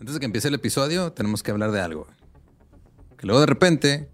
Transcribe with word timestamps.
Antes 0.00 0.14
de 0.14 0.20
que 0.20 0.26
empiece 0.26 0.48
el 0.48 0.54
episodio, 0.54 1.12
tenemos 1.12 1.42
que 1.42 1.50
hablar 1.50 1.70
de 1.72 1.80
algo. 1.80 2.06
Que 3.16 3.26
luego 3.26 3.40
de 3.40 3.46
repente, 3.46 4.08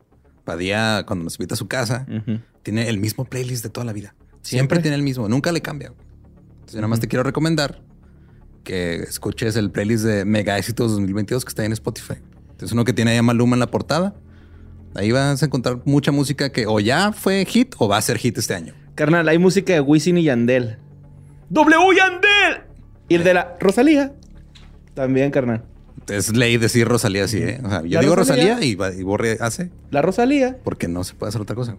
Padilla, 0.44 1.04
cuando 1.04 1.24
nos 1.24 1.34
invita 1.36 1.54
a 1.54 1.58
su 1.58 1.66
casa, 1.66 2.06
tiene 2.62 2.88
el 2.88 2.98
mismo 2.98 3.24
playlist 3.24 3.64
de 3.64 3.71
toda 3.71 3.84
la 3.84 3.92
vida. 3.92 4.14
Siempre, 4.42 4.80
tiene 4.80 4.96
el 4.96 5.03
mismo, 5.03 5.29
nunca 5.29 5.53
le 5.53 5.60
cambia. 5.60 5.88
Entonces, 5.88 6.74
yo 6.74 6.80
nada 6.80 6.88
más 6.88 7.00
te 7.00 7.08
quiero 7.08 7.22
recomendar 7.22 7.82
que 8.64 8.96
escuches 8.96 9.56
el 9.56 9.71
playlist 9.71 10.04
de 10.04 10.24
Mega 10.24 10.56
Éxitos 10.56 10.92
2022 10.92 11.45
que 11.45 11.48
está 11.48 11.62
ahí 11.62 11.66
en 11.66 11.73
Spotify. 11.73 12.14
Es 12.61 12.71
uno 12.71 12.85
que 12.85 12.93
tiene 12.93 13.11
ahí 13.11 13.17
a 13.17 13.23
Maluma 13.23 13.57
en 13.57 13.61
la 13.61 13.67
portada. 13.67 14.14
Ahí 14.95 15.11
vas 15.11 15.43
a 15.43 15.46
encontrar 15.46 15.80
mucha 15.85 16.12
música 16.12 16.53
que 16.53 16.67
o 16.67 16.79
ya 16.79 17.12
fue 17.12 17.45
hit 17.45 17.75
o 17.79 17.89
va 17.89 17.96
a 17.96 18.03
ser 18.03 18.19
hit 18.19 18.39
este 18.39 18.55
año. 18.55 18.75
Carnal, 18.95 19.29
hay 19.29 19.39
música 19.39 19.73
de 19.73 19.80
Wisin 19.80 20.19
y 20.19 20.25
Yandel. 20.25 20.77
¡W 21.51 21.77
Yandel! 21.96 22.62
Y 23.09 23.17
el 23.17 23.25
de 23.25 23.35
la 23.35 23.57
Rosalía. 23.59 24.12
También, 24.95 25.30
carnal. 25.30 25.64
Es 26.09 26.36
ley 26.36 26.56
decir 26.56 26.86
Rosalía 26.88 27.25
así, 27.25 27.39
¿eh? 27.39 27.61
O 27.64 27.68
sea, 27.68 27.82
yo 27.82 27.94
La 27.96 28.00
digo 28.00 28.17
Rosalía. 28.17 28.54
Rosalía, 28.54 28.94
y, 28.96 29.00
y 29.00 29.03
Borre 29.03 29.39
hace 29.40 29.71
La 29.90 30.03
Rosalía. 30.03 30.58
porque 30.64 30.89
no 30.89 31.04
se 31.04 31.14
puede 31.14 31.29
hacer 31.29 31.40
otra 31.40 31.54
cosa. 31.57 31.76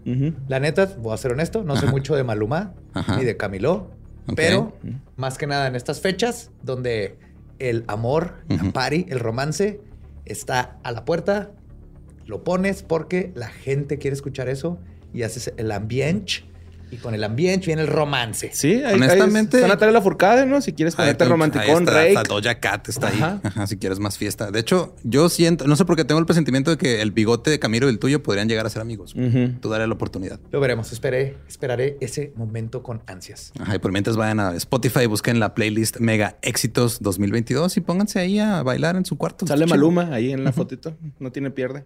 La 0.48 0.60
neta, 0.60 0.86
voy 1.00 1.14
a 1.14 1.18
ser 1.18 1.32
honesto, 1.34 1.64
no 1.64 1.76
sé 1.76 1.88
mucho 1.88 2.16
de 2.16 2.24
Maluma 2.24 2.74
Ajá. 2.94 3.18
ni 3.18 3.26
de 3.26 3.36
Camilo, 3.38 3.92
pero 4.36 4.74
más 5.18 5.38
que 5.38 5.48
nada 5.48 5.68
en 5.68 5.76
estas 5.76 6.00
fechas 6.02 6.52
donde 6.64 7.18
el 7.60 7.84
amor, 7.88 8.36
la 8.48 8.72
party, 8.72 9.06
el 9.10 9.20
romance 9.20 9.82
está 10.26 10.78
a 10.84 10.92
la 10.92 11.04
puerta, 11.06 11.52
lo 12.26 12.44
pones 12.44 12.84
porque 12.84 13.32
la 13.36 13.48
gente 13.50 13.98
quiere 13.98 14.16
escuchar 14.16 14.48
eso 14.48 14.80
y 15.14 15.24
haces 15.24 15.54
el 15.58 15.72
ambiente 15.72 16.46
y 16.94 16.98
con 16.98 17.14
el 17.16 17.24
ambiente 17.24 17.68
viene 17.68 17.82
el 17.82 17.88
romance. 17.88 18.52
Sí, 18.54 18.84
ahí, 18.84 18.96
Honestamente- 18.96 19.58
Ahí 19.58 19.64
está 19.64 19.68
Natalia 19.76 19.94
Lafourcade, 19.94 20.46
¿no? 20.46 20.62
Si 20.62 20.74
quieres 20.74 20.94
Ahí 20.94 20.98
ponerte 21.06 21.24
está- 21.24 21.32
romanticón, 21.32 21.90
ahí 21.90 22.08
está, 22.10 22.22
Rake. 22.24 22.30
Doja 22.30 22.60
Cat 22.60 22.90
está 22.90 23.08
ahí. 23.08 23.16
Ajá. 23.18 23.40
Ajá, 23.44 23.68
si 23.68 23.78
quieres 23.78 24.00
más 24.00 24.18
fiesta. 24.18 24.52
De 24.52 24.60
hecho, 24.60 24.96
yo 25.04 25.30
siento, 25.30 25.68
no 25.68 25.76
sé 25.76 25.86
por 25.86 25.96
qué 25.96 26.06
tengo 26.06 26.20
el 26.20 26.26
presentimiento 26.26 26.72
de 26.72 26.78
que 26.78 27.02
el 27.02 27.12
bigote 27.12 27.50
de 27.52 27.60
Camilo 27.60 27.88
y 27.88 27.90
el 27.90 28.00
tuyo 28.00 28.22
podrían 28.24 28.48
llegar 28.48 28.66
a 28.66 28.70
ser 28.70 28.82
amigos. 28.82 29.16
Tú 29.62 29.70
daré 29.70 29.88
la 29.88 29.94
oportunidad. 29.94 30.40
Lo 30.52 30.60
veremos, 30.60 30.92
esperé, 30.92 31.38
esperaré 31.48 31.98
ese 32.02 32.32
momento 32.36 32.84
con 32.84 33.02
ansias. 33.08 33.52
Ajá, 33.60 33.76
y 33.76 33.80
por 33.80 33.92
mientras 33.92 34.16
vayan 34.18 34.40
a 34.40 34.56
Spotify, 34.56 35.06
busquen 35.06 35.40
la 35.40 35.54
playlist 35.54 35.98
Mega 36.00 36.38
Éxitos 36.42 37.00
2022 37.02 37.78
y 37.78 37.82
pónganse 37.82 38.20
ahí 38.20 38.40
a 38.40 38.64
bailar 38.64 38.96
en 38.96 39.06
su 39.06 39.18
cuarto. 39.18 39.48
Sale 39.48 39.66
Está. 39.66 39.76
Maluma 39.76 40.10
ahí 40.14 40.32
en 40.32 40.44
la 40.44 40.52
fotito. 40.52 40.96
No 41.20 41.32
tiene 41.32 41.50
pierde. 41.52 41.86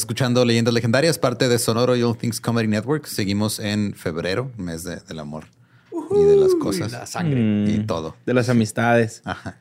Escuchando 0.00 0.44
Leyendas 0.44 0.74
Legendarias, 0.74 1.18
parte 1.18 1.48
de 1.48 1.58
Sonoro 1.58 1.96
Young 1.96 2.16
Things 2.16 2.40
Comedy 2.40 2.68
Network. 2.68 3.06
Seguimos 3.06 3.58
en 3.58 3.94
febrero, 3.94 4.50
mes 4.56 4.84
de- 4.84 4.96
del 4.96 5.18
amor 5.18 5.44
y 5.92 6.24
de 6.24 6.36
las 6.36 6.54
cosas. 6.54 6.92
la 6.92 7.06
sangre. 7.06 7.40
Y 7.70 7.84
todo. 7.86 8.16
De 8.26 8.34
las 8.34 8.48
amistades. 8.48 9.22
Ajá. 9.24 9.58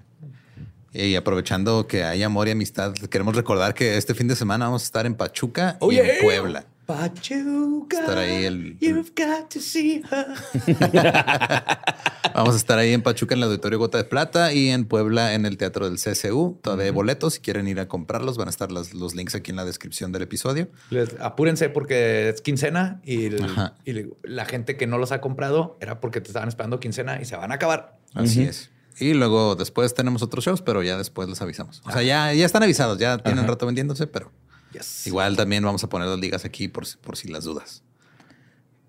Y 0.94 1.16
aprovechando 1.16 1.88
que 1.88 2.04
hay 2.04 2.22
amor 2.22 2.48
y 2.48 2.52
amistad, 2.52 2.94
queremos 2.94 3.36
recordar 3.36 3.74
que 3.74 3.98
este 3.98 4.14
fin 4.14 4.28
de 4.28 4.36
semana 4.36 4.66
vamos 4.66 4.84
a 4.84 4.86
estar 4.86 5.06
en 5.08 5.16
Pachuca 5.16 5.78
y 5.90 5.96
en 5.98 6.08
Puebla. 6.22 6.66
Pachuca. 6.86 8.00
Estar 8.02 8.18
ahí 8.18 8.46
el- 8.46 8.78
You've 8.80 9.12
got 9.16 9.50
to 9.54 9.60
see 9.60 10.02
her. 10.12 10.26
Vamos 12.34 12.54
a 12.56 12.58
estar 12.58 12.80
ahí 12.80 12.94
en 12.94 13.02
Pachuca 13.02 13.36
en 13.36 13.40
el 13.40 13.44
Auditorio 13.46 13.78
Gota 13.80 13.98
de 13.98 14.06
Plata 14.06 14.54
y 14.54 14.70
en 14.70 14.86
Puebla 14.86 15.34
en 15.36 15.46
el 15.46 15.58
Teatro 15.58 15.88
del 15.90 15.98
CSU. 16.00 16.60
Todavía 16.62 16.86
hay 16.86 16.92
boletos. 16.92 17.36
Si 17.36 17.40
quieren 17.42 17.68
ir 17.68 17.80
a 17.80 17.88
comprarlos, 17.88 18.38
van 18.38 18.48
a 18.48 18.52
estar 18.52 18.72
las- 18.72 18.94
los 18.94 19.14
links 19.16 19.36
aquí 19.36 19.52
en 19.52 19.58
la 19.58 19.66
descripción 19.66 20.12
del 20.12 20.24
episodio. 20.24 20.70
Les- 20.90 21.16
apúrense 21.20 21.70
porque 21.70 22.30
es 22.30 22.42
quincena 22.42 23.02
y, 23.04 23.26
el- 23.26 23.44
Ajá. 23.44 23.76
y 23.86 23.94
la 24.24 24.46
gente 24.46 24.78
que 24.78 24.88
no 24.88 24.98
los 24.98 25.12
ha 25.12 25.22
comprado 25.22 25.78
era 25.80 26.00
porque 26.00 26.22
te 26.22 26.28
estaban 26.28 26.50
esperando 26.50 26.80
quincena 26.80 27.22
y 27.22 27.26
se 27.26 27.36
van 27.36 27.52
a 27.52 27.56
acabar. 27.56 27.98
Así 28.14 28.42
es. 28.44 28.70
Y 29.00 29.14
luego 29.14 29.56
después 29.56 29.94
tenemos 29.96 30.22
otros 30.22 30.46
shows, 30.46 30.62
pero 30.62 30.84
ya 30.84 30.98
después 30.98 31.28
les 31.28 31.42
avisamos. 31.42 31.82
O 31.86 31.92
sea, 31.92 32.04
ya, 32.04 32.32
ya 32.34 32.46
están 32.46 32.62
avisados, 32.62 33.00
ya 33.00 33.18
tienen 33.18 33.48
rato 33.48 33.66
vendiéndose, 33.66 34.06
pero 34.06 34.32
Yes. 34.74 35.08
igual 35.08 35.38
también 35.38 35.64
vamos 35.64 35.84
a 35.84 35.90
poner 35.90 36.08
las 36.08 36.20
ligas 36.20 36.44
aquí 36.46 36.68
por, 36.68 36.86
si- 36.86 36.98
por 36.98 37.16
si 37.18 37.28
las 37.30 37.44
dudas. 37.46 37.84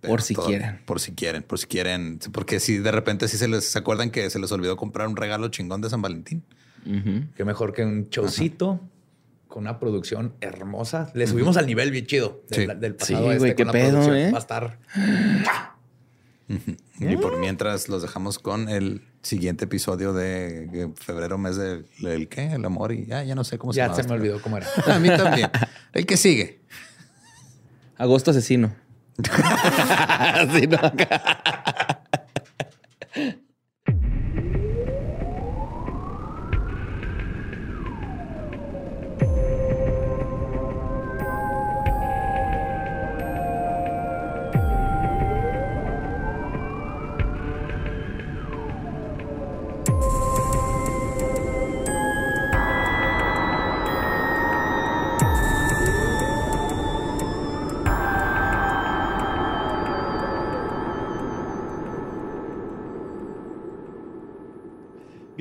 Pero 0.01 0.13
Por 0.13 0.23
si 0.23 0.35
quieren. 0.35 0.81
Por 0.85 1.01
si 1.01 1.13
quieren, 1.13 1.43
por 1.43 1.59
si 1.59 1.67
quieren. 1.67 2.19
Porque 2.33 2.61
si 2.61 2.77
de 2.79 2.91
repente 2.93 3.27
sí 3.29 3.39
se 3.39 3.49
les 3.49 3.65
se 3.71 3.79
acuerdan 3.79 4.11
que 4.11 4.29
se 4.29 4.39
les 4.39 4.53
olvidó 4.53 4.77
comprar 4.77 5.09
un 5.09 5.17
regalo 5.17 5.49
chingón 5.49 5.81
de 5.81 5.89
San 5.89 6.03
Valentín. 6.03 6.43
Qué 7.37 7.45
mejor 7.47 7.73
que 7.73 7.85
un 7.85 8.09
showcito 8.11 8.81
con 9.49 9.63
una 9.63 9.79
producción 9.79 10.35
hermosa. 10.43 11.11
Le 11.15 11.27
subimos 11.27 11.57
al 11.57 11.67
nivel 11.67 11.91
bien 11.91 12.05
chido 12.07 12.43
del, 12.51 12.71
Sí. 12.71 12.77
del 12.79 12.95
pasado 12.97 13.19
Sí, 13.25 13.29
este 13.29 13.39
güey, 13.39 13.51
qué 13.55 13.65
con 13.65 13.67
la 13.69 13.73
pedo, 13.73 13.91
producción. 13.93 14.17
¿eh? 14.17 14.31
Va 14.31 14.37
a 14.37 14.41
estar. 14.41 14.79
Y 17.01 17.17
por 17.17 17.39
mientras 17.39 17.89
los 17.89 18.03
dejamos 18.03 18.39
con 18.39 18.69
el 18.69 19.03
siguiente 19.25 19.65
episodio 19.65 20.13
de 20.13 20.91
febrero, 20.97 21.37
mes 21.39 21.57
del 21.57 21.87
el 22.05 22.29
qué, 22.29 22.53
el 22.53 22.65
amor 22.65 22.93
y 22.93 23.07
ya, 23.07 23.25
ya 23.25 23.35
no 23.35 23.43
sé 23.43 23.59
cómo 23.59 23.73
se 23.73 23.79
Ya 23.79 23.87
llama. 23.87 23.97
se 23.97 24.09
me 24.09 24.15
olvidó 24.15 24.41
cómo 24.41 24.57
era. 24.59 24.67
A 24.87 24.99
mí 25.01 25.09
también. 25.09 25.51
El 25.93 26.07
que 26.07 26.17
sigue. 26.17 26.61
Agosto 27.99 28.31
asesino. 28.31 28.73
Sí, 30.53 30.67
no, 30.67 30.77
acá. 30.79 31.79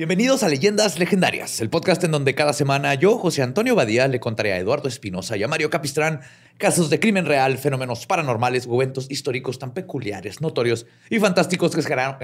Bienvenidos 0.04 0.42
a 0.42 0.50
Leyendas 0.50 0.98
Legendarias, 0.98 1.62
el 1.62 1.70
podcast 1.70 2.04
en 2.04 2.10
donde 2.10 2.34
cada 2.34 2.52
semana 2.52 2.92
yo, 2.92 3.16
José 3.16 3.40
Antonio 3.40 3.74
Badía, 3.74 4.06
le 4.06 4.20
contaré 4.20 4.52
a 4.52 4.58
Eduardo 4.58 4.86
Espinosa 4.86 5.38
y 5.38 5.42
a 5.42 5.48
Mario 5.48 5.70
Capistrán 5.70 6.20
casos 6.58 6.90
de 6.90 7.00
crimen 7.00 7.24
real, 7.24 7.56
fenómenos 7.56 8.04
paranormales 8.04 8.66
o 8.68 8.74
eventos 8.74 9.10
históricos 9.10 9.58
tan 9.58 9.72
peculiares, 9.72 10.42
notorios 10.42 10.84
y 11.08 11.20
fantásticos 11.20 11.74
que 11.74 11.80
ganaron, 11.80 12.18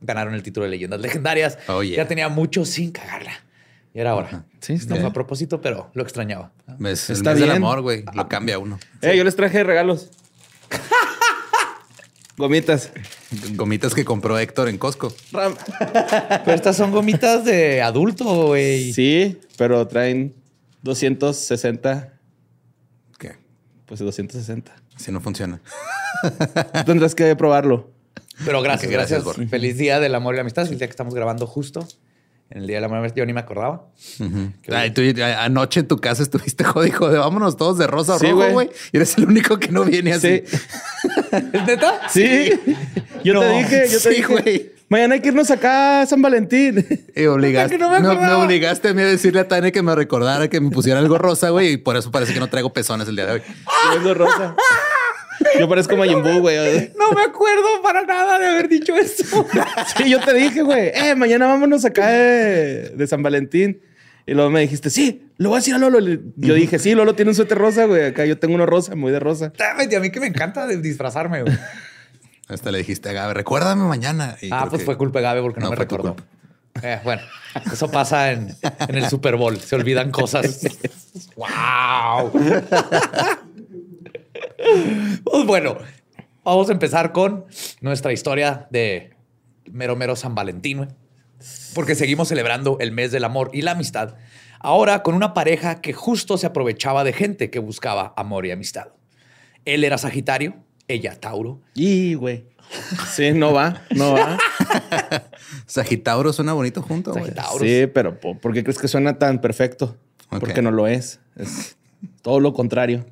ganaron 0.00 0.32
el 0.32 0.42
título 0.42 0.64
de 0.64 0.70
Leyendas 0.70 0.98
Legendarias. 0.98 1.58
Oh, 1.68 1.82
yeah. 1.82 1.98
Ya 1.98 2.08
tenía 2.08 2.30
mucho 2.30 2.64
sin 2.64 2.90
cagarla. 2.90 3.32
Y 3.92 4.00
era 4.00 4.14
hora. 4.14 4.46
Sí, 4.60 4.72
está 4.72 4.94
No 4.94 5.00
fue 5.02 5.10
a 5.10 5.12
propósito, 5.12 5.60
pero 5.60 5.90
lo 5.92 6.02
extrañaba. 6.02 6.52
Es 6.86 7.10
el 7.10 7.16
Está 7.16 7.32
mes 7.32 7.40
del 7.40 7.50
bien. 7.50 7.62
amor, 7.62 7.82
güey. 7.82 8.06
Lo 8.14 8.30
cambia 8.30 8.58
uno. 8.58 8.78
Eh, 9.02 9.14
yo 9.14 9.24
les 9.24 9.36
traje 9.36 9.62
regalos. 9.62 10.08
Gomitas. 12.36 12.90
Gomitas 13.52 13.94
que 13.94 14.04
compró 14.04 14.38
Héctor 14.38 14.68
en 14.68 14.78
Costco. 14.78 15.14
Ram. 15.30 15.54
Pero 16.44 16.54
estas 16.54 16.76
son 16.76 16.90
gomitas 16.90 17.44
de 17.44 17.80
adulto, 17.80 18.48
güey. 18.48 18.92
Sí, 18.92 19.40
pero 19.56 19.86
traen 19.86 20.34
260. 20.82 22.12
¿Qué? 23.18 23.36
Pues 23.86 24.00
260. 24.00 24.74
Si 24.96 25.12
no 25.12 25.20
funciona. 25.20 25.60
Tendrás 26.84 27.14
que 27.14 27.34
probarlo. 27.36 27.90
Pero 28.44 28.62
gracias, 28.62 28.90
gracias, 28.90 29.24
gracias. 29.24 29.48
Feliz 29.48 29.78
día 29.78 30.00
del 30.00 30.14
amor 30.14 30.34
y 30.34 30.36
la 30.36 30.40
amistad. 30.40 30.64
Feliz 30.64 30.78
día 30.78 30.88
que 30.88 30.92
estamos 30.92 31.14
grabando 31.14 31.46
justo. 31.46 31.86
En 32.54 32.60
el 32.62 32.66
día 32.68 32.78
y 32.78 32.80
la 32.80 32.86
amistad. 32.86 33.16
Yo 33.16 33.26
ni 33.26 33.32
me 33.32 33.40
acordaba. 33.40 33.88
Ay, 34.72 34.92
tú, 34.92 35.02
anoche 35.38 35.80
en 35.80 35.88
tu 35.88 35.96
casa 35.98 36.22
estuviste 36.22 36.62
jodido, 36.64 36.98
jode. 36.98 37.18
Vámonos 37.18 37.56
todos 37.56 37.78
de 37.78 37.86
rosa 37.86 38.18
Sí, 38.18 38.30
rojo, 38.30 38.50
güey. 38.52 38.70
Y 38.92 38.96
eres 38.96 39.18
el 39.18 39.26
único 39.26 39.58
que 39.58 39.68
no 39.72 39.84
viene 39.84 40.12
así. 40.12 40.42
Sí. 40.46 40.56
¿Es 41.52 41.66
neta? 41.66 42.08
Sí. 42.08 42.52
Yo 43.24 43.34
No. 43.34 43.40
te 43.40 43.48
dije, 43.58 43.84
yo 43.90 43.98
te 44.00 44.00
Sí, 44.00 44.08
dije. 44.10 44.22
güey. 44.26 44.72
Mañana 44.88 45.14
hay 45.14 45.20
que 45.20 45.28
irnos 45.28 45.50
acá 45.50 46.02
a 46.02 46.06
San 46.06 46.22
Valentín. 46.22 46.86
Y 47.16 47.24
obligaste, 47.26 47.76
no 47.78 47.90
me 47.90 48.32
obligaste 48.34 48.88
a 48.90 48.94
mí 48.94 49.02
a 49.02 49.06
decirle 49.06 49.40
a 49.40 49.48
Tania 49.48 49.72
que 49.72 49.82
me 49.82 49.94
recordara 49.94 50.48
que 50.48 50.60
me 50.60 50.70
pusiera 50.70 51.00
algo 51.00 51.18
rosa, 51.18 51.48
güey. 51.50 51.72
Y 51.72 51.76
por 51.78 51.96
eso 51.96 52.10
parece 52.12 52.32
que 52.34 52.38
no 52.38 52.48
traigo 52.48 52.72
pezones 52.72 53.08
el 53.08 53.16
día 53.16 53.26
de 53.26 53.32
hoy. 53.32 53.42
Vengo 53.96 54.14
rosa. 54.14 54.54
Yo 55.58 55.68
parezco 55.68 55.96
Majin 55.96 56.22
Buu, 56.22 56.40
güey. 56.40 56.92
No 56.98 57.12
me 57.12 57.22
acuerdo 57.22 57.82
para 57.82 58.02
nada 58.04 58.38
de 58.38 58.46
haber 58.46 58.68
dicho 58.68 58.94
eso. 58.96 59.46
Sí, 59.96 60.08
yo 60.10 60.20
te 60.20 60.32
dije, 60.34 60.62
güey. 60.62 60.90
Eh, 60.94 61.14
mañana 61.16 61.46
vámonos 61.46 61.84
acá 61.84 62.08
de, 62.08 62.90
de 62.90 63.06
San 63.06 63.22
Valentín. 63.22 63.80
Y 64.26 64.32
luego 64.32 64.48
me 64.50 64.60
dijiste, 64.60 64.88
sí, 64.90 65.28
lo 65.36 65.50
voy 65.50 65.56
a 65.56 65.60
decir 65.60 65.74
a 65.74 65.78
Lolo. 65.78 65.98
Yo 66.36 66.54
dije, 66.54 66.78
sí, 66.78 66.94
Lolo 66.94 67.14
tiene 67.14 67.30
un 67.32 67.34
suéter 67.34 67.58
rosa, 67.58 67.84
güey. 67.84 68.06
Acá 68.06 68.24
yo 68.24 68.38
tengo 68.38 68.54
uno 68.54 68.64
rosa, 68.66 68.94
muy 68.94 69.12
de 69.12 69.20
rosa. 69.20 69.52
Y 69.90 69.94
a 69.94 70.00
mí 70.00 70.10
que 70.10 70.20
me 70.20 70.26
encanta 70.28 70.66
de 70.66 70.78
disfrazarme. 70.78 71.42
güey. 71.42 71.54
Hasta 72.48 72.70
le 72.70 72.78
dijiste 72.78 73.08
a 73.10 73.12
Gabe, 73.12 73.34
recuérdame 73.34 73.84
mañana. 73.84 74.36
Y 74.40 74.48
Ah, 74.52 74.66
pues 74.68 74.80
que- 74.80 74.86
fue 74.86 74.96
culpa 74.96 75.18
de 75.18 75.24
Gabe 75.24 75.42
porque 75.42 75.60
no, 75.60 75.66
No, 75.66 75.70
me 75.70 75.76
recordó. 75.76 76.16
Eh, 76.82 76.98
bueno, 77.04 77.22
eso 77.72 77.90
pasa 77.90 78.32
en, 78.32 78.54
en 78.88 78.94
el 78.96 79.08
Super 79.08 79.36
Bowl. 79.36 79.58
Se 79.60 79.76
olvidan 79.76 80.10
cosas. 80.10 80.60
¡Wow! 81.36 82.32
Pues 85.24 85.46
bueno, 85.46 85.76
vamos 86.44 86.68
a 86.68 86.72
empezar 86.72 87.12
con 87.12 87.44
nuestra 87.80 88.12
historia 88.12 88.66
de 88.70 89.14
mero 89.70 89.96
mero 89.96 90.16
San 90.16 90.34
Valentín, 90.34 90.88
porque 91.74 91.94
seguimos 91.94 92.28
celebrando 92.28 92.78
el 92.80 92.92
mes 92.92 93.12
del 93.12 93.24
amor 93.24 93.50
y 93.52 93.62
la 93.62 93.72
amistad. 93.72 94.14
Ahora 94.60 95.02
con 95.02 95.14
una 95.14 95.34
pareja 95.34 95.80
que 95.80 95.92
justo 95.92 96.38
se 96.38 96.46
aprovechaba 96.46 97.04
de 97.04 97.12
gente 97.12 97.50
que 97.50 97.58
buscaba 97.58 98.14
amor 98.16 98.46
y 98.46 98.50
amistad. 98.50 98.88
Él 99.64 99.84
era 99.84 99.98
Sagitario, 99.98 100.54
ella 100.88 101.18
Tauro. 101.20 101.60
Y, 101.74 102.14
güey. 102.14 102.46
Sí, 103.14 103.32
no 103.32 103.52
va, 103.52 103.82
no 103.94 104.14
va. 104.14 104.38
Sagitauro 105.66 106.32
suena 106.32 106.52
bonito 106.54 106.82
junto, 106.82 107.12
güey. 107.12 107.24
Sagitauro. 107.26 107.64
Sí, 107.64 107.86
pero 107.92 108.18
po- 108.20 108.38
¿por 108.38 108.52
qué 108.54 108.62
crees 108.62 108.78
que 108.78 108.88
suena 108.88 109.18
tan 109.18 109.40
perfecto? 109.40 109.96
Porque 110.30 110.62
no 110.62 110.70
lo 110.70 110.86
es. 110.86 111.20
Es 111.36 111.76
todo 112.22 112.40
lo 112.40 112.52
contrario. 112.54 113.04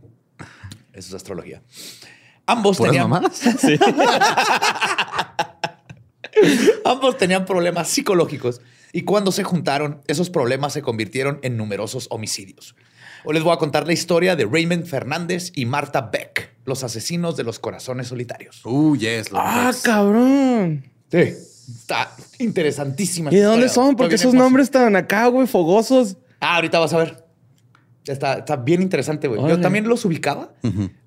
Eso 0.93 1.09
es 1.09 1.15
astrología. 1.15 1.63
Ambos 2.47 2.77
¿Puras 2.79 2.93
tenían, 2.93 3.11
mamadas? 3.11 3.41
ambos 6.85 7.17
tenían 7.19 7.45
problemas 7.45 7.89
psicológicos 7.89 8.61
y 8.93 9.03
cuando 9.03 9.33
se 9.33 9.45
juntaron, 9.45 10.03
esos 10.07 10.31
problemas 10.31 10.73
se 10.73 10.83
convirtieron 10.83 11.39
en 11.43 11.57
numerosos 11.57 12.09
homicidios. 12.11 12.75
Hoy 13.25 13.35
les 13.35 13.43
voy 13.43 13.55
a 13.55 13.57
contar 13.57 13.87
la 13.87 13.93
historia 13.93 14.37
de 14.37 14.45
Raymond 14.45 14.85
Fernández 14.85 15.53
y 15.55 15.65
Marta 15.65 16.11
Beck, 16.13 16.55
los 16.65 16.83
asesinos 16.83 17.37
de 17.37 17.45
los 17.45 17.59
corazones 17.59 18.09
solitarios. 18.09 18.61
Uh, 18.65 18.97
yes. 18.97 19.31
los 19.31 19.41
Ah, 19.43 19.65
Becks. 19.67 19.83
cabrón. 19.83 20.85
Sí. 21.11 21.19
Está 21.19 22.11
interesantísima. 22.41 23.33
¿Y 23.33 23.37
de 23.37 23.43
dónde 23.43 23.69
son? 23.69 23.95
Porque 23.95 24.17
esos 24.17 24.35
nombres 24.35 24.65
están 24.65 24.97
acá, 24.97 25.29
güey, 25.29 25.47
fogosos. 25.47 26.17
Ah, 26.41 26.57
ahorita 26.57 26.81
vas 26.81 26.93
a 26.93 26.99
ver. 26.99 27.22
Está, 28.07 28.35
está 28.39 28.57
bien 28.57 28.83
interesante, 28.83 29.29
güey. 29.29 29.41
Yo 29.49 29.61
también 29.61 29.87
los 29.89 30.05
ubicaba, 30.05 30.53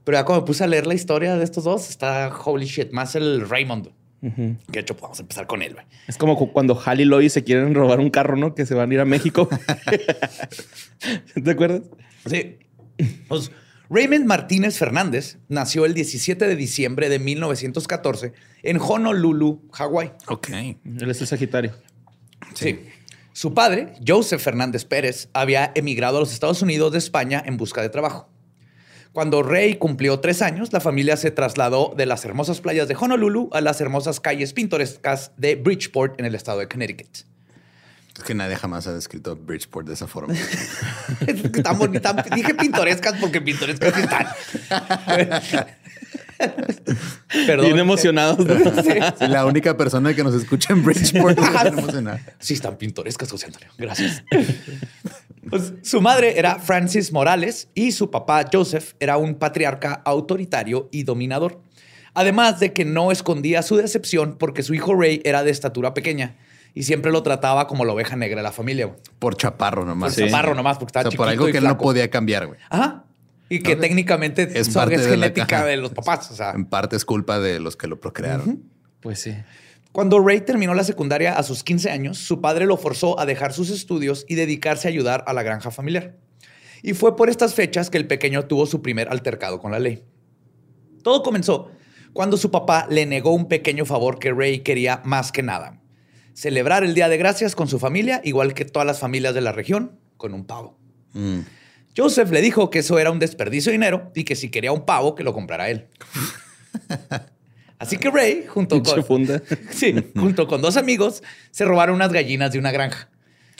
pero 0.03 0.17
ya 0.17 0.23
cuando 0.23 0.41
me 0.43 0.47
puse 0.47 0.63
a 0.63 0.67
leer 0.67 0.87
la 0.87 0.93
historia 0.93 1.35
de 1.35 1.43
estos 1.43 1.63
dos, 1.65 1.89
está 1.89 2.29
holy 2.45 2.65
shit, 2.65 2.91
más 2.91 3.15
el 3.15 3.47
Raymond. 3.49 3.89
Que 4.21 4.55
de 4.71 4.79
hecho, 4.79 4.95
vamos 4.99 5.19
a 5.19 5.21
empezar 5.21 5.45
con 5.45 5.61
él, 5.61 5.73
güey. 5.73 5.85
Es 6.07 6.17
como 6.17 6.35
cu- 6.35 6.51
cuando 6.51 6.81
Hal 6.83 6.99
y 7.01 7.05
Lois 7.05 7.31
se 7.33 7.43
quieren 7.43 7.75
robar 7.75 7.99
un 7.99 8.09
carro, 8.09 8.35
¿no? 8.35 8.55
Que 8.55 8.65
se 8.65 8.73
van 8.73 8.89
a 8.89 8.93
ir 8.95 8.99
a 8.99 9.05
México. 9.05 9.47
¿Te 11.43 11.51
acuerdas? 11.51 11.81
Sí. 12.25 12.57
Pues, 13.27 13.51
Raymond 13.89 14.25
Martínez 14.25 14.77
Fernández 14.79 15.37
nació 15.47 15.85
el 15.85 15.93
17 15.93 16.47
de 16.47 16.55
diciembre 16.55 17.07
de 17.09 17.19
1914 17.19 18.33
en 18.63 18.77
Honolulu, 18.79 19.61
Hawái. 19.73 20.11
Ok. 20.27 20.49
Él 20.49 21.09
es 21.09 21.21
el 21.21 21.27
Sagitario. 21.27 21.73
Sí. 22.55 22.79
Su 23.35 23.53
padre, 23.53 23.91
Joseph 24.07 24.41
Fernández 24.41 24.85
Pérez, 24.85 25.27
había 25.33 25.73
emigrado 25.75 26.15
a 26.15 26.19
los 26.21 26.31
Estados 26.31 26.61
Unidos 26.61 26.93
de 26.93 26.99
España 26.99 27.43
en 27.45 27.57
busca 27.57 27.81
de 27.81 27.89
trabajo. 27.89 28.29
Cuando 29.11 29.43
Rey 29.43 29.75
cumplió 29.75 30.21
tres 30.21 30.41
años, 30.41 30.71
la 30.71 30.79
familia 30.79 31.17
se 31.17 31.31
trasladó 31.31 31.93
de 31.97 32.05
las 32.05 32.23
hermosas 32.23 32.61
playas 32.61 32.87
de 32.87 32.95
Honolulu 32.95 33.49
a 33.51 33.59
las 33.59 33.81
hermosas 33.81 34.21
calles 34.21 34.53
pintorescas 34.53 35.33
de 35.35 35.55
Bridgeport 35.55 36.17
en 36.17 36.27
el 36.27 36.33
estado 36.33 36.59
de 36.59 36.69
Connecticut. 36.69 37.25
Es 38.17 38.23
que 38.23 38.33
nadie 38.33 38.55
jamás 38.55 38.87
ha 38.87 38.93
descrito 38.93 39.35
Bridgeport 39.35 39.85
de 39.85 39.95
esa 39.95 40.07
forma. 40.07 40.33
Están 41.27 41.77
bonitas. 41.77 42.15
Dije 42.33 42.53
pintorescas 42.55 43.15
porque 43.19 43.41
pintorescas 43.41 43.97
están. 43.97 44.27
Perdón. 47.47 47.65
Bien 47.65 47.79
emocionados. 47.79 48.39
¿no? 48.45 48.55
Sí, 48.83 49.27
la 49.27 49.45
única 49.45 49.75
persona 49.77 50.13
que 50.13 50.23
nos 50.23 50.33
escucha 50.35 50.73
en 50.73 50.83
Bridgeport 50.83 51.37
está 51.39 51.63
bien 51.63 51.79
emocionada. 51.79 52.21
Sí, 52.39 52.53
están 52.53 52.77
pintorescas, 52.77 53.29
José 53.31 53.47
Antonio. 53.47 53.69
Gracias. 53.77 54.23
Pues, 55.49 55.73
su 55.83 56.01
madre 56.01 56.37
era 56.39 56.55
Francis 56.59 57.11
Morales 57.11 57.69
y 57.75 57.91
su 57.91 58.09
papá 58.11 58.45
Joseph 58.51 58.93
era 58.99 59.17
un 59.17 59.35
patriarca 59.35 60.01
autoritario 60.05 60.89
y 60.91 61.03
dominador. 61.03 61.61
Además 62.13 62.59
de 62.59 62.73
que 62.73 62.85
no 62.85 63.11
escondía 63.11 63.61
su 63.61 63.75
decepción 63.75 64.37
porque 64.37 64.63
su 64.63 64.73
hijo 64.73 64.95
Ray 64.95 65.21
era 65.25 65.43
de 65.43 65.51
estatura 65.51 65.93
pequeña 65.93 66.35
y 66.73 66.83
siempre 66.83 67.11
lo 67.11 67.23
trataba 67.23 67.67
como 67.67 67.85
la 67.85 67.93
oveja 67.93 68.15
negra 68.15 68.37
de 68.37 68.43
la 68.43 68.51
familia. 68.51 68.85
güey. 68.85 68.97
Por 69.19 69.35
chaparro 69.35 69.85
nomás. 69.85 70.15
Por 70.15 70.25
chaparro 70.25 70.55
nomás, 70.55 70.77
porque 70.77 70.89
O 70.89 70.99
estaba 70.99 71.11
sea, 71.11 71.17
por 71.17 71.27
chiquito 71.27 71.31
algo 71.43 71.49
y 71.49 71.51
que 71.51 71.57
él 71.59 71.63
no 71.63 71.69
flaco. 71.71 71.83
podía 71.83 72.09
cambiar, 72.09 72.47
güey. 72.47 72.59
Ajá. 72.69 73.03
Y 73.49 73.59
que 73.59 73.75
técnicamente 73.75 74.49
Es 74.59 74.69
parte 74.69 74.95
es 74.95 75.03
de 75.03 75.11
genética 75.11 75.65
de 75.65 75.77
los 75.77 75.91
papás. 75.91 76.31
O 76.31 76.35
sea, 76.35 76.51
En 76.51 76.65
parte 76.65 76.95
es 76.95 77.05
culpa 77.05 77.39
de 77.39 77.59
los 77.59 77.75
que 77.75 77.87
lo 77.87 77.99
procrearon. 77.99 78.63
Pues 79.01 79.19
sí. 79.19 79.35
Cuando 79.91 80.19
Ray 80.19 80.41
terminó 80.41 80.73
la 80.73 80.83
secundaria 80.83 81.37
a 81.37 81.43
sus 81.43 81.63
15 81.63 81.89
años, 81.89 82.17
su 82.17 82.41
padre 82.41 82.65
lo 82.65 82.75
forzó 82.75 83.19
a 83.19 83.25
dejar 83.25 83.53
sus 83.53 83.69
estudios 83.69 84.25
y 84.27 84.35
dedicarse 84.35 84.87
a 84.87 84.91
ayudar 84.91 85.23
a 85.27 85.33
la 85.33 85.43
granja 85.43 85.71
familiar. 85.71 86.17
Y 86.83 86.93
fue 86.93 87.15
por 87.15 87.29
estas 87.29 87.53
fechas 87.53 87.89
que 87.89 87.97
el 87.97 88.07
pequeño 88.07 88.45
tuvo 88.45 88.65
su 88.65 88.81
primer 88.81 89.09
altercado 89.09 89.59
con 89.59 89.71
la 89.71 89.79
ley. 89.79 90.03
Todo 91.01 91.23
comenzó 91.23 91.71
cuando 92.13 92.37
su 92.37 92.51
papá 92.51 92.87
le 92.89 93.05
negó 93.05 93.31
un 93.31 93.47
pequeño 93.47 93.85
favor 93.85 94.19
que 94.19 94.31
Ray 94.31 94.59
quería 94.59 95.01
más 95.05 95.31
que 95.31 95.43
nada. 95.43 95.81
Celebrar 96.33 96.83
el 96.83 96.93
Día 96.93 97.07
de 97.07 97.17
Gracias 97.17 97.55
con 97.55 97.67
su 97.67 97.79
familia, 97.79 98.21
igual 98.23 98.53
que 98.53 98.65
todas 98.65 98.85
las 98.85 98.99
familias 98.99 99.33
de 99.33 99.41
la 99.41 99.51
región, 99.51 99.99
con 100.17 100.33
un 100.33 100.45
pavo. 100.45 100.77
Mm. 101.13 101.39
Joseph 101.95 102.31
le 102.31 102.41
dijo 102.41 102.69
que 102.69 102.79
eso 102.79 102.99
era 102.99 103.11
un 103.11 103.19
desperdicio 103.19 103.71
de 103.71 103.73
dinero 103.73 104.11
y 104.15 104.23
que 104.23 104.35
si 104.35 104.49
quería 104.49 104.71
un 104.71 104.85
pavo, 104.85 105.15
que 105.15 105.23
lo 105.23 105.33
comprara 105.33 105.69
él. 105.69 105.87
Así 107.79 107.97
que 107.97 108.09
Ray, 108.09 108.45
junto 108.47 108.81
con, 108.81 109.03
funda. 109.03 109.41
Sí, 109.71 109.93
junto 110.15 110.47
con 110.47 110.61
dos 110.61 110.77
amigos, 110.77 111.23
se 111.51 111.65
robaron 111.65 111.95
unas 111.95 112.11
gallinas 112.11 112.51
de 112.51 112.59
una 112.59 112.71
granja. 112.71 113.09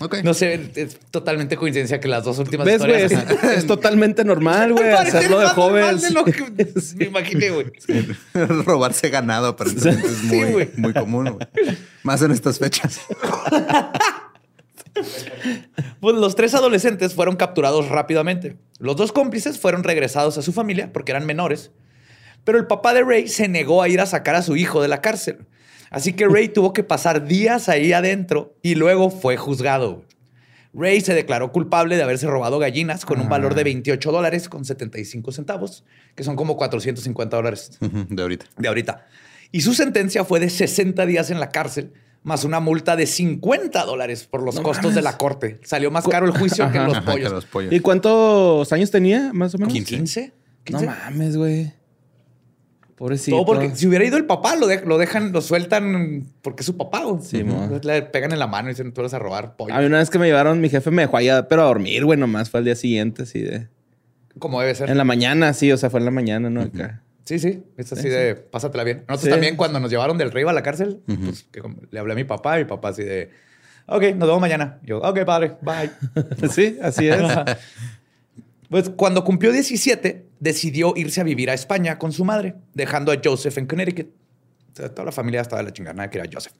Ok. 0.01 0.17
No 0.23 0.33
sé, 0.33 0.71
es 0.75 0.99
totalmente 1.09 1.55
coincidencia 1.55 2.01
que 2.01 2.09
las 2.09 2.25
dos 2.25 2.37
últimas 2.39 2.65
¿Ves, 2.65 2.79
güey? 2.79 3.03
historias... 3.03 3.43
Es, 3.43 3.57
es 3.59 3.67
totalmente 3.67 4.25
normal, 4.25 4.73
güey, 4.73 4.89
hacerlo 4.91 5.39
de 5.39 5.47
jóvenes. 5.49 6.01
de 6.01 6.11
lo 6.11 6.25
que 6.25 6.43
me 6.97 7.05
imaginé, 7.05 7.49
güey. 7.49 7.71
Robarse 8.33 9.09
ganado 9.09 9.47
aparentemente 9.47 10.07
es 10.07 10.77
muy 10.77 10.93
común. 10.93 11.29
güey. 11.29 11.77
Más 12.03 12.21
en 12.21 12.31
estas 12.31 12.59
fechas. 12.59 12.99
Pues 15.99 16.15
los 16.15 16.35
tres 16.35 16.53
adolescentes 16.53 17.13
fueron 17.13 17.35
capturados 17.35 17.89
rápidamente. 17.89 18.57
Los 18.79 18.95
dos 18.95 19.11
cómplices 19.11 19.59
fueron 19.59 19.83
regresados 19.83 20.37
a 20.37 20.41
su 20.41 20.53
familia 20.53 20.91
porque 20.93 21.11
eran 21.11 21.25
menores. 21.25 21.71
Pero 22.43 22.57
el 22.59 22.67
papá 22.67 22.93
de 22.93 23.01
Ray 23.03 23.27
se 23.27 23.47
negó 23.47 23.81
a 23.81 23.89
ir 23.89 23.99
a 24.01 24.05
sacar 24.05 24.35
a 24.35 24.41
su 24.43 24.55
hijo 24.55 24.81
de 24.81 24.87
la 24.87 25.01
cárcel. 25.01 25.45
Así 25.89 26.13
que 26.13 26.27
Ray 26.27 26.49
tuvo 26.49 26.73
que 26.73 26.83
pasar 26.83 27.25
días 27.25 27.69
ahí 27.69 27.93
adentro 27.93 28.55
y 28.61 28.75
luego 28.75 29.09
fue 29.09 29.37
juzgado. 29.37 30.03
Ray 30.73 30.99
se 31.01 31.13
declaró 31.13 31.51
culpable 31.51 31.95
de 31.95 32.03
haberse 32.03 32.27
robado 32.27 32.59
gallinas 32.59 33.05
con 33.05 33.21
un 33.21 33.29
valor 33.29 33.55
de 33.55 33.63
28 33.63 34.11
dólares 34.11 34.49
con 34.49 34.65
75 34.65 35.31
centavos, 35.31 35.85
que 36.15 36.23
son 36.25 36.35
como 36.35 36.57
450 36.57 37.37
dólares 37.37 37.77
De 37.79 38.21
ahorita. 38.21 38.45
de 38.57 38.67
ahorita. 38.67 39.07
Y 39.51 39.61
su 39.61 39.73
sentencia 39.73 40.25
fue 40.25 40.41
de 40.41 40.49
60 40.49 41.05
días 41.05 41.31
en 41.31 41.39
la 41.39 41.49
cárcel, 41.49 41.93
más 42.25 42.43
una 42.43 42.59
multa 42.59 42.95
de 42.97 43.05
50 43.07 43.85
dólares 43.85 44.27
por 44.29 44.41
los 44.43 44.59
costos 44.59 44.93
de 44.95 45.01
la 45.01 45.17
corte. 45.17 45.59
Salió 45.63 45.91
más 45.91 46.05
caro 46.07 46.25
el 46.25 46.31
juicio 46.37 46.69
que 46.71 46.79
los 46.79 46.95
que 46.99 47.01
pollos. 47.01 47.31
los 47.31 47.45
pollos. 47.45 47.71
¿Y 47.71 47.79
cuántos 47.79 48.73
años 48.73 48.91
tenía, 48.91 49.31
más 49.31 49.55
o 49.55 49.57
menos? 49.59 49.71
15. 49.73 50.27
No 50.27 50.79
15. 50.79 50.85
mames, 50.87 51.37
güey. 51.37 51.71
Pobrecito. 52.95 53.35
Todo 53.37 53.45
porque 53.45 53.75
si 53.75 53.87
hubiera 53.87 54.05
ido 54.05 54.15
el 54.17 54.25
papá, 54.25 54.55
lo, 54.55 54.67
de- 54.67 54.85
lo 54.85 54.97
dejan, 54.97 55.33
lo 55.33 55.41
sueltan 55.41 56.25
porque 56.41 56.61
es 56.61 56.65
su 56.65 56.77
papá. 56.77 57.03
güey. 57.03 57.21
Sí. 57.21 57.43
Le 57.83 58.01
pegan 58.03 58.31
en 58.31 58.39
la 58.39 58.47
mano 58.47 58.69
y 58.69 58.71
dicen, 58.71 58.93
tú 58.93 59.01
vas 59.01 59.13
a 59.13 59.19
robar 59.19 59.55
pollo. 59.57 59.73
A 59.75 59.79
mí 59.79 59.85
una 59.85 59.97
vez 59.97 60.09
que 60.09 60.17
me 60.17 60.27
llevaron, 60.27 60.61
mi 60.61 60.69
jefe 60.69 60.91
me 60.91 61.01
dejó 61.03 61.17
allá, 61.17 61.47
pero 61.49 61.63
a 61.63 61.65
dormir, 61.65 62.05
güey, 62.05 62.17
nomás 62.17 62.49
fue 62.49 62.59
al 62.59 62.63
día 62.65 62.75
siguiente, 62.75 63.23
así 63.23 63.41
de... 63.41 63.67
Como 64.39 64.61
debe 64.61 64.73
ser. 64.75 64.89
En 64.89 64.97
la 64.97 65.03
mañana, 65.03 65.53
sí, 65.53 65.71
o 65.71 65.77
sea, 65.77 65.89
fue 65.89 65.99
en 65.99 66.05
la 66.05 66.11
mañana, 66.11 66.49
¿no? 66.49 66.61
Acá. 66.61 67.01
Sí, 67.25 67.39
sí. 67.39 67.63
Es 67.75 67.91
así 67.91 68.07
de 68.07 68.35
pásatela 68.35 68.83
bien. 68.83 68.99
Nosotros 69.07 69.21
Sí. 69.23 69.29
también, 69.31 69.55
cuando 69.57 69.79
nos 69.79 69.89
llevaron 69.91 70.17
del 70.17 70.31
río 70.31 70.47
a 70.47 70.53
la 70.53 70.61
cárcel, 70.63 71.01
pues, 71.05 71.43
que 71.51 71.61
le 71.91 71.99
hablé 71.99 72.13
a 72.13 72.15
mi 72.15 72.23
papá 72.23 72.59
y 72.59 72.63
mi 72.63 72.69
papá 72.69 72.89
así 72.89 73.03
de, 73.03 73.31
ok, 73.87 74.03
nos 74.15 74.27
vemos 74.27 74.39
mañana. 74.41 74.79
Yo, 74.83 74.99
ok, 74.99 75.25
padre, 75.25 75.53
bye. 75.61 75.89
sí, 76.49 76.77
así 76.81 77.07
es. 77.07 77.21
Pues 78.69 78.89
cuando 78.89 79.23
cumplió 79.23 79.51
17, 79.51 80.25
decidió 80.39 80.93
irse 80.95 81.21
a 81.21 81.23
vivir 81.23 81.49
a 81.49 81.53
España 81.53 81.97
con 81.99 82.11
su 82.11 82.25
madre, 82.25 82.55
dejando 82.73 83.11
a 83.11 83.17
Joseph 83.23 83.57
en 83.57 83.67
Connecticut. 83.67 84.07
O 84.73 84.75
sea, 84.75 84.89
toda 84.89 85.05
la 85.05 85.11
familia 85.11 85.41
estaba 85.41 85.61
de 85.61 85.67
la 85.69 85.73
chingada, 85.73 85.93
nadie 85.95 86.09
quería 86.09 86.29
a 86.29 86.33
Joseph. 86.33 86.53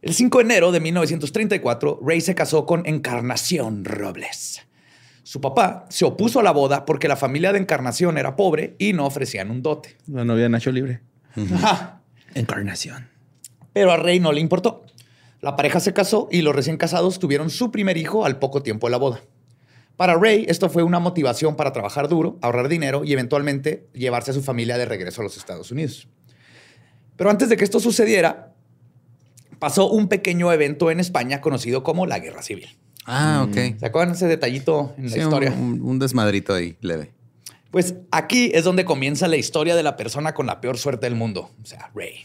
El 0.00 0.14
5 0.14 0.38
de 0.38 0.44
enero 0.44 0.72
de 0.72 0.80
1934, 0.80 2.00
Ray 2.04 2.20
se 2.20 2.34
casó 2.34 2.66
con 2.66 2.86
Encarnación 2.86 3.84
Robles. 3.84 4.62
Su 5.24 5.40
papá 5.40 5.86
se 5.88 6.04
opuso 6.04 6.38
a 6.38 6.42
la 6.42 6.52
boda 6.52 6.84
porque 6.84 7.08
la 7.08 7.16
familia 7.16 7.52
de 7.52 7.58
Encarnación 7.58 8.18
era 8.18 8.36
pobre 8.36 8.76
y 8.78 8.92
no 8.92 9.06
ofrecían 9.06 9.50
un 9.50 9.62
dote. 9.62 9.96
La 10.06 10.24
novia 10.24 10.44
de 10.44 10.50
Nacho 10.50 10.70
Libre. 10.70 11.00
Ajá. 11.54 12.02
Encarnación. 12.34 13.08
Pero 13.72 13.90
a 13.90 13.96
Rey 13.96 14.20
no 14.20 14.32
le 14.32 14.40
importó. 14.40 14.84
La 15.40 15.56
pareja 15.56 15.80
se 15.80 15.94
casó 15.94 16.28
y 16.30 16.42
los 16.42 16.54
recién 16.54 16.76
casados 16.76 17.18
tuvieron 17.18 17.48
su 17.48 17.70
primer 17.70 17.96
hijo 17.96 18.26
al 18.26 18.38
poco 18.38 18.62
tiempo 18.62 18.86
de 18.86 18.90
la 18.92 18.98
boda. 18.98 19.22
Para 19.96 20.14
Ray, 20.14 20.44
esto 20.48 20.68
fue 20.68 20.82
una 20.82 20.98
motivación 20.98 21.56
para 21.56 21.72
trabajar 21.72 22.08
duro, 22.08 22.38
ahorrar 22.42 22.68
dinero 22.68 23.02
y 23.04 23.12
eventualmente 23.12 23.86
llevarse 23.94 24.32
a 24.32 24.34
su 24.34 24.42
familia 24.42 24.76
de 24.76 24.84
regreso 24.84 25.22
a 25.22 25.24
los 25.24 25.36
Estados 25.38 25.70
Unidos. 25.70 26.06
Pero 27.16 27.30
antes 27.30 27.48
de 27.48 27.56
que 27.56 27.64
esto 27.64 27.80
sucediera, 27.80 28.52
pasó 29.58 29.88
un 29.90 30.08
pequeño 30.08 30.52
evento 30.52 30.90
en 30.90 31.00
España 31.00 31.40
conocido 31.40 31.82
como 31.82 32.06
la 32.06 32.18
Guerra 32.18 32.42
Civil. 32.42 32.76
Ah, 33.06 33.46
ok. 33.48 33.78
¿Se 33.78 33.86
acuerdan 33.86 34.14
ese 34.14 34.26
detallito 34.26 34.94
en 34.96 35.04
la 35.04 35.10
Sí, 35.10 35.20
historia? 35.20 35.52
Un, 35.52 35.80
un 35.82 35.98
desmadrito 35.98 36.54
ahí, 36.54 36.76
leve. 36.80 37.12
Pues 37.70 37.94
aquí 38.10 38.50
es 38.54 38.64
donde 38.64 38.84
comienza 38.84 39.28
la 39.28 39.36
historia 39.36 39.74
de 39.74 39.82
la 39.82 39.96
persona 39.96 40.32
con 40.32 40.46
la 40.46 40.60
peor 40.60 40.78
suerte 40.78 41.06
del 41.06 41.16
mundo, 41.16 41.50
o 41.62 41.66
sea, 41.66 41.90
Ray. 41.94 42.24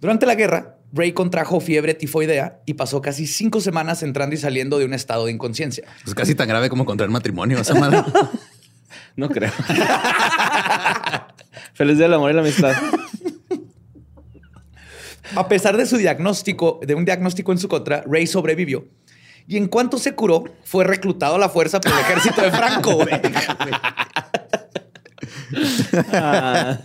Durante 0.00 0.26
la 0.26 0.34
guerra, 0.34 0.76
Ray 0.92 1.12
contrajo 1.12 1.60
fiebre 1.60 1.94
tifoidea 1.94 2.60
y 2.66 2.74
pasó 2.74 3.00
casi 3.00 3.26
cinco 3.26 3.60
semanas 3.60 4.02
entrando 4.02 4.34
y 4.34 4.38
saliendo 4.38 4.78
de 4.78 4.84
un 4.84 4.94
estado 4.94 5.26
de 5.26 5.32
inconsciencia. 5.32 5.84
Es 6.06 6.14
casi 6.14 6.34
tan 6.34 6.48
grave 6.48 6.68
como 6.68 6.84
contraer 6.84 7.10
matrimonio. 7.10 7.58
Esa 7.60 7.74
madre. 7.74 8.02
No 9.16 9.28
creo. 9.28 9.50
Feliz 11.74 11.96
día 11.96 12.06
del 12.06 12.14
amor 12.14 12.30
y 12.30 12.34
la 12.34 12.40
amistad. 12.40 12.72
A 15.34 15.48
pesar 15.48 15.76
de 15.76 15.86
su 15.86 15.96
diagnóstico, 15.96 16.78
de 16.86 16.94
un 16.94 17.04
diagnóstico 17.04 17.50
en 17.52 17.58
su 17.58 17.68
contra, 17.68 18.02
Ray 18.06 18.26
sobrevivió. 18.28 18.86
Y 19.48 19.56
en 19.56 19.66
cuanto 19.66 19.98
se 19.98 20.14
curó, 20.14 20.44
fue 20.64 20.84
reclutado 20.84 21.36
a 21.36 21.38
la 21.38 21.48
fuerza 21.48 21.80
por 21.80 21.90
el 21.90 21.98
ejército 21.98 22.42
de 22.42 22.50
Franco. 22.52 22.94
güey. 22.96 23.08
Ah, 26.12 26.78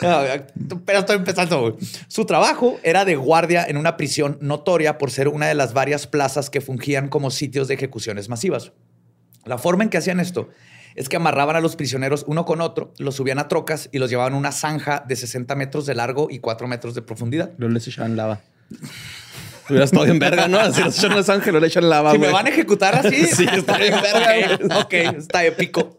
No, 0.00 0.78
pero 0.84 1.00
estoy 1.00 1.16
empezando. 1.16 1.60
güey. 1.60 1.74
Su 2.08 2.24
trabajo 2.24 2.78
era 2.82 3.04
de 3.04 3.16
guardia 3.16 3.64
en 3.66 3.76
una 3.76 3.96
prisión 3.96 4.38
notoria 4.40 4.96
por 4.98 5.10
ser 5.10 5.28
una 5.28 5.46
de 5.46 5.54
las 5.54 5.72
varias 5.74 6.06
plazas 6.06 6.50
que 6.50 6.60
fungían 6.60 7.08
como 7.08 7.30
sitios 7.30 7.68
de 7.68 7.74
ejecuciones 7.74 8.28
masivas. 8.28 8.72
La 9.44 9.58
forma 9.58 9.82
en 9.84 9.90
que 9.90 9.98
hacían 9.98 10.20
esto 10.20 10.48
es 10.94 11.08
que 11.08 11.16
amarraban 11.16 11.56
a 11.56 11.60
los 11.60 11.74
prisioneros 11.76 12.24
uno 12.28 12.44
con 12.44 12.60
otro, 12.60 12.92
los 12.98 13.16
subían 13.16 13.38
a 13.38 13.48
trocas 13.48 13.88
y 13.92 13.98
los 13.98 14.10
llevaban 14.10 14.34
a 14.34 14.36
una 14.36 14.52
zanja 14.52 15.04
de 15.06 15.16
60 15.16 15.54
metros 15.54 15.86
de 15.86 15.94
largo 15.94 16.28
y 16.30 16.38
4 16.40 16.66
metros 16.68 16.94
de 16.94 17.02
profundidad. 17.02 17.50
luego 17.58 17.74
les 17.74 17.86
echaban 17.88 18.16
lava. 18.16 18.40
Hubieras 19.68 19.92
estado 19.92 20.06
en 20.06 20.18
verga, 20.18 20.48
¿no? 20.48 20.72
Si 20.72 20.82
les 20.82 20.98
echan 20.98 21.14
los 21.14 21.28
ángeles, 21.28 21.60
le 21.60 21.66
echan 21.66 21.88
lava, 21.88 22.12
Si 22.12 22.18
me 22.18 22.30
van 22.30 22.46
a 22.46 22.50
ejecutar 22.50 22.94
así, 22.94 23.24
Sí, 23.36 23.46
está 23.50 23.76
bien 23.78 23.94
verga, 24.02 24.80
Ok, 24.80 24.92
está 24.92 25.44
épico. 25.44 25.98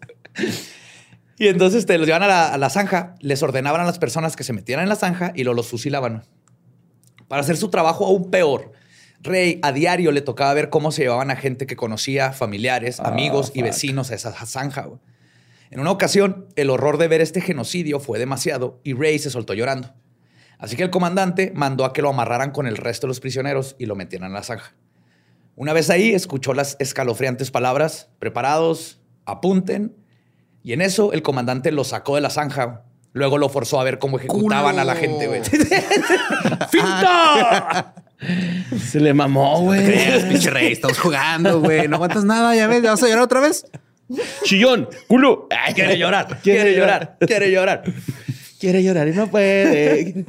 Y 1.38 1.48
entonces 1.48 1.86
te 1.86 1.98
los 1.98 2.08
llevan 2.08 2.24
a 2.24 2.28
la, 2.28 2.54
a 2.54 2.58
la 2.58 2.70
zanja, 2.70 3.16
les 3.20 3.42
ordenaban 3.44 3.82
a 3.82 3.86
las 3.86 4.00
personas 4.00 4.36
que 4.36 4.44
se 4.44 4.54
metieran 4.54 4.84
en 4.84 4.90
la 4.90 4.96
zanja 4.96 5.32
y 5.36 5.44
lo, 5.44 5.54
los 5.54 5.68
fusilaban. 5.68 6.24
Para 7.28 7.42
hacer 7.42 7.58
su 7.58 7.70
trabajo 7.70 8.06
aún 8.06 8.32
peor, 8.32 8.74
Rey 9.22 9.60
a 9.64 9.72
diario 9.72 10.12
le 10.12 10.22
tocaba 10.22 10.54
ver 10.54 10.70
cómo 10.70 10.92
se 10.92 11.04
llevaban 11.04 11.30
a 11.30 11.36
gente 11.36 11.68
que 11.68 11.76
conocía, 11.76 12.32
familiares, 12.32 13.00
amigos 13.00 13.52
y 13.54 13.62
vecinos 13.62 14.12
a 14.12 14.16
esa 14.16 14.32
zanja. 14.46 14.88
En 15.72 15.80
una 15.80 15.92
ocasión, 15.92 16.48
el 16.56 16.70
horror 16.70 16.98
de 16.98 17.08
ver 17.08 17.22
este 17.22 17.42
genocidio 17.42 18.00
fue 18.00 18.18
demasiado 18.18 18.80
y 18.84 18.94
Rey 18.94 19.20
se 19.20 19.30
soltó 19.30 19.54
llorando. 19.54 19.94
Así 20.60 20.76
que 20.76 20.84
el 20.84 20.90
comandante 20.90 21.52
mandó 21.56 21.86
a 21.86 21.94
que 21.94 22.02
lo 22.02 22.10
amarraran 22.10 22.52
con 22.52 22.68
el 22.68 22.78
resto 22.78 23.08
de 23.08 23.10
los 23.10 23.22
prisioneros 23.22 23.76
y 23.80 23.86
lo 23.86 23.96
metieran 23.96 24.28
en 24.28 24.34
la 24.34 24.44
zanja. 24.44 24.76
Una 25.56 25.74
vez 25.74 25.90
ahí, 25.90 26.12
escuchó 26.14 26.54
las 26.54 26.76
escalofriantes 26.80 27.50
palabras, 27.50 28.10
preparados, 28.20 29.00
apunten, 29.26 29.96
y 30.62 30.74
en 30.74 30.82
eso 30.82 31.14
el 31.14 31.22
comandante 31.22 31.72
lo 31.72 31.84
sacó 31.84 32.16
de 32.16 32.22
la 32.22 32.30
zanja. 32.30 32.84
Luego 33.14 33.38
lo 33.38 33.50
forzó 33.50 33.80
a 33.80 33.84
ver 33.84 34.00
cómo 34.00 34.20
ejecutaban 34.20 34.72
¡Culo! 34.72 34.82
a 34.82 34.86
la 34.86 34.96
gente, 34.96 35.28
güey. 35.28 35.42
¡Finta! 36.70 37.96
Se 38.86 39.00
le 39.00 39.14
mamó, 39.14 39.62
güey. 39.62 40.30
Pinche 40.30 40.50
rey, 40.50 40.74
estamos 40.74 41.00
jugando, 41.00 41.62
güey. 41.62 41.88
No 41.88 41.96
aguantas 41.96 42.26
nada, 42.26 42.54
ya 42.56 42.68
ves, 42.68 42.84
ya 42.84 42.92
vas 42.92 43.04
a 43.04 43.08
llorar 43.08 43.24
otra 43.24 43.40
vez. 43.40 43.66
Chillón, 44.44 44.90
culo. 45.08 45.48
Ay, 45.50 45.74
quiere 45.74 45.98
llorar, 45.98 46.40
quiere 46.42 46.76
llorar, 46.76 47.18
quiere 47.20 47.52
llorar. 47.52 47.84
Quiere 48.60 48.84
llorar 48.84 49.08
y 49.08 49.14
no 49.14 49.32
puede. 49.32 50.14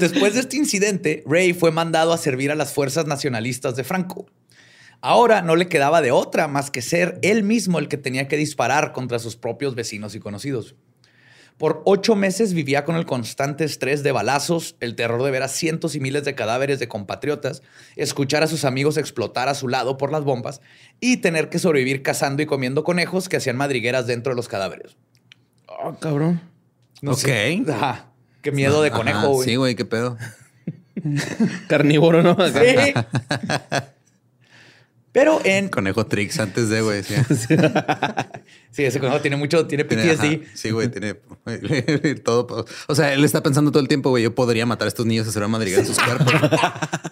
Después 0.00 0.34
de 0.34 0.40
este 0.40 0.56
incidente, 0.56 1.22
Ray 1.24 1.52
fue 1.52 1.70
mandado 1.70 2.12
a 2.12 2.18
servir 2.18 2.50
a 2.50 2.56
las 2.56 2.72
fuerzas 2.72 3.06
nacionalistas 3.06 3.76
de 3.76 3.84
Franco. 3.84 4.26
Ahora 5.00 5.40
no 5.40 5.54
le 5.56 5.68
quedaba 5.68 6.02
de 6.02 6.10
otra 6.10 6.48
más 6.48 6.70
que 6.70 6.82
ser 6.82 7.18
él 7.22 7.44
mismo 7.44 7.78
el 7.78 7.88
que 7.88 7.96
tenía 7.96 8.28
que 8.28 8.36
disparar 8.36 8.92
contra 8.92 9.18
sus 9.18 9.36
propios 9.36 9.74
vecinos 9.74 10.14
y 10.14 10.20
conocidos. 10.20 10.74
Por 11.56 11.82
ocho 11.84 12.16
meses 12.16 12.54
vivía 12.54 12.84
con 12.84 12.96
el 12.96 13.06
constante 13.06 13.64
estrés 13.64 14.02
de 14.02 14.12
balazos, 14.12 14.76
el 14.80 14.96
terror 14.96 15.22
de 15.22 15.30
ver 15.30 15.42
a 15.42 15.48
cientos 15.48 15.94
y 15.94 16.00
miles 16.00 16.24
de 16.24 16.34
cadáveres 16.34 16.78
de 16.78 16.88
compatriotas, 16.88 17.62
escuchar 17.96 18.42
a 18.42 18.46
sus 18.46 18.64
amigos 18.64 18.96
explotar 18.96 19.48
a 19.48 19.54
su 19.54 19.68
lado 19.68 19.96
por 19.96 20.10
las 20.10 20.24
bombas 20.24 20.60
y 21.00 21.18
tener 21.18 21.50
que 21.50 21.58
sobrevivir 21.58 22.02
cazando 22.02 22.42
y 22.42 22.46
comiendo 22.46 22.82
conejos 22.82 23.28
que 23.28 23.36
hacían 23.36 23.56
madrigueras 23.56 24.06
dentro 24.06 24.32
de 24.32 24.36
los 24.36 24.48
cadáveres. 24.48 24.96
Oh, 25.82 25.94
cabrón. 25.98 26.40
No 27.02 27.14
sé. 27.14 27.62
Ajá. 27.68 28.06
Qué 28.42 28.52
miedo 28.52 28.82
de 28.82 28.90
conejo, 28.90 29.28
güey. 29.28 29.48
Sí, 29.48 29.56
güey, 29.56 29.74
qué 29.74 29.84
pedo. 29.84 30.16
Carnívoro, 31.68 32.22
¿no? 32.22 32.36
Sí. 32.48 32.94
Pero 35.12 35.40
en. 35.44 35.68
Conejo 35.68 36.06
Trix 36.06 36.38
antes 36.38 36.68
de, 36.68 36.82
güey. 36.82 37.02
Sí, 37.02 37.14
Sí, 38.70 38.84
ese 38.84 39.00
conejo 39.00 39.20
tiene 39.20 39.36
mucho, 39.36 39.66
tiene 39.66 39.82
Tiene- 39.82 40.04
PTSD. 40.14 40.24
ajá, 40.44 40.52
sí, 40.54 40.70
güey, 40.70 40.88
tiene 40.88 41.14
todo. 42.24 42.64
O 42.86 42.94
sea, 42.94 43.12
él 43.12 43.24
está 43.24 43.42
pensando 43.42 43.72
todo 43.72 43.82
el 43.82 43.88
tiempo, 43.88 44.10
güey, 44.10 44.22
yo 44.22 44.32
podría 44.34 44.64
matar 44.64 44.86
a 44.86 44.88
estos 44.88 45.06
niños 45.06 45.26
y 45.26 45.30
hacer 45.30 45.42
una 45.42 45.48
madrigal 45.48 45.80
en 45.80 45.86
sus 45.86 45.98
cuerpos. 45.98 46.32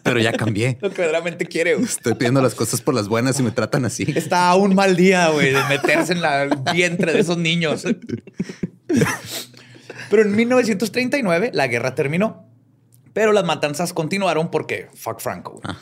pero 0.04 0.20
ya 0.20 0.32
cambié. 0.32 0.78
Lo 0.80 0.90
que 0.90 1.02
verdaderamente 1.02 1.46
quiere. 1.46 1.74
güey. 1.74 1.84
Estoy 1.86 2.14
pidiendo 2.14 2.40
las 2.40 2.54
cosas 2.54 2.80
por 2.80 2.94
las 2.94 3.08
buenas 3.08 3.40
y 3.40 3.42
me 3.42 3.50
tratan 3.50 3.84
así. 3.84 4.04
Está 4.14 4.48
a 4.50 4.54
un 4.54 4.76
mal 4.76 4.94
día, 4.94 5.30
güey, 5.30 5.52
de 5.52 5.64
meterse 5.68 6.12
en 6.12 6.22
la- 6.22 6.46
vientre 6.72 7.12
de 7.12 7.18
esos 7.18 7.38
niños. 7.38 7.84
Pero 10.10 10.22
en 10.22 10.34
1939 10.36 11.50
la 11.52 11.66
guerra 11.66 11.94
terminó. 11.94 12.46
Pero 13.12 13.32
las 13.32 13.44
matanzas 13.44 13.92
continuaron 13.92 14.50
porque 14.50 14.88
fuck 14.94 15.18
Franco. 15.20 15.60
güey. 15.60 15.74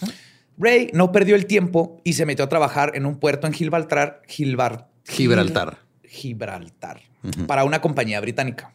Ray 0.58 0.90
no 0.92 1.12
perdió 1.12 1.34
el 1.36 1.46
tiempo 1.46 2.00
y 2.04 2.14
se 2.14 2.24
metió 2.26 2.44
a 2.44 2.48
trabajar 2.48 2.92
en 2.94 3.04
un 3.06 3.18
puerto 3.18 3.46
en 3.46 3.52
Gibraltar, 3.52 4.22
Gilbar- 4.28 4.86
Gibraltar. 5.06 5.78
Gibraltar, 6.08 7.00
para 7.46 7.64
una 7.64 7.80
compañía 7.80 8.20
británica. 8.20 8.72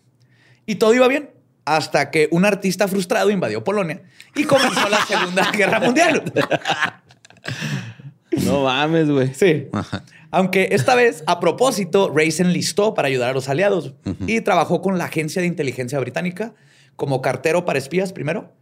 Y 0.65 0.75
todo 0.75 0.93
iba 0.93 1.07
bien 1.07 1.31
hasta 1.65 2.11
que 2.11 2.27
un 2.31 2.45
artista 2.45 2.87
frustrado 2.87 3.29
invadió 3.31 3.63
Polonia 3.63 4.01
y 4.35 4.43
comenzó 4.43 4.87
la 4.89 5.03
Segunda 5.05 5.51
Guerra 5.57 5.79
Mundial. 5.79 6.23
No 8.43 8.63
mames, 8.63 9.09
güey. 9.09 9.33
Sí. 9.33 9.67
Ajá. 9.73 10.03
Aunque 10.33 10.69
esta 10.71 10.95
vez, 10.95 11.23
a 11.27 11.39
propósito, 11.39 12.11
Ray 12.15 12.31
se 12.31 12.43
enlistó 12.43 12.93
para 12.93 13.07
ayudar 13.09 13.31
a 13.31 13.33
los 13.33 13.49
aliados 13.49 13.93
y 14.27 14.39
trabajó 14.41 14.81
con 14.81 14.97
la 14.97 15.05
agencia 15.05 15.41
de 15.41 15.47
inteligencia 15.47 15.99
británica 15.99 16.53
como 16.95 17.21
cartero 17.21 17.65
para 17.65 17.79
espías 17.79 18.13
primero. 18.13 18.53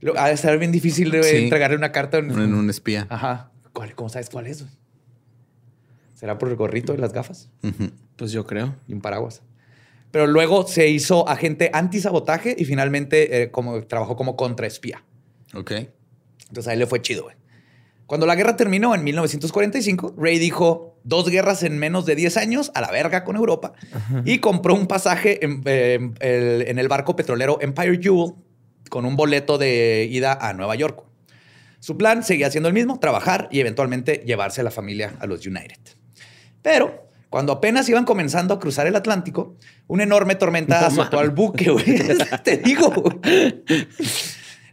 Lo- 0.00 0.18
Ha 0.18 0.28
de 0.28 0.36
ser 0.36 0.58
bien 0.58 0.72
difícil 0.72 1.10
de 1.10 1.22
Sí. 1.22 1.36
entregarle 1.36 1.76
una 1.76 1.92
carta 1.92 2.18
en, 2.18 2.30
En 2.30 2.54
un 2.54 2.68
espía. 2.70 3.06
Ajá. 3.10 3.50
¿Cuál- 3.72 3.94
¿Cómo 3.94 4.08
sabes 4.08 4.28
cuál 4.30 4.46
es? 4.46 4.64
¿Será 6.14 6.38
por 6.38 6.48
el 6.48 6.56
gorrito 6.56 6.94
y 6.94 6.96
las 6.96 7.12
gafas? 7.12 7.50
Pues 8.16 8.32
yo 8.32 8.46
creo. 8.46 8.74
y 8.88 8.94
un 8.94 9.00
paraguas. 9.00 9.42
Pero 10.10 10.26
luego 10.26 10.66
se 10.66 10.88
hizo 10.88 11.28
agente 11.28 11.70
antisabotaje 11.74 12.54
y 12.58 12.64
finalmente 12.64 13.42
eh, 13.42 13.50
como, 13.50 13.82
trabajó 13.84 14.16
como 14.16 14.36
contraespía. 14.36 15.02
Ok. 15.54 15.72
Entonces 16.48 16.68
ahí 16.68 16.78
le 16.78 16.86
fue 16.86 17.02
chido, 17.02 17.24
güey. 17.24 17.36
Cuando 18.06 18.24
la 18.24 18.36
guerra 18.36 18.56
terminó 18.56 18.94
en 18.94 19.02
1945, 19.02 20.14
Ray 20.16 20.38
dijo 20.38 20.96
dos 21.02 21.28
guerras 21.28 21.64
en 21.64 21.76
menos 21.76 22.06
de 22.06 22.14
10 22.14 22.36
años 22.36 22.70
a 22.74 22.80
la 22.80 22.90
verga 22.92 23.24
con 23.24 23.34
Europa 23.36 23.72
y 24.24 24.38
compró 24.38 24.74
un 24.74 24.86
pasaje 24.86 25.44
en, 25.44 25.62
eh, 25.66 25.98
el, 26.20 26.62
en 26.68 26.78
el 26.78 26.86
barco 26.88 27.16
petrolero 27.16 27.58
Empire 27.60 27.98
Jewel 28.00 28.34
con 28.88 29.04
un 29.04 29.16
boleto 29.16 29.58
de 29.58 30.08
ida 30.10 30.32
a 30.40 30.52
Nueva 30.52 30.74
York. 30.74 31.04
Su 31.80 31.96
plan 31.96 32.22
seguía 32.22 32.50
siendo 32.50 32.68
el 32.68 32.74
mismo, 32.74 32.98
trabajar 32.98 33.48
y 33.50 33.60
eventualmente 33.60 34.22
llevarse 34.26 34.60
a 34.60 34.64
la 34.64 34.70
familia 34.70 35.14
a 35.20 35.26
los 35.26 35.46
United. 35.46 35.78
Pero 36.62 37.06
cuando 37.30 37.52
apenas 37.52 37.88
iban 37.88 38.04
comenzando 38.04 38.54
a 38.54 38.58
cruzar 38.58 38.86
el 38.86 38.96
Atlántico, 38.96 39.56
una 39.86 40.04
enorme 40.04 40.36
tormenta 40.36 40.86
azotó 40.86 41.18
al 41.18 41.30
buque, 41.30 41.70
güey. 41.70 41.84
Te 42.44 42.56
digo. 42.56 42.92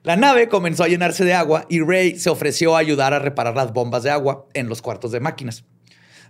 La 0.04 0.16
nave 0.16 0.50
comenzó 0.50 0.84
a 0.84 0.88
llenarse 0.88 1.24
de 1.24 1.34
agua 1.34 1.66
y 1.70 1.82
Ray 1.82 2.18
se 2.20 2.30
ofreció 2.30 2.76
a 2.76 2.80
ayudar 2.80 3.14
a 3.14 3.20
reparar 3.20 3.56
las 3.56 3.74
bombas 3.74 4.04
de 4.04 4.12
agua 4.12 4.48
en 4.54 4.70
los 4.70 4.82
cuartos 4.82 5.12
de 5.12 5.20
máquinas. 5.20 5.66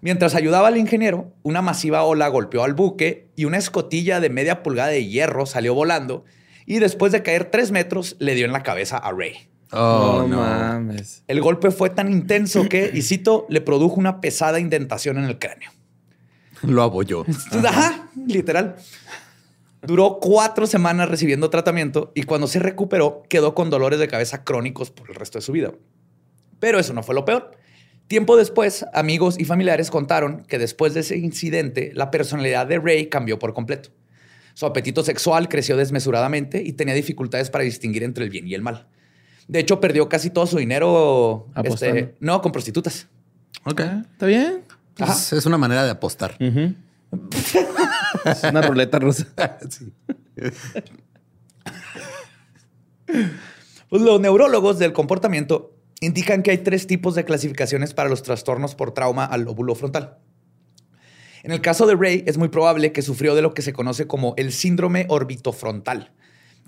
Mientras 0.02 0.36
ayudaba 0.36 0.68
al 0.68 0.78
ingeniero, 0.78 1.34
una 1.44 1.62
masiva 1.62 2.04
ola 2.04 2.28
golpeó 2.28 2.64
al 2.64 2.74
buque 2.74 3.30
y 3.36 3.46
una 3.46 3.58
escotilla 3.58 4.20
de 4.20 4.30
media 4.30 4.62
pulgada 4.62 4.90
de 4.90 5.08
hierro 5.08 5.46
salió 5.46 5.74
volando 5.74 6.26
y 6.66 6.80
después 6.80 7.12
de 7.12 7.24
caer 7.24 7.52
tres 7.52 7.72
metros 7.72 8.16
le 8.20 8.36
dio 8.36 8.46
en 8.46 8.52
la 8.52 8.64
cabeza 8.64 8.98
a 8.98 9.12
Ray. 9.12 9.50
Oh, 9.72 10.26
no, 10.28 10.28
no. 10.28 10.38
mames. 10.38 11.24
El 11.28 11.42
golpe 11.42 11.72
fue 11.72 11.90
tan 11.90 12.12
intenso 12.12 12.70
que, 12.70 12.92
y 12.94 13.02
cito, 13.02 13.48
le 13.50 13.60
produjo 13.62 13.96
una 13.96 14.22
pesada 14.22 14.60
indentación 14.60 15.18
en 15.18 15.26
el 15.26 15.40
cráneo. 15.40 15.72
Lo 16.62 16.84
abolló. 16.84 17.26
Ajá, 17.66 18.08
literal. 18.28 18.76
Duró 19.82 20.20
cuatro 20.22 20.66
semanas 20.66 21.10
recibiendo 21.10 21.50
tratamiento 21.50 22.12
y 22.16 22.24
cuando 22.24 22.48
se 22.48 22.60
recuperó 22.60 23.24
quedó 23.28 23.54
con 23.54 23.70
dolores 23.70 24.00
de 24.00 24.08
cabeza 24.08 24.44
crónicos 24.44 24.92
por 24.92 25.10
el 25.10 25.16
resto 25.16 25.40
de 25.40 25.42
su 25.42 25.52
vida. 25.52 25.72
Pero 26.60 26.80
eso 26.80 26.94
no 26.94 27.04
fue 27.04 27.16
lo 27.16 27.26
peor. 27.26 27.52
Tiempo 28.08 28.38
después, 28.38 28.86
amigos 28.94 29.40
y 29.40 29.46
familiares 29.46 29.90
contaron 29.90 30.46
que 30.46 30.58
después 30.58 30.94
de 30.94 31.02
ese 31.02 31.18
incidente, 31.18 31.92
la 31.96 32.12
personalidad 32.12 32.68
de 32.68 32.80
Ray 32.80 33.08
cambió 33.08 33.40
por 33.40 33.54
completo. 33.54 33.90
Su 34.54 34.66
apetito 34.66 35.04
sexual 35.04 35.50
creció 35.50 35.78
desmesuradamente 35.78 36.62
y 36.62 36.74
tenía 36.74 36.94
dificultades 36.94 37.50
para 37.50 37.64
distinguir 37.64 38.04
entre 38.04 38.24
el 38.24 38.30
bien 38.30 38.48
y 38.48 38.54
el 38.54 38.62
mal. 38.62 38.88
De 39.48 39.60
hecho, 39.60 39.80
perdió 39.80 40.10
casi 40.10 40.30
todo 40.30 40.46
su 40.48 40.58
dinero. 40.58 41.48
Este, 41.64 42.16
no, 42.20 42.42
con 42.42 42.52
prostitutas. 42.52 43.08
Ok. 43.66 43.82
¿Está 43.82 44.26
bien? 44.26 44.62
Es, 44.98 45.34
es 45.34 45.46
una 45.46 45.58
manera 45.58 45.84
de 45.84 45.92
apostar. 45.92 46.38
Es 48.26 48.44
una 48.44 48.62
ruleta 48.62 49.00
rusa. 49.00 49.28
Sí. 49.70 49.92
Pues 53.90 54.02
los 54.02 54.20
neurólogos 54.20 54.80
del 54.80 54.92
comportamiento 54.92 55.76
indican 56.00 56.42
que 56.42 56.52
hay 56.52 56.58
tres 56.60 56.88
tipos 56.88 57.16
de 57.16 57.26
clasificaciones 57.26 57.94
para 57.94 58.10
los 58.10 58.24
trastornos 58.24 58.76
por 58.76 58.94
trauma 58.94 59.26
al 59.26 59.44
lóbulo 59.44 59.76
frontal. 59.76 60.18
En 61.44 61.52
el 61.52 61.60
caso 61.60 61.86
de 61.86 61.96
Ray, 61.96 62.24
es 62.26 62.38
muy 62.38 62.48
probable 62.48 62.94
que 62.94 63.02
sufrió 63.02 63.36
de 63.36 63.42
lo 63.42 63.54
que 63.54 63.62
se 63.62 63.74
conoce 63.74 64.08
como 64.08 64.34
el 64.38 64.54
síndrome 64.54 65.06
orbitofrontal, 65.10 66.14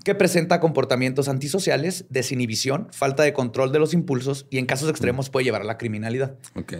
que 0.04 0.14
presenta 0.14 0.60
comportamientos 0.60 1.28
antisociales, 1.28 2.04
desinhibición, 2.10 2.88
falta 2.92 3.22
de 3.22 3.32
control 3.32 3.72
de 3.72 3.78
los 3.78 3.94
impulsos 3.94 4.46
y 4.50 4.58
en 4.58 4.66
casos 4.66 4.90
extremos 4.90 5.30
puede 5.30 5.44
llevar 5.44 5.62
a 5.62 5.64
la 5.64 5.78
criminalidad. 5.78 6.36
Ok. 6.56 6.74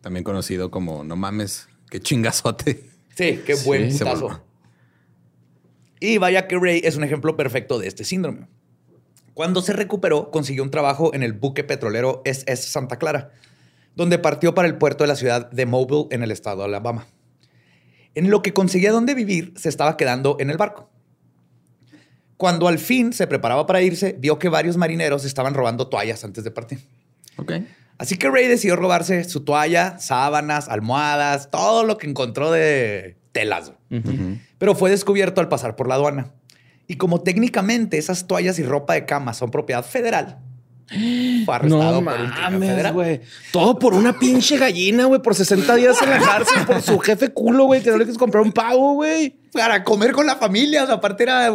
También 0.00 0.24
conocido 0.24 0.70
como 0.70 1.04
no 1.04 1.16
mames, 1.16 1.68
qué 1.90 2.00
chingazote. 2.00 2.88
Sí, 3.14 3.42
qué 3.44 3.54
buen 3.64 3.92
putazo. 3.92 4.22
voló. 4.22 4.44
Y 6.00 6.18
vaya 6.18 6.48
que 6.48 6.58
Ray 6.58 6.80
es 6.82 6.96
un 6.96 7.04
ejemplo 7.04 7.36
perfecto 7.36 7.78
de 7.78 7.88
este 7.88 8.04
síndrome. 8.04 8.48
Cuando 9.34 9.62
se 9.62 9.72
recuperó, 9.72 10.30
consiguió 10.30 10.62
un 10.62 10.70
trabajo 10.70 11.14
en 11.14 11.22
el 11.22 11.34
buque 11.34 11.62
petrolero 11.62 12.22
SS 12.24 12.70
Santa 12.70 12.98
Clara, 12.98 13.32
donde 13.94 14.18
partió 14.18 14.54
para 14.54 14.66
el 14.66 14.78
puerto 14.78 15.04
de 15.04 15.08
la 15.08 15.16
ciudad 15.16 15.50
de 15.50 15.66
Mobile 15.66 16.06
en 16.10 16.22
el 16.22 16.30
estado 16.30 16.58
de 16.60 16.64
Alabama. 16.64 17.06
En 18.14 18.30
lo 18.30 18.42
que 18.42 18.52
conseguía 18.52 18.92
dónde 18.92 19.14
vivir, 19.14 19.54
se 19.56 19.68
estaba 19.68 19.96
quedando 19.96 20.36
en 20.40 20.50
el 20.50 20.56
barco. 20.56 20.90
Cuando 22.36 22.68
al 22.68 22.78
fin 22.78 23.12
se 23.12 23.26
preparaba 23.26 23.66
para 23.66 23.82
irse, 23.82 24.16
vio 24.18 24.38
que 24.38 24.48
varios 24.48 24.76
marineros 24.76 25.24
estaban 25.24 25.54
robando 25.54 25.88
toallas 25.88 26.24
antes 26.24 26.44
de 26.44 26.50
partir. 26.50 26.80
Ok. 27.36 27.52
Así 27.96 28.16
que 28.16 28.28
Ray 28.28 28.48
decidió 28.48 28.76
robarse 28.76 29.24
su 29.24 29.44
toalla, 29.44 29.98
sábanas, 29.98 30.68
almohadas, 30.68 31.50
todo 31.50 31.84
lo 31.84 31.96
que 31.96 32.08
encontró 32.08 32.50
de 32.50 33.16
telas. 33.32 33.72
Pero 34.58 34.74
fue 34.74 34.90
descubierto 34.90 35.40
al 35.40 35.48
pasar 35.48 35.76
por 35.76 35.88
la 35.88 35.94
aduana. 35.94 36.32
Y 36.86 36.96
como 36.96 37.22
técnicamente 37.22 37.96
esas 37.96 38.26
toallas 38.26 38.58
y 38.58 38.64
ropa 38.64 38.94
de 38.94 39.06
cama 39.06 39.32
son 39.32 39.50
propiedad 39.50 39.84
federal, 39.84 40.38
fue 40.86 41.54
arrestado 41.54 42.00
No 42.00 42.10
por 42.10 42.20
un 42.20 42.30
crimen 42.30 42.76
mames, 42.76 42.92
güey. 42.92 43.20
Todo 43.52 43.78
por 43.78 43.94
una 43.94 44.18
pinche 44.18 44.58
gallina, 44.58 45.06
güey. 45.06 45.20
Por 45.22 45.34
60 45.34 45.74
días 45.76 46.00
en 46.02 46.10
la 46.10 46.18
cárcel 46.20 46.66
por 46.66 46.82
su 46.82 46.98
jefe 46.98 47.30
culo, 47.30 47.64
güey. 47.64 47.82
Que 47.82 47.90
no 47.90 47.96
le 47.96 48.04
quieres 48.04 48.18
comprar 48.18 48.42
un 48.42 48.52
pavo, 48.52 48.94
güey. 48.94 49.36
Para 49.52 49.82
comer 49.84 50.12
con 50.12 50.26
la 50.26 50.36
familia. 50.36 50.82
O 50.84 50.86
sea, 50.86 50.96
aparte 50.96 51.22
era... 51.22 51.50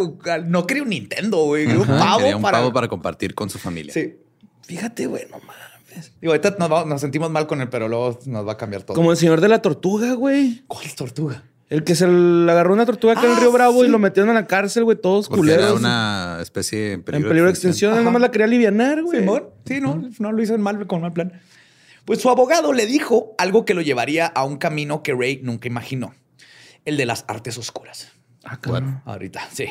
No 0.46 0.66
quería 0.66 0.84
un 0.84 0.90
Nintendo, 0.90 1.46
güey. 1.46 1.66
quería 1.68 1.82
Un 1.82 1.88
pavo 1.88 2.18
quería 2.20 2.36
un 2.38 2.42
para... 2.42 2.58
pavo 2.60 2.74
para 2.74 2.88
compartir 2.88 3.36
con 3.36 3.50
su 3.50 3.60
familia. 3.60 3.94
Sí. 3.94 4.16
Fíjate, 4.64 5.06
güey, 5.08 5.24
no 5.30 5.38
mames. 5.40 6.12
Digo, 6.22 6.34
ahorita 6.34 6.56
nos, 6.60 6.72
va- 6.72 6.86
nos 6.86 7.02
sentimos 7.02 7.30
mal 7.32 7.48
con 7.48 7.62
él, 7.62 7.70
pero 7.70 7.88
luego 7.88 8.20
nos 8.26 8.48
va 8.48 8.54
a 8.54 8.58
cambiar 8.58 8.84
todo. 8.84 8.96
Como 8.96 9.12
el 9.12 9.18
señor 9.18 9.42
de 9.42 9.48
la 9.48 9.62
tortuga, 9.62 10.14
güey. 10.14 10.64
¿Cuál 10.68 10.86
tortuga? 10.96 11.44
El 11.70 11.84
que 11.84 11.94
se 11.94 12.08
le 12.08 12.52
agarró 12.52 12.74
una 12.74 12.86
tortuga 12.86 13.14
acá 13.14 13.26
en 13.26 13.32
el 13.32 13.38
Ah, 13.38 13.40
Río 13.42 13.52
Bravo 13.52 13.84
y 13.84 13.86
sí. 13.86 13.92
lo 13.92 14.00
metieron 14.00 14.30
en 14.30 14.36
la 14.36 14.48
cárcel, 14.48 14.84
güey, 14.86 14.98
todos 15.00 15.28
Porque 15.30 15.42
culeros. 15.42 15.66
era 15.66 15.74
una 15.76 16.40
especie 16.42 16.88
en 16.88 16.94
en 16.94 17.04
peligro, 17.04 17.30
peligro 17.30 17.46
de 17.46 17.52
extinción. 17.52 17.96
Él 17.98 18.04
nomás 18.04 18.22
la 18.22 18.32
quería 18.32 18.46
aliviar, 18.46 19.04
güey. 19.04 19.20
Simón. 19.20 19.50
Sí, 19.66 19.80
no, 19.80 20.02
no 20.18 20.32
lo 20.32 20.42
hizo 20.42 20.56
en 20.56 20.62
mal, 20.62 20.88
con 20.88 21.02
mal 21.02 21.14
plan. 21.14 21.40
Pues 22.06 22.22
su 22.22 22.30
abogado 22.30 22.74
le 22.74 22.88
dijo 22.88 23.36
algo 23.38 23.66
que 23.66 23.76
lo 23.76 23.82
llevaría 23.82 24.26
a 24.26 24.46
un 24.46 24.58
camino 24.58 25.04
que 25.04 25.14
Ray 25.14 25.42
nunca 25.44 25.68
imaginó. 25.68 26.16
El 26.86 26.98
de 26.98 27.06
las 27.06 27.24
artes 27.28 27.56
oscuras. 27.60 28.14
Ah, 28.44 28.60
cabrón. 28.60 29.02
Ahorita, 29.06 29.42
sí. 29.52 29.66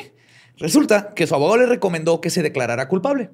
Resulta 0.57 1.09
que 1.13 1.27
su 1.27 1.35
abogado 1.35 1.57
le 1.57 1.65
recomendó 1.65 2.21
que 2.21 2.29
se 2.29 2.41
declarara 2.41 2.87
culpable. 2.87 3.31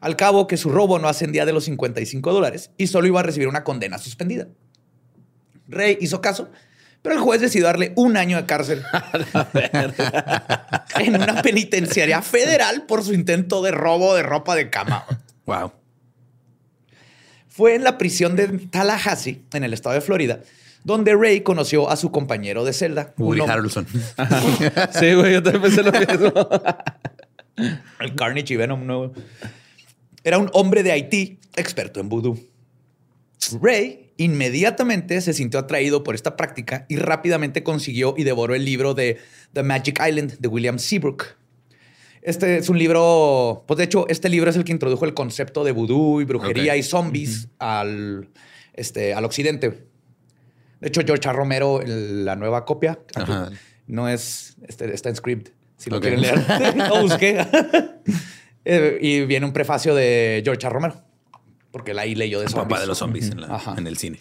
Al 0.00 0.16
cabo 0.16 0.48
que 0.48 0.56
su 0.56 0.70
robo 0.70 0.98
no 0.98 1.08
ascendía 1.08 1.46
de 1.46 1.52
los 1.52 1.64
55 1.64 2.32
dólares 2.32 2.72
y 2.76 2.88
solo 2.88 3.06
iba 3.06 3.20
a 3.20 3.22
recibir 3.22 3.46
una 3.46 3.62
condena 3.62 3.98
suspendida. 3.98 4.48
Rey 5.68 5.98
hizo 6.00 6.20
caso, 6.20 6.50
pero 7.08 7.20
el 7.20 7.24
juez 7.24 7.40
decidió 7.40 7.64
darle 7.64 7.94
un 7.96 8.18
año 8.18 8.36
de 8.36 8.44
cárcel 8.44 8.82
en 11.00 11.14
una 11.14 11.40
penitenciaria 11.40 12.20
federal 12.20 12.84
por 12.84 13.02
su 13.02 13.14
intento 13.14 13.62
de 13.62 13.70
robo 13.70 14.14
de 14.14 14.22
ropa 14.22 14.54
de 14.54 14.68
cama. 14.68 15.06
Wow. 15.46 15.72
Fue 17.48 17.74
en 17.74 17.82
la 17.82 17.96
prisión 17.96 18.36
de 18.36 18.46
Tallahassee, 18.46 19.40
en 19.54 19.64
el 19.64 19.72
estado 19.72 19.94
de 19.94 20.02
Florida, 20.02 20.40
donde 20.84 21.14
Ray 21.14 21.40
conoció 21.40 21.88
a 21.88 21.96
su 21.96 22.12
compañero 22.12 22.62
de 22.62 22.74
celda. 22.74 23.14
Woody 23.16 23.40
Harrelson. 23.40 23.86
Sí, 24.92 25.14
güey, 25.14 25.32
yo 25.32 25.42
también 25.42 25.62
pensé 25.62 25.82
lo 25.82 25.92
mismo. 25.92 26.30
El 28.00 28.14
Carnage 28.16 28.52
y 28.52 28.56
Venom 28.58 28.86
nuevo. 28.86 29.14
Era 30.24 30.36
un 30.36 30.50
hombre 30.52 30.82
de 30.82 30.92
Haití, 30.92 31.40
experto 31.56 32.00
en 32.00 32.10
vudú. 32.10 32.38
Ray 33.62 34.07
inmediatamente 34.18 35.20
se 35.22 35.32
sintió 35.32 35.58
atraído 35.60 36.04
por 36.04 36.14
esta 36.14 36.36
práctica 36.36 36.84
y 36.88 36.96
rápidamente 36.96 37.62
consiguió 37.62 38.14
y 38.18 38.24
devoró 38.24 38.54
el 38.54 38.64
libro 38.66 38.92
de 38.92 39.18
The 39.54 39.62
Magic 39.62 40.00
Island 40.06 40.38
de 40.38 40.48
William 40.48 40.78
Seabrook. 40.78 41.24
Este 42.20 42.58
es 42.58 42.68
un 42.68 42.78
libro, 42.78 43.64
pues 43.66 43.78
de 43.78 43.84
hecho, 43.84 44.06
este 44.08 44.28
libro 44.28 44.50
es 44.50 44.56
el 44.56 44.64
que 44.64 44.72
introdujo 44.72 45.04
el 45.06 45.14
concepto 45.14 45.64
de 45.64 45.72
vudú 45.72 46.20
y 46.20 46.24
brujería 46.24 46.76
y 46.76 46.82
zombies 46.82 47.48
al, 47.58 48.28
este, 48.74 49.14
al 49.14 49.24
occidente. 49.24 49.86
De 50.80 50.88
hecho, 50.88 51.00
George 51.06 51.28
A. 51.28 51.32
Romero, 51.32 51.80
el- 51.80 52.24
la 52.24 52.36
nueva 52.36 52.64
copia, 52.64 52.98
Ajá. 53.14 53.50
no 53.86 54.08
es, 54.08 54.56
este, 54.66 54.92
está 54.92 55.08
en 55.08 55.16
script, 55.16 55.48
si 55.76 55.90
lo 55.90 56.00
quieren 56.00 56.20
leer. 56.20 56.38
lo 56.76 57.02
busqué. 57.02 57.38
Eh, 58.70 58.98
y 59.00 59.20
viene 59.24 59.46
un 59.46 59.52
prefacio 59.54 59.94
de 59.94 60.42
George 60.44 60.66
A. 60.66 60.68
Romero, 60.68 61.02
porque 61.70 61.90
él 61.92 61.98
ahí 61.98 62.14
leyó 62.14 62.40
de 62.40 62.46
zombies. 62.48 62.64
papá 62.68 62.80
de 62.80 62.86
los 62.86 62.98
zombies 62.98 63.30
en, 63.30 63.40
la- 63.42 63.74
el 63.86 63.96
cine. 63.96 64.18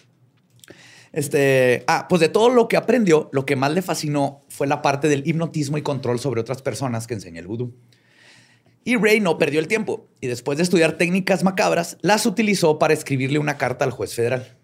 Este, 1.14 1.84
ah, 1.88 2.08
pues 2.10 2.20
de 2.20 2.30
todo 2.30 2.50
lo 2.50 2.68
que 2.68 2.78
aprendió, 2.78 3.30
lo 3.32 3.46
que 3.46 3.56
más 3.56 3.72
le 3.72 3.82
fascinó 3.82 4.44
fue 4.50 4.68
la 4.68 4.82
parte 4.82 5.08
del 5.08 5.26
hipnotismo 5.28 5.78
y 5.78 5.82
control 5.82 6.20
sobre 6.20 6.42
otras 6.42 6.62
personas 6.62 7.08
que 7.08 7.14
enseña 7.14 7.40
el 7.40 7.48
vudú. 7.48 7.76
Y 8.84 8.96
Ray 8.98 9.20
no 9.20 9.38
perdió 9.38 9.60
el 9.60 9.68
tiempo 9.68 10.08
y 10.22 10.28
después 10.28 10.58
de 10.58 10.64
estudiar 10.64 10.94
técnicas 10.94 11.44
macabras, 11.44 11.98
las 12.02 12.26
utilizó 12.26 12.78
para 12.80 12.94
escribirle 12.94 13.40
una 13.40 13.58
carta 13.58 13.84
al 13.86 13.92
juez 13.92 14.14
federal. 14.14 14.58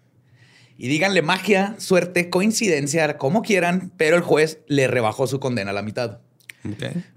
Y 0.76 0.88
díganle 0.88 1.22
magia, 1.22 1.76
suerte, 1.78 2.30
coincidencia, 2.30 3.16
como 3.16 3.42
quieran, 3.42 3.92
pero 3.96 4.16
el 4.16 4.22
juez 4.22 4.58
le 4.66 4.86
rebajó 4.88 5.26
su 5.26 5.40
condena 5.40 5.70
a 5.70 5.74
la 5.74 5.82
mitad. 5.82 6.20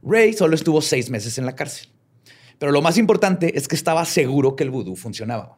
Ray 0.04 0.34
solo 0.34 0.56
estuvo 0.56 0.82
seis 0.82 1.10
meses 1.10 1.38
en 1.38 1.46
la 1.46 1.56
cárcel. 1.56 1.90
Pero 2.60 2.72
lo 2.72 2.82
más 2.82 2.98
importante 2.98 3.58
es 3.58 3.68
que 3.68 3.76
estaba 3.76 4.04
seguro 4.06 4.56
que 4.56 4.64
el 4.64 4.72
vudú 4.72 4.96
funcionaba. 4.96 5.58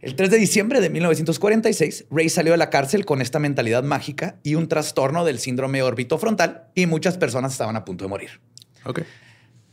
El 0.00 0.16
3 0.16 0.30
de 0.30 0.38
diciembre 0.38 0.80
de 0.80 0.90
1946, 0.90 2.06
Ray 2.10 2.28
salió 2.28 2.52
de 2.52 2.58
la 2.58 2.70
cárcel 2.70 3.04
con 3.04 3.22
esta 3.22 3.38
mentalidad 3.38 3.84
mágica 3.84 4.40
y 4.42 4.56
un 4.56 4.66
trastorno 4.66 5.24
del 5.24 5.38
síndrome 5.38 5.80
orbitofrontal 5.80 6.64
y 6.74 6.86
muchas 6.86 7.18
personas 7.18 7.52
estaban 7.52 7.76
a 7.76 7.84
punto 7.84 8.04
de 8.04 8.08
morir. 8.08 8.40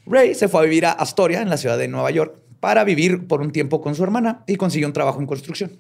Ray 0.05 0.35
se 0.35 0.47
fue 0.47 0.61
a 0.61 0.63
vivir 0.65 0.85
a 0.85 0.91
Astoria, 0.91 1.41
en 1.41 1.49
la 1.49 1.57
ciudad 1.57 1.79
de 1.79 1.87
Nueva 1.87 2.11
York, 2.11 2.39
para 2.59 2.83
vivir 2.83 3.25
por 3.27 3.41
un 3.41 3.51
tiempo 3.51 3.81
con 3.81 3.95
su 3.95 4.03
hermana 4.03 4.43
y 4.45 4.55
consiguió 4.55 4.87
un 4.87 4.93
trabajo 4.93 5.19
en 5.19 5.25
construcción. 5.25 5.79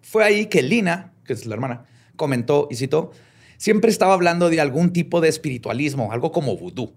Fue 0.00 0.24
ahí 0.24 0.46
que 0.46 0.62
Lina, 0.62 1.12
que 1.26 1.34
es 1.34 1.44
la 1.44 1.54
hermana, 1.54 1.84
comentó 2.16 2.66
y 2.70 2.76
citó, 2.76 3.12
siempre 3.58 3.90
estaba 3.90 4.14
hablando 4.14 4.48
de 4.48 4.60
algún 4.60 4.94
tipo 4.94 5.20
de 5.20 5.28
espiritualismo, 5.28 6.12
algo 6.12 6.32
como 6.32 6.56
vudú. 6.56 6.94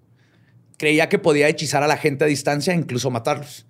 Creía 0.78 1.10
que 1.10 1.20
podía 1.20 1.48
hechizar 1.48 1.84
a 1.84 1.88
la 1.88 1.98
gente 1.98 2.24
a 2.24 2.28
distancia 2.28 2.74
e 2.74 2.78
incluso 2.78 3.10
matarlos. 3.12 3.66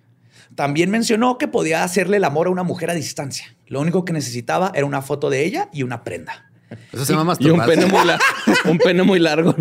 También 0.54 0.90
mencionó 0.90 1.36
que 1.38 1.48
podía 1.48 1.82
hacerle 1.84 2.18
el 2.18 2.24
amor 2.24 2.46
a 2.46 2.50
una 2.50 2.62
mujer 2.62 2.90
a 2.90 2.94
distancia. 2.94 3.56
Lo 3.66 3.80
único 3.80 4.04
que 4.04 4.12
necesitaba 4.12 4.72
era 4.74 4.86
una 4.86 5.02
foto 5.02 5.30
de 5.30 5.44
ella 5.44 5.68
y 5.72 5.82
una 5.82 6.04
prenda. 6.04 6.50
Eso 6.92 7.04
se 7.04 7.12
llama 7.12 7.36
Y 7.38 7.50
un 7.50 7.56
masturbarse. 7.58 7.86
pene 7.88 7.92
muy, 7.92 8.06
la- 8.06 8.18
un 8.70 8.78
pene 8.78 9.02
muy 9.02 9.18
largo. 9.18 9.54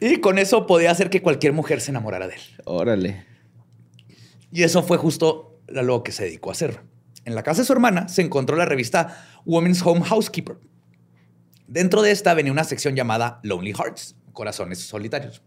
Y 0.00 0.18
con 0.20 0.38
eso 0.38 0.66
podía 0.66 0.90
hacer 0.90 1.10
que 1.10 1.22
cualquier 1.22 1.52
mujer 1.52 1.80
se 1.80 1.90
enamorara 1.90 2.28
de 2.28 2.34
él. 2.34 2.40
Órale. 2.64 3.24
Y 4.52 4.62
eso 4.62 4.82
fue 4.82 4.96
justo 4.98 5.60
a 5.74 5.82
lo 5.82 6.02
que 6.02 6.12
se 6.12 6.24
dedicó 6.24 6.50
a 6.50 6.52
hacer. 6.52 6.80
En 7.24 7.34
la 7.34 7.42
casa 7.42 7.62
de 7.62 7.66
su 7.66 7.72
hermana 7.72 8.08
se 8.08 8.22
encontró 8.22 8.56
la 8.56 8.66
revista 8.66 9.24
Women's 9.44 9.82
Home 9.84 10.02
Housekeeper. 10.04 10.56
Dentro 11.66 12.02
de 12.02 12.10
esta 12.10 12.34
venía 12.34 12.52
una 12.52 12.64
sección 12.64 12.94
llamada 12.94 13.40
Lonely 13.42 13.72
Hearts, 13.72 14.14
corazones 14.34 14.80
solitarios. 14.80 15.40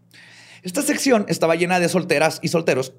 Esta 0.62 0.82
sección 0.82 1.24
estaba 1.28 1.54
llena 1.54 1.78
de 1.78 1.88
solteras 1.88 2.40
y 2.42 2.48
solteros 2.48 2.94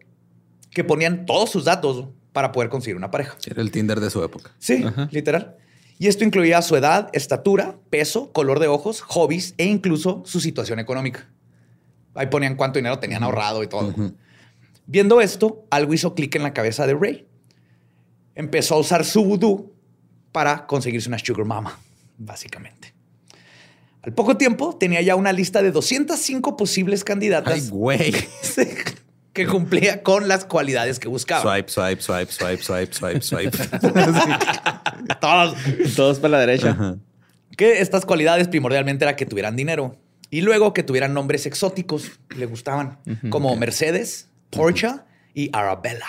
que 0.71 0.85
ponían 0.85 1.25
todos 1.25 1.49
sus 1.49 1.65
datos 1.65 2.05
para 2.31 2.51
poder 2.53 2.69
conseguir 2.69 2.95
una 2.95 3.11
pareja. 3.11 3.37
Era 3.45 3.61
el 3.61 3.71
Tinder 3.71 3.99
de 3.99 4.09
su 4.09 4.23
época. 4.23 4.51
Sí, 4.59 4.85
literal. 5.11 5.57
Y 5.97 6.07
esto 6.07 6.23
incluía 6.23 6.61
su 6.61 6.77
edad, 6.77 7.09
estatura, 7.11 7.75
peso, 7.89 8.31
color 8.31 8.59
de 8.59 8.67
ojos, 8.67 9.01
hobbies 9.01 9.53
e 9.57 9.65
incluso 9.65 10.23
su 10.25 10.39
situación 10.39 10.79
económica. 10.79 11.29
Ahí 12.15 12.27
ponían 12.27 12.55
cuánto 12.55 12.79
dinero 12.79 12.99
tenían 12.99 13.23
ahorrado 13.23 13.63
y 13.63 13.67
todo. 13.67 13.93
Viendo 14.85 15.19
esto, 15.19 15.65
algo 15.69 15.93
hizo 15.93 16.15
clic 16.15 16.35
en 16.35 16.43
la 16.43 16.53
cabeza 16.53 16.87
de 16.87 16.93
Ray. 16.93 17.27
Empezó 18.35 18.75
a 18.75 18.79
usar 18.79 19.03
su 19.03 19.25
vudú 19.25 19.73
para 20.31 20.65
conseguirse 20.65 21.09
una 21.09 21.19
sugar 21.19 21.45
mama, 21.45 21.77
básicamente. 22.17 22.93
Al 24.01 24.13
poco 24.13 24.37
tiempo 24.37 24.75
tenía 24.77 25.01
ya 25.01 25.15
una 25.15 25.33
lista 25.33 25.61
de 25.61 25.71
205 25.71 26.55
posibles 26.55 27.01
Ay, 27.01 27.05
candidatas 27.05 27.69
güey. 27.69 28.13
que 29.33 29.45
cumplía 29.45 30.03
con 30.03 30.27
las 30.27 30.45
cualidades 30.45 30.99
que 30.99 31.07
buscaba. 31.07 31.41
Swipe, 31.41 31.69
swipe, 31.69 32.01
swipe, 32.01 32.31
swipe, 32.31 32.63
swipe, 32.63 32.93
swipe, 32.93 33.21
swipe. 33.21 33.57
Todos. 35.21 35.55
Todos 35.95 36.19
para 36.19 36.31
la 36.31 36.39
derecha. 36.39 36.97
Que 37.57 37.81
estas 37.81 38.05
cualidades 38.05 38.47
primordialmente 38.47 39.03
era 39.03 39.15
que 39.15 39.25
tuvieran 39.25 39.55
dinero 39.55 39.97
y 40.29 40.41
luego 40.41 40.73
que 40.73 40.83
tuvieran 40.83 41.13
nombres 41.13 41.45
exóticos 41.45 42.19
que 42.27 42.37
le 42.37 42.45
gustaban, 42.45 42.99
como 43.29 43.55
Mercedes, 43.55 44.29
Porsche 44.49 44.91
y 45.33 45.49
Arabella. 45.53 46.07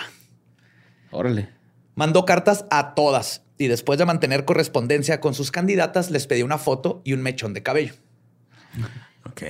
Órale. 1.10 1.48
Mandó 1.94 2.24
cartas 2.24 2.66
a 2.70 2.94
todas 2.94 3.42
y 3.60 3.68
después 3.68 3.98
de 3.98 4.06
mantener 4.06 4.44
correspondencia 4.46 5.20
con 5.20 5.34
sus 5.34 5.50
candidatas, 5.50 6.10
les 6.10 6.26
pedí 6.26 6.42
una 6.42 6.56
foto 6.58 7.02
y 7.04 7.12
un 7.12 7.20
mechón 7.22 7.52
de 7.54 7.62
cabello. 7.62 7.92
ok. 9.26 9.42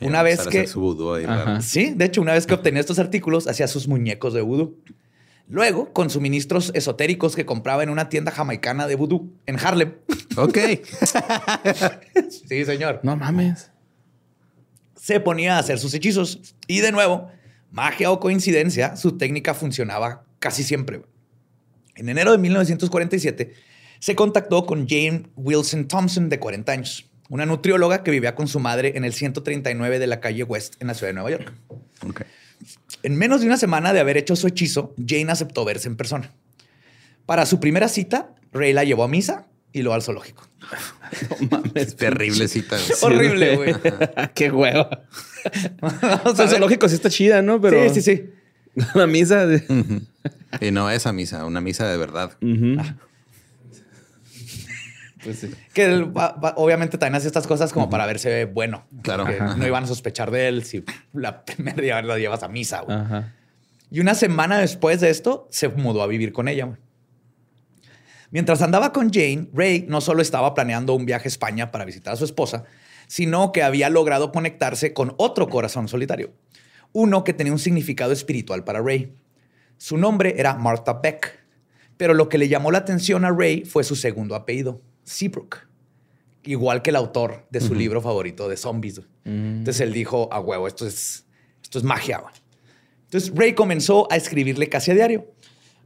Una 0.00 0.18
Ya, 0.18 0.22
vez 0.22 0.46
que- 0.46 0.66
su 0.66 0.80
vudú 0.80 1.12
ahí. 1.14 1.26
Sí, 1.60 1.92
de 1.94 2.04
hecho, 2.06 2.22
una 2.22 2.32
vez 2.32 2.46
que 2.46 2.54
obtenía 2.54 2.80
estos 2.80 2.98
artículos, 2.98 3.48
hacía 3.48 3.66
sus 3.68 3.88
muñecos 3.88 4.32
de 4.34 4.40
vudú. 4.40 4.78
Luego, 5.48 5.92
con 5.92 6.10
suministros 6.10 6.70
esotéricos 6.74 7.34
que 7.34 7.44
compraba 7.44 7.82
en 7.82 7.90
una 7.90 8.08
tienda 8.08 8.30
jamaicana 8.30 8.86
de 8.86 8.94
vudú 8.94 9.32
en 9.46 9.58
Harlem. 9.58 9.94
Ok. 10.36 10.58
Sí, 12.48 12.64
señor. 12.64 13.00
No 13.02 13.16
mames. 13.16 13.70
se 14.94 15.18
ponía 15.18 15.56
a 15.56 15.58
hacer 15.58 15.78
sus 15.78 15.92
hechizos. 15.94 16.54
Y 16.68 16.80
de 16.80 16.92
nuevo, 16.92 17.28
magia 17.72 18.10
o 18.12 18.20
coincidencia, 18.20 18.96
su 18.96 19.18
técnica 19.18 19.54
funcionaba 19.54 20.24
casi 20.38 20.62
siempre. 20.62 21.02
En 22.00 22.08
enero 22.08 22.32
de 22.32 22.38
1947, 22.38 23.52
se 23.98 24.14
contactó 24.16 24.64
con 24.64 24.88
Jane 24.88 25.24
Wilson 25.36 25.86
Thompson, 25.86 26.30
de 26.30 26.38
40 26.38 26.72
años, 26.72 27.10
una 27.28 27.44
nutrióloga 27.44 28.02
que 28.02 28.10
vivía 28.10 28.34
con 28.34 28.48
su 28.48 28.58
madre 28.58 28.94
en 28.96 29.04
el 29.04 29.12
139 29.12 29.98
de 29.98 30.06
la 30.06 30.18
calle 30.18 30.42
West, 30.42 30.76
en 30.80 30.86
la 30.86 30.94
ciudad 30.94 31.10
de 31.10 31.14
Nueva 31.14 31.30
York. 31.30 31.52
En 33.02 33.16
menos 33.16 33.42
de 33.42 33.46
una 33.48 33.58
semana 33.58 33.92
de 33.92 34.00
haber 34.00 34.16
hecho 34.16 34.34
su 34.34 34.46
hechizo, 34.46 34.94
Jane 35.06 35.30
aceptó 35.30 35.64
verse 35.66 35.88
en 35.88 35.96
persona. 35.96 36.32
Para 37.26 37.44
su 37.44 37.60
primera 37.60 37.86
cita, 37.88 38.34
Ray 38.50 38.72
la 38.72 38.84
llevó 38.84 39.04
a 39.04 39.08
misa 39.08 39.46
y 39.72 39.82
luego 39.82 39.94
al 39.94 40.02
zoológico. 40.02 40.48
No 41.40 41.48
mames. 41.50 41.72
Es 41.74 41.96
terrible 41.96 42.48
cita. 42.48 42.76
güey. 42.76 42.92
Horrible, 43.14 43.56
güey. 43.56 43.74
Qué 44.34 44.50
hueva. 44.50 45.02
Vamos 45.80 46.24
O 46.24 46.28
a 46.30 46.34
sea, 46.36 46.44
ver. 46.46 46.48
zoológico 46.54 46.88
sí 46.88 46.94
está 46.94 47.10
chida, 47.10 47.42
¿no? 47.42 47.60
Pero 47.60 47.88
Sí, 47.92 48.00
sí, 48.00 48.02
sí. 48.02 48.30
la 48.94 49.06
misa 49.06 49.46
de... 49.46 49.64
Y 50.60 50.70
no 50.70 50.90
esa 50.90 51.12
misa, 51.12 51.44
una 51.44 51.60
misa 51.60 51.88
de 51.88 51.96
verdad. 51.96 52.32
Pues 55.22 55.38
sí. 55.40 55.50
Que 55.74 55.84
él 55.84 56.16
va- 56.16 56.32
va- 56.32 56.54
obviamente 56.56 56.96
también 56.96 57.16
hace 57.16 57.26
estas 57.26 57.46
cosas 57.46 57.72
como 57.72 57.90
para 57.90 58.06
verse 58.06 58.46
bueno. 58.46 58.86
Claro. 59.02 59.26
Que 59.26 59.38
no 59.38 59.66
iban 59.66 59.84
a 59.84 59.86
sospechar 59.86 60.30
de 60.30 60.48
él 60.48 60.64
si 60.64 60.82
la 61.12 61.44
primera 61.44 61.82
día 61.82 62.00
la 62.00 62.18
llevas 62.18 62.42
a 62.42 62.48
misa. 62.48 62.80
güey. 62.80 62.96
Ajá. 62.96 63.34
Y 63.90 64.00
una 64.00 64.14
semana 64.14 64.58
después 64.58 65.00
de 65.00 65.10
esto, 65.10 65.46
se 65.50 65.68
mudó 65.68 66.02
a 66.02 66.06
vivir 66.06 66.32
con 66.32 66.48
ella. 66.48 66.64
güey. 66.64 66.78
Mientras 68.30 68.62
andaba 68.62 68.92
con 68.92 69.12
Jane, 69.12 69.48
Ray 69.52 69.84
no 69.88 70.00
solo 70.00 70.22
estaba 70.22 70.54
planeando 70.54 70.94
un 70.94 71.04
viaje 71.04 71.26
a 71.26 71.28
España 71.28 71.70
para 71.72 71.84
visitar 71.84 72.14
a 72.14 72.16
su 72.16 72.24
esposa, 72.24 72.64
sino 73.08 73.50
que 73.52 73.62
había 73.64 73.90
logrado 73.90 74.30
conectarse 74.32 74.94
con 74.94 75.14
otro 75.18 75.48
corazón 75.48 75.88
solitario. 75.88 76.32
Uno 76.92 77.24
que 77.24 77.32
tenía 77.32 77.52
un 77.52 77.58
significado 77.58 78.12
espiritual 78.12 78.64
para 78.64 78.80
Ray. 78.80 79.14
Su 79.76 79.96
nombre 79.96 80.34
era 80.38 80.54
Martha 80.54 80.94
Beck, 80.94 81.38
pero 81.96 82.14
lo 82.14 82.28
que 82.28 82.38
le 82.38 82.48
llamó 82.48 82.70
la 82.70 82.78
atención 82.78 83.24
a 83.24 83.30
Ray 83.30 83.64
fue 83.64 83.84
su 83.84 83.96
segundo 83.96 84.34
apellido, 84.34 84.80
Seabrook. 85.04 85.68
Igual 86.44 86.82
que 86.82 86.90
el 86.90 86.96
autor 86.96 87.46
de 87.50 87.60
su 87.60 87.74
libro 87.74 88.00
favorito 88.00 88.48
de 88.48 88.56
zombies. 88.56 89.02
Entonces 89.24 89.80
él 89.80 89.92
dijo, 89.92 90.32
a 90.32 90.40
huevo, 90.40 90.66
esto 90.66 90.86
es, 90.86 91.26
esto 91.62 91.78
es 91.78 91.84
magia. 91.84 92.18
güey". 92.18 92.34
Entonces 93.04 93.32
Ray 93.34 93.54
comenzó 93.54 94.10
a 94.10 94.16
escribirle 94.16 94.68
casi 94.68 94.90
a 94.90 94.94
diario. 94.94 95.26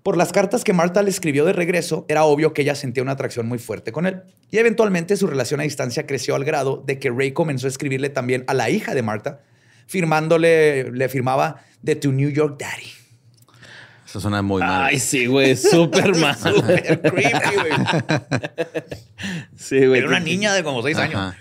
Por 0.05 0.19
las 0.19 0.33
cartas 0.33 0.65
que 0.65 0.75
Marta 0.75 1.03
le 1.03 1.09
escribió 1.09 1.47
de 1.47 1.55
regreso, 1.55 2.05
era 2.09 2.25
obvio 2.25 2.53
que 2.53 2.61
ella 2.61 2.75
sentía 2.75 3.03
una 3.03 3.13
atracción 3.13 3.47
muy 3.47 3.59
fuerte 3.59 3.91
con 3.91 4.07
él. 4.07 4.23
Y 4.51 4.59
eventualmente 4.59 5.17
su 5.17 5.27
relación 5.27 5.61
a 5.61 5.63
distancia 5.63 6.07
creció 6.07 6.35
al 6.35 6.45
grado 6.45 6.83
de 6.87 6.99
que 6.99 7.11
Ray 7.11 7.33
comenzó 7.33 7.67
a 7.67 7.71
escribirle 7.71 8.11
también 8.11 8.45
a 8.47 8.53
la 8.53 8.69
hija 8.69 8.95
de 8.95 9.01
Marta, 9.01 9.43
firmándole, 9.87 10.91
le 10.93 11.09
firmaba 11.09 11.63
de 11.83 11.97
tu 11.97 12.13
New 12.13 12.31
York 12.31 12.57
Daddy. 12.59 12.91
Eso 14.07 14.21
suena 14.21 14.43
muy 14.43 14.61
mal. 14.61 14.85
Ay, 14.85 15.01
sí, 15.01 15.27
güey. 15.27 15.57
Súper 15.57 16.17
mal. 16.21 16.37
Súper 16.37 17.01
creepy, 17.03 17.57
güey. 17.57 17.73
Sí, 19.57 19.87
güey. 19.87 19.99
Era 20.01 20.09
una 20.09 20.21
niña 20.21 20.53
de 20.55 20.63
como 20.63 20.83
seis 20.83 20.97
años. 20.99 21.35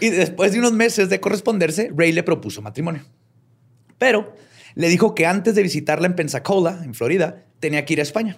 Y 0.00 0.08
después 0.10 0.52
de 0.52 0.58
unos 0.58 0.72
meses 0.72 1.08
de 1.10 1.20
corresponderse, 1.20 1.90
Ray 1.94 2.12
le 2.12 2.22
propuso 2.22 2.62
matrimonio. 2.62 3.04
Pero 3.98 4.34
le 4.74 4.88
dijo 4.88 5.14
que 5.14 5.26
antes 5.26 5.54
de 5.54 5.62
visitarla 5.62 6.06
en 6.06 6.14
Pensacola, 6.16 6.80
en 6.82 6.94
Florida, 6.94 7.44
tenía 7.60 7.84
que 7.84 7.92
ir 7.92 8.00
a 8.00 8.02
España. 8.02 8.36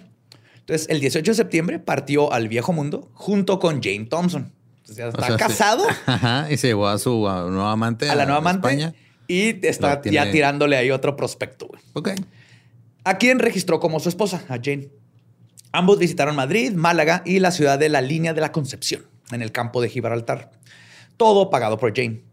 Entonces, 0.59 0.87
el 0.89 0.99
18 0.99 1.31
de 1.31 1.35
septiembre 1.35 1.79
partió 1.79 2.33
al 2.33 2.47
viejo 2.47 2.73
mundo 2.73 3.09
junto 3.13 3.59
con 3.59 3.81
Jane 3.81 4.05
Thompson. 4.05 4.51
Entonces, 4.79 4.97
ya 4.97 5.05
O 5.07 5.09
está 5.09 5.27
sí. 5.27 5.33
casado 5.37 5.85
Ajá. 6.05 6.47
Y 6.51 6.57
se 6.57 6.67
llevó 6.67 6.87
a 6.87 6.97
su 6.97 7.27
a, 7.27 7.43
nueva 7.49 7.71
amante. 7.71 8.09
a 8.09 8.15
la 8.15 8.25
nueva 8.25 8.39
amante 8.39 8.67
España. 8.67 8.93
Y 9.27 9.65
está 9.65 10.01
tiene- 10.01 10.15
ya 10.15 10.31
tirándole 10.31 10.77
ahí 10.77 10.91
otro 10.91 11.15
prospecto. 11.15 11.67
güey. 11.67 11.81
Ok. 11.93 12.09
a 13.07 13.17
quien 13.19 13.37
registró 13.37 13.79
como 13.79 13.99
su 13.99 14.09
esposa, 14.09 14.43
a 14.49 14.55
Jane. 14.61 14.89
Ambos 15.71 15.99
visitaron 15.99 16.35
Madrid, 16.35 16.71
Málaga 16.73 17.21
y 17.25 17.37
la 17.39 17.51
ciudad 17.51 17.77
de 17.77 17.87
la 17.89 18.01
Línea 18.01 18.33
de 18.33 18.41
la 18.41 18.51
Concepción, 18.51 19.05
en 19.31 19.43
el 19.43 19.51
campo 19.51 19.79
de 19.81 19.89
Gibraltar. 19.89 20.49
Todo 21.17 21.49
pagado 21.51 21.77
por 21.77 21.93
Jane. 21.95 22.23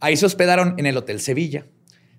Ahí 0.00 0.16
se 0.18 0.26
hospedaron 0.26 0.74
en 0.78 0.84
el 0.86 0.96
Hotel 0.98 1.18
Sevilla. 1.20 1.64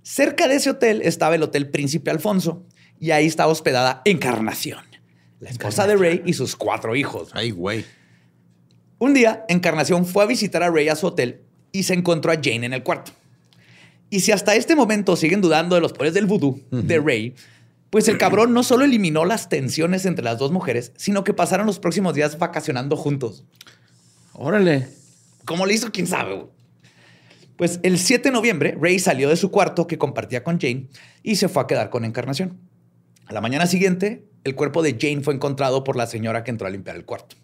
Cerca 0.01 0.47
de 0.47 0.55
ese 0.55 0.71
hotel 0.71 1.01
estaba 1.03 1.35
el 1.35 1.43
Hotel 1.43 1.69
Príncipe 1.69 2.09
Alfonso 2.09 2.65
y 2.99 3.11
ahí 3.11 3.27
estaba 3.27 3.51
hospedada 3.51 4.01
Encarnación, 4.05 4.83
la 5.39 5.49
esposa 5.51 5.85
de 5.85 5.95
Ray 5.95 6.23
y 6.25 6.33
sus 6.33 6.55
cuatro 6.55 6.95
hijos. 6.95 7.29
Ay, 7.33 7.51
güey. 7.51 7.85
Un 8.97 9.13
día, 9.13 9.45
Encarnación 9.49 10.05
fue 10.05 10.23
a 10.23 10.27
visitar 10.27 10.63
a 10.63 10.69
Ray 10.71 10.89
a 10.89 10.95
su 10.95 11.07
hotel 11.07 11.41
y 11.71 11.83
se 11.83 11.93
encontró 11.93 12.31
a 12.31 12.35
Jane 12.35 12.65
en 12.65 12.73
el 12.73 12.81
cuarto. 12.83 13.11
Y 14.13 14.19
si 14.19 14.31
hasta 14.31 14.53
este 14.53 14.75
momento 14.75 15.15
siguen 15.15 15.41
dudando 15.41 15.73
de 15.73 15.81
los 15.81 15.91
poderes 15.91 16.13
del 16.13 16.27
vudú 16.27 16.61
de 16.69 16.99
Ray, 16.99 17.33
pues 17.89 18.07
el 18.07 18.19
cabrón 18.19 18.53
no 18.53 18.61
solo 18.61 18.85
eliminó 18.85 19.25
las 19.25 19.49
tensiones 19.49 20.05
entre 20.05 20.23
las 20.23 20.37
dos 20.37 20.51
mujeres, 20.51 20.91
sino 20.97 21.23
que 21.23 21.33
pasaron 21.33 21.65
los 21.65 21.79
próximos 21.79 22.13
días 22.13 22.37
vacacionando 22.37 22.95
juntos. 22.95 23.43
Órale. 24.33 24.87
¿Cómo 25.45 25.65
le 25.65 25.73
hizo? 25.73 25.91
¿Quién 25.91 26.05
sabe? 26.05 26.35
güey? 26.35 26.47
Pues 27.55 27.79
el 27.81 27.97
7 27.97 28.29
de 28.29 28.33
noviembre, 28.33 28.77
Ray 28.79 28.99
salió 28.99 29.29
de 29.29 29.35
su 29.35 29.49
cuarto 29.49 29.87
que 29.87 29.97
compartía 29.97 30.43
con 30.43 30.61
Jane 30.61 30.89
y 31.23 31.37
se 31.37 31.49
fue 31.49 31.63
a 31.63 31.65
quedar 31.65 31.89
con 31.89 32.05
Encarnación. 32.05 32.59
A 33.25 33.33
la 33.33 33.41
mañana 33.41 33.65
siguiente, 33.65 34.27
el 34.43 34.53
cuerpo 34.53 34.83
de 34.83 34.95
Jane 35.01 35.23
fue 35.23 35.33
encontrado 35.33 35.83
por 35.83 35.95
la 35.95 36.05
señora 36.05 36.43
que 36.43 36.51
entró 36.51 36.67
a 36.67 36.69
limpiar 36.69 36.97
el 36.97 37.05
cuarto. 37.05 37.35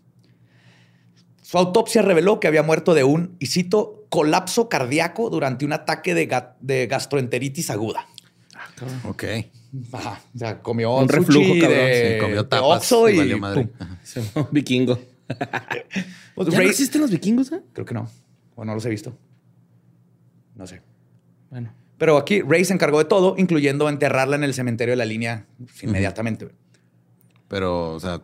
Su 1.49 1.57
autopsia 1.57 2.03
reveló 2.03 2.39
que 2.39 2.47
había 2.47 2.61
muerto 2.61 2.93
de 2.93 3.03
un, 3.03 3.35
y 3.39 3.47
cito, 3.47 4.05
colapso 4.09 4.69
cardíaco 4.69 5.31
durante 5.31 5.65
un 5.65 5.73
ataque 5.73 6.13
de, 6.13 6.29
ga- 6.29 6.53
de 6.59 6.85
gastroenteritis 6.85 7.71
aguda. 7.71 8.05
Ok. 9.05 9.23
Ajá, 9.93 10.21
o 10.35 10.37
sea, 10.37 10.61
comió 10.61 10.93
Un 10.97 11.09
sushi 11.09 11.17
reflujo, 11.17 11.53
cabrón. 11.59 11.69
de, 11.71 12.11
Sí, 12.13 12.21
comió 12.21 12.45
tapas 12.45 12.91
y 12.91 12.95
y, 13.13 13.17
valió 13.17 13.37
madre. 13.39 13.69
vikingo. 14.51 14.99
Pues 16.35 16.49
¿Ya 16.49 16.57
Ray- 16.59 16.67
no 16.67 16.71
existen 16.71 17.01
los 17.01 17.09
vikingos, 17.09 17.51
eh? 17.51 17.61
Creo 17.73 17.85
que 17.85 17.95
no. 17.95 18.07
O 18.55 18.63
no 18.63 18.75
los 18.75 18.85
he 18.85 18.89
visto. 18.91 19.17
No 20.55 20.67
sé. 20.67 20.83
Bueno. 21.49 21.73
Pero 21.97 22.15
aquí 22.17 22.41
Ray 22.41 22.63
se 22.63 22.73
encargó 22.73 22.99
de 22.99 23.05
todo, 23.05 23.33
incluyendo 23.39 23.89
enterrarla 23.89 24.35
en 24.35 24.43
el 24.43 24.53
cementerio 24.53 24.91
de 24.91 24.97
la 24.97 25.05
línea 25.05 25.47
inmediatamente. 25.81 26.49
Pero, 27.47 27.93
o 27.95 27.99
sea, 27.99 28.21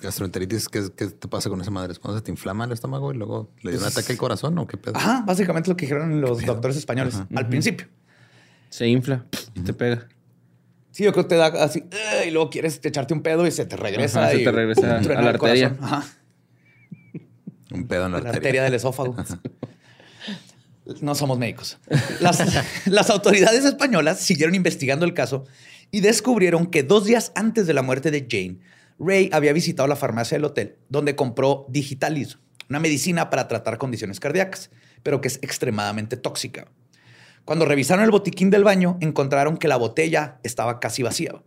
gastroenteritis, 0.00 0.68
¿qué, 0.68 0.84
qué 0.96 1.06
te 1.06 1.28
pasa 1.28 1.48
con 1.48 1.60
esa 1.60 1.70
madre? 1.70 1.92
¿Es 1.92 1.98
cuando 1.98 2.18
se 2.18 2.24
te 2.24 2.30
inflama 2.30 2.64
el 2.64 2.72
estómago 2.72 3.12
y 3.12 3.16
luego 3.16 3.50
le 3.62 3.72
dio 3.72 3.80
un 3.80 3.86
ataque 3.86 4.12
al 4.12 4.18
corazón 4.18 4.58
o 4.58 4.66
qué 4.66 4.76
pedo? 4.76 4.96
Ajá, 4.96 5.22
básicamente 5.26 5.70
lo 5.70 5.76
que 5.76 5.86
dijeron 5.86 6.20
los 6.20 6.44
doctores 6.44 6.76
españoles 6.76 7.16
al 7.34 7.48
principio. 7.48 7.86
Se 8.70 8.86
infla 8.88 9.24
y 9.54 9.60
te 9.60 9.72
pega. 9.72 10.08
Sí, 10.90 11.04
yo 11.04 11.12
creo 11.12 11.24
que 11.24 11.28
te 11.30 11.36
da 11.36 11.46
así, 11.62 11.84
y 12.26 12.30
luego 12.30 12.48
quieres 12.50 12.80
echarte 12.82 13.12
un 13.12 13.22
pedo 13.22 13.46
y 13.46 13.50
se 13.50 13.66
te 13.66 13.76
regresa. 13.76 14.22
Ajá, 14.24 14.30
se 14.32 14.38
te 14.38 14.50
regresa 14.50 14.96
a 14.98 15.02
la 15.22 15.28
arteria. 15.30 15.76
Ajá. 15.80 16.04
Un 17.72 17.86
pedo 17.86 18.06
en 18.06 18.12
la, 18.12 18.18
La 18.20 18.28
arteria. 18.30 18.36
arteria 18.36 18.62
del 18.64 18.74
esófago. 18.74 19.14
No 21.00 21.16
somos 21.16 21.36
médicos. 21.36 21.78
Las, 22.20 22.40
las 22.86 23.10
autoridades 23.10 23.64
españolas 23.64 24.20
siguieron 24.20 24.54
investigando 24.54 25.04
el 25.04 25.14
caso 25.14 25.44
y 25.90 26.00
descubrieron 26.00 26.66
que 26.66 26.84
dos 26.84 27.04
días 27.06 27.32
antes 27.34 27.66
de 27.66 27.74
la 27.74 27.82
muerte 27.82 28.12
de 28.12 28.28
Jane, 28.30 28.60
Ray 28.98 29.30
había 29.32 29.52
visitado 29.52 29.88
la 29.88 29.96
farmacia 29.96 30.36
del 30.36 30.44
hotel 30.44 30.76
donde 30.88 31.16
compró 31.16 31.66
Digitalis, 31.68 32.38
una 32.68 32.80
medicina 32.80 33.30
para 33.30 33.48
tratar 33.48 33.78
condiciones 33.78 34.20
cardíacas, 34.20 34.70
pero 35.02 35.20
que 35.20 35.28
es 35.28 35.38
extremadamente 35.42 36.16
tóxica. 36.16 36.68
Cuando 37.44 37.64
revisaron 37.64 38.04
el 38.04 38.10
botiquín 38.10 38.50
del 38.50 38.64
baño, 38.64 38.98
encontraron 39.00 39.56
que 39.56 39.68
la 39.68 39.76
botella 39.76 40.40
estaba 40.42 40.80
casi 40.80 41.02
vacía. 41.02 41.42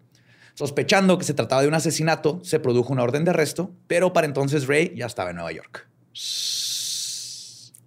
Sospechando 0.53 1.17
que 1.17 1.25
se 1.25 1.33
trataba 1.33 1.61
de 1.61 1.67
un 1.67 1.73
asesinato, 1.73 2.39
se 2.43 2.59
produjo 2.59 2.93
una 2.93 3.03
orden 3.03 3.25
de 3.25 3.31
arresto, 3.31 3.73
pero 3.87 4.13
para 4.13 4.27
entonces 4.27 4.67
Ray 4.67 4.93
ya 4.95 5.05
estaba 5.05 5.31
en 5.31 5.37
Nueva 5.37 5.51
York. 5.51 5.87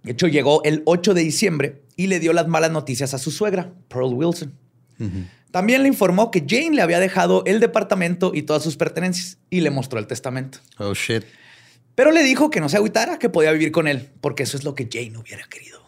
De 0.03 0.11
hecho, 0.11 0.27
llegó 0.27 0.63
el 0.63 0.83
8 0.85 1.13
de 1.13 1.21
diciembre 1.21 1.81
y 1.95 2.07
le 2.07 2.19
dio 2.19 2.33
las 2.33 2.47
malas 2.47 2.71
noticias 2.71 3.13
a 3.13 3.17
su 3.17 3.31
suegra, 3.31 3.73
Pearl 3.87 4.13
Wilson. 4.13 4.53
También 5.53 5.83
le 5.83 5.87
informó 5.87 6.31
que 6.31 6.43
Jane 6.49 6.71
le 6.71 6.81
había 6.81 6.99
dejado 6.99 7.43
el 7.45 7.59
departamento 7.59 8.31
y 8.33 8.41
todas 8.41 8.63
sus 8.63 8.75
pertenencias 8.75 9.37
y 9.51 9.61
le 9.61 9.69
mostró 9.69 9.99
el 9.99 10.07
testamento. 10.07 10.57
Oh, 10.79 10.95
shit. 10.95 11.23
Pero 11.93 12.09
le 12.09 12.23
dijo 12.23 12.49
que 12.49 12.59
no 12.59 12.69
se 12.69 12.77
agüitara, 12.77 13.19
que 13.19 13.29
podía 13.29 13.51
vivir 13.51 13.71
con 13.71 13.87
él, 13.87 14.09
porque 14.19 14.41
eso 14.41 14.57
es 14.57 14.63
lo 14.63 14.73
que 14.73 14.89
Jane 14.91 15.15
hubiera 15.15 15.43
querido. 15.43 15.79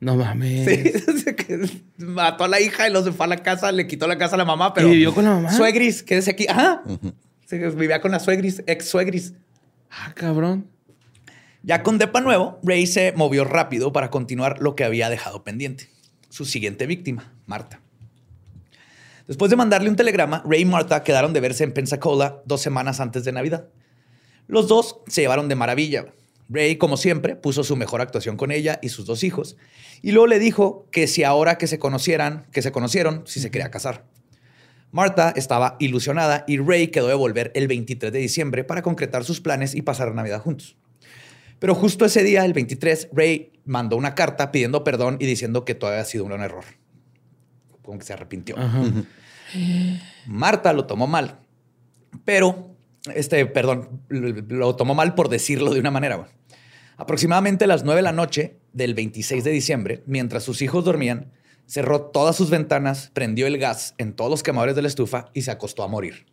No 0.00 0.16
mames. 0.16 0.68
Sí, 0.68 1.34
que 1.36 1.70
mató 1.96 2.44
a 2.44 2.48
la 2.48 2.60
hija 2.60 2.86
y 2.86 2.92
los 2.92 3.08
fue 3.16 3.24
a 3.24 3.28
la 3.30 3.38
casa, 3.38 3.72
le 3.72 3.86
quitó 3.86 4.06
la 4.06 4.18
casa 4.18 4.34
a 4.34 4.38
la 4.38 4.44
mamá, 4.44 4.74
pero. 4.74 4.88
¿Y 4.88 4.90
vivió 4.90 5.14
con 5.14 5.24
la 5.24 5.30
mamá? 5.30 5.52
Suegris, 5.54 6.02
quédese 6.02 6.32
aquí. 6.32 6.46
Ajá. 6.46 6.82
Sí, 7.46 7.56
vivía 7.56 8.02
con 8.02 8.10
la 8.10 8.20
suegris, 8.20 8.62
ex 8.66 8.90
suegris. 8.90 9.32
Ah, 9.90 10.12
cabrón. 10.14 10.66
Ya 11.62 11.82
con 11.82 11.96
Depa 11.96 12.20
nuevo, 12.20 12.60
Ray 12.62 12.86
se 12.86 13.12
movió 13.12 13.44
rápido 13.44 13.90
para 13.90 14.10
continuar 14.10 14.60
lo 14.60 14.76
que 14.76 14.84
había 14.84 15.08
dejado 15.08 15.44
pendiente. 15.44 15.88
Su 16.28 16.44
siguiente 16.44 16.84
víctima, 16.86 17.32
Marta. 17.46 17.81
Después 19.26 19.50
de 19.50 19.56
mandarle 19.56 19.88
un 19.88 19.96
telegrama, 19.96 20.42
Ray 20.46 20.62
y 20.62 20.64
Marta 20.64 21.02
quedaron 21.02 21.32
de 21.32 21.40
verse 21.40 21.64
en 21.64 21.72
Pensacola 21.72 22.42
dos 22.44 22.60
semanas 22.60 23.00
antes 23.00 23.24
de 23.24 23.32
Navidad. 23.32 23.68
Los 24.46 24.68
dos 24.68 25.00
se 25.06 25.20
llevaron 25.20 25.48
de 25.48 25.54
maravilla. 25.54 26.06
Ray, 26.48 26.76
como 26.76 26.96
siempre, 26.96 27.36
puso 27.36 27.64
su 27.64 27.76
mejor 27.76 28.00
actuación 28.00 28.36
con 28.36 28.50
ella 28.50 28.78
y 28.82 28.88
sus 28.88 29.06
dos 29.06 29.24
hijos. 29.24 29.56
Y 30.02 30.10
luego 30.10 30.26
le 30.26 30.38
dijo 30.38 30.86
que 30.90 31.06
si 31.06 31.24
ahora 31.24 31.56
que 31.56 31.66
se 31.66 31.78
conocieran, 31.78 32.46
que 32.52 32.62
se 32.62 32.72
conocieron, 32.72 33.22
si 33.26 33.40
se 33.40 33.50
quería 33.50 33.70
casar. 33.70 34.04
Marta 34.90 35.32
estaba 35.36 35.76
ilusionada 35.78 36.44
y 36.46 36.58
Ray 36.58 36.88
quedó 36.88 37.08
de 37.08 37.14
volver 37.14 37.50
el 37.54 37.68
23 37.68 38.12
de 38.12 38.18
diciembre 38.18 38.64
para 38.64 38.82
concretar 38.82 39.24
sus 39.24 39.40
planes 39.40 39.74
y 39.74 39.80
pasar 39.82 40.14
Navidad 40.14 40.42
juntos. 40.42 40.76
Pero 41.58 41.74
justo 41.74 42.04
ese 42.04 42.22
día, 42.24 42.44
el 42.44 42.52
23, 42.52 43.08
Ray 43.12 43.52
mandó 43.64 43.96
una 43.96 44.14
carta 44.14 44.50
pidiendo 44.50 44.84
perdón 44.84 45.16
y 45.20 45.26
diciendo 45.26 45.64
que 45.64 45.74
todo 45.74 45.90
había 45.90 46.04
sido 46.04 46.24
un 46.24 46.32
error. 46.32 46.64
Como 47.82 47.98
que 47.98 48.04
se 48.04 48.12
arrepintió. 48.12 48.56
Marta 50.26 50.72
lo 50.72 50.86
tomó 50.86 51.06
mal, 51.06 51.40
pero, 52.24 52.74
este, 53.14 53.44
perdón, 53.46 54.02
lo 54.08 54.76
tomó 54.76 54.94
mal 54.94 55.14
por 55.14 55.28
decirlo 55.28 55.72
de 55.74 55.80
una 55.80 55.90
manera. 55.90 56.28
Aproximadamente 56.96 57.64
a 57.64 57.68
las 57.68 57.84
9 57.84 57.98
de 57.98 58.02
la 58.02 58.12
noche 58.12 58.58
del 58.72 58.94
26 58.94 59.44
de 59.44 59.50
diciembre, 59.50 60.02
mientras 60.06 60.44
sus 60.44 60.62
hijos 60.62 60.84
dormían, 60.84 61.32
cerró 61.66 62.02
todas 62.02 62.36
sus 62.36 62.50
ventanas, 62.50 63.10
prendió 63.12 63.46
el 63.46 63.58
gas 63.58 63.94
en 63.98 64.12
todos 64.12 64.30
los 64.30 64.42
quemadores 64.42 64.76
de 64.76 64.82
la 64.82 64.88
estufa 64.88 65.30
y 65.32 65.42
se 65.42 65.50
acostó 65.50 65.82
a 65.82 65.88
morir. 65.88 66.26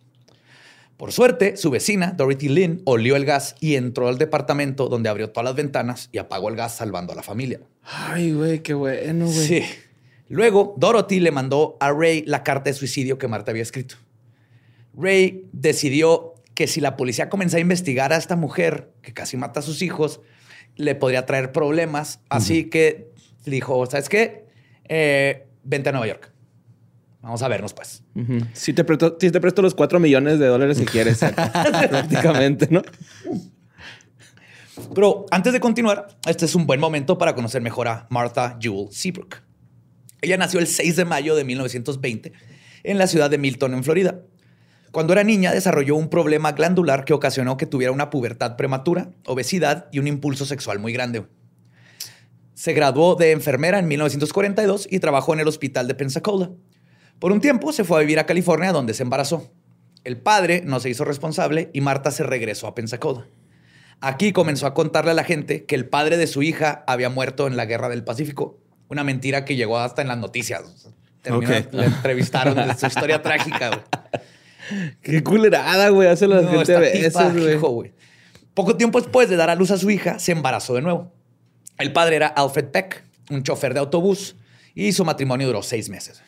Por 0.98 1.14
suerte, 1.14 1.56
su 1.56 1.70
vecina, 1.70 2.12
Dorothy 2.12 2.50
Lynn, 2.50 2.82
olió 2.84 3.16
el 3.16 3.24
gas 3.24 3.56
y 3.62 3.76
entró 3.76 4.10
al 4.10 4.18
departamento 4.18 4.90
donde 4.90 5.08
abrió 5.08 5.30
todas 5.30 5.46
las 5.46 5.56
ventanas 5.56 6.10
y 6.12 6.18
apagó 6.18 6.50
el 6.50 6.58
gas 6.58 6.76
salvando 6.76 7.14
a 7.14 7.16
la 7.16 7.24
familia. 7.24 7.62
Ay, 7.84 8.34
güey, 8.34 8.60
qué 8.62 8.74
bueno, 8.74 9.26
güey. 9.26 9.48
Sí. 9.48 9.64
Luego, 10.30 10.76
Dorothy 10.78 11.20
le 11.20 11.32
mandó 11.32 11.76
a 11.80 11.92
Ray 11.92 12.24
la 12.26 12.44
carta 12.44 12.70
de 12.70 12.74
suicidio 12.76 13.18
que 13.18 13.28
Marta 13.28 13.52
había 13.52 13.64
escrito. 13.64 13.96
Ray 14.96 15.48
decidió 15.52 16.36
que 16.54 16.68
si 16.68 16.82
la 16.82 16.98
policía 16.98 17.30
comenzaba 17.30 17.58
a 17.58 17.62
investigar 17.62 18.14
a 18.14 18.18
esta 18.18 18.36
mujer 18.36 18.92
que 19.02 19.14
casi 19.14 19.38
mata 19.38 19.62
a 19.62 19.64
sus 19.64 19.82
hijos, 19.82 20.22
le 20.76 20.94
podría 20.94 21.26
traer 21.26 21.52
problemas. 21.52 22.20
Así 22.30 22.66
que 22.66 23.12
dijo, 23.46 23.86
¿sabes 23.88 24.08
qué? 24.08 24.46
Eh, 24.88 25.48
vente 25.64 25.90
a 25.90 25.92
Nueva 25.94 26.08
York. 26.08 26.32
Vamos 27.22 27.42
a 27.42 27.48
vernos, 27.48 27.74
pues. 27.74 28.04
Te, 28.74 28.84
presto, 28.84 29.18
sí 29.20 29.32
te 29.32 29.42
presto 29.42 29.62
los 29.62 29.76
cuatro 29.76 30.00
millones 30.00 30.40
de 30.40 30.46
dólares 30.46 30.78
si 30.78 30.86
quieres. 30.86 31.20
prácticamente, 31.90 32.68
¿no? 32.72 32.82
Pero 34.96 35.26
antes 35.32 35.54
de 35.54 35.60
continuar, 35.60 36.08
este 36.28 36.46
es 36.46 36.56
un 36.56 36.66
buen 36.66 36.80
momento 36.80 37.18
para 37.18 37.36
conocer 37.36 37.62
mejor 37.62 37.88
a 37.88 38.08
Martha 38.10 38.58
Jewel 38.62 38.88
Seabrook. 38.92 39.49
Ella 40.22 40.38
nació 40.38 40.60
el 40.60 40.68
6 40.68 40.96
de 40.96 41.06
mayo 41.06 41.36
de 41.36 41.44
1920 41.44 42.34
en 42.84 42.98
la 42.98 43.08
ciudad 43.08 43.30
de 43.30 43.38
Milton, 43.38 43.74
en 43.74 43.84
Florida. 43.84 44.22
Cuando 44.92 45.14
era 45.14 45.24
niña, 45.24 45.52
desarrolló 45.52 45.96
un 45.96 46.10
problema 46.10 46.54
glandular 46.54 47.06
que 47.06 47.14
ocasionó 47.14 47.58
que 47.58 47.68
tuviera 47.68 47.92
una 47.92 48.10
pubertad 48.10 48.56
prematura, 48.56 49.12
obesidad 49.26 49.88
y 49.92 50.00
un 50.00 50.08
impulso 50.08 50.46
sexual 50.46 50.80
muy 50.80 50.94
grande. 50.94 51.26
Se 52.56 52.74
graduó 52.74 53.16
de 53.16 53.32
enfermera 53.32 53.80
en 53.80 53.88
1942 53.88 54.88
y 54.90 55.00
trabajó 55.00 55.34
en 55.34 55.42
el 55.42 55.48
hospital 55.48 55.88
de 55.88 55.96
Pensacola. 55.96 56.52
Por 57.20 57.32
un 57.32 57.40
tiempo 57.40 57.72
se 57.72 57.84
fue 57.84 57.98
a 57.98 58.02
vivir 58.02 58.20
a 58.20 58.26
California, 58.26 58.72
donde 58.72 58.94
se 58.94 59.04
embarazó. 59.04 59.52
El 60.04 60.18
padre 60.18 60.64
no 60.66 60.80
se 60.80 60.90
hizo 60.90 61.06
responsable 61.06 61.70
y 61.74 61.82
Marta 61.82 62.12
se 62.12 62.24
regresó 62.24 62.68
a 62.68 62.76
Pensacola. 62.76 63.28
Aquí 64.02 64.32
comenzó 64.32 64.66
a 64.66 64.74
contarle 64.74 65.12
a 65.12 65.14
la 65.14 65.24
gente 65.24 65.66
que 65.66 65.76
el 65.76 65.88
padre 65.88 66.18
de 66.18 66.28
su 66.28 66.42
hija 66.42 66.84
había 66.88 67.10
muerto 67.10 67.48
en 67.48 67.58
la 67.58 67.66
guerra 67.66 67.90
del 67.90 68.04
Pacífico. 68.04 68.58
Una 68.90 69.04
mentira 69.04 69.46
que 69.46 69.56
llegó 69.56 69.78
hasta 69.80 70.02
en 70.02 70.08
las 70.10 70.18
noticias. 70.18 70.62
Terminó-. 71.22 71.48
Le 71.72 71.86
entrevistaron 71.86 72.56
de 72.56 72.76
su 72.76 72.88
historia 72.88 73.22
trágica. 73.24 73.70
güey. 73.70 73.82
Qué 75.02 75.24
culerada, 75.24 75.90
güey. 75.90 76.10
Hace 76.10 76.28
la 76.28 76.42
No, 76.42 76.50
gente 76.50 76.74
güey. 77.60 77.94
Poco 78.54 78.76
tiempo 78.76 79.00
después 79.00 79.30
de 79.30 79.36
dar 79.36 79.50
a 79.50 79.56
luz 79.56 79.72
a 79.72 79.78
su 79.78 79.90
hija, 79.90 80.20
se 80.20 80.32
embarazó 80.32 80.74
de 80.74 80.82
nuevo. 80.82 81.14
El 81.78 81.94
padre 81.94 82.18
era 82.18 82.28
Alfred 82.28 82.66
Peck, 82.66 83.04
un 83.30 83.44
chofer 83.44 83.74
de 83.74 83.80
autobús, 83.80 84.36
y 84.76 84.92
su 84.92 85.06
matrimonio 85.06 85.48
duró 85.48 85.64
seis 85.64 85.90
meses. 85.90 86.22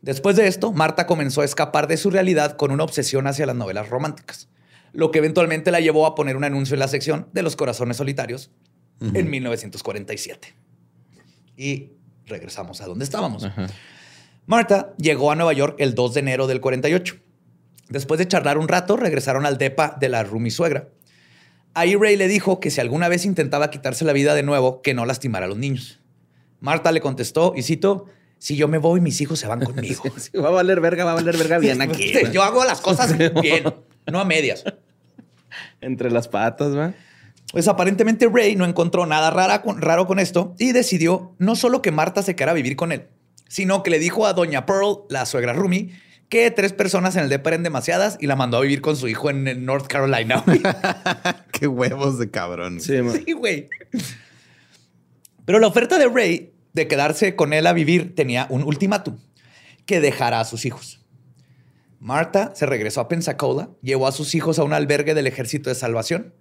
Después 0.00 0.36
de 0.36 0.46
esto, 0.46 0.72
Marta 0.72 1.06
comenzó 1.06 1.42
a 1.42 1.44
escapar 1.44 1.88
de 1.88 1.96
su 1.96 2.10
realidad 2.10 2.56
con 2.56 2.70
una 2.70 2.84
obsesión 2.84 3.26
hacia 3.26 3.44
las 3.46 3.54
novelas 3.54 3.88
románticas, 3.90 4.48
lo 4.92 5.10
que 5.10 5.18
eventualmente 5.18 5.70
la 5.70 5.80
llevó 5.80 6.06
a 6.06 6.14
poner 6.14 6.36
un 6.36 6.44
anuncio 6.44 6.74
en 6.74 6.80
la 6.80 6.88
sección 6.88 7.28
de 7.32 7.42
Los 7.42 7.54
Corazones 7.54 7.98
Solitarios 7.98 8.50
en 9.00 9.28
1947. 9.30 10.54
Y 11.56 11.90
regresamos 12.26 12.80
a 12.80 12.86
donde 12.86 13.04
estábamos. 13.04 13.46
Marta 14.46 14.94
llegó 14.98 15.30
a 15.30 15.36
Nueva 15.36 15.52
York 15.52 15.76
el 15.78 15.94
2 15.94 16.14
de 16.14 16.20
enero 16.20 16.46
del 16.46 16.60
48. 16.60 17.16
Después 17.88 18.18
de 18.18 18.26
charlar 18.26 18.58
un 18.58 18.68
rato, 18.68 18.96
regresaron 18.96 19.46
al 19.46 19.58
depa 19.58 19.96
de 20.00 20.08
la 20.08 20.24
Rumi 20.24 20.50
suegra. 20.50 20.88
Ahí 21.74 21.94
Ray 21.94 22.16
le 22.16 22.28
dijo 22.28 22.60
que 22.60 22.70
si 22.70 22.80
alguna 22.80 23.08
vez 23.08 23.24
intentaba 23.24 23.70
quitarse 23.70 24.04
la 24.04 24.12
vida 24.12 24.34
de 24.34 24.42
nuevo, 24.42 24.82
que 24.82 24.94
no 24.94 25.06
lastimara 25.06 25.46
a 25.46 25.48
los 25.48 25.58
niños. 25.58 26.00
Marta 26.60 26.92
le 26.92 27.00
contestó, 27.00 27.54
y 27.56 27.62
cito, 27.62 28.06
si 28.38 28.56
yo 28.56 28.68
me 28.68 28.78
voy, 28.78 29.00
mis 29.00 29.20
hijos 29.20 29.38
se 29.38 29.46
van 29.46 29.60
conmigo. 29.60 30.02
Va 30.36 30.48
a 30.48 30.50
valer 30.50 30.80
verga, 30.80 31.04
va 31.04 31.12
a 31.12 31.14
valer 31.14 31.36
verga 31.36 31.58
bien 31.58 31.80
aquí. 31.80 32.12
yo 32.32 32.42
hago 32.42 32.64
las 32.64 32.80
cosas 32.80 33.16
bien, 33.42 33.64
no 34.10 34.20
a 34.20 34.24
medias. 34.24 34.64
Entre 35.80 36.10
las 36.10 36.28
patas, 36.28 36.76
¿va? 36.76 36.92
Pues 37.50 37.68
aparentemente 37.68 38.28
Ray 38.32 38.56
no 38.56 38.64
encontró 38.64 39.04
nada 39.06 39.30
rara 39.30 39.62
con- 39.62 39.80
raro 39.82 40.06
con 40.06 40.18
esto 40.18 40.54
y 40.58 40.72
decidió 40.72 41.34
no 41.38 41.56
solo 41.56 41.82
que 41.82 41.90
Marta 41.90 42.22
se 42.22 42.34
quedara 42.36 42.52
a 42.52 42.54
vivir 42.54 42.76
con 42.76 42.92
él, 42.92 43.08
sino 43.48 43.82
que 43.82 43.90
le 43.90 43.98
dijo 43.98 44.26
a 44.26 44.32
doña 44.32 44.64
Pearl, 44.64 45.00
la 45.10 45.26
suegra 45.26 45.52
Rumi, 45.52 45.90
que 46.30 46.50
tres 46.50 46.72
personas 46.72 47.14
en 47.16 47.24
el 47.24 47.28
depa 47.28 47.50
eran 47.50 47.62
demasiadas 47.62 48.16
y 48.20 48.26
la 48.26 48.36
mandó 48.36 48.56
a 48.56 48.62
vivir 48.62 48.80
con 48.80 48.96
su 48.96 49.06
hijo 49.06 49.28
en, 49.28 49.46
en 49.48 49.66
North 49.66 49.86
Carolina. 49.86 50.42
Qué 51.52 51.66
huevos 51.66 52.18
de 52.18 52.30
cabrón. 52.30 52.80
Sí, 52.80 53.00
güey. 53.36 53.68
Pero 55.44 55.58
la 55.58 55.66
oferta 55.66 55.98
de 55.98 56.08
Ray 56.08 56.54
de 56.72 56.88
quedarse 56.88 57.36
con 57.36 57.52
él 57.52 57.66
a 57.66 57.74
vivir 57.74 58.14
tenía 58.14 58.46
un 58.48 58.62
ultimátum, 58.62 59.18
que 59.84 60.00
dejara 60.00 60.40
a 60.40 60.44
sus 60.46 60.64
hijos. 60.64 61.00
Marta 62.00 62.52
se 62.54 62.64
regresó 62.66 63.00
a 63.02 63.08
Pensacola, 63.08 63.68
llevó 63.82 64.06
a 64.06 64.12
sus 64.12 64.34
hijos 64.34 64.58
a 64.58 64.64
un 64.64 64.72
albergue 64.72 65.12
del 65.14 65.26
Ejército 65.26 65.68
de 65.68 65.74
Salvación, 65.76 66.34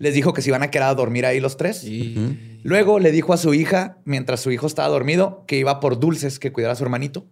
les 0.00 0.12
dijo 0.14 0.32
que 0.32 0.42
se 0.42 0.48
iban 0.50 0.64
a 0.64 0.70
quedar 0.72 0.88
a 0.90 0.94
dormir 0.96 1.24
ahí 1.26 1.38
los 1.38 1.56
tres. 1.56 1.86
Luego 2.64 2.98
le 2.98 3.12
dijo 3.12 3.32
a 3.32 3.36
su 3.36 3.54
hija, 3.54 3.98
mientras 4.04 4.40
su 4.40 4.50
hijo 4.50 4.66
estaba 4.66 4.88
dormido, 4.88 5.44
que 5.46 5.56
iba 5.56 5.78
por 5.78 6.00
dulces 6.00 6.38
que 6.40 6.50
cuidara 6.52 6.72
a 6.72 6.76
su 6.76 6.82
hermanito. 6.82 7.26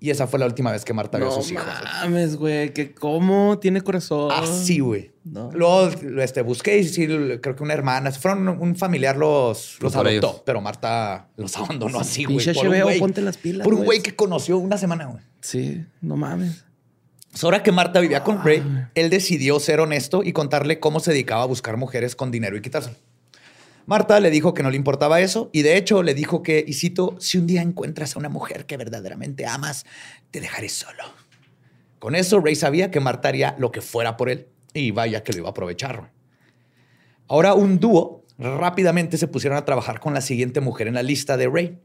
Y 0.00 0.10
esa 0.10 0.26
fue 0.26 0.40
la 0.40 0.46
última 0.46 0.72
vez 0.72 0.84
que 0.84 0.92
Marta 0.92 1.18
vio 1.18 1.28
a 1.28 1.30
No 1.30 1.36
sus 1.36 1.52
hijos. 1.52 1.64
mames, 2.02 2.34
güey. 2.34 2.72
Que 2.74 2.92
cómo 2.92 3.60
tiene 3.60 3.82
corazón. 3.82 4.32
Así, 4.32 4.80
güey. 4.80 5.12
No. 5.22 5.50
Luego 5.52 5.90
este, 6.20 6.42
busqué 6.42 6.78
y 6.78 6.84
sí, 6.88 7.06
creo 7.40 7.54
que 7.54 7.62
una 7.62 7.74
hermana, 7.74 8.10
fueron 8.10 8.48
un 8.48 8.74
familiar 8.74 9.16
los, 9.16 9.78
los 9.80 9.94
adoptó, 9.94 10.10
ellos. 10.10 10.42
pero 10.44 10.60
Marta 10.60 11.28
los 11.36 11.56
abandonó 11.56 12.00
así, 12.00 12.24
güey. 12.24 12.44
Por 12.52 12.66
un 12.66 12.74
güey- 12.74 12.98
ponte 12.98 13.20
las 13.22 13.36
pilas, 13.36 13.62
Por 13.64 13.74
un 13.74 13.78
güey. 13.80 13.86
güey 13.86 14.02
que 14.02 14.16
conoció 14.16 14.58
una 14.58 14.76
semana, 14.76 15.06
güey. 15.06 15.22
Sí, 15.40 15.84
no 16.00 16.16
mames. 16.16 16.64
Ahora 17.40 17.62
que 17.62 17.72
Marta 17.72 18.00
vivía 18.00 18.22
con 18.22 18.44
Ray, 18.44 18.62
él 18.94 19.10
decidió 19.10 19.58
ser 19.58 19.80
honesto 19.80 20.22
y 20.22 20.32
contarle 20.32 20.78
cómo 20.80 21.00
se 21.00 21.12
dedicaba 21.12 21.42
a 21.42 21.46
buscar 21.46 21.76
mujeres 21.76 22.14
con 22.14 22.30
dinero 22.30 22.56
y 22.56 22.60
quitárselo. 22.60 22.96
Marta 23.86 24.20
le 24.20 24.30
dijo 24.30 24.54
que 24.54 24.62
no 24.62 24.70
le 24.70 24.76
importaba 24.76 25.20
eso 25.20 25.50
y 25.52 25.62
de 25.62 25.76
hecho 25.76 26.02
le 26.02 26.14
dijo 26.14 26.42
que, 26.42 26.64
y 26.66 26.74
cito, 26.74 27.16
si 27.18 27.38
un 27.38 27.46
día 27.46 27.62
encuentras 27.62 28.14
a 28.14 28.18
una 28.18 28.28
mujer 28.28 28.64
que 28.66 28.76
verdaderamente 28.76 29.44
amas, 29.46 29.86
te 30.30 30.40
dejaré 30.40 30.68
solo. 30.68 31.02
Con 31.98 32.14
eso, 32.14 32.40
Ray 32.40 32.54
sabía 32.54 32.90
que 32.90 33.00
Marta 33.00 33.28
haría 33.28 33.56
lo 33.58 33.72
que 33.72 33.80
fuera 33.80 34.16
por 34.16 34.28
él 34.28 34.46
y 34.72 34.92
vaya 34.92 35.24
que 35.24 35.32
lo 35.32 35.38
iba 35.38 35.48
a 35.48 35.50
aprovechar. 35.50 36.12
Ahora 37.28 37.54
un 37.54 37.80
dúo 37.80 38.24
rápidamente 38.38 39.18
se 39.18 39.28
pusieron 39.28 39.58
a 39.58 39.64
trabajar 39.64 40.00
con 40.00 40.14
la 40.14 40.20
siguiente 40.20 40.60
mujer 40.60 40.86
en 40.86 40.94
la 40.94 41.02
lista 41.02 41.36
de 41.36 41.48
Ray. 41.48 41.78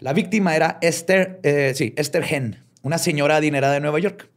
La 0.00 0.12
víctima 0.12 0.54
era 0.56 0.78
Esther, 0.82 1.40
eh, 1.44 1.72
sí, 1.74 1.94
Esther 1.96 2.24
Hen, 2.28 2.64
una 2.82 2.98
señora 2.98 3.36
adinerada 3.36 3.74
de 3.74 3.80
Nueva 3.80 4.00
York. 4.00 4.31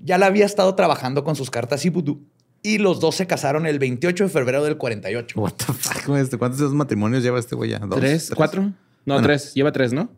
Ya 0.00 0.18
la 0.18 0.26
había 0.26 0.46
estado 0.46 0.74
trabajando 0.74 1.24
con 1.24 1.36
sus 1.36 1.50
cartas 1.50 1.84
y 1.84 1.90
vudú 1.90 2.22
y 2.62 2.78
los 2.78 3.00
dos 3.00 3.14
se 3.16 3.26
casaron 3.26 3.66
el 3.66 3.78
28 3.78 4.24
de 4.24 4.30
febrero 4.30 4.64
del 4.64 4.76
48. 4.76 5.40
What 5.40 5.52
the 5.54 5.64
fuck, 5.72 6.06
güey? 6.06 6.22
¿Este- 6.22 6.36
¿Cuántos 6.38 6.58
de 6.60 6.66
esos 6.66 6.74
matrimonios 6.74 7.22
lleva 7.22 7.38
este 7.38 7.54
güey 7.56 7.70
ya? 7.70 7.78
¿Dos? 7.78 7.98
¿Tres? 7.98 8.30
¿Cuatro? 8.34 8.62
No, 8.62 8.74
Bueno. 9.14 9.22
tres. 9.26 9.54
Lleva 9.54 9.72
tres, 9.72 9.92
¿no? 9.92 10.10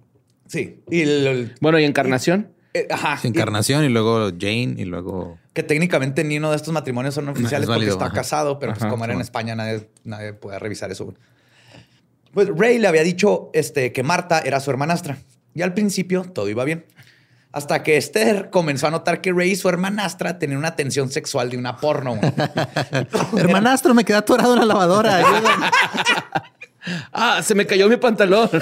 Sí. 0.47 0.83
Y 0.91 1.01
el- 1.03 1.27
el- 1.27 1.55
Bueno, 1.61 1.79
y 1.79 1.85
Encarnación. 1.85 2.49
eh, 2.75 2.89
ajá. 2.91 3.19
Encarnación 3.27 3.85
y 3.85 3.89
luego 3.89 4.31
Jane 4.39 4.75
y 4.79 4.85
luego... 4.85 5.39
Y 5.49 5.53
que 5.55 5.63
técnicamente 5.63 6.25
ni 6.25 6.39
uno 6.39 6.51
de 6.51 6.57
estos 6.57 6.73
matrimonios 6.75 7.15
son 7.15 7.29
oficiales 7.29 7.67
porque 7.67 7.79
válido, 7.81 7.93
está 7.93 8.07
ajá. 8.07 8.15
casado, 8.15 8.59
pero 8.59 8.73
pues 8.75 8.87
como 8.91 9.05
era 9.05 9.13
en. 9.15 9.21
España, 9.21 9.55
nadie, 9.55 9.89
nadie 10.05 10.33
puede 10.33 10.59
revisar 10.59 10.91
eso. 10.91 11.15
Pues 12.33 12.49
Ray 12.57 12.79
le 12.79 12.89
había 12.89 13.03
dicho 13.03 13.51
este, 13.53 13.93
que 13.93 14.03
Marta 14.03 14.41
era 14.41 14.59
su 14.61 14.71
hermanastra. 14.71 15.19
Y 15.55 15.61
al 15.63 15.75
principio 15.75 16.25
todo 16.25 16.49
iba 16.49 16.65
bien. 16.65 16.87
Hasta 17.53 17.83
que 17.83 17.99
Esther 17.99 18.49
comenzó 18.49 18.87
a 18.87 18.91
notar 18.91 19.21
que 19.21 19.31
Ray 19.31 19.51
y 19.51 19.57
su 19.57 19.69
hermanastra 19.69 20.39
tenían 20.39 20.59
una 20.59 20.75
tensión 20.75 21.11
sexual 21.11 21.51
de 21.51 21.59
una 21.59 21.77
porno. 21.77 22.19
Hermanastro, 23.37 23.93
me 23.93 24.05
quedé 24.05 24.17
atorado 24.17 24.55
en 24.55 24.61
la 24.61 24.67
lavadora. 24.67 25.23
Ah, 27.13 27.41
se 27.45 27.55
me 27.55 27.65
cayó 27.65 27.89
mi 27.89 27.97
pantalón. 27.97 28.51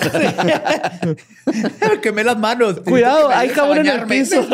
Me 1.47 2.01
quemé 2.03 2.23
las 2.23 2.39
manos. 2.39 2.81
Cuidado, 2.81 3.29
que 3.31 3.35
hay 3.35 3.49
jabón 3.49 3.79
en 3.79 3.87
el 3.87 4.05
piso. 4.05 4.47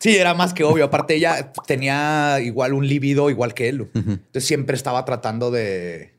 Sí, 0.00 0.16
era 0.16 0.34
más 0.34 0.52
que 0.52 0.64
obvio. 0.64 0.86
Aparte, 0.86 1.14
ella 1.14 1.52
tenía 1.68 2.40
igual 2.40 2.72
un 2.72 2.88
líbido 2.88 3.30
igual 3.30 3.54
que 3.54 3.68
él. 3.68 3.88
Entonces 3.94 4.44
siempre 4.44 4.74
estaba 4.74 5.04
tratando 5.04 5.52
de, 5.52 6.13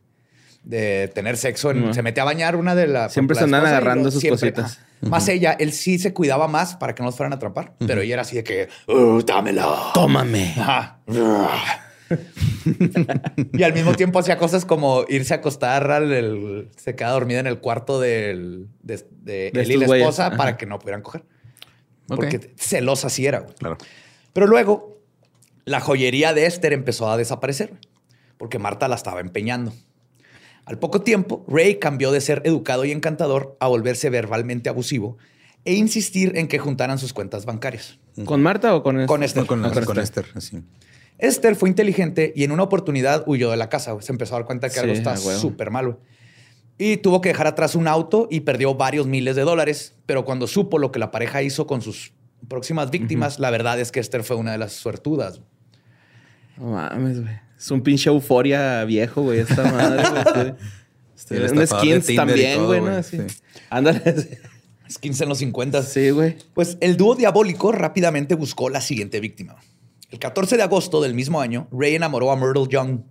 de 0.65 1.09
tener 1.13 1.37
sexo. 1.37 1.71
en-. 1.71 1.93
Se 1.93 2.01
metía 2.01 2.23
a 2.23 2.25
bañar 2.25 2.55
una 2.55 2.75
de 2.75 2.87
las. 2.87 3.13
Siempre 3.13 3.37
se 3.37 3.43
andan 3.45 3.65
agarrando 3.65 4.11
sus 4.11 4.19
siempre- 4.21 4.51
cositas. 4.53 4.79
Más 5.01 5.27
ella, 5.27 5.55
él 5.59 5.71
sí 5.71 5.99
se 5.99 6.13
cuidaba 6.13 6.47
más 6.47 6.75
para 6.75 6.95
que 6.95 7.03
no 7.03 7.07
los 7.07 7.15
fueran 7.15 7.33
a 7.33 7.35
atrapar. 7.35 7.73
Pero 7.85 8.01
ella 8.01 8.13
era 8.15 8.21
así 8.23 8.35
de 8.37 8.43
que, 8.43 8.69
"Uh, 8.87 9.21
dámela. 9.21 9.91
Tómame. 9.93 10.53
Ajá. 10.57 10.99
y 13.53 13.63
al 13.63 13.73
mismo 13.73 13.93
tiempo 13.93 14.19
hacía 14.19 14.37
cosas 14.37 14.65
como 14.65 15.05
irse 15.09 15.33
a 15.33 15.37
acostar 15.37 15.89
al 15.91 16.11
el- 16.11 16.69
se 16.77 16.95
queda 16.95 17.09
dormida 17.09 17.39
en 17.39 17.47
el 17.47 17.59
cuarto 17.59 17.99
del, 17.99 18.67
de, 18.83 18.97
de 19.21 19.51
De 19.53 19.61
él 19.61 19.71
y 19.71 19.77
la 19.77 19.97
esposa 19.97 20.27
Ajá. 20.27 20.37
para 20.37 20.57
que 20.57 20.65
no 20.65 20.79
pudieran 20.79 21.01
coger. 21.01 21.23
Porque 22.07 22.51
celosa 22.57 23.09
sí 23.09 23.25
era. 23.25 23.39
güey. 23.39 23.55
Claro. 23.55 23.77
Pero 24.33 24.47
luego 24.47 24.99
la 25.65 25.79
joyería 25.79 26.33
de 26.33 26.45
Esther 26.45 26.73
empezó 26.73 27.09
a 27.09 27.17
desaparecer 27.17 27.73
porque 28.37 28.59
Marta 28.59 28.87
la 28.87 28.95
estaba 28.95 29.19
empeñando. 29.21 29.73
Al 30.65 30.79
poco 30.79 31.01
tiempo, 31.01 31.45
Ray 31.47 31.75
cambió 31.79 32.11
de 32.11 32.21
ser 32.21 32.41
educado 32.45 32.85
y 32.85 32.91
encantador 32.91 33.55
a 33.59 33.67
volverse 33.67 34.09
verbalmente 34.09 34.67
abusivo 34.69 35.17
e 35.63 35.73
insistir 35.75 36.37
en 36.37 36.47
que 36.47 36.57
juntaran 36.59 36.97
sus 36.97 37.13
cuentas 37.13 37.45
bancarias. 37.45 37.99
¿Con 38.25 38.41
Marta 38.41 38.75
o 38.75 38.81
con 38.83 39.05
Con 39.05 39.23
Esther. 39.23 39.43
No, 39.43 39.47
con, 39.47 39.65
Ah, 39.65 39.71
con, 39.71 39.85
con 39.85 39.99
Esther, 39.99 40.25
así. 40.35 40.63
Esther 41.17 41.55
fue 41.55 41.69
inteligente 41.69 42.33
y 42.35 42.43
en 42.43 42.51
una 42.51 42.63
oportunidad 42.63 43.23
huyó 43.27 43.51
de 43.51 43.57
la 43.57 43.69
casa. 43.69 43.95
Se 44.01 44.11
empezó 44.11 44.35
a 44.35 44.39
dar 44.39 44.45
cuenta 44.45 44.67
que 44.69 44.73
Sí, 44.75 44.79
algo 44.79 44.93
está 44.93 45.15
súper 45.17 45.71
mal. 45.71 45.85
güey. 45.85 45.97
Y 46.77 46.97
tuvo 46.97 47.21
que 47.21 47.29
dejar 47.29 47.47
atrás 47.47 47.75
un 47.75 47.87
auto 47.87 48.27
y 48.29 48.41
perdió 48.41 48.75
varios 48.75 49.07
miles 49.07 49.35
de 49.37 49.43
dólares. 49.43 49.95
Pero 50.05 50.25
cuando 50.25 50.45
supo 50.47 50.77
lo 50.77 50.91
que 50.91 50.99
la 50.99 51.09
pareja 51.11 51.41
hizo 51.41 51.67
con 51.67 51.81
sus 51.81 52.11
próximas 52.49 52.91
víctimas, 52.91 53.39
la 53.39 53.49
verdad 53.49 53.79
es 53.79 53.91
que 53.91 53.99
Esther 54.01 54.23
fue 54.23 54.35
una 54.35 54.51
de 54.51 54.57
las 54.57 54.73
suertudas. 54.73 55.41
No 56.57 56.71
mames, 56.71 57.21
güey. 57.21 57.33
Es 57.57 57.71
un 57.71 57.81
pinche 57.81 58.09
euforia 58.09 58.83
viejo, 58.85 59.21
güey, 59.23 59.39
esta 59.39 59.63
madre, 59.71 60.03
güey. 60.09 60.53
Este, 61.15 61.37
el 61.37 61.49
un 61.49 61.61
estafador 61.61 61.87
de 61.87 62.01
skins 62.01 62.15
también, 62.17 62.65
güey, 62.65 62.81
¿no? 62.81 62.87
Así. 62.87 63.17
Sí. 63.17 63.25
Ándale. 63.69 64.41
15 64.99 65.23
en 65.23 65.29
los 65.29 65.37
50. 65.39 65.83
Sí, 65.83 66.09
güey. 66.11 66.37
Pues 66.53 66.77
el 66.81 66.97
dúo 66.97 67.15
diabólico 67.15 67.71
rápidamente 67.71 68.35
buscó 68.35 68.69
la 68.69 68.81
siguiente 68.81 69.19
víctima. 69.19 69.55
El 70.11 70.19
14 70.19 70.57
de 70.57 70.63
agosto 70.63 71.01
del 71.01 71.13
mismo 71.13 71.41
año, 71.41 71.67
Ray 71.71 71.95
enamoró 71.95 72.31
a 72.31 72.35
Myrtle 72.35 72.67
Young, 72.69 73.01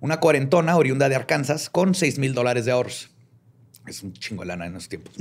una 0.00 0.20
cuarentona 0.20 0.76
oriunda 0.76 1.08
de 1.08 1.16
Arkansas 1.16 1.68
con 1.68 1.94
6 1.94 2.18
mil 2.18 2.34
dólares 2.34 2.64
de 2.64 2.72
ahorros. 2.72 3.10
Es 3.86 4.02
un 4.02 4.12
chingo 4.12 4.42
de 4.42 4.48
lana 4.48 4.66
en 4.66 4.76
esos 4.76 4.88
tiempos. 4.88 5.14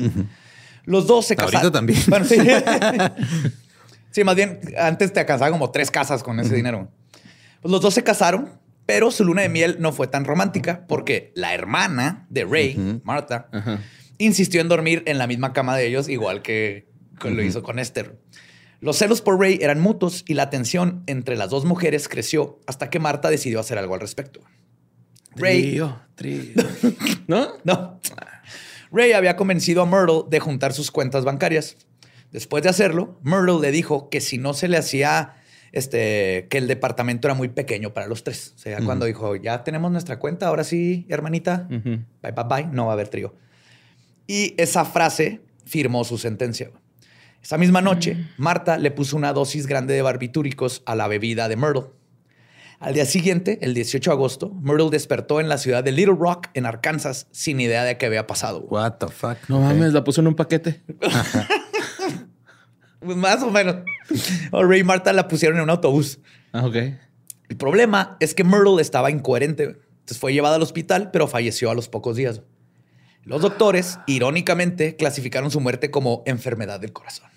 Los 0.85 1.07
dos 1.07 1.25
se 1.25 1.35
casaron. 1.35 1.71
también. 1.71 1.99
Bueno, 2.07 2.25
sí. 2.25 2.37
sí, 4.11 4.23
más 4.23 4.35
bien, 4.35 4.59
antes 4.77 5.11
te 5.11 5.19
alcanzaba 5.19 5.51
como 5.51 5.71
tres 5.71 5.91
casas 5.91 6.23
con 6.23 6.39
ese 6.39 6.55
dinero. 6.55 6.89
Pues 7.61 7.71
los 7.71 7.81
dos 7.81 7.93
se 7.93 8.03
casaron, 8.03 8.51
pero 8.85 9.11
su 9.11 9.23
luna 9.23 9.43
de 9.43 9.49
miel 9.49 9.77
no 9.79 9.91
fue 9.91 10.07
tan 10.07 10.25
romántica 10.25 10.85
porque 10.87 11.31
la 11.35 11.53
hermana 11.53 12.25
de 12.29 12.45
Ray, 12.45 13.01
Martha, 13.03 13.49
insistió 14.17 14.61
en 14.61 14.69
dormir 14.69 15.03
en 15.05 15.17
la 15.17 15.27
misma 15.27 15.53
cama 15.53 15.75
de 15.77 15.87
ellos, 15.87 16.09
igual 16.09 16.41
que, 16.41 16.87
que 17.19 17.31
lo 17.31 17.43
hizo 17.43 17.63
con 17.63 17.79
Esther. 17.79 18.19
Los 18.81 18.97
celos 18.97 19.21
por 19.21 19.39
Ray 19.39 19.59
eran 19.61 19.79
mutuos 19.79 20.25
y 20.27 20.33
la 20.33 20.49
tensión 20.49 21.03
entre 21.07 21.37
las 21.37 21.49
dos 21.49 21.63
mujeres 21.63 22.09
creció 22.09 22.59
hasta 22.67 22.89
que 22.89 22.99
Marta 22.99 23.29
decidió 23.29 23.61
hacer 23.61 23.77
algo 23.77 23.93
al 23.93 24.01
respecto. 24.01 24.41
Ray, 25.35 25.61
Trío, 25.61 26.01
trío. 26.15 26.63
¿No? 27.27 27.53
no. 27.63 27.99
Ray 28.91 29.13
había 29.13 29.35
convencido 29.35 29.81
a 29.81 29.85
Myrtle 29.85 30.23
de 30.29 30.39
juntar 30.39 30.73
sus 30.73 30.91
cuentas 30.91 31.23
bancarias. 31.23 31.77
Después 32.31 32.63
de 32.63 32.69
hacerlo, 32.69 33.19
Myrtle 33.23 33.59
le 33.61 33.71
dijo 33.71 34.09
que 34.09 34.19
si 34.19 34.37
no 34.37 34.53
se 34.53 34.67
le 34.67 34.77
hacía 34.77 35.35
este, 35.73 36.47
que 36.49 36.59
el 36.59 36.67
departamento 36.67 37.27
era 37.27 37.33
muy 37.33 37.49
pequeño 37.49 37.93
para 37.93 38.07
los 38.07 38.23
tres. 38.23 38.53
O 38.55 38.59
sea, 38.59 38.79
cuando 38.85 39.05
dijo, 39.05 39.35
ya 39.35 39.63
tenemos 39.63 39.91
nuestra 39.91 40.19
cuenta, 40.19 40.47
ahora 40.47 40.63
sí, 40.63 41.05
hermanita, 41.09 41.67
bye, 41.67 42.31
bye, 42.31 42.45
bye, 42.47 42.67
no 42.71 42.85
va 42.85 42.91
a 42.91 42.93
haber 42.93 43.09
trío. 43.09 43.33
Y 44.27 44.53
esa 44.57 44.85
frase 44.85 45.41
firmó 45.65 46.03
su 46.03 46.17
sentencia. 46.17 46.71
Esa 47.41 47.57
misma 47.57 47.81
noche, 47.81 48.29
Marta 48.37 48.77
le 48.77 48.91
puso 48.91 49.17
una 49.17 49.33
dosis 49.33 49.67
grande 49.67 49.95
de 49.95 50.01
barbitúricos 50.01 50.83
a 50.85 50.95
la 50.95 51.07
bebida 51.07 51.49
de 51.49 51.57
Myrtle. 51.57 51.87
Al 52.79 52.93
día 52.93 53.05
siguiente, 53.05 53.59
el 53.61 53.73
18 53.73 54.11
de 54.11 54.13
agosto, 54.13 54.53
Myrtle 54.61 54.89
despertó 54.91 55.39
en 55.39 55.49
la 55.49 55.57
ciudad 55.57 55.83
de 55.83 55.91
Little 55.91 56.15
Rock, 56.19 56.47
en 56.53 56.65
Arkansas, 56.65 57.27
sin 57.31 57.59
idea 57.59 57.83
de 57.83 57.97
qué 57.97 58.05
había 58.05 58.27
pasado. 58.27 58.59
What 58.69 58.93
the 58.99 59.07
fuck. 59.07 59.37
No 59.47 59.59
mames, 59.61 59.91
la 59.93 60.03
puso 60.03 60.21
en 60.21 60.27
un 60.27 60.35
paquete. 60.35 60.81
Pues 63.03 63.17
más 63.17 63.41
o 63.43 63.49
menos. 63.51 63.77
O 64.51 64.63
Ray 64.63 64.81
y 64.81 64.83
Marta 64.83 65.11
la 65.13 65.27
pusieron 65.27 65.57
en 65.57 65.63
un 65.63 65.69
autobús. 65.69 66.19
Ah, 66.51 66.65
ok. 66.65 66.75
El 67.49 67.57
problema 67.57 68.17
es 68.19 68.33
que 68.33 68.43
Myrtle 68.43 68.81
estaba 68.81 69.11
incoherente. 69.11 69.63
Entonces 69.63 70.17
fue 70.19 70.33
llevada 70.33 70.55
al 70.55 70.61
hospital, 70.61 71.11
pero 71.11 71.27
falleció 71.27 71.69
a 71.71 71.75
los 71.75 71.89
pocos 71.89 72.15
días. 72.15 72.41
Los 73.23 73.41
doctores, 73.41 73.99
irónicamente, 74.07 74.95
clasificaron 74.95 75.49
su 75.51 75.59
muerte 75.61 75.89
como 75.91 76.23
enfermedad 76.25 76.79
del 76.79 76.91
corazón. 76.93 77.27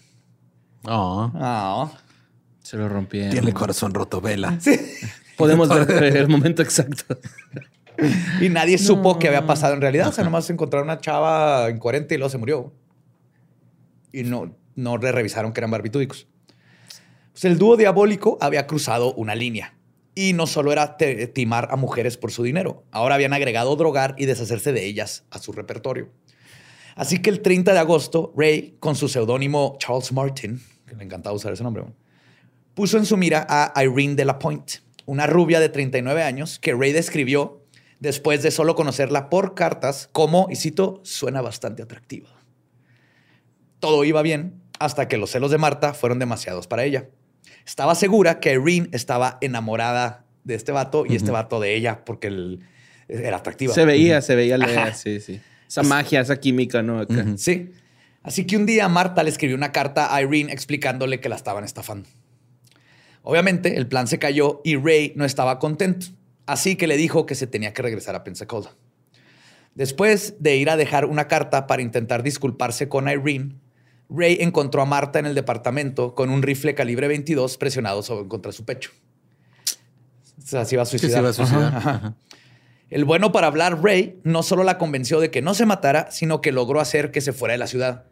Oh, 0.85 1.31
Ah. 1.35 1.93
Se 2.63 2.77
lo 2.77 2.89
rompieron. 2.89 3.31
tiene 3.31 3.49
el 3.49 3.55
corazón 3.55 3.95
roto, 3.95 4.21
vela. 4.21 4.59
Podemos 5.37 5.69
ver 5.87 6.17
el 6.17 6.29
momento 6.29 6.63
exacto. 6.63 7.17
Y 8.41 8.49
nadie 8.49 8.77
supo 8.79 9.19
qué 9.21 9.29
había 9.29 9.47
pasado 9.47 9.75
en 9.75 9.81
realidad. 9.81 10.09
O 10.09 10.13
sea, 10.13 10.25
nomás 10.25 10.51
encontraron 10.51 10.89
una 10.89 10.99
chava 11.01 11.71
incoherente 11.71 12.17
y 12.17 12.19
luego 12.19 12.31
se 12.31 12.39
murió. 12.39 12.73
Y 14.13 14.25
no, 14.25 14.57
no 14.77 14.99
le 14.99 15.11
revisaron 15.11 15.53
que 15.53 15.61
eran 15.61 15.71
barbitúricos. 15.71 16.29
Pues 17.33 17.45
el 17.45 17.59
dúo 17.59 17.77
diabólico 17.77 18.39
había 18.41 18.67
cruzado 18.67 19.13
una 19.15 19.35
línea. 19.35 19.75
Y 20.15 20.33
no 20.33 20.47
solo 20.47 20.73
era 20.73 20.97
timar 20.97 21.69
a 21.71 21.77
mujeres 21.77 22.17
por 22.17 22.33
su 22.33 22.43
dinero, 22.43 22.85
ahora 22.91 23.17
habían 23.17 23.35
agregado 23.35 23.77
drogar 23.77 24.15
y 24.17 24.25
deshacerse 24.25 24.73
de 24.73 24.87
ellas 24.87 25.25
a 25.31 25.39
su 25.39 25.53
repertorio. 25.53 26.09
Así 26.95 27.21
que 27.21 27.29
el 27.29 27.43
30 27.43 27.75
de 27.75 27.79
agosto, 27.79 28.33
Ray, 28.35 28.77
con 28.81 28.97
su 28.97 29.09
seudónimo 29.09 29.77
Charles 29.79 30.13
Martin, 30.13 30.63
que 30.87 30.97
le 30.97 31.05
encantaba 31.05 31.37
usar 31.37 31.53
ese 31.53 31.63
nombre, 31.63 31.85
puso 32.73 32.97
en 32.97 33.05
su 33.05 33.19
mira 33.19 33.47
a 33.49 33.85
Irene 33.85 34.15
de 34.15 34.25
la 34.25 34.39
una 35.05 35.27
rubia 35.27 35.61
de 35.61 35.69
39 35.69 36.23
años 36.23 36.59
que 36.59 36.73
Ray 36.73 36.93
describió 36.93 37.61
después 38.01 38.43
de 38.43 38.51
solo 38.51 38.75
conocerla 38.75 39.29
por 39.29 39.55
cartas 39.55 40.09
como, 40.13 40.49
y 40.51 40.57
cito, 40.57 41.01
suena 41.05 41.43
bastante 41.43 41.83
atractiva. 41.83 42.29
Todo 43.81 44.05
iba 44.05 44.23
bien 44.23 44.63
hasta 44.79 45.09
que 45.09 45.17
los 45.17 45.31
celos 45.31 45.51
de 45.51 45.59
Marta 45.59 45.95
fueron 45.95 46.19
demasiados 46.19 46.67
para 46.67 46.85
ella. 46.85 47.07
Estaba 47.67 47.95
segura 47.95 48.41
que 48.41 48.53
Irene 48.53 48.89
estaba 48.93 49.39
enamorada 49.41 50.25
de 50.45 50.55
este 50.55 50.73
vato 50.73 51.05
y 51.07 51.17
este 51.17 51.31
vato 51.31 51.59
de 51.61 51.75
ella 51.75 52.05
porque 52.05 52.29
él 52.29 52.61
era 53.09 53.39
atractiva. 53.39 53.75
Se 53.75 53.85
veía, 53.85 54.21
se 54.23 54.35
veía. 54.37 54.59
la- 54.59 54.67
Ajá. 54.67 54.95
Sí, 54.95 55.21
sí. 55.21 55.41
Esa 55.69 55.83
magia, 55.83 56.21
esa 56.21 56.37
química, 56.39 56.83
¿no? 56.83 57.01
Acá. 57.01 57.25
Sí. 57.37 57.73
Así 58.23 58.45
que 58.47 58.57
un 58.57 58.67
día 58.67 58.89
Marta 58.89 59.23
le 59.23 59.31
escribió 59.31 59.57
una 59.57 59.73
carta 59.73 60.15
a 60.15 60.23
Irene 60.23 60.53
explicándole 60.53 61.21
que 61.21 61.29
la 61.29 61.37
estaban 61.37 61.65
estafando. 61.65 62.09
Obviamente 63.23 63.77
el 63.77 63.89
plan 63.89 64.07
se 64.07 64.19
cayó 64.19 64.61
y 64.65 64.77
Ray 64.77 65.13
no 65.17 65.25
estaba 65.25 65.59
contento, 65.59 66.07
así 66.47 66.77
que 66.77 66.87
le 66.87 66.97
dijo 66.97 67.27
que 67.27 67.35
se 67.35 67.47
tenía 67.49 67.73
que 67.73 67.83
regresar 67.83 68.15
a 68.15 68.23
Pensacola. 68.23 68.71
Después 69.75 70.35
de 70.39 70.57
ir 70.57 70.71
a 70.71 70.77
dejar 70.77 71.05
una 71.05 71.27
carta 71.29 71.67
para 71.67 71.83
intentar 71.83 72.23
disculparse 72.23 72.89
con 72.89 73.09
Irene, 73.09 73.57
Ray 74.09 74.39
encontró 74.41 74.83
a 74.83 74.85
Marta 74.87 75.19
en 75.19 75.27
el 75.27 75.35
departamento 75.35 76.15
con 76.15 76.31
un 76.31 76.43
rifle 76.43 76.75
calibre 76.75 77.09
22 77.09 77.57
presionado 77.57 78.03
sobre, 78.03 78.29
contra 78.29 78.53
su 78.53 78.65
pecho. 78.65 78.91
O 80.39 80.47
sea, 80.47 80.65
se 80.65 80.77
iba 80.77 80.83
a 80.83 80.87
Sí, 80.87 80.99
suicidar. 80.99 81.15
se 81.15 81.21
iba 81.21 81.29
a 81.31 81.33
suicidar. 81.33 81.75
Ajá. 81.77 81.91
Ajá. 81.91 82.15
El 82.89 83.05
bueno 83.05 83.33
para 83.33 83.49
hablar, 83.49 83.83
Ray, 83.83 84.21
no 84.23 84.45
solo 84.45 84.63
la 84.63 84.79
convenció 84.79 85.19
de 85.19 85.31
que 85.33 85.43
no 85.43 85.55
se 85.55 85.67
matara, 85.67 86.09
sino 86.13 86.41
que 86.41 86.53
logró 86.53 86.81
hacer 86.81 87.11
que 87.11 87.21
se 87.21 87.33
fuera 87.33 87.53
de 87.53 87.59
la 87.59 87.67
ciudad. 87.67 88.05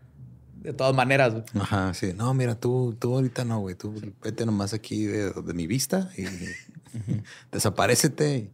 De 0.56 0.72
todas 0.72 0.94
maneras. 0.94 1.32
güey. 1.32 1.44
Ajá, 1.60 1.94
sí. 1.94 2.12
No, 2.16 2.34
mira, 2.34 2.54
tú, 2.56 2.96
tú 2.98 3.14
ahorita 3.14 3.44
no, 3.44 3.60
güey. 3.60 3.76
Tú 3.76 3.94
vete 4.22 4.44
nomás 4.46 4.72
aquí 4.74 5.04
de, 5.04 5.30
de 5.30 5.54
mi 5.54 5.66
vista 5.68 6.10
y 6.16 6.24
desaparecete. 7.52 8.50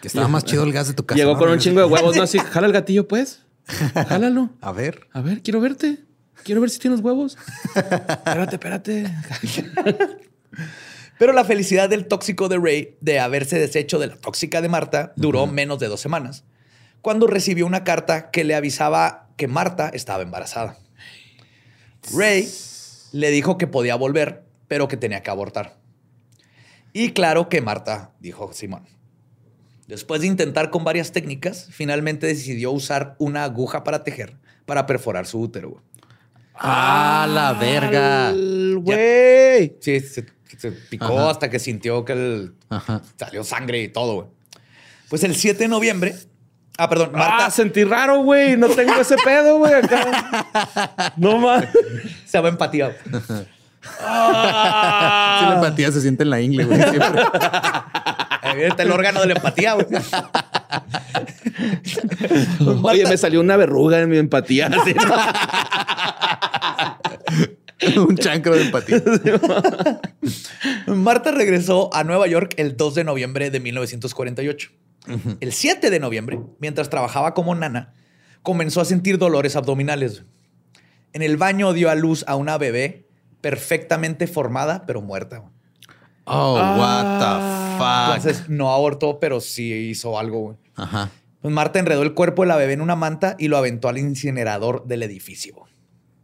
Que 0.00 0.08
estaba 0.08 0.28
más 0.28 0.44
chido 0.44 0.64
el 0.64 0.72
gas 0.72 0.88
de 0.88 0.94
tu 0.94 1.04
casa. 1.06 1.16
Llegó 1.18 1.34
¿no? 1.34 1.38
con 1.38 1.50
un 1.50 1.58
chingo 1.58 1.80
de 1.80 1.86
huevos, 1.92 2.16
¿no? 2.16 2.22
Así, 2.22 2.38
jala 2.38 2.66
el 2.66 2.72
gatillo, 2.72 3.06
pues. 3.06 3.42
Jálalo. 3.94 4.50
A 4.60 4.72
ver. 4.72 5.06
A 5.12 5.20
ver, 5.20 5.42
quiero 5.42 5.60
verte. 5.60 5.98
Quiero 6.48 6.62
ver 6.62 6.70
si 6.70 6.78
tienes 6.78 7.00
huevos. 7.00 7.36
espérate, 7.74 8.54
espérate. 8.54 9.04
Pero 11.18 11.34
la 11.34 11.44
felicidad 11.44 11.90
del 11.90 12.06
tóxico 12.06 12.48
de 12.48 12.56
Ray 12.56 12.96
de 13.02 13.20
haberse 13.20 13.58
deshecho 13.58 13.98
de 13.98 14.06
la 14.06 14.16
tóxica 14.16 14.62
de 14.62 14.70
Marta 14.70 15.12
duró 15.14 15.46
menos 15.46 15.78
de 15.78 15.88
dos 15.88 16.00
semanas, 16.00 16.44
cuando 17.02 17.26
recibió 17.26 17.66
una 17.66 17.84
carta 17.84 18.30
que 18.30 18.44
le 18.44 18.54
avisaba 18.54 19.28
que 19.36 19.46
Marta 19.46 19.90
estaba 19.92 20.22
embarazada. 20.22 20.78
Ray 22.14 22.48
le 23.12 23.30
dijo 23.30 23.58
que 23.58 23.66
podía 23.66 23.96
volver, 23.96 24.42
pero 24.68 24.88
que 24.88 24.96
tenía 24.96 25.22
que 25.22 25.28
abortar. 25.28 25.76
Y 26.94 27.10
claro 27.10 27.50
que 27.50 27.60
Marta 27.60 28.12
dijo 28.20 28.54
Simón. 28.54 28.86
Después 29.86 30.22
de 30.22 30.28
intentar 30.28 30.70
con 30.70 30.82
varias 30.82 31.12
técnicas, 31.12 31.68
finalmente 31.70 32.26
decidió 32.26 32.72
usar 32.72 33.16
una 33.18 33.44
aguja 33.44 33.84
para 33.84 34.02
tejer 34.02 34.38
para 34.68 34.84
perforar 34.84 35.26
su 35.26 35.40
útero. 35.40 35.82
¡Ah, 36.58 37.26
la 37.28 37.52
verga! 37.54 38.32
Güey. 38.32 39.76
Sí, 39.80 40.00
se, 40.00 40.26
se 40.58 40.72
picó 40.72 41.18
Ajá. 41.18 41.30
hasta 41.30 41.50
que 41.50 41.58
sintió 41.58 42.04
que 42.04 42.12
el- 42.12 42.54
Ajá. 42.68 43.00
salió 43.16 43.44
sangre 43.44 43.82
y 43.82 43.88
todo, 43.88 44.14
güey. 44.14 44.26
Pues 45.08 45.24
el 45.24 45.34
7 45.36 45.58
de 45.64 45.68
noviembre. 45.68 46.14
Ah, 46.76 46.88
perdón, 46.88 47.10
Marta 47.12 47.46
Ah, 47.46 47.50
sentí 47.50 47.82
raro, 47.84 48.22
güey. 48.22 48.56
No 48.56 48.68
tengo 48.68 48.94
ese 49.00 49.16
pedo, 49.24 49.58
güey, 49.58 49.72
acá. 49.74 51.12
No 51.16 51.38
más. 51.38 51.64
se 52.26 52.38
va 52.40 52.48
empatía. 52.48 52.96
güey. 53.10 53.22
Sí, 53.82 53.88
la 54.00 55.52
empatía 55.56 55.90
se 55.92 56.00
siente 56.00 56.22
en 56.24 56.30
la 56.30 56.40
ingle, 56.40 56.64
güey. 56.64 56.78
siempre. 56.78 57.22
Está 58.66 58.82
el 58.82 58.90
órgano 58.90 59.20
de 59.20 59.28
la 59.28 59.34
empatía, 59.34 59.74
güey. 59.74 59.86
Oye, 62.82 63.06
me 63.06 63.16
salió 63.16 63.40
una 63.40 63.56
verruga 63.56 64.00
en 64.00 64.10
mi 64.10 64.18
empatía. 64.18 64.66
así, 64.72 64.94
¿no? 64.94 65.04
un 68.06 68.16
chancro 68.16 68.54
de 68.54 68.62
empatía. 68.62 69.02
Marta 70.86 71.30
regresó 71.30 71.90
a 71.94 72.04
Nueva 72.04 72.26
York 72.26 72.54
el 72.56 72.76
2 72.76 72.94
de 72.94 73.04
noviembre 73.04 73.50
de 73.50 73.60
1948. 73.60 74.70
El 75.40 75.52
7 75.52 75.88
de 75.88 76.00
noviembre, 76.00 76.38
mientras 76.58 76.90
trabajaba 76.90 77.32
como 77.32 77.54
nana, 77.54 77.94
comenzó 78.42 78.82
a 78.82 78.84
sentir 78.84 79.16
dolores 79.16 79.56
abdominales. 79.56 80.24
En 81.14 81.22
el 81.22 81.38
baño 81.38 81.72
dio 81.72 81.88
a 81.88 81.94
luz 81.94 82.26
a 82.28 82.36
una 82.36 82.58
bebé 82.58 83.08
perfectamente 83.40 84.26
formada, 84.26 84.84
pero 84.86 85.00
muerta. 85.00 85.44
Oh, 86.26 86.56
what 86.56 87.20
the 87.20 87.67
fuck. 87.78 88.16
Entonces 88.16 88.48
no 88.48 88.72
abortó, 88.72 89.18
pero 89.20 89.40
sí 89.40 89.72
hizo 89.72 90.18
algo. 90.18 90.40
güey. 90.40 90.56
Ajá. 90.76 91.10
Pues 91.40 91.54
Marta 91.54 91.78
enredó 91.78 92.02
el 92.02 92.14
cuerpo 92.14 92.42
de 92.42 92.48
la 92.48 92.56
bebé 92.56 92.72
en 92.74 92.80
una 92.80 92.96
manta 92.96 93.36
y 93.38 93.48
lo 93.48 93.56
aventó 93.56 93.88
al 93.88 93.98
incinerador 93.98 94.84
del 94.86 95.02
edificio. 95.04 95.54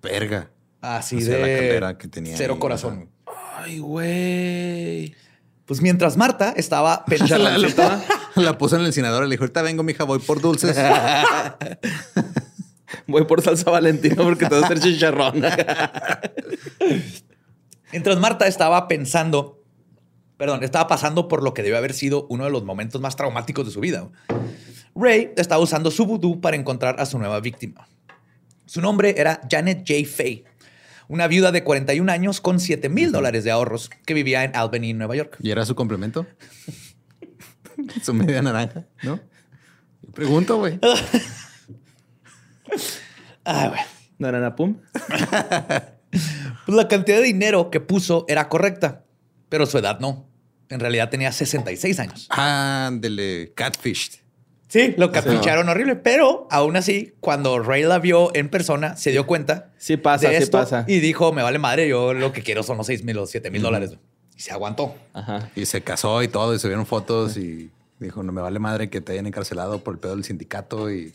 Verga. 0.02 0.50
Así 0.80 1.16
O 1.16 1.20
sea, 1.20 1.36
de 1.38 1.80
la 1.80 1.96
que 1.96 2.08
tenía 2.08 2.36
cero 2.36 2.54
ahí, 2.54 2.60
corazón. 2.60 3.08
ajá. 3.26 3.62
Ay, 3.64 3.78
güey. 3.78 5.14
Pues 5.64 5.80
mientras 5.80 6.16
Marta 6.18 6.52
estaba 6.56 7.04
pensando... 7.06 7.44
La, 7.44 7.56
la- 7.56 8.02
la 8.36 8.58
puso 8.58 8.74
en 8.74 8.80
el 8.82 8.88
encinador 8.88 9.22
y 9.24 9.28
le 9.28 9.34
dijo, 9.34 9.44
ahorita 9.44 9.62
vengo, 9.62 9.82
mija, 9.84 10.02
voy 10.04 10.18
por 10.18 10.40
dulces. 10.40 10.76
Voy 13.06 13.24
por 13.26 13.42
salsa 13.42 13.70
valentina 13.70 14.16
porque 14.22 14.46
te 14.46 14.54
vas 14.54 14.62
a 14.62 14.66
hacer 14.66 14.80
chicharrón. 14.80 15.42
Mientras 17.92 18.18
Marta 18.18 18.46
estaba 18.46 18.88
pensando, 18.88 19.62
perdón, 20.36 20.62
estaba 20.62 20.86
pasando 20.86 21.28
por 21.28 21.42
lo 21.42 21.54
que 21.54 21.62
debe 21.62 21.76
haber 21.76 21.94
sido 21.94 22.26
uno 22.28 22.44
de 22.44 22.50
los 22.50 22.64
momentos 22.64 23.00
más 23.00 23.16
traumáticos 23.16 23.66
de 23.66 23.72
su 23.72 23.80
vida. 23.80 24.08
Ray 24.94 25.32
estaba 25.36 25.62
usando 25.62 25.90
su 25.90 26.06
vudú 26.06 26.40
para 26.40 26.56
encontrar 26.56 27.00
a 27.00 27.06
su 27.06 27.18
nueva 27.18 27.40
víctima. 27.40 27.88
Su 28.66 28.80
nombre 28.80 29.14
era 29.18 29.40
Janet 29.50 29.84
J. 29.86 30.08
Fay, 30.08 30.44
una 31.08 31.26
viuda 31.26 31.52
de 31.52 31.62
41 31.64 32.10
años 32.10 32.40
con 32.40 32.60
7 32.60 32.88
mil 32.88 33.12
dólares 33.12 33.44
de 33.44 33.50
ahorros 33.50 33.90
que 34.06 34.14
vivía 34.14 34.44
en 34.44 34.56
Albany, 34.56 34.94
Nueva 34.94 35.16
York. 35.16 35.36
¿Y 35.40 35.50
era 35.50 35.66
su 35.66 35.74
complemento? 35.74 36.26
su 38.02 38.14
media 38.14 38.40
naranja, 38.40 38.84
¿no? 39.02 39.20
Pregunto, 40.14 40.58
güey. 40.58 40.78
Ay, 43.44 43.68
güey. 43.68 43.80
Narana 44.18 44.54
pum. 44.56 44.76
Pues 46.66 46.76
la 46.76 46.88
cantidad 46.88 47.18
de 47.18 47.24
dinero 47.24 47.70
que 47.70 47.80
puso 47.80 48.24
era 48.28 48.48
correcta, 48.48 49.03
pero 49.54 49.66
su 49.66 49.78
edad 49.78 50.00
no. 50.00 50.26
En 50.68 50.80
realidad 50.80 51.10
tenía 51.10 51.30
66 51.30 52.00
años. 52.00 52.26
Ándele, 52.28 53.52
catfish. 53.54 54.20
Sí, 54.66 54.94
lo 54.96 55.12
capricharon 55.12 55.68
horrible, 55.68 55.94
pero 55.94 56.48
aún 56.50 56.74
así, 56.74 57.14
cuando 57.20 57.60
Ray 57.60 57.84
la 57.84 58.00
vio 58.00 58.34
en 58.34 58.48
persona, 58.48 58.96
se 58.96 59.12
dio 59.12 59.28
cuenta. 59.28 59.70
Sí 59.78 59.96
pasa, 59.96 60.28
de 60.28 60.38
sí 60.38 60.42
esto 60.42 60.58
pasa. 60.58 60.84
Y 60.88 60.98
dijo: 60.98 61.32
Me 61.32 61.44
vale 61.44 61.60
madre, 61.60 61.86
yo 61.88 62.14
lo 62.14 62.32
que 62.32 62.42
quiero 62.42 62.64
son 62.64 62.78
los 62.78 62.88
6 62.88 63.04
mil 63.04 63.16
o 63.18 63.26
7 63.28 63.48
mil 63.52 63.62
dólares. 63.62 63.92
Y 64.36 64.40
se 64.40 64.50
aguantó. 64.50 64.96
Ajá. 65.12 65.52
Y 65.54 65.66
se 65.66 65.82
casó 65.82 66.20
y 66.24 66.26
todo, 66.26 66.52
y 66.52 66.58
se 66.58 66.66
vieron 66.66 66.84
fotos 66.84 67.36
y 67.36 67.70
dijo, 68.00 68.24
no 68.24 68.32
me 68.32 68.42
vale 68.42 68.58
madre 68.58 68.90
que 68.90 69.00
te 69.00 69.12
hayan 69.12 69.28
encarcelado 69.28 69.84
por 69.84 69.94
el 69.94 70.00
pedo 70.00 70.16
del 70.16 70.24
sindicato 70.24 70.90
y 70.90 71.12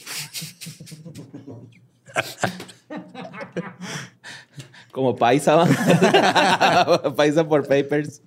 Como 4.91 5.16
paisa, 5.16 5.66
paisa 7.16 7.47
por 7.47 7.68
papers. 7.68 8.22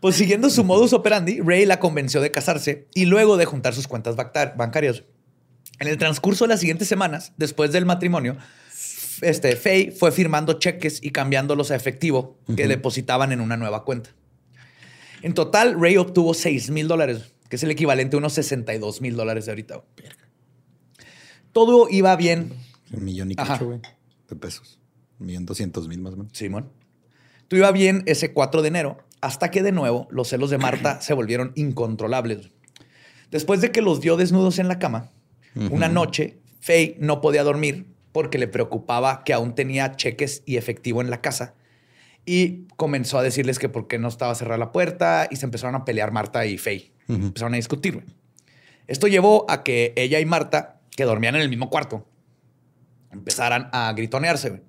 Pues 0.00 0.16
siguiendo 0.16 0.50
su 0.50 0.64
modus 0.64 0.92
operandi, 0.92 1.40
Ray 1.40 1.66
la 1.66 1.78
convenció 1.78 2.20
de 2.20 2.30
casarse 2.30 2.88
y 2.94 3.04
luego 3.04 3.36
de 3.36 3.44
juntar 3.44 3.74
sus 3.74 3.86
cuentas 3.86 4.16
bancarias. 4.16 5.04
En 5.78 5.88
el 5.88 5.98
transcurso 5.98 6.44
de 6.44 6.48
las 6.48 6.60
siguientes 6.60 6.88
semanas, 6.88 7.32
después 7.36 7.72
del 7.72 7.86
matrimonio, 7.86 8.36
este, 9.22 9.56
Faye 9.56 9.92
fue 9.92 10.12
firmando 10.12 10.54
cheques 10.54 11.00
y 11.02 11.10
cambiándolos 11.10 11.70
a 11.70 11.76
efectivo 11.76 12.38
que 12.56 12.66
depositaban 12.66 13.32
en 13.32 13.40
una 13.40 13.56
nueva 13.56 13.84
cuenta. 13.84 14.10
En 15.22 15.34
total, 15.34 15.78
Ray 15.78 15.96
obtuvo 15.98 16.34
6 16.34 16.70
mil 16.70 16.88
dólares, 16.88 17.32
que 17.48 17.56
es 17.56 17.62
el 17.62 17.70
equivalente 17.70 18.16
a 18.16 18.18
unos 18.18 18.32
62 18.34 19.00
mil 19.00 19.16
dólares 19.16 19.46
de 19.46 19.52
ahorita. 19.52 19.82
Todo 21.52 21.88
iba 21.90 22.14
bien, 22.16 22.52
un 22.92 23.04
millón 23.04 23.30
y 23.30 23.34
cacho, 23.34 23.66
güey, 23.66 23.80
de 24.28 24.36
pesos. 24.36 24.78
Un 25.18 25.26
millón 25.26 25.46
doscientos 25.46 25.88
mil 25.88 26.00
más 26.00 26.14
o 26.14 26.16
menos. 26.16 26.32
Simón. 26.32 26.70
Todo 27.48 27.58
iba 27.58 27.72
bien 27.72 28.02
ese 28.06 28.32
4 28.32 28.62
de 28.62 28.68
enero, 28.68 28.98
hasta 29.20 29.50
que 29.50 29.62
de 29.62 29.72
nuevo 29.72 30.06
los 30.10 30.28
celos 30.28 30.50
de 30.50 30.58
Marta 30.58 31.00
se 31.02 31.14
volvieron 31.14 31.52
incontrolables. 31.56 32.50
Después 33.30 33.60
de 33.60 33.70
que 33.70 33.82
los 33.82 34.00
vio 34.00 34.16
desnudos 34.16 34.58
en 34.58 34.68
la 34.68 34.78
cama, 34.78 35.10
una 35.70 35.88
noche, 35.88 36.38
Faye 36.60 36.96
no 37.00 37.20
podía 37.20 37.42
dormir 37.42 37.86
porque 38.12 38.38
le 38.38 38.48
preocupaba 38.48 39.24
que 39.24 39.32
aún 39.32 39.54
tenía 39.54 39.96
cheques 39.96 40.42
y 40.46 40.56
efectivo 40.56 41.00
en 41.00 41.10
la 41.10 41.20
casa. 41.20 41.54
Y 42.26 42.66
comenzó 42.76 43.18
a 43.18 43.22
decirles 43.22 43.58
que 43.58 43.68
por 43.68 43.88
qué 43.88 43.98
no 43.98 44.08
estaba 44.08 44.34
cerrada 44.34 44.58
la 44.58 44.72
puerta 44.72 45.28
y 45.30 45.36
se 45.36 45.46
empezaron 45.46 45.74
a 45.74 45.84
pelear 45.84 46.12
Marta 46.12 46.44
y 46.46 46.58
Faye. 46.58 46.92
Empezaron 47.08 47.54
a 47.54 47.56
discutir. 47.56 48.04
Esto 48.86 49.06
llevó 49.08 49.46
a 49.48 49.62
que 49.64 49.92
ella 49.96 50.20
y 50.20 50.26
Marta, 50.26 50.79
que 51.00 51.06
dormían 51.06 51.34
en 51.34 51.40
el 51.40 51.48
mismo 51.48 51.70
cuarto, 51.70 52.06
empezaran 53.10 53.70
a 53.72 53.90
gritonearse. 53.94 54.62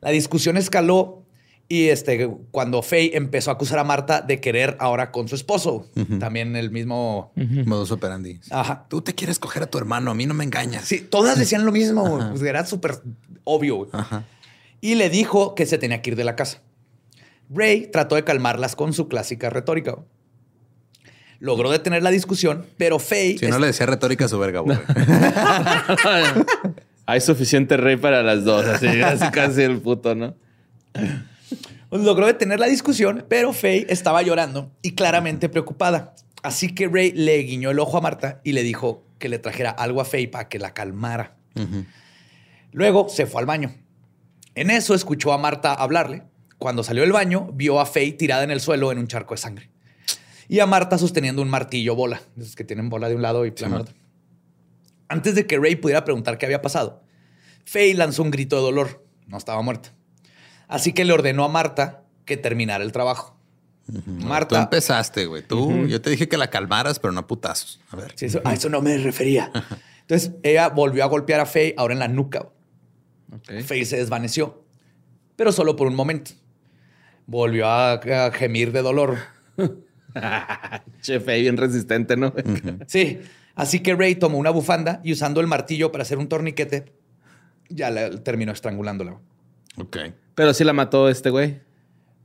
La 0.00 0.10
discusión 0.10 0.56
escaló 0.56 1.24
y 1.66 1.88
este, 1.88 2.30
cuando 2.52 2.82
Faye 2.82 3.16
empezó 3.16 3.50
a 3.50 3.54
acusar 3.54 3.80
a 3.80 3.82
Marta 3.82 4.20
de 4.20 4.40
querer 4.40 4.76
ahora 4.78 5.10
con 5.10 5.26
su 5.26 5.34
esposo, 5.34 5.90
también 6.20 6.54
el 6.54 6.70
mismo... 6.70 7.32
Modus 7.34 7.90
operandi. 7.90 8.38
Ajá. 8.50 8.86
Tú 8.88 9.02
te 9.02 9.16
quieres 9.16 9.40
coger 9.40 9.64
a 9.64 9.66
tu 9.66 9.76
hermano, 9.76 10.12
a 10.12 10.14
mí 10.14 10.24
no 10.24 10.34
me 10.34 10.44
engañas. 10.44 10.84
Sí, 10.84 11.00
todas 11.00 11.36
decían 11.36 11.66
lo 11.66 11.72
mismo. 11.72 12.16
Pues 12.30 12.42
era 12.42 12.64
súper 12.64 13.00
obvio. 13.42 13.88
Ajá. 13.90 14.24
Y 14.80 14.94
le 14.94 15.10
dijo 15.10 15.56
que 15.56 15.66
se 15.66 15.78
tenía 15.78 16.00
que 16.00 16.10
ir 16.10 16.16
de 16.16 16.22
la 16.22 16.36
casa. 16.36 16.62
Ray 17.50 17.88
trató 17.90 18.14
de 18.14 18.22
calmarlas 18.22 18.76
con 18.76 18.92
su 18.92 19.08
clásica 19.08 19.50
retórica. 19.50 19.98
Logró 21.38 21.70
detener 21.70 22.02
la 22.02 22.10
discusión, 22.10 22.66
pero 22.76 22.98
Faye... 22.98 23.38
Si 23.38 23.46
no 23.46 23.58
le 23.58 23.68
decía 23.68 23.86
retórica 23.86 24.24
a 24.24 24.28
su 24.28 24.38
verga, 24.38 24.60
güey. 24.60 24.78
Hay 27.06 27.20
suficiente 27.20 27.76
rey 27.76 27.96
para 27.96 28.22
las 28.22 28.44
dos. 28.44 28.66
Así, 28.66 28.86
así 28.86 29.30
casi 29.30 29.62
el 29.62 29.80
puto, 29.80 30.14
¿no? 30.14 30.34
Pues 31.88 32.02
logró 32.02 32.26
detener 32.26 32.58
la 32.58 32.66
discusión, 32.66 33.24
pero 33.28 33.52
Faye 33.52 33.86
estaba 33.88 34.22
llorando 34.22 34.72
y 34.82 34.92
claramente 34.92 35.48
preocupada. 35.48 36.14
Así 36.42 36.74
que 36.74 36.88
Ray 36.88 37.12
le 37.12 37.38
guiñó 37.38 37.70
el 37.70 37.78
ojo 37.78 37.98
a 37.98 38.00
Marta 38.00 38.40
y 38.44 38.52
le 38.52 38.62
dijo 38.62 39.04
que 39.18 39.28
le 39.28 39.38
trajera 39.38 39.70
algo 39.70 40.00
a 40.00 40.04
Faye 40.04 40.28
para 40.28 40.48
que 40.48 40.58
la 40.58 40.74
calmara. 40.74 41.36
Luego 42.72 43.08
se 43.08 43.26
fue 43.26 43.40
al 43.40 43.46
baño. 43.46 43.74
En 44.54 44.70
eso 44.70 44.94
escuchó 44.94 45.32
a 45.32 45.38
Marta 45.38 45.74
hablarle. 45.74 46.24
Cuando 46.58 46.82
salió 46.82 47.02
del 47.02 47.12
baño, 47.12 47.50
vio 47.52 47.78
a 47.78 47.86
Faye 47.86 48.12
tirada 48.12 48.42
en 48.42 48.50
el 48.50 48.60
suelo 48.60 48.90
en 48.90 48.98
un 48.98 49.06
charco 49.06 49.34
de 49.34 49.38
sangre. 49.38 49.70
Y 50.48 50.60
a 50.60 50.66
Marta 50.66 50.96
sosteniendo 50.98 51.42
un 51.42 51.48
martillo 51.50 51.94
bola, 51.96 52.20
esos 52.38 52.54
que 52.54 52.64
tienen 52.64 52.88
bola 52.88 53.08
de 53.08 53.14
un 53.16 53.22
lado 53.22 53.44
y 53.46 53.50
plano 53.50 53.74
del 53.74 53.82
otro. 53.82 53.94
Antes 55.08 55.34
de 55.34 55.46
que 55.46 55.58
Ray 55.58 55.76
pudiera 55.76 56.04
preguntar 56.04 56.38
qué 56.38 56.46
había 56.46 56.62
pasado, 56.62 57.02
Faye 57.64 57.94
lanzó 57.94 58.22
un 58.22 58.30
grito 58.30 58.56
de 58.56 58.62
dolor. 58.62 59.04
No 59.26 59.36
estaba 59.36 59.60
muerta. 59.62 59.92
Así 60.68 60.92
que 60.92 61.04
le 61.04 61.12
ordenó 61.12 61.44
a 61.44 61.48
Marta 61.48 62.02
que 62.24 62.36
terminara 62.36 62.84
el 62.84 62.92
trabajo. 62.92 63.36
Tú 63.86 64.02
Marta. 64.26 64.62
empezaste, 64.62 65.26
güey. 65.26 65.42
Tú, 65.46 65.86
yo 65.86 66.00
te 66.00 66.10
dije 66.10 66.28
que 66.28 66.36
la 66.36 66.48
calmaras, 66.50 66.98
pero 66.98 67.12
no 67.12 67.26
putazos. 67.26 67.80
A 67.90 67.96
ver. 67.96 68.12
Sí, 68.16 68.26
eso- 68.26 68.40
a 68.44 68.52
eso 68.52 68.68
no 68.68 68.82
me 68.82 68.98
refería. 68.98 69.50
Entonces 70.00 70.32
ella 70.42 70.68
volvió 70.68 71.04
a 71.04 71.06
golpear 71.06 71.40
a 71.40 71.46
Faye 71.46 71.74
ahora 71.76 71.94
en 71.94 72.00
la 72.00 72.08
nuca. 72.08 72.48
Ok. 73.32 73.62
Faye 73.64 73.84
se 73.84 73.96
desvaneció, 73.96 74.64
pero 75.36 75.50
solo 75.52 75.76
por 75.76 75.86
un 75.86 75.94
momento. 75.94 76.32
Volvió 77.26 77.66
a, 77.68 77.92
a 77.94 78.30
gemir 78.32 78.72
de 78.72 78.82
dolor. 78.82 79.18
Che, 81.02 81.20
Faye 81.20 81.42
bien 81.42 81.56
resistente, 81.56 82.16
¿no? 82.16 82.32
Sí, 82.86 83.20
así 83.54 83.80
que 83.80 83.94
Ray 83.94 84.14
tomó 84.16 84.38
una 84.38 84.50
bufanda 84.50 85.00
y 85.04 85.12
usando 85.12 85.40
el 85.40 85.46
martillo 85.46 85.92
para 85.92 86.02
hacer 86.02 86.18
un 86.18 86.28
torniquete, 86.28 86.92
ya 87.68 87.90
la 87.90 88.10
terminó 88.22 88.52
estrangulándola. 88.52 89.18
Ok. 89.78 89.96
Pero 90.34 90.54
sí 90.54 90.64
la 90.64 90.72
mató 90.72 91.08
este 91.08 91.30
güey. 91.30 91.60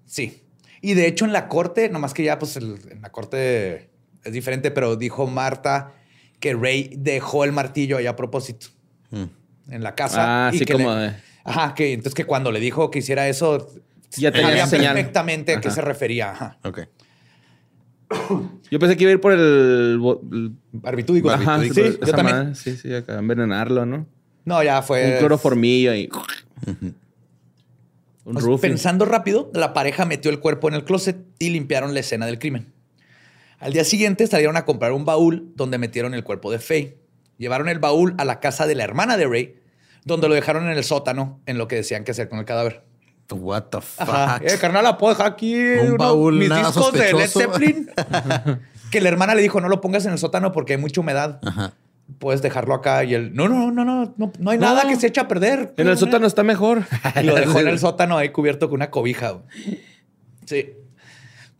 Sí. 0.05 0.43
Y 0.81 0.93
de 0.95 1.07
hecho 1.07 1.25
en 1.25 1.33
la 1.33 1.47
corte, 1.47 1.89
nomás 1.89 2.13
que 2.13 2.23
ya 2.23 2.39
pues 2.39 2.57
el- 2.57 2.79
en 2.89 3.01
la 3.01 3.11
corte 3.11 3.89
es 4.23 4.33
diferente, 4.33 4.71
pero 4.71 4.95
dijo 4.95 5.27
Marta 5.27 5.93
que 6.39 6.53
Ray 6.53 6.93
dejó 6.97 7.43
el 7.43 7.51
martillo 7.51 7.97
ahí 7.97 8.07
a 8.07 8.15
propósito 8.15 8.67
en 9.69 9.83
la 9.83 9.93
casa. 9.95 10.47
Ah, 10.47 10.51
y 10.53 10.57
sí, 10.59 10.65
que 10.65 10.73
como 10.73 10.93
le- 10.95 11.01
de- 11.01 11.15
Ajá, 11.43 11.73
que 11.73 11.93
entonces 11.93 12.13
que 12.13 12.25
cuando 12.25 12.51
le 12.51 12.59
dijo 12.59 12.91
que 12.91 12.99
hiciera 12.99 13.27
eso, 13.27 13.67
Ya 14.17 14.31
tenía 14.31 14.49
sabía 14.49 14.67
señal. 14.67 14.95
perfectamente 14.95 15.53
a 15.55 15.61
qué 15.61 15.71
se 15.71 15.81
refería. 15.81 16.31
Ajá. 16.31 16.57
Ok. 16.63 16.81
Yo 18.69 18.79
pensé 18.79 18.95
que 18.97 19.03
iba 19.03 19.09
a 19.11 19.13
ir 19.13 19.21
por 19.21 19.33
el... 19.33 19.39
el- 20.31 20.51
Ajá, 21.29 21.61
Sí, 21.63 21.69
sí, 21.69 21.81
yo 22.05 22.13
también. 22.13 22.37
madre, 22.37 22.55
Sí, 22.55 22.77
sí, 22.77 22.93
acá 22.93 23.19
envenenarlo, 23.19 23.85
¿no? 23.85 24.05
No, 24.45 24.63
ya 24.63 24.81
fue. 24.81 25.13
Un 25.13 25.19
cloroformillo 25.19 25.93
y... 25.93 26.09
Un 28.23 28.35
Pues, 28.35 28.61
pensando 28.61 29.05
rápido, 29.05 29.49
la 29.53 29.73
pareja 29.73 30.05
metió 30.05 30.29
el 30.31 30.39
cuerpo 30.39 30.67
en 30.67 30.75
el 30.75 30.83
closet 30.85 31.17
y 31.39 31.49
limpiaron 31.49 31.93
la 31.93 32.01
escena 32.01 32.25
del 32.25 32.37
crimen. 32.39 32.71
Al 33.59 33.73
día 33.73 33.83
siguiente 33.83 34.27
salieron 34.27 34.57
a 34.57 34.65
comprar 34.65 34.91
un 34.91 35.05
baúl 35.05 35.51
donde 35.55 35.77
metieron 35.77 36.13
el 36.13 36.23
cuerpo 36.23 36.51
de 36.51 36.59
Faye. 36.59 36.97
Llevaron 37.37 37.67
el 37.69 37.79
baúl 37.79 38.13
a 38.17 38.25
la 38.25 38.39
casa 38.39 38.67
de 38.67 38.75
la 38.75 38.83
hermana 38.83 39.17
de 39.17 39.27
Ray, 39.27 39.55
donde 40.05 40.27
lo 40.27 40.35
dejaron 40.35 40.65
en 40.69 40.77
el 40.77 40.83
sótano 40.83 41.41
en 41.45 41.57
lo 41.57 41.67
que 41.67 41.75
decían 41.77 42.03
que 42.03 42.11
hacer 42.11 42.29
con 42.29 42.39
el 42.39 42.45
cadáver. 42.45 42.83
What 43.35 43.63
the 43.71 43.81
fuck? 43.81 44.07
Ajá. 44.09 44.41
Eh, 44.43 44.57
carnal, 44.59 44.83
¿la 44.83 44.97
puedo 44.97 45.13
dejar 45.13 45.27
aquí? 45.31 45.55
Un 45.55 45.87
uno- 45.89 45.97
baúl 45.97 46.35
mis 46.35 46.49
nada 46.49 46.67
discos 46.67 46.91
de 46.93 47.13
Led. 47.13 47.27
Zeppelin. 47.27 47.89
que 48.91 49.01
la 49.01 49.09
hermana 49.09 49.35
le 49.35 49.41
dijo, 49.41 49.61
no 49.61 49.69
lo 49.69 49.81
pongas 49.81 50.05
en 50.05 50.11
el 50.11 50.17
sótano 50.17 50.51
porque 50.51 50.73
hay 50.73 50.79
mucha 50.79 51.01
humedad. 51.01 51.39
Ajá. 51.45 51.73
Puedes 52.19 52.41
dejarlo 52.41 52.73
acá. 52.73 53.03
Y 53.05 53.13
él, 53.13 53.33
no, 53.33 53.47
no, 53.47 53.71
no, 53.71 53.85
no, 53.85 54.13
no, 54.17 54.33
no 54.37 54.51
hay 54.51 54.57
nada 54.57 54.85
que 54.87 54.95
se 54.97 55.07
eche 55.07 55.21
a 55.21 55.27
perder. 55.29 55.73
En 55.77 55.87
el 55.87 55.97
sótano 55.97 56.27
está 56.27 56.43
mejor. 56.43 56.83
Y 57.15 57.23
lo 57.23 57.35
dejó 57.35 57.59
en 57.59 57.69
el 57.69 57.79
sótano 57.79 58.17
ahí 58.17 58.29
cubierto 58.29 58.67
con 58.69 58.75
una 58.75 58.89
cobija. 58.91 59.37
Sí. 60.45 60.73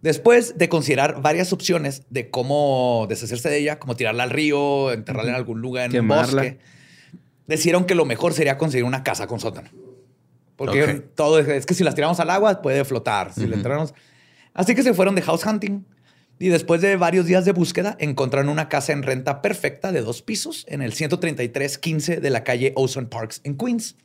Después 0.02 0.58
de 0.58 0.68
considerar 0.68 1.22
varias 1.22 1.54
opciones 1.54 2.04
de 2.10 2.30
cómo 2.32 3.06
deshacerse 3.08 3.50
de 3.50 3.60
ella, 3.60 3.80
como 3.80 3.96
tirarla 3.96 4.24
al 4.24 4.32
río, 4.32 4.92
enterrarla 4.92 5.30
en 5.30 5.36
algún 5.36 5.62
lugar, 5.62 5.86
en 5.86 5.92
Quemarla. 5.92 6.42
un 6.42 6.48
bosque, 6.50 6.60
decidieron 7.48 7.86
que 7.86 7.94
lo 7.94 8.04
mejor 8.06 8.34
sería 8.34 8.58
conseguir 8.58 8.84
una 8.86 9.04
casa 9.04 9.28
con 9.28 9.40
sótano. 9.40 9.70
Porque 10.66 11.02
todo 11.16 11.40
es, 11.40 11.48
es 11.48 11.66
que 11.66 11.74
si 11.74 11.84
las 11.84 11.96
tiramos 11.96 12.20
al 12.20 12.30
agua 12.30 12.62
puede 12.62 12.86
flotar. 12.86 13.34
Si 13.34 13.48
la 13.48 13.56
enterramos. 13.56 13.94
Así 14.54 14.76
que 14.76 14.84
se 14.84 14.94
fueron 14.94 15.16
de 15.16 15.22
house 15.22 15.46
hunting 15.46 15.84
y 16.42 16.50
después 16.50 16.82
de 16.82 16.96
varios 16.98 17.28
días 17.28 17.46
de 17.46 17.52
búsqueda 17.52 17.96
encontraron 18.00 18.50
una 18.50 18.68
casa 18.68 18.94
en 18.94 19.04
renta 19.04 19.42
perfecta 19.44 19.92
de 19.92 20.02
dos 20.02 20.24
pisos 20.24 20.66
en 20.68 20.82
el 20.82 20.92
13315 20.94 22.20
de 22.20 22.30
la 22.32 22.44
calle 22.44 22.74
Ozone 22.76 23.08
Parks 23.08 23.42
en 23.44 23.58
Queens. 23.58 23.96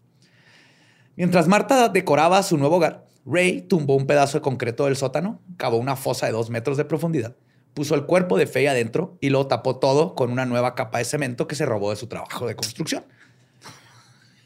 Mientras 1.16 1.48
Marta 1.48 1.88
decoraba 1.88 2.42
su 2.42 2.58
nuevo 2.58 2.76
hogar, 2.76 3.06
Ray 3.24 3.62
tumbó 3.62 3.96
un 3.96 4.06
pedazo 4.06 4.38
de 4.38 4.42
concreto 4.42 4.84
del 4.84 4.96
sótano, 4.96 5.40
cavó 5.56 5.78
una 5.78 5.96
fosa 5.96 6.26
de 6.26 6.32
dos 6.32 6.50
metros 6.50 6.76
de 6.76 6.84
profundidad, 6.84 7.36
puso 7.72 7.94
el 7.94 8.04
cuerpo 8.04 8.36
de 8.36 8.46
Faye 8.46 8.68
adentro 8.68 9.16
y 9.22 9.30
lo 9.30 9.46
tapó 9.46 9.76
todo 9.78 10.14
con 10.14 10.30
una 10.30 10.44
nueva 10.44 10.74
capa 10.74 10.98
de 10.98 11.06
cemento 11.06 11.48
que 11.48 11.54
se 11.54 11.64
robó 11.64 11.88
de 11.88 11.96
su 11.96 12.06
trabajo 12.06 12.46
de 12.46 12.54
construcción. 12.54 13.04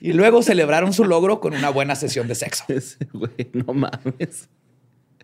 Y 0.00 0.12
luego 0.14 0.42
celebraron 0.42 0.92
su 0.92 1.04
logro 1.04 1.40
con 1.40 1.52
una 1.54 1.68
buena 1.70 1.94
sesión 1.94 2.26
de 2.26 2.34
sexo. 2.34 2.64
Güey, 3.12 3.50
no 3.52 3.74
mames. 3.74 4.48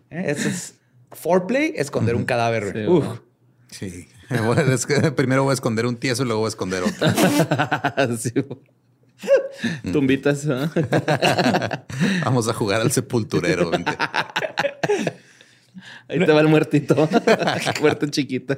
¿Eh? 0.09 0.23
Eso 0.27 0.49
es 0.49 0.75
foreplay, 1.11 1.73
esconder 1.75 2.15
un 2.15 2.25
cadáver. 2.25 2.73
Sí, 2.73 2.87
Uf. 2.87 3.05
Sí. 3.69 4.07
Bueno, 4.29 4.73
es 4.73 4.85
que 4.85 5.11
primero 5.11 5.43
voy 5.43 5.51
a 5.51 5.53
esconder 5.55 5.85
un 5.85 5.95
tieso 5.97 6.23
y 6.23 6.25
luego 6.25 6.41
voy 6.41 6.47
a 6.47 6.49
esconder 6.49 6.83
otro. 6.83 7.07
Sí, 8.17 8.31
güey. 8.31 9.91
Tumbitas. 9.91 10.45
¿no? 10.45 10.69
Vamos 12.25 12.47
a 12.47 12.53
jugar 12.53 12.81
al 12.81 12.91
sepulturero. 12.91 13.71
vente. 13.71 13.91
Ahí 16.07 16.19
te 16.19 16.31
va 16.31 16.41
el 16.41 16.47
muertito. 16.47 17.09
Muerto 17.81 18.05
chiquita. 18.07 18.57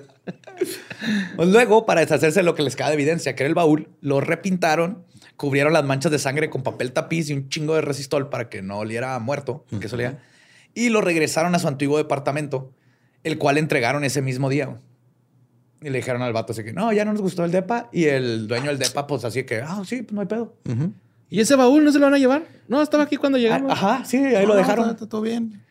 Pues 1.35 1.49
luego, 1.49 1.85
para 1.85 2.01
deshacerse 2.01 2.41
de 2.41 2.43
lo 2.43 2.55
que 2.55 2.63
les 2.63 2.75
queda 2.75 2.87
de 2.89 2.95
evidencia, 2.95 3.35
que 3.35 3.43
era 3.43 3.47
el 3.47 3.55
baúl, 3.55 3.87
lo 4.01 4.19
repintaron, 4.21 5.05
cubrieron 5.39 5.71
las 5.71 5.85
manchas 5.85 6.11
de 6.11 6.19
sangre 6.19 6.49
con 6.49 6.63
papel 6.63 6.91
tapiz 6.91 7.29
y 7.29 7.33
un 7.33 7.47
chingo 7.47 7.73
de 7.73 7.79
resistol 7.79 8.27
para 8.27 8.49
que 8.49 8.61
no 8.61 8.79
oliera 8.79 9.15
a 9.15 9.19
muerto, 9.19 9.65
que 9.79 9.87
eso 9.87 9.95
olía, 9.95 10.19
y 10.73 10.89
lo 10.89 10.99
regresaron 10.99 11.55
a 11.55 11.59
su 11.59 11.67
antiguo 11.69 11.97
departamento, 11.97 12.73
el 13.23 13.37
cual 13.37 13.57
entregaron 13.57 14.03
ese 14.03 14.21
mismo 14.21 14.49
día. 14.49 14.81
Y 15.81 15.91
le 15.91 15.99
dijeron 15.99 16.21
al 16.23 16.33
vato 16.33 16.51
así 16.51 16.61
que, 16.65 16.73
no, 16.73 16.91
ya 16.91 17.05
no 17.05 17.13
nos 17.13 17.21
gustó 17.21 17.45
el 17.45 17.51
depa. 17.51 17.87
Y 17.93 18.03
el 18.05 18.49
dueño 18.49 18.65
del 18.65 18.79
depa, 18.79 19.07
pues 19.07 19.23
así 19.23 19.45
que, 19.45 19.61
ah, 19.61 19.81
sí, 19.85 20.01
pues 20.01 20.11
no 20.11 20.19
hay 20.19 20.27
pedo. 20.27 20.57
¿Y 21.29 21.39
ese 21.39 21.55
baúl 21.55 21.85
no 21.85 21.91
se 21.93 21.99
lo 21.99 22.05
van 22.07 22.15
a 22.15 22.17
llevar? 22.17 22.43
No, 22.67 22.81
estaba 22.81 23.03
aquí 23.05 23.15
cuando 23.15 23.37
Ah, 23.37 23.41
llegamos. 23.41 23.71
Ajá, 23.71 24.03
sí, 24.03 24.17
ahí 24.17 24.45
lo 24.45 24.55
dejaron. 24.55 24.89
Está, 24.89 24.95
está 24.95 25.07
todo 25.07 25.21
bien. 25.21 25.63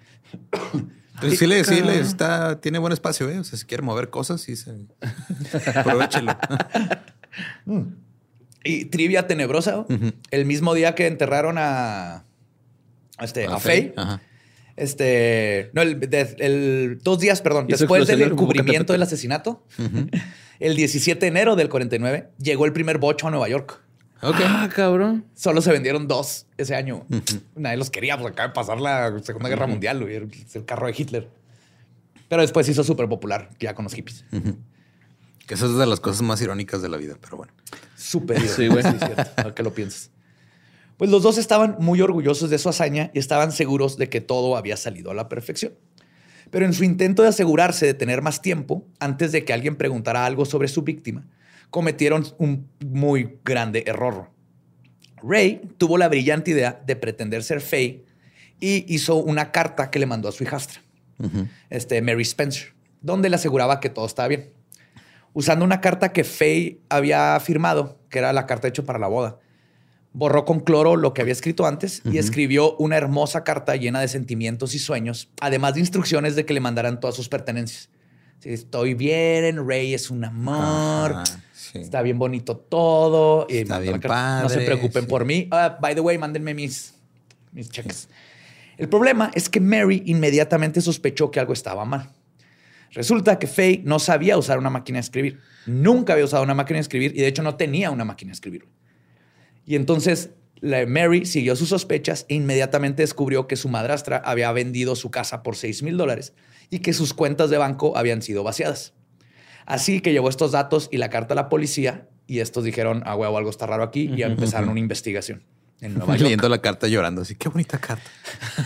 Entonces, 1.14 1.38
sí, 1.38 1.46
le, 1.46 1.62
sí 1.64 1.82
le 1.82 2.00
está, 2.00 2.58
tiene 2.58 2.78
buen 2.78 2.94
espacio, 2.94 3.28
¿eh? 3.28 3.38
O 3.38 3.44
sea, 3.44 3.58
si 3.58 3.66
quiere 3.66 3.82
mover 3.82 4.08
cosas, 4.08 4.40
sí 4.40 4.56
se. 4.56 4.72
Aprovechelo. 5.74 6.34
Y 8.64 8.86
trivia 8.86 9.26
tenebrosa, 9.26 9.86
el 10.30 10.44
mismo 10.44 10.74
día 10.74 10.94
que 10.94 11.06
enterraron 11.06 11.56
a, 11.58 12.24
a 13.16 13.24
este, 13.24 13.46
a, 13.46 13.54
A 13.54 13.58
Faye, 13.60 13.94
este, 14.76 15.70
no, 15.72 15.82
el, 15.82 15.98
de- 16.00 16.36
el- 16.38 16.98
dos 17.02 17.18
días, 17.20 17.40
perdón, 17.42 17.66
después 17.66 18.06
del 18.06 18.22
encubrimiento 18.32 18.92
del 18.92 19.02
asesinato, 19.02 19.64
el 20.60 20.76
17 20.76 21.20
de 21.20 21.26
enero 21.26 21.56
del 21.56 21.68
49, 21.68 22.28
llegó 22.38 22.64
el 22.64 22.72
primer 22.72 22.98
bocho 22.98 23.26
a 23.28 23.30
Nueva 23.30 23.48
York. 23.48 23.80
Ok. 24.20 24.36
Ah, 24.44 24.68
cabrón. 24.74 25.24
Solo 25.34 25.62
se 25.62 25.70
vendieron 25.70 26.08
dos 26.08 26.46
ese 26.56 26.74
año. 26.74 27.06
Nadie 27.54 27.76
los 27.76 27.88
quería, 27.90 28.18
pues 28.18 28.32
acaba 28.32 28.48
de 28.48 28.54
pasar 28.54 28.80
la 28.80 29.16
Segunda 29.22 29.48
Guerra 29.48 29.68
Mundial, 29.68 30.02
es 30.08 30.56
el 30.56 30.64
carro 30.64 30.88
de 30.88 30.94
Hitler. 30.96 31.28
Pero 32.28 32.42
después 32.42 32.66
se 32.66 32.72
hizo 32.72 32.82
súper 32.84 33.08
popular, 33.08 33.50
ya 33.60 33.74
con 33.74 33.84
los 33.84 33.94
hippies. 33.94 34.24
Que 35.46 35.54
eso 35.54 35.66
es 35.66 35.78
de 35.78 35.86
las 35.86 36.00
cosas 36.00 36.22
más 36.22 36.42
irónicas 36.42 36.82
de 36.82 36.88
la 36.88 36.96
vida, 36.96 37.16
pero 37.20 37.36
bueno. 37.36 37.52
Súper. 38.08 38.40
Sí, 38.48 38.68
güey. 38.68 38.82
Sí, 38.82 38.96
cierto. 38.98 39.54
Que 39.54 39.62
lo 39.62 39.74
piensas. 39.74 40.10
Pues 40.96 41.10
los 41.10 41.22
dos 41.22 41.36
estaban 41.36 41.76
muy 41.78 42.00
orgullosos 42.00 42.48
de 42.48 42.56
su 42.56 42.70
hazaña 42.70 43.10
y 43.12 43.18
estaban 43.18 43.52
seguros 43.52 43.98
de 43.98 44.08
que 44.08 44.22
todo 44.22 44.56
había 44.56 44.78
salido 44.78 45.10
a 45.10 45.14
la 45.14 45.28
perfección. 45.28 45.74
Pero 46.50 46.64
en 46.64 46.72
su 46.72 46.84
intento 46.84 47.22
de 47.22 47.28
asegurarse 47.28 47.84
de 47.84 47.92
tener 47.92 48.22
más 48.22 48.40
tiempo, 48.40 48.86
antes 48.98 49.30
de 49.30 49.44
que 49.44 49.52
alguien 49.52 49.76
preguntara 49.76 50.24
algo 50.24 50.46
sobre 50.46 50.68
su 50.68 50.82
víctima, 50.82 51.26
cometieron 51.68 52.26
un 52.38 52.66
muy 52.80 53.36
grande 53.44 53.84
error. 53.86 54.30
Ray 55.22 55.60
tuvo 55.76 55.98
la 55.98 56.08
brillante 56.08 56.52
idea 56.52 56.80
de 56.86 56.96
pretender 56.96 57.42
ser 57.42 57.60
Faye 57.60 58.06
y 58.58 58.92
hizo 58.92 59.16
una 59.16 59.52
carta 59.52 59.90
que 59.90 59.98
le 59.98 60.06
mandó 60.06 60.30
a 60.30 60.32
su 60.32 60.44
hijastra, 60.44 60.80
este, 61.68 62.00
Mary 62.00 62.22
Spencer, 62.22 62.72
donde 63.02 63.28
le 63.28 63.36
aseguraba 63.36 63.80
que 63.80 63.90
todo 63.90 64.06
estaba 64.06 64.28
bien 64.28 64.58
usando 65.32 65.64
una 65.64 65.80
carta 65.80 66.12
que 66.12 66.24
Faye 66.24 66.80
había 66.88 67.38
firmado, 67.40 67.97
que 68.10 68.18
era 68.18 68.32
la 68.32 68.46
carta 68.46 68.68
hecha 68.68 68.82
para 68.82 68.98
la 68.98 69.06
boda. 69.06 69.38
Borró 70.12 70.44
con 70.44 70.60
cloro 70.60 70.96
lo 70.96 71.12
que 71.12 71.22
había 71.22 71.32
escrito 71.32 71.66
antes 71.66 72.02
y 72.04 72.18
escribió 72.18 72.76
una 72.76 72.96
hermosa 72.96 73.44
carta 73.44 73.76
llena 73.76 74.00
de 74.00 74.08
sentimientos 74.08 74.74
y 74.74 74.78
sueños, 74.78 75.28
además 75.40 75.74
de 75.74 75.80
instrucciones 75.80 76.34
de 76.34 76.44
que 76.46 76.54
le 76.54 76.60
mandaran 76.60 76.98
todas 76.98 77.14
sus 77.14 77.28
pertenencias. 77.28 77.90
Sí, 78.40 78.50
Estoy 78.52 78.94
bien, 78.94 79.68
Ray 79.68 79.94
es 79.94 80.10
un 80.10 80.24
amor. 80.24 81.12
Ajá, 81.12 81.24
sí. 81.52 81.78
Está 81.78 82.02
bien 82.02 82.18
bonito 82.18 82.56
todo. 82.56 83.46
y 83.50 83.58
Está 83.58 83.78
bien. 83.80 84.00
No 84.02 84.48
se 84.48 84.60
preocupen 84.60 85.04
sí. 85.04 85.08
por 85.08 85.24
mí. 85.24 85.48
Ah, 85.50 85.76
by 85.80 85.94
the 85.94 86.00
way, 86.00 86.16
mándenme 86.18 86.54
mis, 86.54 86.94
mis 87.52 87.68
cheques. 87.68 88.08
El 88.78 88.88
problema 88.88 89.30
es 89.34 89.48
que 89.48 89.60
Mary 89.60 90.04
inmediatamente 90.06 90.80
sospechó 90.80 91.30
que 91.30 91.40
algo 91.40 91.52
estaba 91.52 91.84
mal. 91.84 92.10
Resulta 92.92 93.38
que 93.38 93.46
Faye 93.46 93.82
no 93.84 93.98
sabía 93.98 94.38
usar 94.38 94.58
una 94.58 94.70
máquina 94.70 94.96
de 94.96 95.00
escribir. 95.00 95.40
Nunca 95.66 96.14
había 96.14 96.24
usado 96.24 96.42
una 96.42 96.54
máquina 96.54 96.78
de 96.78 96.82
escribir 96.82 97.12
y 97.14 97.20
de 97.20 97.26
hecho 97.26 97.42
no 97.42 97.56
tenía 97.56 97.90
una 97.90 98.04
máquina 98.04 98.30
de 98.30 98.34
escribir. 98.34 98.66
Y 99.66 99.76
entonces 99.76 100.30
la 100.60 100.84
Mary 100.86 101.26
siguió 101.26 101.54
sus 101.56 101.68
sospechas 101.68 102.26
e 102.28 102.34
inmediatamente 102.34 103.02
descubrió 103.02 103.46
que 103.46 103.56
su 103.56 103.68
madrastra 103.68 104.18
había 104.18 104.50
vendido 104.52 104.96
su 104.96 105.10
casa 105.10 105.42
por 105.42 105.56
6 105.56 105.82
mil 105.82 105.96
dólares 105.96 106.32
y 106.70 106.80
que 106.80 106.92
sus 106.92 107.14
cuentas 107.14 107.50
de 107.50 107.58
banco 107.58 107.96
habían 107.96 108.22
sido 108.22 108.42
vaciadas. 108.42 108.94
Así 109.66 110.00
que 110.00 110.12
llevó 110.12 110.28
estos 110.30 110.52
datos 110.52 110.88
y 110.90 110.96
la 110.96 111.10
carta 111.10 111.34
a 111.34 111.36
la 111.36 111.48
policía 111.48 112.08
y 112.26 112.40
estos 112.40 112.64
dijeron, 112.64 113.02
ah, 113.04 113.16
huevo, 113.16 113.36
algo 113.36 113.50
está 113.50 113.66
raro 113.66 113.82
aquí 113.82 114.10
y 114.14 114.22
empezaron 114.22 114.70
una 114.70 114.80
investigación 114.80 115.44
en 115.80 115.94
Nueva 115.94 116.14
York. 116.14 116.22
Leyendo 116.22 116.48
la 116.48 116.60
carta 116.60 116.88
llorando 116.88 117.22
así. 117.22 117.34
Qué 117.36 117.48
bonita 117.48 117.78
carta. 117.78 118.10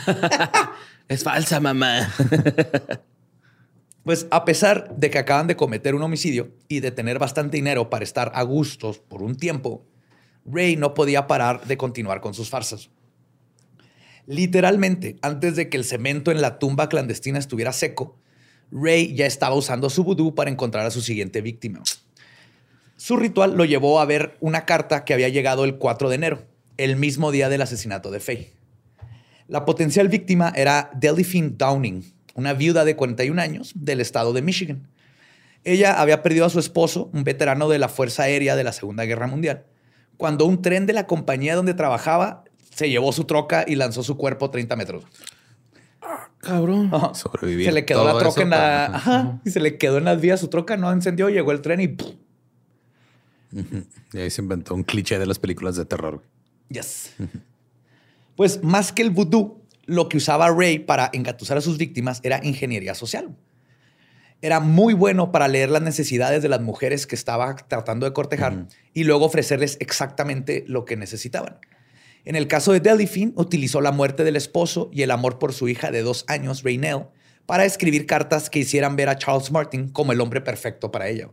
Es 1.09 1.25
falsa, 1.25 1.61
mamá. 1.61 2.09
Pues 4.05 4.27
a 4.31 4.45
pesar 4.45 4.97
de 4.97 5.11
que 5.11 5.19
acaban 5.19 5.47
de 5.47 5.57
cometer 5.57 5.95
un 5.95 6.03
homicidio 6.03 6.53
y 6.69 6.81
de 6.81 6.91
tener 6.91 7.19
bastante 7.19 7.57
dinero 7.57 7.89
para 7.89 8.05
estar 8.05 8.33
a 8.35 8.43
gustos 8.43 8.99
por 8.99 9.23
un 9.23 9.37
tiempo, 9.37 9.87
Ray 10.45 10.77
no 10.77 10.95
podía 10.95 11.29
parar 11.29 11.65
de 11.67 11.77
continuar 11.77 12.21
con 12.21 12.35
sus 12.35 12.51
farsas. 12.51 12.91
Literalmente, 14.27 15.17
antes 15.23 15.57
de 15.57 15.69
que 15.69 15.77
el 15.77 15.85
cemento 15.85 16.31
en 16.31 16.41
la 16.41 16.59
tumba 16.59 16.89
clandestina 16.89 17.39
estuviera 17.39 17.73
seco, 17.73 18.19
Ray 18.73 19.15
ya 19.15 19.27
estaba 19.27 19.55
usando 19.55 19.91
su 19.91 20.03
vudú 20.03 20.35
para 20.35 20.51
encontrar 20.51 20.87
a 20.87 20.91
su 20.91 21.01
siguiente 21.01 21.41
víctima. 21.41 21.83
Su 22.97 23.17
ritual 23.17 23.57
lo 23.57 23.65
llevó 23.65 24.01
a 24.01 24.05
ver 24.05 24.37
una 24.41 24.65
carta 24.65 25.05
que 25.05 25.15
había 25.15 25.29
llegado 25.29 25.65
el 25.65 25.77
4 25.77 26.09
de 26.09 26.15
enero, 26.15 26.47
el 26.77 26.97
mismo 26.97 27.31
día 27.31 27.49
del 27.49 27.63
asesinato 27.63 28.11
de 28.11 28.21
Faye. 28.21 28.53
La 29.49 29.65
potencial 29.65 30.09
víctima 30.09 30.53
era 30.57 30.91
Delphine 30.95 31.55
Downing, 31.57 32.05
una 32.35 32.53
viuda 32.53 32.85
de 32.85 32.97
41 32.97 33.41
años 33.41 33.73
del 33.75 34.01
estado 34.01 34.33
de 34.33 34.43
Michigan. 34.43 34.89
Ella 35.65 36.01
había 36.01 36.23
perdido 36.23 36.45
a 36.45 36.51
su 36.51 36.59
esposo, 36.59 37.11
un 37.13 37.25
veterano 37.25 37.69
de 37.69 37.79
la 37.79 37.89
Fuerza 37.89 38.25
Aérea 38.25 38.57
de 38.57 38.65
la 38.65 38.73
Segunda 38.73 39.05
Guerra 39.05 39.27
Mundial, 39.27 39.65
cuando 40.17 40.45
un 40.45 40.63
tren 40.63 40.87
de 40.87 40.93
la 40.93 41.07
compañía 41.07 41.55
donde 41.55 41.75
trabajaba 41.75 42.45
se 42.75 42.91
llevó 42.91 43.13
su 43.13 43.25
troca 43.25 43.65
y 43.67 43.77
lanzó 43.77 44.03
su 44.03 44.17
cuerpo 44.17 44.51
30 44.51 44.77
metros. 44.77 45.05
Cabrón. 46.39 46.91
Ajá. 46.93 47.15
Sobrevivir. 47.15 47.67
Se 47.67 47.73
le 47.73 47.85
quedó 47.85 48.05
la 48.05 48.19
troca 48.19 48.29
eso 48.29 48.41
en 48.43 48.51
la... 48.51 48.87
Ajá. 48.87 49.41
Y 49.45 49.51
se 49.51 49.61
le 49.61 49.79
quedó 49.79 49.99
en 49.99 50.05
las 50.05 50.21
vías 50.21 50.41
su 50.41 50.49
troca, 50.49 50.77
no 50.77 50.91
encendió, 50.91 51.29
llegó 51.29 51.53
el 51.53 51.61
tren 51.61 51.81
y... 51.81 51.89
¡pum! 51.89 52.17
Y 54.13 54.19
ahí 54.19 54.31
se 54.31 54.43
inventó 54.43 54.75
un 54.75 54.83
cliché 54.83 55.19
de 55.19 55.27
las 55.27 55.39
películas 55.39 55.77
de 55.77 55.85
terror. 55.85 56.17
güey. 56.17 56.29
Yes. 56.71 57.15
Pues 58.35 58.65
más 58.65 58.93
que 58.93 59.03
el 59.03 59.11
vudú, 59.11 59.62
lo 59.85 60.09
que 60.09 60.17
usaba 60.17 60.51
Ray 60.51 60.79
para 60.79 61.11
engatusar 61.13 61.59
a 61.59 61.61
sus 61.61 61.79
víctimas 61.79 62.21
era 62.23 62.41
ingeniería 62.43 62.95
social. 62.95 63.37
Era 64.41 64.59
muy 64.59 64.95
bueno 64.95 65.31
para 65.31 65.47
leer 65.47 65.71
las 65.71 65.83
necesidades 65.83 66.43
de 66.43 66.49
las 66.49 66.61
mujeres 66.61 67.07
que 67.07 67.15
estaba 67.15 67.55
tratando 67.55 68.07
de 68.07 68.13
cortejar 68.13 68.67
y 68.93 69.05
luego 69.05 69.25
ofrecerles 69.27 69.77
exactamente 69.81 70.65
lo 70.67 70.85
que 70.85 70.97
necesitaban. 70.97 71.59
En 72.25 72.37
el 72.37 72.49
caso 72.49 72.73
de 72.73 72.81
Delphine, 72.81 73.33
utilizó 73.37 73.81
la 73.81 73.93
muerte 73.93 74.25
del 74.25 74.37
esposo 74.37 74.91
y 74.93 75.03
el 75.03 75.11
amor 75.11 75.39
por 75.39 75.53
su 75.53 75.69
hija 75.69 75.91
de 75.91 76.03
dos 76.03 76.25
años, 76.29 76.63
Raynell, 76.65 77.07
para 77.47 77.65
escribir 77.65 78.07
cartas 78.07 78.51
que 78.51 78.61
hicieran 78.61 78.97
ver 78.97 79.09
a 79.09 79.17
Charles 79.17 79.51
Martin 79.51 79.89
como 79.89 80.13
el 80.13 80.21
hombre 80.21 80.41
perfecto 80.41 80.91
para 80.91 81.09
ella. 81.09 81.31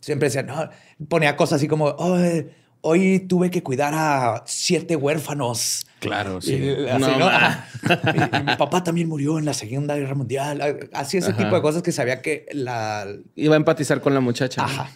Siempre 0.00 0.28
decía, 0.28 0.42
no, 0.42 0.68
ponía 1.08 1.36
cosas 1.36 1.56
así 1.56 1.68
como, 1.68 1.96
"Ay, 1.98 2.48
hoy 2.86 3.20
tuve 3.20 3.50
que 3.50 3.62
cuidar 3.62 3.92
a 3.94 4.42
siete 4.46 4.96
huérfanos. 4.96 5.86
Claro, 6.00 6.38
Y, 6.42 6.86
así, 6.88 7.00
No, 7.00 7.18
¿no? 7.18 7.26
ma. 7.26 7.36
Ajá. 7.82 8.30
Y- 8.32 8.36
y 8.36 8.44
mi 8.44 8.56
papá 8.56 8.84
también 8.84 9.08
murió 9.08 9.38
en 9.38 9.44
la 9.44 9.54
Segunda 9.54 9.96
Guerra 9.96 10.14
Mundial. 10.14 10.88
Así 10.92 11.16
ese 11.16 11.30
Ajá. 11.30 11.38
tipo 11.38 11.54
de 11.54 11.62
cosas 11.62 11.82
que 11.82 11.90
sabía 11.92 12.22
que 12.22 12.46
la... 12.52 13.06
Iba 13.34 13.54
a 13.54 13.56
empatizar 13.56 14.00
con 14.00 14.14
la 14.14 14.20
muchacha. 14.20 14.64
Ajá. 14.64 14.90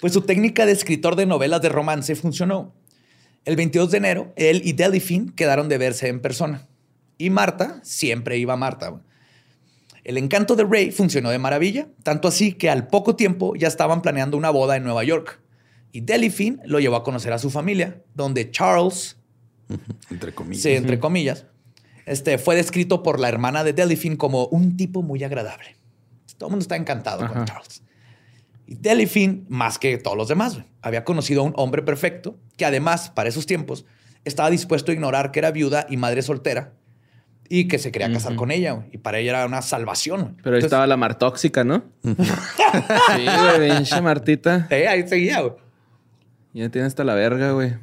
Pues 0.00 0.12
su 0.12 0.22
técnica 0.22 0.66
de 0.66 0.72
escritor 0.72 1.16
de 1.16 1.26
novelas 1.26 1.62
de 1.62 1.68
romance 1.68 2.14
funcionó. 2.16 2.74
El 3.44 3.56
22 3.56 3.90
de 3.92 3.98
enero, 3.98 4.32
él 4.36 4.60
y 4.64 4.72
Delphine 4.72 5.32
quedaron 5.34 5.68
de 5.68 5.78
verse 5.78 6.08
en 6.08 6.20
persona. 6.20 6.66
Y 7.16 7.30
Marta, 7.30 7.80
siempre 7.82 8.38
iba 8.38 8.56
Marta. 8.56 9.00
El 10.04 10.18
encanto 10.18 10.54
de 10.56 10.64
Ray 10.64 10.90
funcionó 10.90 11.30
de 11.30 11.38
maravilla, 11.38 11.88
tanto 12.02 12.28
así 12.28 12.52
que 12.52 12.70
al 12.70 12.88
poco 12.88 13.16
tiempo 13.16 13.54
ya 13.56 13.68
estaban 13.68 14.02
planeando 14.02 14.36
una 14.36 14.50
boda 14.50 14.76
en 14.76 14.84
Nueva 14.84 15.02
York. 15.04 15.40
Y 15.96 16.02
Delphine 16.02 16.58
lo 16.66 16.78
llevó 16.78 16.96
a 16.96 17.02
conocer 17.02 17.32
a 17.32 17.38
su 17.38 17.48
familia, 17.48 18.02
donde 18.14 18.50
Charles, 18.50 19.16
Entre 20.10 20.34
comillas. 20.34 20.62
Sí, 20.62 20.72
entre 20.72 21.00
comillas. 21.00 21.46
Este 22.04 22.36
fue 22.36 22.54
descrito 22.54 23.02
por 23.02 23.18
la 23.18 23.30
hermana 23.30 23.64
de 23.64 23.72
Delphine 23.72 24.18
como 24.18 24.44
un 24.48 24.76
tipo 24.76 25.00
muy 25.00 25.24
agradable. 25.24 25.74
Todo 26.36 26.48
el 26.48 26.50
mundo 26.50 26.64
está 26.64 26.76
encantado 26.76 27.26
con. 27.26 27.46
Charles. 27.46 27.82
Y 28.66 28.74
Delphine, 28.74 29.44
más 29.48 29.78
que 29.78 29.96
todos 29.96 30.18
los 30.18 30.28
demás, 30.28 30.58
había 30.82 31.02
conocido 31.02 31.40
a 31.40 31.44
un 31.44 31.54
hombre 31.56 31.80
perfecto 31.80 32.36
que 32.58 32.66
además, 32.66 33.08
para 33.08 33.30
esos 33.30 33.46
tiempos, 33.46 33.86
estaba 34.26 34.50
dispuesto 34.50 34.90
a 34.90 34.94
ignorar 34.94 35.32
que 35.32 35.38
era 35.38 35.50
viuda 35.50 35.86
y 35.88 35.96
madre 35.96 36.20
soltera 36.20 36.74
y 37.48 37.68
que 37.68 37.78
se 37.78 37.90
quería 37.90 38.12
casar 38.12 38.36
con 38.36 38.50
ella. 38.50 38.84
Y 38.92 38.98
para 38.98 39.18
ella 39.18 39.30
era 39.30 39.46
una 39.46 39.62
salvación. 39.62 40.36
Pero 40.42 40.56
ahí 40.56 40.58
Entonces, 40.58 40.64
estaba 40.64 40.86
la 40.86 40.98
mar 40.98 41.18
tóxica, 41.18 41.64
¿no? 41.64 41.84
sí, 42.02 42.12
güey, 43.56 44.02
Martita. 44.02 44.66
eh, 44.68 44.88
ahí 44.88 45.08
seguía. 45.08 45.40
güey. 45.40 45.65
Ya 46.56 46.70
tiene 46.70 46.86
hasta 46.86 47.04
la 47.04 47.14
verga, 47.14 47.50
güey. 47.50 47.74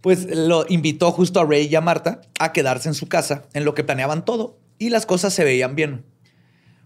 Pues 0.00 0.26
lo 0.32 0.64
invitó 0.68 1.10
justo 1.10 1.40
a 1.40 1.44
Ray 1.44 1.66
y 1.66 1.74
a 1.74 1.80
Marta 1.80 2.20
a 2.38 2.52
quedarse 2.52 2.88
en 2.88 2.94
su 2.94 3.08
casa, 3.08 3.46
en 3.52 3.64
lo 3.64 3.74
que 3.74 3.82
planeaban 3.82 4.24
todo, 4.24 4.60
y 4.78 4.90
las 4.90 5.06
cosas 5.06 5.34
se 5.34 5.42
veían 5.42 5.74
bien. 5.74 6.04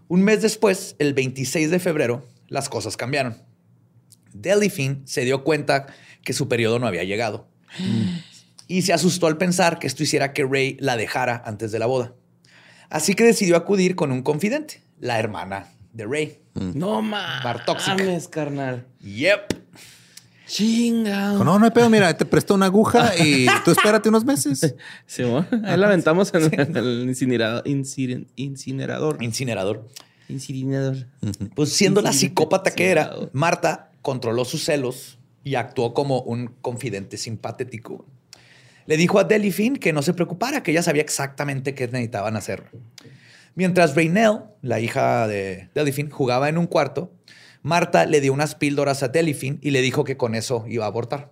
Un 0.07 0.23
mes 0.23 0.41
después, 0.41 0.95
el 0.97 1.13
26 1.13 1.69
de 1.69 1.77
febrero, 1.77 2.25
las 2.47 2.69
cosas 2.69 2.97
cambiaron. 2.97 3.37
Delphine 4.33 5.01
se 5.05 5.25
dio 5.25 5.43
cuenta 5.43 5.85
que 6.23 6.33
su 6.33 6.47
periodo 6.47 6.79
no 6.79 6.87
había 6.87 7.03
llegado. 7.03 7.47
Y 8.67 8.81
se 8.81 8.91
asustó 8.91 9.27
al 9.27 9.37
pensar 9.37 9.77
que 9.77 9.85
esto 9.85 10.01
hiciera 10.01 10.33
que 10.33 10.43
Ray 10.43 10.75
la 10.79 10.97
dejara 10.97 11.43
antes 11.45 11.71
de 11.71 11.77
la 11.77 11.85
boda. 11.85 12.15
Así 12.89 13.13
que 13.13 13.25
decidió 13.25 13.57
acudir 13.57 13.95
con 13.95 14.11
un 14.11 14.23
confidente, 14.23 14.81
la 14.99 15.19
hermana 15.19 15.67
de 15.93 16.05
Ray. 16.07 16.39
No 16.55 16.99
Bar 17.03 17.63
tóxica. 17.65 17.95
mames, 17.95 18.27
carnal. 18.27 18.87
Yep. 19.01 19.68
Chinga. 20.49 21.33
No, 21.33 21.59
no 21.59 21.65
hay 21.65 21.71
pedo. 21.71 21.89
Mira, 21.91 22.11
te 22.17 22.25
presto 22.25 22.55
una 22.55 22.65
aguja 22.65 23.15
y 23.23 23.45
tú 23.63 23.69
espérate 23.69 24.09
unos 24.09 24.25
meses. 24.25 24.75
Sí, 25.05 25.23
bueno, 25.23 25.47
ahí 25.63 25.77
la 25.77 25.87
aventamos 25.87 26.33
en 26.33 26.75
el 26.75 27.07
incinerador. 27.07 27.67
Incinerador. 27.67 28.33
Incinerador. 28.35 29.17
Incinerador. 29.21 29.87
Incinerador. 30.27 31.07
Pues 31.55 31.71
siendo 31.73 32.01
la 32.01 32.13
psicópata 32.13 32.71
que 32.71 32.89
era. 32.89 33.11
Marta 33.31 33.91
controló 34.01 34.43
sus 34.43 34.63
celos 34.65 35.19
y 35.43 35.55
actuó 35.55 35.93
como 35.93 36.21
un 36.21 36.47
confidente 36.61 37.17
simpatético. 37.17 38.05
Le 38.87 38.97
dijo 38.97 39.19
a 39.19 39.25
Delphine 39.25 39.77
que 39.77 39.93
no 39.93 40.01
se 40.01 40.13
preocupara, 40.13 40.63
que 40.63 40.71
ella 40.71 40.81
sabía 40.81 41.03
exactamente 41.03 41.75
qué 41.75 41.85
necesitaban 41.87 42.35
hacer. 42.35 42.71
Mientras 43.53 43.95
Raynell, 43.95 44.39
la 44.63 44.79
hija 44.79 45.27
de 45.27 45.69
Delphine, 45.75 46.09
jugaba 46.09 46.49
en 46.49 46.57
un 46.57 46.65
cuarto, 46.65 47.11
Marta 47.61 48.05
le 48.05 48.21
dio 48.21 48.31
unas 48.33 48.55
píldoras 48.55 49.03
a 49.03 49.09
Delphine 49.09 49.59
y 49.61 49.71
le 49.71 49.81
dijo 49.81 50.03
que 50.03 50.17
con 50.17 50.35
eso 50.35 50.65
iba 50.67 50.85
a 50.85 50.87
abortar. 50.87 51.31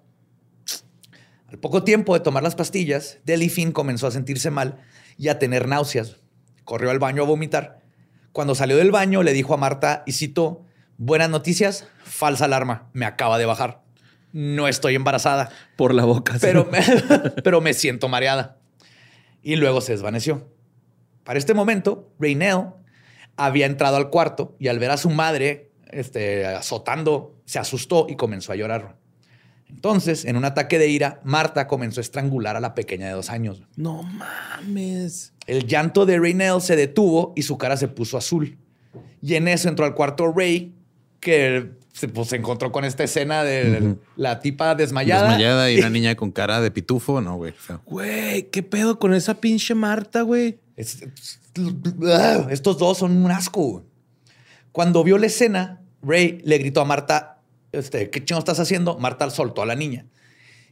Al 1.47 1.59
poco 1.59 1.83
tiempo 1.83 2.13
de 2.13 2.19
tomar 2.19 2.43
las 2.43 2.55
pastillas, 2.55 3.19
Delphine 3.23 3.71
comenzó 3.71 4.07
a 4.07 4.11
sentirse 4.11 4.51
mal 4.51 4.79
y 5.17 5.29
a 5.29 5.39
tener 5.39 5.67
náuseas. 5.67 6.17
Corrió 6.65 6.91
al 6.91 6.99
baño 6.99 7.23
a 7.23 7.25
vomitar. 7.25 7.79
Cuando 8.33 8.55
salió 8.55 8.75
del 8.75 8.91
baño, 8.91 9.23
le 9.23 9.31
dijo 9.31 9.53
a 9.53 9.57
Marta, 9.57 10.03
y 10.05 10.11
cito, 10.11 10.65
buenas 10.97 11.29
noticias, 11.29 11.87
falsa 12.03 12.45
alarma, 12.45 12.89
me 12.93 13.05
acaba 13.05 13.37
de 13.37 13.45
bajar. 13.45 13.81
No 14.33 14.67
estoy 14.67 14.95
embarazada, 14.95 15.49
Por 15.77 15.93
la 15.93 16.03
boca. 16.03 16.33
sí. 16.33 16.39
pero 16.41 16.65
me, 16.65 16.79
pero 17.43 17.61
me 17.61 17.73
siento 17.73 18.09
mareada. 18.09 18.57
Y 19.41 19.55
luego 19.55 19.79
se 19.79 19.93
desvaneció. 19.93 20.51
Para 21.23 21.39
este 21.39 21.53
momento, 21.53 22.11
Raynell 22.19 22.65
había 23.37 23.65
entrado 23.65 23.95
al 23.95 24.09
cuarto 24.09 24.55
y 24.59 24.67
al 24.67 24.79
ver 24.79 24.91
a 24.91 24.97
su 24.97 25.09
madre 25.09 25.66
este, 25.91 26.45
azotando, 26.45 27.35
se 27.45 27.59
asustó 27.59 28.07
y 28.09 28.15
comenzó 28.15 28.51
a 28.51 28.55
llorar. 28.55 28.97
Entonces, 29.69 30.23
en 30.25 30.37
un 30.37 30.45
ataque 30.45 30.79
de 30.79 30.87
ira, 30.87 31.19
Marta 31.25 31.67
comenzó 31.67 31.99
a 31.99 32.03
estrangular 32.03 32.55
a 32.55 32.61
la 32.61 32.73
pequeña 32.73 33.07
de 33.07 33.13
dos 33.13 33.29
años. 33.29 33.61
No 33.75 34.01
mames. 34.03 35.33
El 35.45 35.65
llanto 35.67 36.05
de 36.05 36.17
Raynell 36.19 36.61
se 36.61 36.75
detuvo 36.75 37.33
y 37.35 37.41
su 37.41 37.57
cara 37.57 37.75
se 37.75 37.87
puso 37.89 38.17
azul. 38.17 38.57
Y 39.21 39.35
en 39.35 39.47
eso 39.49 39.67
entró 39.67 39.85
al 39.85 39.93
cuarto 39.93 40.31
Ray, 40.31 40.73
que 41.19 41.71
se, 41.91 42.07
pues, 42.07 42.29
se 42.29 42.37
encontró 42.37 42.71
con 42.71 42.85
esta 42.85 43.03
escena 43.03 43.43
de 43.43 43.95
la 44.15 44.39
tipa 44.39 44.73
desmayada. 44.75 45.23
Desmayada 45.23 45.69
y 45.71 45.79
una 45.79 45.89
niña 45.89 46.15
con 46.15 46.31
cara 46.31 46.61
de 46.61 46.71
pitufo. 46.71 47.19
No, 47.19 47.35
güey. 47.35 47.53
Güey, 47.85 48.43
¿qué 48.49 48.63
pedo 48.63 48.99
con 48.99 49.13
esa 49.13 49.33
pinche 49.41 49.75
Marta, 49.75 50.21
güey? 50.21 50.59
Es- 50.77 51.03
estos 52.49 52.77
dos 52.77 52.99
son 52.99 53.17
un 53.25 53.31
asco. 53.31 53.83
Cuando 54.77 55.03
vio 55.03 55.17
la 55.17 55.25
escena, 55.25 55.81
Ray 56.03 56.39
le 56.43 56.59
gritó 56.59 56.81
a 56.81 56.85
Marta, 56.85 57.41
este, 57.71 58.11
¿qué 58.11 58.23
chingo 58.23 58.37
estás 58.37 58.59
haciendo? 58.59 58.99
Marta 58.99 59.27
soltó 59.31 59.63
a 59.63 59.65
la 59.65 59.73
niña. 59.73 60.05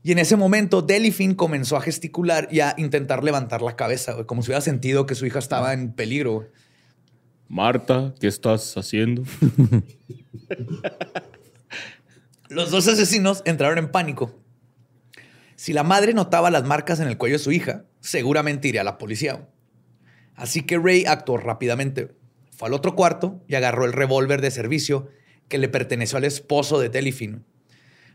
Y 0.03 0.11
en 0.11 0.19
ese 0.19 0.35
momento, 0.35 0.83
Delphine 0.83 1.35
comenzó 1.35 1.75
a 1.75 1.81
gesticular 1.81 2.47
y 2.51 2.59
a 2.59 2.75
intentar 2.77 3.23
levantar 3.23 3.63
la 3.63 3.75
cabeza, 3.75 4.13
güey, 4.13 4.27
como 4.27 4.43
si 4.43 4.49
hubiera 4.49 4.61
sentido 4.61 5.07
que 5.07 5.15
su 5.15 5.25
hija 5.25 5.39
estaba 5.39 5.73
en 5.73 5.91
peligro. 5.91 6.33
güey. 6.33 6.47
Marta, 7.47 8.13
¿qué 8.19 8.27
estás 8.27 8.77
haciendo? 8.77 9.23
Los 12.47 12.69
dos 12.69 12.87
asesinos 12.87 13.41
entraron 13.43 13.79
en 13.79 13.89
pánico. 13.89 14.39
Si 15.55 15.73
la 15.73 15.81
madre 15.81 16.13
notaba 16.13 16.51
las 16.51 16.63
marcas 16.63 16.99
en 16.99 17.07
el 17.07 17.17
cuello 17.17 17.39
de 17.39 17.43
su 17.43 17.51
hija, 17.51 17.85
seguramente 18.01 18.67
iría 18.67 18.81
a 18.81 18.83
la 18.83 18.99
policía. 18.99 19.47
Así 20.35 20.61
que 20.61 20.77
Ray 20.77 21.05
actuó 21.07 21.37
rápidamente. 21.37 22.14
Fue 22.55 22.67
al 22.67 22.73
otro 22.73 22.95
cuarto 22.95 23.41
y 23.47 23.55
agarró 23.55 23.85
el 23.85 23.93
revólver 23.93 24.41
de 24.41 24.51
servicio 24.51 25.09
que 25.47 25.57
le 25.57 25.67
perteneció 25.69 26.17
al 26.17 26.23
esposo 26.23 26.79
de 26.79 26.89
Delphine. 26.89 27.39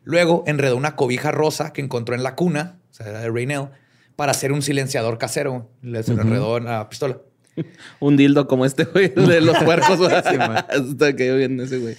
Luego 0.04 0.44
enredó 0.46 0.76
una 0.76 0.96
cobija 0.96 1.30
rosa 1.30 1.72
que 1.72 1.80
encontró 1.82 2.14
en 2.14 2.22
la 2.22 2.34
cuna, 2.34 2.78
o 2.90 2.94
sea, 2.94 3.06
era 3.08 3.20
de 3.20 3.28
Raynell, 3.30 3.68
para 4.16 4.32
hacer 4.32 4.52
un 4.52 4.62
silenciador 4.62 5.18
casero. 5.18 5.70
Le 5.82 6.02
se 6.02 6.14
lo 6.14 6.22
enredó 6.22 6.56
en 6.56 6.64
la 6.64 6.88
pistola. 6.88 7.18
Un 8.00 8.16
dildo 8.16 8.46
como 8.46 8.64
este, 8.64 8.84
güey, 8.84 9.08
de 9.08 9.40
los 9.40 9.56
puercos. 9.58 10.00
Hasta 10.12 11.16
que 11.16 11.26
yo 11.26 11.36
bien 11.36 11.60
ese, 11.60 11.78
güey. 11.78 11.96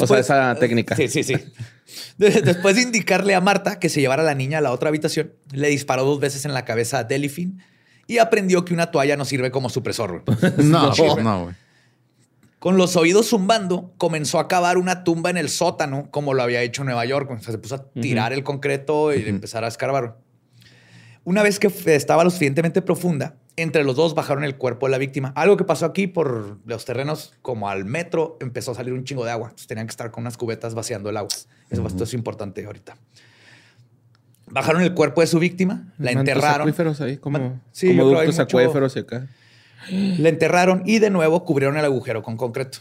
O 0.00 0.06
sea, 0.06 0.18
esa 0.18 0.54
técnica. 0.56 0.96
Sí, 0.96 1.08
sí, 1.08 1.22
sí. 1.22 1.34
De- 2.18 2.42
Después 2.42 2.76
de 2.76 2.82
indicarle 2.82 3.34
a 3.34 3.40
Marta 3.40 3.78
que 3.78 3.88
se 3.88 4.00
llevara 4.00 4.22
a 4.22 4.24
la 4.24 4.34
niña 4.34 4.58
a 4.58 4.60
la 4.60 4.72
otra 4.72 4.88
habitación, 4.88 5.32
le 5.52 5.68
disparó 5.68 6.04
dos 6.04 6.20
veces 6.20 6.44
en 6.44 6.54
la 6.54 6.64
cabeza 6.64 6.98
a 6.98 7.04
Delphine 7.04 7.54
y 8.10 8.18
aprendió 8.18 8.64
que 8.64 8.74
una 8.74 8.90
toalla 8.90 9.16
no 9.16 9.24
sirve 9.24 9.52
como 9.52 9.68
supresor. 9.68 10.24
No, 10.58 10.92
no, 11.22 11.42
güey. 11.44 11.54
Con 12.58 12.76
los 12.76 12.96
oídos 12.96 13.28
zumbando, 13.28 13.94
comenzó 13.98 14.40
a 14.40 14.48
cavar 14.48 14.78
una 14.78 15.04
tumba 15.04 15.30
en 15.30 15.36
el 15.36 15.48
sótano, 15.48 16.08
como 16.10 16.34
lo 16.34 16.42
había 16.42 16.60
hecho 16.60 16.82
en 16.82 16.86
Nueva 16.86 17.04
York. 17.04 17.30
O 17.30 17.38
sea, 17.38 17.52
se 17.52 17.58
puso 17.58 17.76
a 17.76 17.84
tirar 17.92 18.32
el 18.32 18.42
concreto 18.42 19.14
y 19.14 19.26
empezar 19.28 19.62
a 19.64 19.68
escarbar. 19.68 20.18
Una 21.22 21.44
vez 21.44 21.60
que 21.60 21.68
estaba 21.94 22.24
lo 22.24 22.30
suficientemente 22.30 22.82
profunda, 22.82 23.36
entre 23.54 23.84
los 23.84 23.94
dos 23.94 24.16
bajaron 24.16 24.42
el 24.42 24.56
cuerpo 24.56 24.86
de 24.86 24.90
la 24.90 24.98
víctima. 24.98 25.32
Algo 25.36 25.56
que 25.56 25.64
pasó 25.64 25.86
aquí 25.86 26.08
por 26.08 26.58
los 26.66 26.84
terrenos, 26.84 27.34
como 27.42 27.68
al 27.68 27.84
metro, 27.84 28.36
empezó 28.40 28.72
a 28.72 28.74
salir 28.74 28.92
un 28.92 29.04
chingo 29.04 29.24
de 29.24 29.30
agua. 29.30 29.46
Entonces 29.46 29.68
tenían 29.68 29.86
que 29.86 29.92
estar 29.92 30.10
con 30.10 30.24
unas 30.24 30.36
cubetas 30.36 30.74
vaciando 30.74 31.10
el 31.10 31.16
agua. 31.16 31.30
Eso 31.70 31.86
esto 31.86 32.04
es 32.04 32.12
importante 32.12 32.64
ahorita. 32.66 32.96
Bajaron 34.50 34.82
el 34.82 34.94
cuerpo 34.94 35.20
de 35.20 35.26
su 35.26 35.38
víctima, 35.38 35.92
la 35.98 36.12
Mantos 36.12 36.34
enterraron. 36.34 36.60
acuíferos 36.62 37.00
ahí, 37.00 37.16
como, 37.18 37.60
sí, 37.72 37.92
ductos 37.94 38.26
mucho- 38.26 38.42
acuíferos 38.42 38.96
y 38.96 38.98
acá. 39.00 39.26
La 39.90 40.28
enterraron 40.28 40.82
y 40.86 40.98
de 40.98 41.10
nuevo 41.10 41.44
cubrieron 41.44 41.76
el 41.76 41.84
agujero 41.84 42.22
con 42.22 42.36
concreto. 42.36 42.78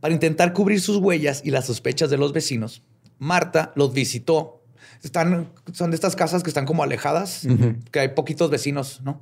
Para 0.00 0.14
intentar 0.14 0.52
cubrir 0.52 0.80
sus 0.80 0.96
huellas 0.96 1.42
y 1.44 1.50
las 1.50 1.66
sospechas 1.66 2.08
de 2.10 2.16
los 2.16 2.32
vecinos, 2.32 2.82
Marta 3.18 3.72
los 3.76 3.92
visitó. 3.92 4.64
Están, 5.02 5.50
son 5.72 5.90
de 5.90 5.94
estas 5.94 6.16
casas 6.16 6.42
que 6.42 6.50
están 6.50 6.64
como 6.66 6.82
alejadas, 6.82 7.46
que 7.90 8.00
hay 8.00 8.08
poquitos 8.08 8.50
vecinos, 8.50 9.00
¿no? 9.02 9.20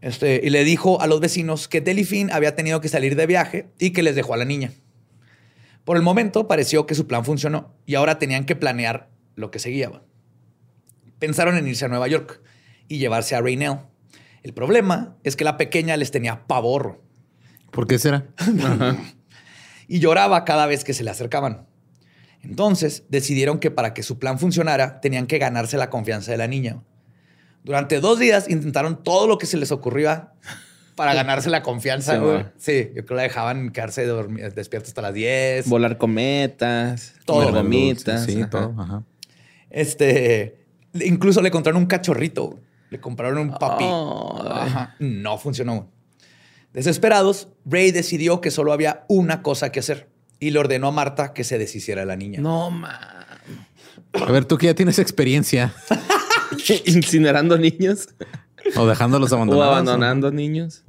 Este, 0.00 0.40
y 0.44 0.50
le 0.50 0.64
dijo 0.64 1.00
a 1.02 1.06
los 1.06 1.20
vecinos 1.20 1.66
que 1.68 1.80
Delphine 1.80 2.32
había 2.32 2.54
tenido 2.54 2.80
que 2.80 2.88
salir 2.88 3.16
de 3.16 3.26
viaje 3.26 3.68
y 3.78 3.90
que 3.90 4.02
les 4.02 4.14
dejó 4.14 4.34
a 4.34 4.36
la 4.36 4.44
niña. 4.44 4.72
Por 5.84 5.96
el 5.96 6.02
momento 6.02 6.46
pareció 6.48 6.86
que 6.86 6.94
su 6.94 7.06
plan 7.06 7.24
funcionó 7.24 7.74
y 7.86 7.94
ahora 7.96 8.18
tenían 8.18 8.44
que 8.44 8.54
planear 8.56 9.08
lo 9.34 9.50
que 9.50 9.58
seguía. 9.58 9.90
Pensaron 11.18 11.56
en 11.56 11.66
irse 11.66 11.84
a 11.84 11.88
Nueva 11.88 12.08
York 12.08 12.40
y 12.88 12.98
llevarse 12.98 13.34
a 13.34 13.40
Raynell. 13.40 13.78
El 14.42 14.52
problema 14.54 15.16
es 15.24 15.36
que 15.36 15.44
la 15.44 15.56
pequeña 15.56 15.96
les 15.96 16.10
tenía 16.10 16.46
pavor 16.46 17.02
¿Por 17.70 17.86
qué 17.86 17.98
será? 17.98 18.24
y 19.88 19.98
lloraba 20.00 20.44
cada 20.44 20.66
vez 20.66 20.84
que 20.84 20.94
se 20.94 21.04
le 21.04 21.10
acercaban. 21.10 21.66
Entonces 22.42 23.04
decidieron 23.08 23.58
que 23.58 23.70
para 23.70 23.94
que 23.94 24.02
su 24.02 24.18
plan 24.18 24.38
funcionara 24.38 25.00
tenían 25.00 25.26
que 25.26 25.38
ganarse 25.38 25.76
la 25.76 25.90
confianza 25.90 26.30
de 26.30 26.38
la 26.38 26.46
niña. 26.46 26.82
Durante 27.64 28.00
dos 28.00 28.18
días 28.18 28.48
intentaron 28.48 29.02
todo 29.02 29.26
lo 29.26 29.36
que 29.38 29.46
se 29.46 29.56
les 29.58 29.70
ocurría 29.72 30.32
para 30.94 31.12
ganarse 31.14 31.50
la 31.50 31.62
confianza. 31.62 32.14
Sí, 32.14 32.18
güey. 32.20 32.32
güey. 32.32 32.44
Sí, 32.56 32.86
yo 32.94 33.04
creo 33.04 33.06
que 33.06 33.14
la 33.16 33.22
dejaban 33.22 33.70
quedarse 33.70 34.08
dormi- 34.08 34.50
despierta 34.52 34.88
hasta 34.88 35.02
las 35.02 35.12
10. 35.14 35.68
Volar 35.68 35.98
cometas, 35.98 37.14
Todo. 37.24 37.46
comer 37.46 37.62
gomitas. 37.62 38.24
Sí, 38.24 38.40
ajá. 38.40 38.50
todo. 38.50 38.74
Ajá. 38.80 39.02
Este, 39.68 40.57
incluso 40.94 41.42
le 41.42 41.50
compraron 41.50 41.82
un 41.82 41.86
cachorrito. 41.86 42.58
Le 42.90 43.00
compraron 43.00 43.38
un 43.38 43.50
papi. 43.54 43.84
Oh, 43.86 44.42
Ajá. 44.50 44.94
No 44.98 45.36
funcionó. 45.38 45.90
Desesperados, 46.72 47.48
Ray 47.64 47.90
decidió 47.90 48.40
que 48.40 48.50
solo 48.50 48.72
había 48.72 49.04
una 49.08 49.42
cosa 49.42 49.72
que 49.72 49.80
hacer 49.80 50.08
y 50.40 50.50
le 50.50 50.58
ordenó 50.58 50.88
a 50.88 50.92
Marta 50.92 51.32
que 51.32 51.44
se 51.44 51.58
deshiciera 51.58 52.02
de 52.02 52.06
la 52.06 52.16
niña. 52.16 52.40
No, 52.40 52.70
man. 52.70 52.92
A 54.12 54.32
ver, 54.32 54.44
tú 54.44 54.56
que 54.56 54.66
ya 54.66 54.74
tienes 54.74 54.98
experiencia 54.98 55.74
Incinerando 56.86 57.58
niños 57.58 58.08
o 58.76 58.86
dejándolos 58.86 59.32
o 59.32 59.36
abandonados. 59.36 59.72
abandonando 59.72 60.30
niños. 60.30 60.82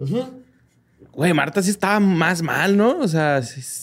Güey, 1.11 1.33
Marta 1.33 1.61
sí 1.61 1.69
estaba 1.69 1.99
más 1.99 2.41
mal, 2.41 2.77
¿no? 2.77 2.99
O 2.99 3.07
sea, 3.07 3.41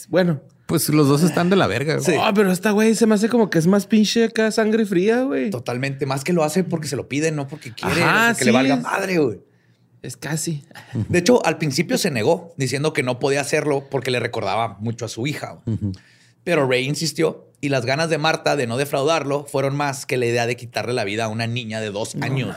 bueno. 0.09 0.41
Pues 0.67 0.89
los 0.89 1.09
dos 1.09 1.23
están 1.23 1.49
de 1.49 1.57
la 1.57 1.67
verga. 1.69 1.97
güey. 1.99 2.19
Oh, 2.19 2.35
pero 2.35 2.51
esta 2.51 2.73
güey 2.73 2.95
se 2.95 3.07
me 3.07 3.15
hace 3.15 3.29
como 3.29 3.51
que 3.51 3.59
es 3.59 3.67
más 3.67 3.87
pinche 3.87 4.25
acá 4.25 4.51
sangre 4.51 4.85
fría, 4.85 5.23
güey. 5.23 5.51
Totalmente. 5.51 6.07
Más 6.07 6.25
que 6.25 6.33
lo 6.33 6.43
hace 6.43 6.65
porque 6.65 6.89
se 6.89 6.97
lo 6.97 7.09
piden, 7.09 7.37
no 7.37 7.47
porque 7.47 7.73
quiere. 7.73 8.03
Ajá, 8.03 8.35
sí. 8.35 8.45
le 8.45 8.51
valga 8.51 8.77
madre, 8.77 9.19
güey. 9.19 9.39
Es 10.03 10.17
casi. 10.17 10.65
De 11.09 11.19
hecho, 11.19 11.45
al 11.45 11.59
principio 11.59 11.99
se 11.99 12.11
negó, 12.11 12.55
diciendo 12.57 12.93
que 12.93 13.03
no 13.03 13.19
podía 13.19 13.41
hacerlo 13.41 13.89
porque 13.91 14.11
le 14.11 14.21
recordaba 14.21 14.77
mucho 14.81 15.05
a 15.05 15.09
su 15.09 15.27
hija. 15.27 15.61
Pero 16.45 16.69
Ray 16.69 16.85
insistió 16.87 17.51
y 17.61 17.71
las 17.71 17.87
ganas 17.87 18.09
de 18.11 18.19
Marta 18.19 18.55
de 18.55 18.67
no 18.67 18.77
defraudarlo 18.77 19.45
fueron 19.47 19.77
más 19.77 20.07
que 20.07 20.17
la 20.17 20.27
idea 20.27 20.47
de 20.47 20.57
quitarle 20.57 20.93
la 20.93 21.05
vida 21.05 21.25
a 21.25 21.29
una 21.29 21.47
niña 21.47 21.81
de 21.81 21.91
dos 21.91 22.15
años. 22.21 22.55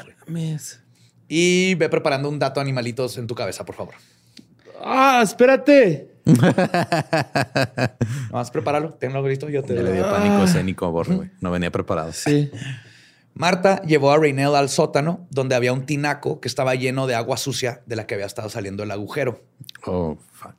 Y 1.28 1.76
ve 1.76 1.90
preparando 1.90 2.30
un 2.30 2.38
dato 2.40 2.60
animalitos 2.60 3.18
en 3.18 3.26
tu 3.26 3.36
cabeza, 3.36 3.66
por 3.66 3.76
favor. 3.76 3.96
Ah, 4.84 5.22
espérate. 5.24 6.09
Nomás 8.32 8.52
prepáralo, 8.52 8.94
tenlo 8.94 9.28
listo, 9.28 9.50
yo 9.50 9.64
te 9.64 9.76
Ya 9.76 9.82
le 9.82 9.94
dio 9.94 10.10
pánico 10.10 10.44
escénico 10.50 10.86
a 10.86 10.90
Borre, 10.90 11.16
güey. 11.16 11.32
No 11.42 11.52
venía 11.52 11.72
preparado. 11.72 12.12
Sí. 12.14 12.52
Marta 13.34 13.82
llevó 13.84 14.12
a 14.12 14.18
Raynell 14.18 14.56
al 14.56 14.70
sótano, 14.70 15.28
donde 15.30 15.56
había 15.56 15.72
un 15.72 15.86
tinaco 15.86 16.42
que 16.42 16.48
estaba 16.48 16.76
lleno 16.76 17.08
de 17.08 17.16
agua 17.16 17.38
sucia 17.38 17.82
de 17.86 17.96
la 17.96 18.06
que 18.06 18.16
había 18.16 18.26
estado 18.26 18.50
saliendo 18.50 18.84
el 18.84 18.92
agujero. 18.92 19.42
Oh, 19.86 20.18
fuck. 20.34 20.56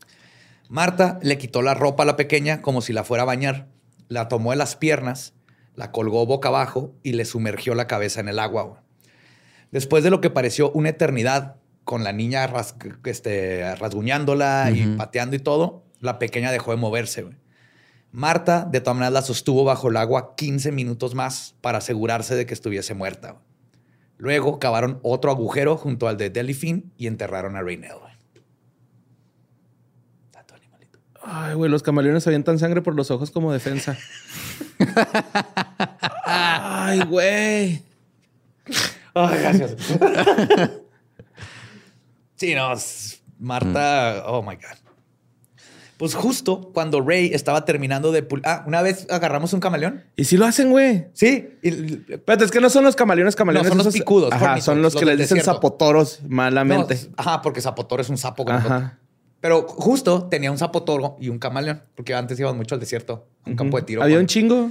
Marta 0.69 1.19
le 1.23 1.37
quitó 1.37 1.63
la 1.63 1.75
ropa 1.75 2.05
a 2.05 2.07
la 2.07 2.17
pequeña 2.17 2.63
como 2.63 2.81
si 2.81 2.93
la 2.93 3.05
fuera 3.05 3.25
a 3.25 3.27
bañar, 3.27 3.67
la 4.09 4.29
tomó 4.29 4.53
de 4.53 4.57
las 4.57 4.77
piernas, 4.77 5.35
la 5.75 5.93
colgó 5.93 6.25
boca 6.27 6.49
abajo 6.49 6.95
y 7.03 7.13
le 7.13 7.25
sumergió 7.25 7.75
la 7.75 7.87
cabeza 7.87 8.21
en 8.21 8.29
el 8.29 8.39
agua. 8.39 8.83
Después 9.73 10.03
de 10.03 10.11
lo 10.11 10.21
que 10.21 10.31
pareció 10.31 10.71
una 10.73 10.91
eternidad, 10.91 11.57
con 11.91 12.05
la 12.05 12.13
niña 12.13 12.47
ras- 12.47 12.77
este, 13.05 13.75
rasguñándola 13.75 14.71
y 14.73 14.87
pateando 14.97 15.35
y 15.35 15.41
todo, 15.41 15.83
la 15.99 16.21
pequeña 16.21 16.53
dejó 16.53 16.71
de 16.71 16.77
moverse. 16.77 17.23
güey. 17.23 17.35
Marta, 18.13 18.65
de 18.65 18.81
todas 18.81 18.95
maneras, 18.95 19.13
la 19.13 19.23
sostuvo 19.23 19.65
bajo 19.65 19.89
el 19.89 19.97
agua 19.97 20.37
15 20.37 20.71
minutos 20.71 21.17
más 21.17 21.57
para 21.61 21.79
asegurarse 21.79 22.37
de 22.37 22.47
que 22.47 22.55
estuviese 22.55 22.95
muerta. 22.95 23.33
güey. 23.33 23.43
Luego 24.19 24.61
cavaron 24.61 25.01
otro 25.03 25.33
agujero 25.33 25.77
junto 25.77 26.07
al 26.07 26.17
de 26.17 26.31
Delphine 26.31 26.85
y 26.97 27.09
enterraron 27.09 27.57
a 27.57 27.59
animalito. 30.55 31.01
Ay, 31.25 31.55
güey, 31.55 31.69
los 31.73 31.83
camaleones 31.83 32.25
avientan 32.29 32.61
sangre 32.61 32.83
por 32.83 32.95
los 32.95 33.11
ojos 33.11 33.33
como 33.33 33.53
defensa. 33.53 33.99
Ay, 36.25 37.01
güey. 37.01 37.83
Ay, 39.13 39.39
gracias. 39.41 39.75
sí, 42.41 42.55
no, 42.55 42.73
Marta, 43.39 44.25
oh 44.27 44.43
my 44.43 44.55
God. 44.57 44.79
Pues 45.99 46.15
justo 46.15 46.71
cuando 46.73 47.03
Ray 47.03 47.31
estaba 47.35 47.67
terminando 47.67 48.11
de 48.11 48.27
pul- 48.27 48.41
Ah, 48.45 48.65
una 48.67 48.81
vez 48.81 49.07
agarramos 49.11 49.53
un 49.53 49.61
camaleón. 49.61 50.03
¿Y 50.17 50.25
si 50.25 50.39
lo 50.39 50.47
hacen, 50.47 50.71
güey? 50.71 51.09
Sí. 51.13 51.51
y- 51.63 52.03
Espérate, 52.15 52.47
es 52.47 52.51
que 52.51 52.59
no 52.61 52.71
son 52.71 52.85
los 52.85 52.97
camaleones, 52.97 53.37
camaleones. 53.37 53.71
No, 53.71 53.77
son 53.77 53.85
los 53.85 53.93
picudos, 53.95 54.33
Ajá, 54.33 54.59
son 54.63 54.81
los, 54.81 54.95
los 54.95 55.01
que 55.01 55.05
les 55.07 55.19
dicen 55.19 55.37
desierto. 55.37 55.57
zapotoros 55.59 56.21
no, 56.23 56.29
malamente. 56.37 56.99
ajá, 57.19 57.43
porque 57.43 57.61
Zapotor 57.61 58.01
es 58.01 58.09
un 58.09 58.17
sapo. 58.17 58.47
como 58.47 58.57
Ajá. 58.57 58.99
Pero 59.41 59.67
justo 59.69 60.25
tenía 60.31 60.51
un 60.51 60.57
zapotoro 60.59 61.17
y 61.21 61.29
un 61.29 61.39
camaleón, 61.39 61.83
porque 61.95 62.15
antes 62.15 62.39
íbamos 62.41 62.57
mucho 62.57 62.75
al 62.75 62.81
desierto, 62.81 63.27
a 63.45 63.51
un 63.51 63.57
campo 63.57 63.77
de 63.77 63.83
tiro. 63.85 64.03
Había 64.03 64.19
un 64.19 64.27
chingo. 64.27 64.71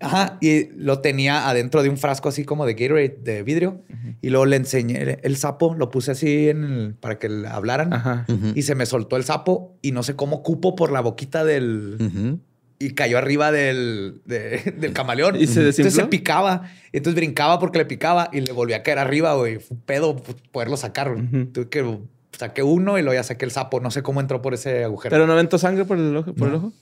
Ajá, 0.00 0.38
y 0.40 0.68
lo 0.76 1.00
tenía 1.00 1.48
adentro 1.48 1.82
de 1.82 1.88
un 1.88 1.96
frasco 1.96 2.28
así 2.28 2.44
como 2.44 2.66
de 2.66 2.74
Gatorade 2.74 3.18
de 3.22 3.42
vidrio. 3.42 3.82
Y 4.22 4.30
luego 4.30 4.46
le 4.46 4.56
enseñé 4.56 5.18
el 5.22 5.36
sapo, 5.36 5.74
lo 5.74 5.90
puse 5.90 6.12
así 6.12 6.48
en 6.48 6.64
el- 6.64 6.94
para 6.94 7.18
que 7.18 7.28
le 7.28 7.48
hablaran. 7.48 7.92
Ajá. 7.92 8.24
Y 8.54 8.62
se 8.62 8.74
me 8.74 8.86
soltó 8.86 9.16
el 9.16 9.24
sapo 9.24 9.76
y 9.82 9.92
no 9.92 10.02
sé 10.02 10.14
cómo 10.16 10.42
cupo 10.42 10.76
por 10.76 10.92
la 10.92 11.00
boquita 11.00 11.44
del... 11.44 11.96
Ujú. 12.00 12.40
Y 12.80 12.90
cayó 12.94 13.18
arriba 13.18 13.50
del, 13.50 14.22
de- 14.24 14.72
del 14.80 14.92
camaleón. 14.92 15.34
¿Y 15.34 15.46
se 15.48 15.58
Entonces 15.60 15.76
desinfló? 15.78 16.02
se 16.04 16.08
picaba. 16.08 16.62
Entonces 16.92 17.16
brincaba 17.16 17.58
porque 17.58 17.78
le 17.78 17.84
picaba 17.86 18.30
y 18.32 18.40
le 18.40 18.52
volvía 18.52 18.76
a 18.76 18.82
caer 18.84 18.98
arriba, 19.00 19.34
güey. 19.34 19.58
Fue 19.58 19.76
un 19.76 19.82
pedo 19.82 20.16
poderlo 20.52 20.76
sacar. 20.76 21.12
Tuve 21.52 21.68
que 21.68 21.98
saqué 22.38 22.62
uno 22.62 22.96
y 22.96 23.02
luego 23.02 23.14
ya 23.14 23.24
saqué 23.24 23.44
el 23.44 23.50
sapo. 23.50 23.80
No 23.80 23.90
sé 23.90 24.04
cómo 24.04 24.20
entró 24.20 24.40
por 24.42 24.54
ese 24.54 24.84
agujero. 24.84 25.10
Pero 25.12 25.26
no 25.26 25.32
aventó 25.32 25.58
sangre 25.58 25.84
por 25.86 25.98
el 25.98 26.16
ojo. 26.16 26.32
Por 26.34 26.48
el 26.50 26.54
ojo. 26.54 26.72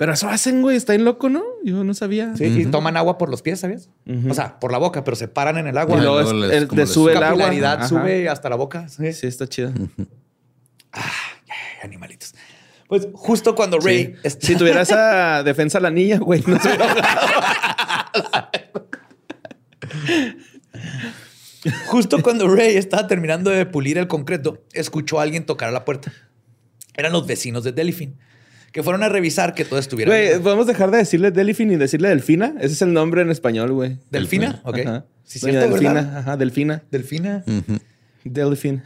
Pero 0.00 0.14
eso 0.14 0.30
hacen, 0.30 0.62
güey. 0.62 0.78
Está 0.78 0.94
en 0.94 1.04
loco, 1.04 1.28
¿no? 1.28 1.42
Yo 1.62 1.84
no 1.84 1.92
sabía. 1.92 2.34
Sí, 2.34 2.46
y 2.46 2.64
toman 2.64 2.96
agua 2.96 3.18
por 3.18 3.28
los 3.28 3.42
pies, 3.42 3.60
¿sabías? 3.60 3.90
O 4.30 4.32
sea, 4.32 4.58
por 4.58 4.72
la 4.72 4.78
boca, 4.78 5.04
pero 5.04 5.14
se 5.14 5.28
paran 5.28 5.58
en 5.58 5.66
el 5.66 5.76
agua. 5.76 5.98
Y 5.98 6.00
luego 6.00 6.32
les- 6.32 6.52
el- 6.52 6.68
les- 6.72 6.88
sube 6.90 7.12
el 7.12 7.20
la 7.20 7.28
agua. 7.28 7.50
Ajá. 7.74 7.86
sube 7.86 8.26
hasta 8.30 8.48
la 8.48 8.56
boca. 8.56 8.88
Sí. 8.88 9.12
Sí, 9.12 9.26
está 9.26 9.46
chido. 9.46 9.72
Ay, 10.90 11.02
animalitos. 11.82 12.34
Pues 12.88 13.08
justo 13.12 13.54
cuando 13.54 13.78
Ray... 13.78 14.06
Sí. 14.06 14.14
est- 14.22 14.42
Si 14.42 14.56
tuviera 14.56 14.80
esa 14.80 15.42
defensa 15.42 15.78
la 15.80 15.90
niña, 15.90 16.16
güey, 16.18 16.42
no 16.46 16.58
se 16.58 16.68
hubiera 16.68 16.90
ahogado. 16.90 18.88
Justo 21.86 22.22
cuando 22.22 22.48
Ray 22.48 22.76
estaba 22.76 23.06
terminando 23.06 23.50
de 23.50 23.66
pulir 23.66 23.98
el 23.98 24.08
concreto, 24.08 24.64
escuchó 24.72 25.20
a 25.20 25.24
alguien 25.24 25.44
tocar 25.44 25.68
a 25.68 25.72
la 25.72 25.84
puerta. 25.84 26.10
Eran 26.94 27.12
los 27.12 27.26
vecinos 27.26 27.64
de 27.64 27.72
Delphine, 27.72 28.14
que 28.72 28.82
fueron 28.82 29.02
a 29.02 29.08
revisar 29.08 29.54
que 29.54 29.64
todo 29.64 29.78
estuviera 29.78 30.10
Güey, 30.10 30.28
bien. 30.28 30.42
podemos 30.42 30.66
dejar 30.66 30.90
de 30.90 30.98
decirle 30.98 31.30
Delfín 31.30 31.70
y 31.72 31.76
decirle 31.76 32.08
Delfina. 32.08 32.54
Ese 32.58 32.74
es 32.74 32.82
el 32.82 32.92
nombre 32.92 33.22
en 33.22 33.30
español, 33.30 33.72
güey. 33.72 33.98
¿Delfina? 34.10 34.60
Ok. 34.64 34.78
Ajá. 34.78 35.04
Sí, 35.24 35.38
Doña 35.40 35.52
cierto, 35.60 35.70
Delfina. 35.70 35.92
¿verdad? 35.94 36.18
Ajá, 36.18 36.36
Delfina. 36.36 36.82
Delfina. 36.90 37.44
Delfín. 38.24 38.82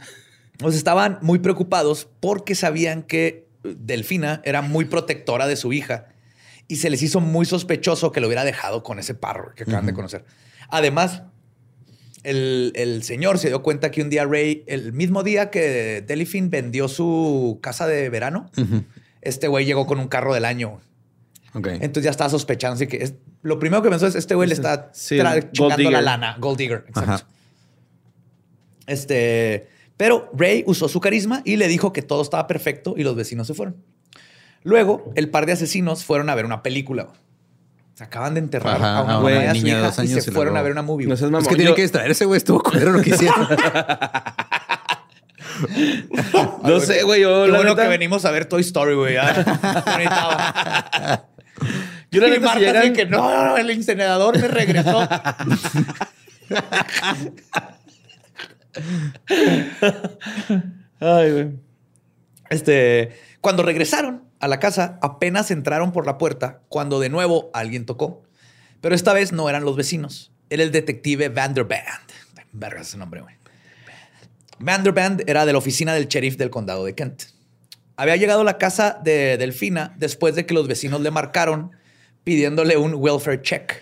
Pues 0.57 0.75
estaban 0.75 1.19
muy 1.21 1.39
preocupados 1.39 2.07
porque 2.19 2.55
sabían 2.55 3.03
que 3.03 3.47
Delfina 3.63 4.41
era 4.45 4.61
muy 4.61 4.85
protectora 4.85 5.47
de 5.47 5.55
su 5.55 5.73
hija 5.73 6.07
y 6.67 6.77
se 6.77 6.89
les 6.89 7.01
hizo 7.03 7.19
muy 7.19 7.45
sospechoso 7.45 8.11
que 8.11 8.21
lo 8.21 8.27
hubiera 8.27 8.43
dejado 8.43 8.81
con 8.83 8.97
ese 8.99 9.13
parro 9.15 9.53
que 9.55 9.63
acaban 9.63 9.85
de 9.85 9.93
conocer. 9.93 10.23
Además, 10.69 11.23
el, 12.23 12.71
el 12.75 13.03
señor 13.03 13.37
se 13.37 13.49
dio 13.49 13.61
cuenta 13.61 13.91
que 13.91 14.01
un 14.01 14.09
día 14.09 14.25
Ray, 14.25 14.63
el 14.67 14.93
mismo 14.93 15.21
día 15.23 15.51
que 15.51 16.03
Delphine 16.07 16.47
vendió 16.49 16.87
su 16.87 17.59
casa 17.61 17.85
de 17.85 18.09
verano, 18.09 18.49
este 19.25 19.47
güey 19.49 19.65
llegó 19.65 19.85
con 19.85 19.99
un 19.99 20.07
carro 20.07 20.33
del 20.33 20.45
año. 20.45 20.79
Entonces 21.53 22.03
ya 22.03 22.11
estaba 22.11 22.29
sospechando. 22.29 22.75
Así 22.75 22.87
que 22.87 22.97
es- 22.97 23.13
lo 23.41 23.59
primero 23.59 23.81
que 23.81 23.89
pensó 23.89 24.07
es: 24.07 24.15
este 24.15 24.35
güey 24.35 24.47
le 24.47 24.53
está 24.55 24.89
Sí, 24.93 25.17
chingando 25.53 25.91
la 25.91 26.01
lana. 26.01 26.35
Gold 26.39 26.57
digger. 26.57 26.85
Exacto. 26.87 27.11
Ajá. 27.11 27.27
Este, 28.87 29.67
pero 29.97 30.29
Ray 30.33 30.63
usó 30.67 30.87
su 30.87 30.99
carisma 30.99 31.41
y 31.45 31.55
le 31.55 31.67
dijo 31.67 31.93
que 31.93 32.01
todo 32.01 32.21
estaba 32.21 32.47
perfecto 32.47 32.93
y 32.97 33.03
los 33.03 33.15
vecinos 33.15 33.47
se 33.47 33.53
fueron. 33.53 33.77
Luego, 34.63 35.11
el 35.15 35.29
par 35.29 35.45
de 35.45 35.53
asesinos 35.53 36.03
fueron 36.03 36.29
a 36.29 36.35
ver 36.35 36.45
una 36.45 36.61
película. 36.63 37.07
Se 37.93 38.03
acaban 38.03 38.33
de 38.33 38.41
enterrar 38.41 38.75
Ajá, 38.75 38.97
a 38.97 39.03
una 39.03 39.13
a 39.13 39.17
mamá 39.17 39.19
una 39.29 39.43
y 39.45 39.47
a 39.47 39.55
su 39.55 39.67
hija 39.67 40.03
y 40.03 40.21
se 40.21 40.31
fueron 40.31 40.57
a 40.57 40.61
ver 40.61 40.73
una 40.73 40.81
movie. 40.81 41.07
No. 41.07 41.13
Es 41.13 41.47
que 41.47 41.55
tiene 41.55 41.73
que 41.73 41.83
distraerse, 41.83 42.25
güey. 42.25 42.37
Estuvo 42.39 42.61
culero 42.61 42.91
lo 42.91 43.01
que 43.01 43.11
hicieron. 43.11 43.47
No 46.63 46.79
sé, 46.79 47.03
güey. 47.03 47.21
Yo 47.21 47.47
Lo 47.47 47.53
la 47.53 47.57
bueno 47.57 47.71
neta- 47.71 47.83
que 47.83 47.89
venimos 47.89 48.23
a 48.25 48.31
ver 48.31 48.45
Toy 48.45 48.61
Story, 48.61 48.95
güey. 48.95 49.15
Yo 52.11 52.21
la 52.21 52.27
y 52.27 52.31
neta, 52.31 52.39
si 52.39 52.45
Marta 52.45 52.59
llegan- 52.59 52.77
así 52.77 52.93
que 52.93 53.05
no, 53.05 53.29
no, 53.29 53.45
no, 53.47 53.57
el 53.57 53.69
incinerador 53.71 54.39
me 54.39 54.47
regresó. 54.47 55.07
Ay, 60.99 61.31
güey. 61.31 61.49
Este, 62.49 63.11
cuando 63.41 63.63
regresaron 63.63 64.23
a 64.39 64.47
la 64.47 64.59
casa, 64.59 64.99
apenas 65.01 65.51
entraron 65.51 65.91
por 65.91 66.05
la 66.05 66.17
puerta 66.17 66.61
cuando 66.69 66.99
de 66.99 67.09
nuevo 67.09 67.49
alguien 67.53 67.85
tocó. 67.85 68.23
Pero 68.81 68.95
esta 68.95 69.13
vez 69.13 69.31
no 69.31 69.49
eran 69.49 69.65
los 69.65 69.75
vecinos. 69.75 70.31
Era 70.49 70.63
el 70.63 70.71
detective 70.71 71.29
Vanderband. 71.29 72.11
Verga 72.51 72.81
ese 72.81 72.97
nombre, 72.97 73.21
güey. 73.21 73.35
Vanderband 74.59 75.23
era 75.27 75.45
de 75.45 75.51
la 75.51 75.57
oficina 75.57 75.93
del 75.93 76.07
sheriff 76.07 76.37
del 76.37 76.49
condado 76.49 76.85
de 76.85 76.95
Kent. 76.95 77.23
Había 77.97 78.15
llegado 78.17 78.41
a 78.41 78.43
la 78.43 78.57
casa 78.57 78.99
de 79.03 79.37
Delfina 79.37 79.95
después 79.97 80.35
de 80.35 80.45
que 80.45 80.53
los 80.53 80.67
vecinos 80.67 81.01
le 81.01 81.11
marcaron 81.11 81.71
pidiéndole 82.23 82.77
un 82.77 82.95
welfare 82.95 83.41
check. 83.41 83.73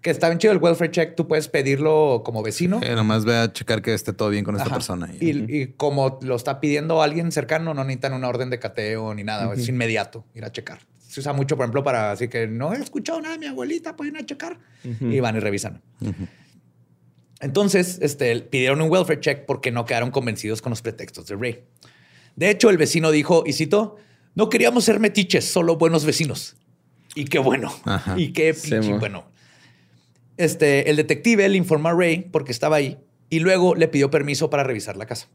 Que 0.00 0.10
está 0.10 0.28
bien 0.28 0.38
chido 0.38 0.52
el 0.52 0.58
welfare 0.58 0.90
check. 0.90 1.14
Tú 1.14 1.26
puedes 1.26 1.48
pedirlo 1.48 2.22
como 2.24 2.42
vecino. 2.42 2.80
Eh, 2.82 2.94
nomás 2.94 3.24
ve 3.24 3.36
a 3.36 3.52
checar 3.52 3.80
que 3.82 3.94
esté 3.94 4.12
todo 4.12 4.28
bien 4.30 4.44
con 4.44 4.54
esta 4.54 4.66
Ajá. 4.66 4.74
persona. 4.76 5.10
Y, 5.18 5.30
y 5.54 5.66
como 5.76 6.18
lo 6.22 6.36
está 6.36 6.60
pidiendo 6.60 7.02
alguien 7.02 7.32
cercano, 7.32 7.72
no 7.74 7.84
necesitan 7.84 8.12
una 8.12 8.28
orden 8.28 8.50
de 8.50 8.58
cateo 8.58 9.14
ni 9.14 9.24
nada. 9.24 9.52
Es 9.54 9.68
inmediato 9.68 10.24
ir 10.34 10.44
a 10.44 10.52
checar. 10.52 10.80
Se 10.98 11.20
usa 11.20 11.32
mucho, 11.32 11.56
por 11.56 11.64
ejemplo, 11.64 11.82
para 11.82 12.10
así 12.12 12.28
que 12.28 12.46
no 12.46 12.74
he 12.74 12.78
escuchado 12.78 13.20
nada 13.20 13.34
de 13.34 13.40
mi 13.40 13.46
abuelita, 13.46 13.94
pueden 13.96 14.16
ir 14.16 14.22
a 14.22 14.26
checar. 14.26 14.58
Y 14.82 15.20
van 15.20 15.36
y 15.36 15.40
revisan. 15.40 15.80
Entonces, 17.44 17.98
este, 18.00 18.40
pidieron 18.40 18.80
un 18.80 18.90
welfare 18.90 19.20
check 19.20 19.44
porque 19.44 19.70
no 19.70 19.84
quedaron 19.84 20.10
convencidos 20.10 20.62
con 20.62 20.70
los 20.70 20.80
pretextos 20.80 21.26
de 21.26 21.36
Ray. 21.36 21.62
De 22.36 22.48
hecho, 22.48 22.70
el 22.70 22.78
vecino 22.78 23.10
dijo, 23.10 23.44
y 23.46 23.52
cito, 23.52 23.96
no 24.34 24.48
queríamos 24.48 24.84
ser 24.84 24.98
metiches, 24.98 25.44
solo 25.44 25.76
buenos 25.76 26.06
vecinos. 26.06 26.56
Y 27.14 27.26
qué 27.26 27.38
bueno. 27.38 27.70
Ajá. 27.84 28.18
Y 28.18 28.32
qué 28.32 28.54
pinche 28.54 28.80
bueno. 28.98 29.26
Este, 30.38 30.88
el 30.88 30.96
detective 30.96 31.46
le 31.48 31.58
informó 31.58 31.90
a 31.90 31.92
Ray 31.92 32.28
porque 32.32 32.50
estaba 32.50 32.76
ahí 32.76 32.98
y 33.28 33.40
luego 33.40 33.74
le 33.74 33.88
pidió 33.88 34.10
permiso 34.10 34.48
para 34.48 34.64
revisar 34.64 34.96
la 34.96 35.04
casa. 35.06 35.28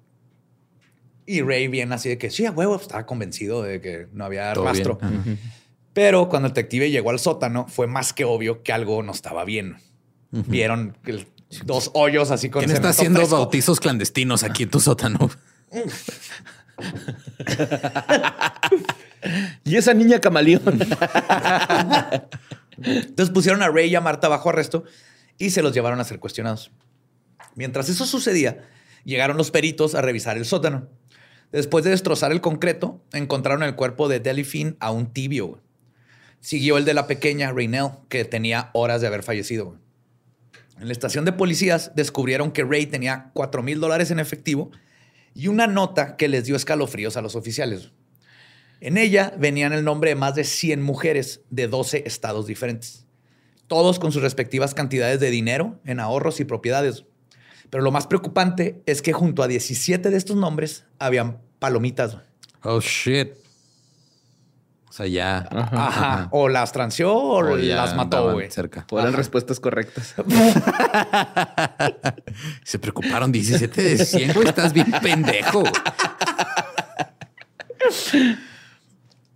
Y 1.27 1.41
Ray 1.41 1.67
bien 1.67 1.93
así 1.93 2.09
de 2.09 2.17
que 2.17 2.31
sí, 2.31 2.47
a 2.47 2.51
huevo, 2.51 2.75
estaba 2.75 3.05
convencido 3.05 3.61
de 3.61 3.79
que 3.81 4.07
no 4.13 4.25
había 4.25 4.51
Todo 4.53 4.65
rastro. 4.65 4.99
Pero 5.93 6.27
cuando 6.27 6.47
el 6.47 6.53
detective 6.55 6.89
llegó 6.89 7.11
al 7.11 7.19
sótano, 7.19 7.67
fue 7.67 7.85
más 7.85 8.13
que 8.13 8.25
obvio 8.25 8.63
que 8.63 8.73
algo 8.73 9.03
no 9.03 9.11
estaba 9.11 9.45
bien. 9.45 9.77
Vieron 10.31 10.97
el- 11.05 11.27
dos 11.65 11.91
hoyos 11.93 12.31
así 12.31 12.49
con 12.49 12.63
¿Quién 12.63 12.75
está 12.75 12.89
haciendo 12.89 13.19
fresco. 13.19 13.37
bautizos 13.37 13.79
clandestinos 13.79 14.43
aquí 14.43 14.63
en 14.63 14.69
tu 14.69 14.79
sótano? 14.79 15.29
Y 19.65 19.75
esa 19.75 19.93
niña 19.93 20.19
camaleón. 20.19 20.79
Entonces 22.81 23.33
pusieron 23.33 23.61
a 23.61 23.69
Ray 23.69 23.89
y 23.89 23.95
a 23.95 24.01
Marta 24.01 24.27
bajo 24.29 24.49
arresto 24.49 24.83
y 25.37 25.49
se 25.49 25.61
los 25.61 25.73
llevaron 25.73 25.99
a 25.99 26.05
ser 26.05 26.19
cuestionados. 26.19 26.71
Mientras 27.55 27.89
eso 27.89 28.05
sucedía, 28.05 28.65
llegaron 29.03 29.37
los 29.37 29.51
peritos 29.51 29.95
a 29.95 30.01
revisar 30.01 30.37
el 30.37 30.45
sótano. 30.45 30.87
Después 31.51 31.83
de 31.83 31.91
destrozar 31.91 32.31
el 32.31 32.41
concreto, 32.41 33.01
encontraron 33.11 33.63
el 33.63 33.75
cuerpo 33.75 34.07
de 34.07 34.19
Delphine 34.19 34.75
aún 34.79 35.11
tibio. 35.11 35.61
Siguió 36.39 36.77
el 36.77 36.85
de 36.85 36.93
la 36.93 37.07
pequeña 37.07 37.51
Raynell, 37.51 37.89
que 38.07 38.23
tenía 38.23 38.69
horas 38.73 39.01
de 39.01 39.07
haber 39.07 39.23
fallecido. 39.23 39.75
En 40.79 40.87
la 40.87 40.93
estación 40.93 41.25
de 41.25 41.33
policías 41.33 41.91
descubrieron 41.95 42.51
que 42.51 42.63
Ray 42.63 42.85
tenía 42.85 43.31
4 43.33 43.61
mil 43.63 43.79
dólares 43.79 44.11
en 44.11 44.19
efectivo 44.19 44.71
y 45.35 45.47
una 45.47 45.67
nota 45.67 46.15
que 46.15 46.29
les 46.29 46.45
dio 46.45 46.55
escalofríos 46.55 47.17
a 47.17 47.21
los 47.21 47.35
oficiales. 47.35 47.91
En 48.79 48.97
ella 48.97 49.33
venían 49.37 49.73
el 49.73 49.83
nombre 49.83 50.11
de 50.11 50.15
más 50.15 50.35
de 50.35 50.45
100 50.45 50.81
mujeres 50.81 51.41
de 51.49 51.67
12 51.67 52.03
estados 52.05 52.47
diferentes, 52.47 53.05
todos 53.67 53.99
con 53.99 54.13
sus 54.13 54.21
respectivas 54.21 54.73
cantidades 54.73 55.19
de 55.19 55.29
dinero 55.29 55.79
en 55.83 55.99
ahorros 55.99 56.39
y 56.39 56.45
propiedades. 56.45 57.03
Pero 57.69 57.83
lo 57.83 57.91
más 57.91 58.07
preocupante 58.07 58.81
es 58.85 59.01
que 59.01 59.11
junto 59.11 59.43
a 59.43 59.49
17 59.49 60.09
de 60.09 60.17
estos 60.17 60.37
nombres 60.37 60.85
habían 60.97 61.41
palomitas. 61.59 62.17
Oh, 62.63 62.79
shit. 62.79 63.33
O 64.89 64.91
sea, 64.91 65.05
ya. 65.05 65.47
Ajá. 65.51 66.29
O 66.31 66.49
las 66.49 66.71
transió 66.71 67.15
o, 67.15 67.43
las 67.43 67.95
mató, 67.95 68.33
güey. 68.33 68.49
Cerca. 68.49 68.87
O 68.89 68.99
eran 68.99 69.13
respuestas 69.13 69.59
correctas. 69.59 70.15
Se 72.63 72.79
preocuparon 72.79 73.31
17 73.31 73.81
de 73.83 74.03
100, 74.03 74.33
güey. 74.33 74.47
Estás 74.47 74.73
bien 74.73 74.91
pendejo. 75.01 75.63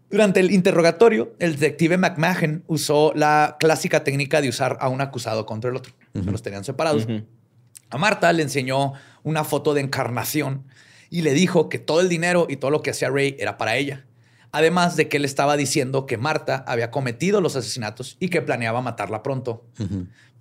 Durante 0.10 0.40
el 0.40 0.52
interrogatorio, 0.52 1.36
el 1.38 1.54
detective 1.54 1.98
McMahon 1.98 2.64
usó 2.66 3.14
la 3.16 3.58
clásica 3.60 4.04
técnica 4.04 4.42
de 4.42 4.50
usar 4.50 4.78
a 4.80 4.90
un 4.90 5.02
acusado 5.02 5.46
contra 5.46 5.70
el 5.70 5.76
otro. 5.76 5.94
Se 6.14 6.32
Los 6.32 6.42
tenían 6.42 6.64
separados. 6.64 7.08
A 7.92 7.98
Marta 8.00 8.34
le 8.34 8.42
enseñó 8.42 8.94
una 9.22 9.44
foto 9.44 9.76
de 9.76 9.82
encarnación 9.82 10.66
y 11.12 11.22
le 11.22 11.34
dijo 11.34 11.70
que 11.70 11.78
todo 11.78 12.02
el 12.02 12.10
dinero 12.10 12.48
y 12.50 12.58
todo 12.58 12.72
lo 12.72 12.82
que 12.82 12.90
hacía 12.90 13.12
Ray 13.12 13.36
era 13.38 13.58
para 13.60 13.76
ella. 13.76 14.06
Además 14.54 14.96
de 14.96 15.10
que 15.10 15.18
él 15.18 15.26
estaba 15.26 15.58
diciendo 15.58 16.06
que 16.06 16.18
Marta 16.18 16.64
había 16.68 16.92
cometido 16.92 17.42
los 17.42 17.56
asesinatos 17.58 18.16
y 18.20 18.30
que 18.30 18.42
planeaba 18.42 18.82
matarla 18.82 19.24
pronto 19.24 19.66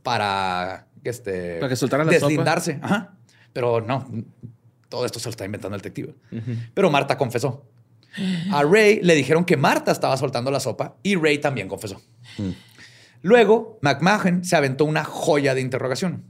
para, 0.03 0.87
este, 1.03 1.57
Para 1.57 1.69
que 1.71 1.77
soltara 1.77 2.05
la 2.05 2.13
sopa. 2.13 2.27
deslindarse. 2.27 2.79
Ajá. 2.83 3.15
Pero 3.53 3.81
no, 3.81 4.07
todo 4.89 5.07
esto 5.07 5.19
se 5.19 5.27
lo 5.27 5.31
está 5.31 5.45
inventando 5.47 5.75
el 5.77 5.83
detective. 5.83 6.15
Pero 6.75 6.91
Marta 6.91 7.17
confesó. 7.17 7.65
A 8.53 8.63
Ray 8.63 9.01
le 9.03 9.15
dijeron 9.15 9.45
que 9.47 9.57
Marta 9.57 9.91
estaba 9.91 10.17
soltando 10.19 10.51
la 10.51 10.61
sopa 10.61 10.97
y 11.03 11.17
Ray 11.17 11.39
también 11.39 11.67
confesó. 11.67 12.01
Luego, 13.23 13.79
McMahon 13.81 14.45
se 14.45 14.57
aventó 14.57 14.85
una 14.85 15.05
joya 15.05 15.55
de 15.55 15.63
interrogación. 15.63 16.25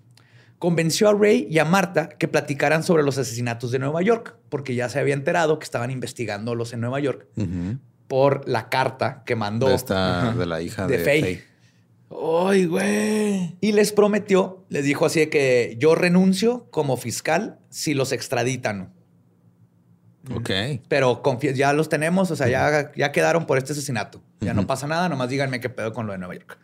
Convenció 0.63 1.09
a 1.09 1.13
Ray 1.13 1.49
y 1.51 1.59
a 1.59 1.65
Marta 1.65 2.09
que 2.09 2.29
platicaran 2.29 2.85
sobre 2.85 3.03
los 3.03 3.19
asesinatos 3.19 3.73
de 3.73 3.81
Nueva 3.81 4.01
York, 4.01 4.37
porque 4.49 4.77
ya 4.77 4.89
se 4.89 5.01
había 5.01 5.13
enterado 5.13 5.59
que 5.59 5.65
estaban 5.65 5.91
investigándolos 5.91 6.73
en 6.73 6.81
Nueva 6.81 7.01
York 7.01 7.27
por 8.07 8.49
la 8.49 8.69
carta 8.69 9.25
que 9.27 9.35
mandó 9.35 9.67
De 9.67 9.75
esta, 9.75 10.33
de 10.33 10.47
la 10.47 10.63
hija 10.63 10.87
de 10.87 10.99
de, 10.99 11.05
Faye. 11.05 11.21
Faye. 11.21 11.45
Ay, 12.47 12.67
güey. 12.67 13.57
Y 13.61 13.73
les 13.73 13.91
prometió, 13.91 14.65
les 14.69 14.85
dijo 14.85 15.05
así 15.05 15.19
de 15.19 15.31
que 15.31 15.75
yo 15.81 15.97
renuncio 15.97 16.69
como 16.71 16.97
fiscal 16.97 17.59
si 17.69 17.95
los 17.95 18.13
extraditan. 18.13 18.93
Ok. 20.33 20.51
Pero 20.87 21.21
ya 21.57 21.73
los 21.73 21.89
tenemos, 21.89 22.31
o 22.31 22.37
sea, 22.37 22.47
ya, 22.47 22.93
ya 22.95 23.11
quedaron 23.11 23.47
por 23.47 23.59
este 23.59 23.73
asesinato. 23.73 24.23
Ya 24.41 24.55
no 24.55 24.65
pasa 24.69 24.87
nada, 24.87 25.09
nomás 25.09 25.29
díganme 25.29 25.59
qué 25.59 25.71
pedo 25.71 25.93
con 25.93 26.07
lo 26.07 26.13
de 26.13 26.19
Nueva 26.19 26.35
York. 26.35 26.57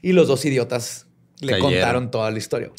Y 0.00 0.12
los 0.12 0.28
dos 0.28 0.44
idiotas 0.44 1.08
le 1.40 1.54
Cayeron. 1.54 1.72
contaron 1.72 2.10
toda 2.12 2.30
la 2.30 2.38
historia. 2.38 2.70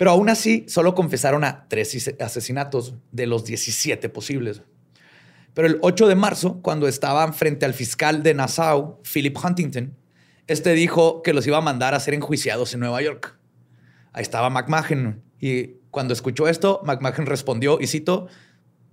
Pero 0.00 0.12
aún 0.12 0.30
así, 0.30 0.64
solo 0.66 0.94
confesaron 0.94 1.44
a 1.44 1.68
tres 1.68 2.10
asesinatos 2.20 2.94
de 3.12 3.26
los 3.26 3.44
17 3.44 4.08
posibles. 4.08 4.62
Pero 5.52 5.68
el 5.68 5.78
8 5.82 6.08
de 6.08 6.14
marzo, 6.14 6.62
cuando 6.62 6.88
estaban 6.88 7.34
frente 7.34 7.66
al 7.66 7.74
fiscal 7.74 8.22
de 8.22 8.32
Nassau, 8.32 9.02
Philip 9.02 9.36
Huntington, 9.36 9.94
este 10.46 10.72
dijo 10.72 11.20
que 11.20 11.34
los 11.34 11.46
iba 11.46 11.58
a 11.58 11.60
mandar 11.60 11.92
a 11.92 12.00
ser 12.00 12.14
enjuiciados 12.14 12.72
en 12.72 12.80
Nueva 12.80 13.02
York. 13.02 13.36
Ahí 14.14 14.22
estaba 14.22 14.48
McMahon. 14.48 15.22
Y 15.38 15.72
cuando 15.90 16.14
escuchó 16.14 16.48
esto, 16.48 16.80
McMahon 16.82 17.26
respondió, 17.26 17.76
y 17.78 17.86
cito, 17.86 18.28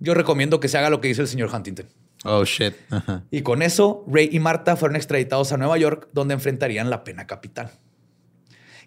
yo 0.00 0.12
recomiendo 0.12 0.60
que 0.60 0.68
se 0.68 0.76
haga 0.76 0.90
lo 0.90 1.00
que 1.00 1.08
dice 1.08 1.22
el 1.22 1.28
señor 1.28 1.48
Huntington. 1.50 1.86
Oh, 2.24 2.44
shit. 2.44 2.74
Y 3.30 3.40
con 3.40 3.62
eso, 3.62 4.04
Ray 4.08 4.28
y 4.30 4.40
Marta 4.40 4.76
fueron 4.76 4.96
extraditados 4.96 5.52
a 5.52 5.56
Nueva 5.56 5.78
York, 5.78 6.10
donde 6.12 6.34
enfrentarían 6.34 6.90
la 6.90 7.02
pena 7.02 7.26
capital. 7.26 7.70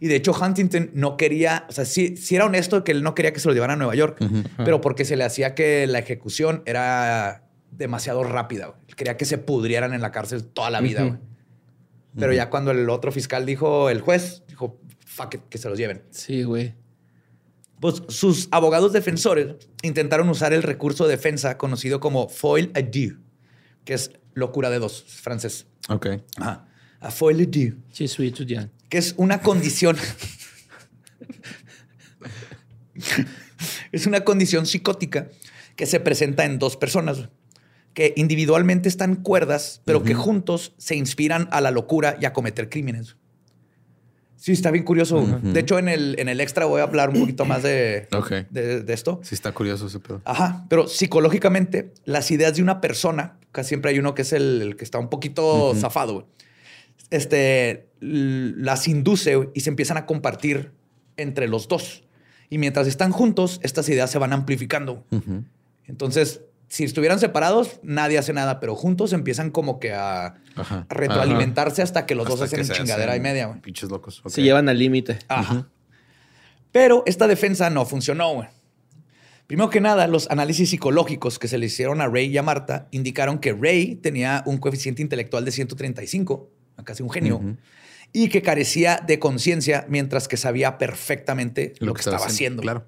Y 0.01 0.07
de 0.07 0.15
hecho, 0.15 0.33
Huntington 0.33 0.89
no 0.95 1.15
quería, 1.15 1.65
o 1.69 1.71
sea, 1.71 1.85
sí, 1.85 2.17
sí 2.17 2.35
era 2.35 2.45
honesto 2.47 2.83
que 2.83 2.91
él 2.91 3.03
no 3.03 3.13
quería 3.13 3.31
que 3.33 3.39
se 3.39 3.47
lo 3.47 3.53
llevaran 3.53 3.75
a 3.75 3.77
Nueva 3.77 3.93
York, 3.95 4.17
pero 4.57 4.81
porque 4.81 5.05
se 5.05 5.15
le 5.15 5.23
hacía 5.23 5.53
que 5.53 5.85
la 5.85 5.99
ejecución 5.99 6.63
era 6.65 7.43
demasiado 7.69 8.23
rápida. 8.23 8.65
güey. 8.65 8.79
Quería 8.97 9.15
que 9.15 9.25
se 9.25 9.37
pudrieran 9.37 9.93
en 9.93 10.01
la 10.01 10.11
cárcel 10.11 10.43
toda 10.43 10.71
la 10.71 10.81
vida. 10.81 11.03
güey. 11.03 11.19
Pero 12.17 12.33
ya 12.33 12.49
cuando 12.49 12.71
el 12.71 12.89
otro 12.89 13.11
fiscal 13.11 13.45
dijo, 13.45 13.91
el 13.91 14.01
juez 14.01 14.43
dijo, 14.47 14.81
fuck 15.05 15.35
it, 15.35 15.41
que 15.49 15.59
se 15.59 15.69
los 15.69 15.77
lleven. 15.77 16.01
Sí, 16.09 16.41
güey. 16.43 16.73
Pues 17.79 18.01
sus 18.09 18.47
abogados 18.51 18.93
defensores 18.93 19.55
intentaron 19.83 20.27
usar 20.29 20.51
el 20.51 20.63
recurso 20.63 21.05
de 21.05 21.11
defensa 21.11 21.57
conocido 21.59 21.99
como 21.99 22.27
foil 22.27 22.71
à 22.73 22.81
deux, 22.81 23.13
que 23.85 23.93
es 23.93 24.11
locura 24.33 24.71
de 24.71 24.79
dos, 24.79 25.03
francés. 25.03 25.67
Ok. 25.89 26.07
Ajá. 26.37 26.65
A 26.99 27.11
foil 27.11 27.39
à 27.41 27.45
deux, 27.45 27.73
Sí, 27.91 28.07
soy 28.07 28.27
estudiante. 28.29 28.73
Que 28.91 28.97
es 28.97 29.13
una 29.17 29.39
condición. 29.41 29.95
es 33.91 34.05
una 34.05 34.21
condición 34.25 34.65
psicótica 34.65 35.29
que 35.75 35.85
se 35.85 35.99
presenta 35.99 36.45
en 36.45 36.59
dos 36.59 36.77
personas 36.77 37.29
que 37.93 38.13
individualmente 38.15 38.87
están 38.89 39.15
cuerdas, 39.15 39.81
pero 39.85 40.03
que 40.03 40.13
juntos 40.13 40.73
se 40.77 40.95
inspiran 40.95 41.47
a 41.51 41.61
la 41.61 41.71
locura 41.71 42.17
y 42.21 42.25
a 42.25 42.33
cometer 42.33 42.69
crímenes. 42.69 43.15
Sí, 44.37 44.53
está 44.53 44.71
bien 44.71 44.83
curioso. 44.83 45.25
De 45.43 45.59
hecho, 45.59 45.77
en 45.79 45.87
el, 45.87 46.15
en 46.19 46.27
el 46.27 46.41
extra 46.41 46.65
voy 46.65 46.81
a 46.81 46.83
hablar 46.83 47.09
un 47.11 47.19
poquito 47.19 47.45
más 47.45 47.63
de, 47.63 48.07
de, 48.49 48.81
de 48.81 48.93
esto. 48.93 49.19
Sí, 49.23 49.35
está 49.35 49.51
curioso 49.53 49.87
ese 49.87 49.99
pedo. 49.99 50.21
Ajá, 50.25 50.65
pero 50.69 50.87
psicológicamente, 50.87 51.93
las 52.05 52.29
ideas 52.31 52.55
de 52.55 52.61
una 52.61 52.81
persona, 52.81 53.37
casi 53.53 53.69
siempre 53.69 53.91
hay 53.91 53.99
uno 53.99 54.15
que 54.15 54.23
es 54.23 54.33
el, 54.33 54.61
el 54.61 54.75
que 54.75 54.83
está 54.83 54.97
un 54.97 55.09
poquito 55.09 55.73
zafado, 55.75 56.13
güey, 56.13 56.25
este, 57.09 57.69
l- 57.71 57.85
las 58.01 58.87
induce 58.87 59.49
y 59.53 59.61
se 59.61 59.69
empiezan 59.69 59.97
a 59.97 60.05
compartir 60.05 60.71
entre 61.17 61.47
los 61.47 61.67
dos. 61.67 62.03
Y 62.49 62.57
mientras 62.57 62.87
están 62.87 63.11
juntos, 63.11 63.59
estas 63.63 63.87
ideas 63.87 64.11
se 64.11 64.17
van 64.17 64.33
amplificando. 64.33 65.05
Entonces, 65.85 66.41
si 66.67 66.83
estuvieran 66.83 67.19
separados, 67.19 67.79
nadie 67.83 68.17
hace 68.17 68.33
nada, 68.33 68.59
pero 68.59 68.75
juntos 68.75 69.13
empiezan 69.13 69.51
como 69.51 69.79
que 69.79 69.93
a, 69.93 70.35
Ajá. 70.55 70.85
a 70.89 70.93
retroalimentarse 70.93 71.81
hasta 71.81 72.05
que 72.05 72.15
los 72.15 72.27
dos 72.27 72.41
Hasta 72.41 72.59
hacen 72.59 72.75
chingadera 72.75 73.15
y 73.15 73.19
media. 73.19 73.59
Pinches 73.61 73.89
locos. 73.89 74.21
Se 74.25 74.41
llevan 74.41 74.67
al 74.67 74.79
límite. 74.79 75.19
Ajá. 75.27 75.69
Pero 76.71 77.03
esta 77.05 77.27
defensa 77.27 77.69
no 77.69 77.85
funcionó, 77.85 78.33
güey. 78.33 78.47
Primero 79.47 79.69
que 79.69 79.81
nada, 79.81 80.07
los 80.07 80.31
análisis 80.31 80.69
psicológicos 80.69 81.37
que 81.37 81.49
se 81.49 81.57
le 81.57 81.65
hicieron 81.65 81.99
a 81.99 82.07
Ray 82.07 82.27
y 82.27 82.37
a 82.37 82.43
Marta 82.43 82.87
indicaron 82.91 83.39
que 83.39 83.51
Ray 83.51 83.95
tenía 83.95 84.43
un 84.45 84.57
coeficiente 84.57 85.01
intelectual 85.01 85.43
de 85.43 85.51
135, 85.51 86.49
casi 86.85 87.03
un 87.03 87.09
genio, 87.09 87.41
y 88.13 88.29
que 88.29 88.41
carecía 88.41 89.01
de 89.05 89.19
conciencia 89.19 89.85
mientras 89.87 90.27
que 90.27 90.37
sabía 90.37 90.77
perfectamente 90.77 91.73
lo, 91.79 91.93
que 91.93 92.01
estaba 92.01 92.25
haciendo. 92.25 92.61
Claro. 92.61 92.85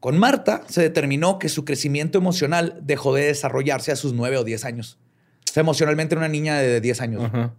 Con 0.00 0.18
Marta 0.18 0.62
se 0.68 0.82
determinó 0.82 1.38
que 1.38 1.48
su 1.48 1.64
crecimiento 1.64 2.18
emocional 2.18 2.78
dejó 2.82 3.14
de 3.14 3.26
desarrollarse 3.26 3.92
a 3.92 3.96
sus 3.96 4.12
9 4.12 4.38
o 4.38 4.44
10 4.44 4.64
años. 4.64 4.98
O 5.48 5.52
sea, 5.52 5.60
emocionalmente 5.60 6.14
era 6.14 6.20
una 6.20 6.28
niña 6.28 6.58
de 6.58 6.80
10 6.80 7.00
años. 7.00 7.24
Ajá. 7.24 7.54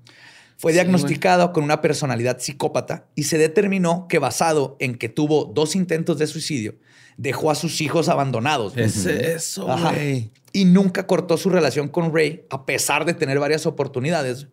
Fue 0.57 0.71
diagnosticado 0.71 1.51
con 1.51 1.63
una 1.63 1.81
personalidad 1.81 2.39
psicópata 2.39 3.07
y 3.15 3.23
se 3.23 3.37
determinó 3.37 4.07
que 4.07 4.19
basado 4.19 4.77
en 4.79 4.95
que 4.95 5.09
tuvo 5.09 5.45
dos 5.45 5.75
intentos 5.75 6.19
de 6.19 6.27
suicidio, 6.27 6.75
dejó 7.17 7.51
a 7.51 7.55
sus 7.55 7.81
hijos 7.81 8.07
abandonados. 8.07 8.77
Es 8.77 9.05
eso, 9.05 9.65
güey. 9.65 10.31
Y 10.53 10.65
nunca 10.65 11.07
cortó 11.07 11.37
su 11.37 11.49
relación 11.49 11.89
con 11.89 12.15
Ray 12.15 12.45
a 12.49 12.65
pesar 12.65 13.05
de 13.05 13.13
tener 13.13 13.39
varias 13.39 13.65
oportunidades. 13.65 14.47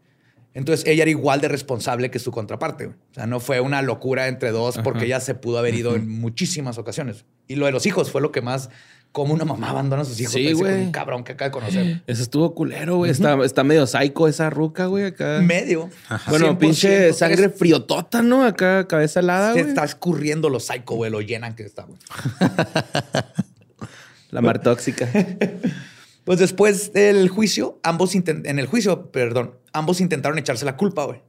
Entonces 0.52 0.84
ella 0.86 1.02
era 1.02 1.10
igual 1.10 1.40
de 1.40 1.48
responsable 1.48 2.10
que 2.10 2.18
su 2.18 2.32
contraparte. 2.32 2.86
güey. 2.86 2.96
O 3.12 3.14
sea, 3.14 3.26
no 3.26 3.38
fue 3.40 3.60
una 3.60 3.82
locura 3.82 4.26
entre 4.28 4.50
dos 4.50 4.78
porque 4.82 5.04
ella 5.04 5.20
se 5.20 5.34
pudo 5.34 5.58
haber 5.58 5.74
ido 5.74 5.94
en 5.94 6.08
muchísimas 6.08 6.76
ocasiones. 6.78 7.24
Y 7.46 7.54
lo 7.56 7.66
de 7.66 7.72
los 7.72 7.86
hijos 7.86 8.10
fue 8.10 8.20
lo 8.20 8.32
que 8.32 8.40
más, 8.42 8.68
como 9.12 9.32
una 9.34 9.44
mamá 9.44 9.70
abandona 9.70 10.02
a 10.02 10.04
sus 10.04 10.20
hijos. 10.20 10.32
Sí, 10.32 10.52
güey. 10.52 10.82
Un 10.86 10.92
cabrón 10.92 11.22
que 11.24 11.32
acaba 11.32 11.48
de 11.48 11.52
conocer. 11.52 12.02
Eso 12.06 12.22
estuvo 12.22 12.52
culero, 12.54 12.96
güey. 12.96 13.10
está, 13.12 13.34
está 13.44 13.62
medio 13.64 13.86
psycho 13.86 14.26
esa 14.28 14.50
ruca, 14.50 14.86
güey, 14.86 15.04
acá. 15.04 15.40
Medio. 15.40 15.88
Bueno, 16.28 16.46
100%, 16.54 16.58
pinche 16.58 17.12
sangre 17.12 17.48
friotota, 17.50 18.22
¿no? 18.22 18.44
Acá, 18.44 18.86
cabeza 18.88 19.20
helada, 19.20 19.52
Se 19.52 19.60
güey. 19.60 19.70
está 19.70 19.84
escurriendo 19.84 20.48
los 20.48 20.64
psycho, 20.66 20.94
güey. 20.94 21.10
Lo 21.12 21.20
llenan 21.20 21.54
que 21.54 21.62
está, 21.62 21.84
güey. 21.84 21.98
La 24.30 24.40
mar 24.40 24.60
tóxica. 24.62 25.08
Pues 26.24 26.38
después 26.38 26.92
del 26.92 27.28
juicio, 27.28 27.78
ambos 27.82 28.14
en 28.14 28.58
el 28.58 28.66
juicio, 28.66 29.10
perdón, 29.10 29.54
ambos 29.72 30.00
intentaron 30.00 30.38
echarse 30.38 30.64
la 30.64 30.76
culpa, 30.76 31.04
güey. 31.04 31.20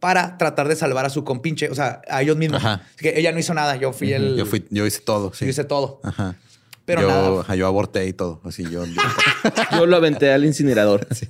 Para 0.00 0.36
tratar 0.38 0.66
de 0.68 0.74
salvar 0.76 1.04
a 1.04 1.10
su 1.10 1.22
compinche, 1.24 1.68
o 1.68 1.74
sea, 1.74 2.02
a 2.08 2.22
ellos 2.22 2.36
mismos. 2.36 2.64
Ajá. 2.64 2.82
Así 2.86 2.96
que 3.04 3.18
ella 3.18 3.30
no 3.32 3.38
hizo 3.38 3.54
nada, 3.54 3.76
yo 3.76 3.92
fui 3.92 4.12
el. 4.12 4.36
Yo, 4.36 4.46
fui, 4.46 4.64
yo 4.70 4.84
hice 4.86 5.00
todo. 5.00 5.32
Sí. 5.32 5.44
yo 5.44 5.50
hice 5.50 5.64
todo. 5.64 6.00
Ajá. 6.02 6.36
Pero 6.84 7.02
yo, 7.02 7.08
nada. 7.08 7.40
ajá, 7.40 7.54
yo 7.54 7.66
aborté 7.68 8.06
y 8.06 8.12
todo. 8.12 8.40
Así 8.44 8.64
yo. 8.64 8.84
yo- 8.84 9.00
Yo 9.78 9.86
lo 9.86 9.96
aventé 9.96 10.32
al 10.32 10.44
incinerador. 10.44 11.06
sí. 11.14 11.26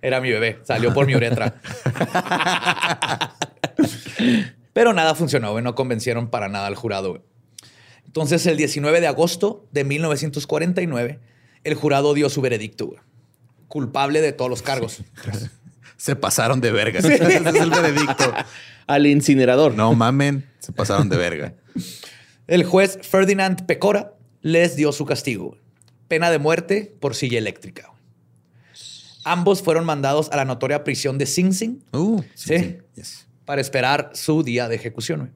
Era 0.00 0.20
mi 0.20 0.30
bebé, 0.30 0.60
salió 0.62 0.94
por 0.94 1.06
mi 1.06 1.16
uretra. 1.16 1.56
Pero 4.72 4.92
nada 4.92 5.14
funcionó, 5.14 5.52
güey. 5.52 5.64
No 5.64 5.74
convencieron 5.74 6.28
para 6.28 6.48
nada 6.48 6.66
al 6.66 6.74
jurado, 6.74 7.10
güey. 7.10 7.22
Entonces, 8.04 8.46
el 8.46 8.56
19 8.56 9.00
de 9.00 9.06
agosto 9.06 9.66
de 9.72 9.84
1949, 9.84 11.18
el 11.66 11.74
jurado 11.74 12.14
dio 12.14 12.30
su 12.30 12.40
veredicto, 12.40 12.86
güey. 12.86 13.00
Culpable 13.66 14.20
de 14.20 14.32
todos 14.32 14.48
los 14.48 14.62
cargos. 14.62 15.02
Se 15.96 16.14
pasaron 16.14 16.60
de 16.60 16.70
verga. 16.70 17.00
Ese 17.00 17.14
es 17.14 17.20
el 17.20 17.70
veredicto. 17.70 18.32
Al 18.86 19.06
incinerador. 19.06 19.74
No 19.74 19.92
mamen, 19.94 20.48
se 20.60 20.70
pasaron 20.70 21.08
de 21.08 21.16
verga. 21.16 21.54
El 22.46 22.62
juez 22.62 23.00
Ferdinand 23.02 23.66
Pecora 23.66 24.12
les 24.42 24.76
dio 24.76 24.92
su 24.92 25.04
castigo. 25.06 25.56
Pena 26.06 26.30
de 26.30 26.38
muerte 26.38 26.94
por 27.00 27.16
silla 27.16 27.38
eléctrica. 27.38 27.90
Ambos 29.24 29.62
fueron 29.62 29.84
mandados 29.84 30.30
a 30.30 30.36
la 30.36 30.44
notoria 30.44 30.84
prisión 30.84 31.18
de 31.18 31.26
Sing 31.26 31.52
Sing 31.52 31.82
Uh, 31.92 32.22
sí. 32.34 32.58
Sí. 32.58 32.58
sí, 32.58 32.78
yes. 32.94 33.26
para 33.44 33.60
esperar 33.60 34.10
su 34.14 34.44
día 34.44 34.68
de 34.68 34.76
ejecución. 34.76 35.34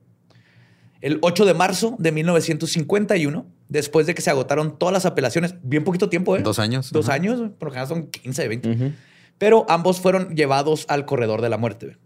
El 1.00 1.18
8 1.22 1.44
de 1.46 1.54
marzo 1.54 1.96
de 1.98 2.12
1951, 2.12 3.46
después 3.70 4.06
de 4.06 4.14
que 4.14 4.20
se 4.20 4.28
agotaron 4.28 4.78
todas 4.78 4.92
las 4.92 5.06
apelaciones, 5.06 5.54
bien 5.62 5.84
poquito 5.84 6.10
tiempo, 6.10 6.36
¿eh? 6.36 6.42
Dos 6.42 6.58
años. 6.58 6.92
Dos 6.92 7.06
Ajá. 7.06 7.14
años, 7.14 7.40
lo 7.40 7.70
general 7.70 7.88
son 7.88 8.08
15, 8.08 8.48
20. 8.48 8.92
Pero 9.38 9.64
ambos 9.70 10.00
fueron 10.00 10.36
llevados 10.36 10.84
al 10.88 11.06
corredor 11.06 11.40
de 11.40 11.48
la 11.48 11.56
muerte, 11.56 11.96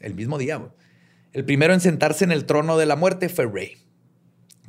el 0.00 0.14
mismo 0.14 0.38
día. 0.38 0.62
El 1.32 1.44
primero 1.44 1.74
en 1.74 1.80
sentarse 1.80 2.24
en 2.24 2.32
el 2.32 2.46
trono 2.46 2.78
de 2.78 2.86
la 2.86 2.96
muerte 2.96 3.28
fue 3.28 3.46
Ray. 3.46 3.76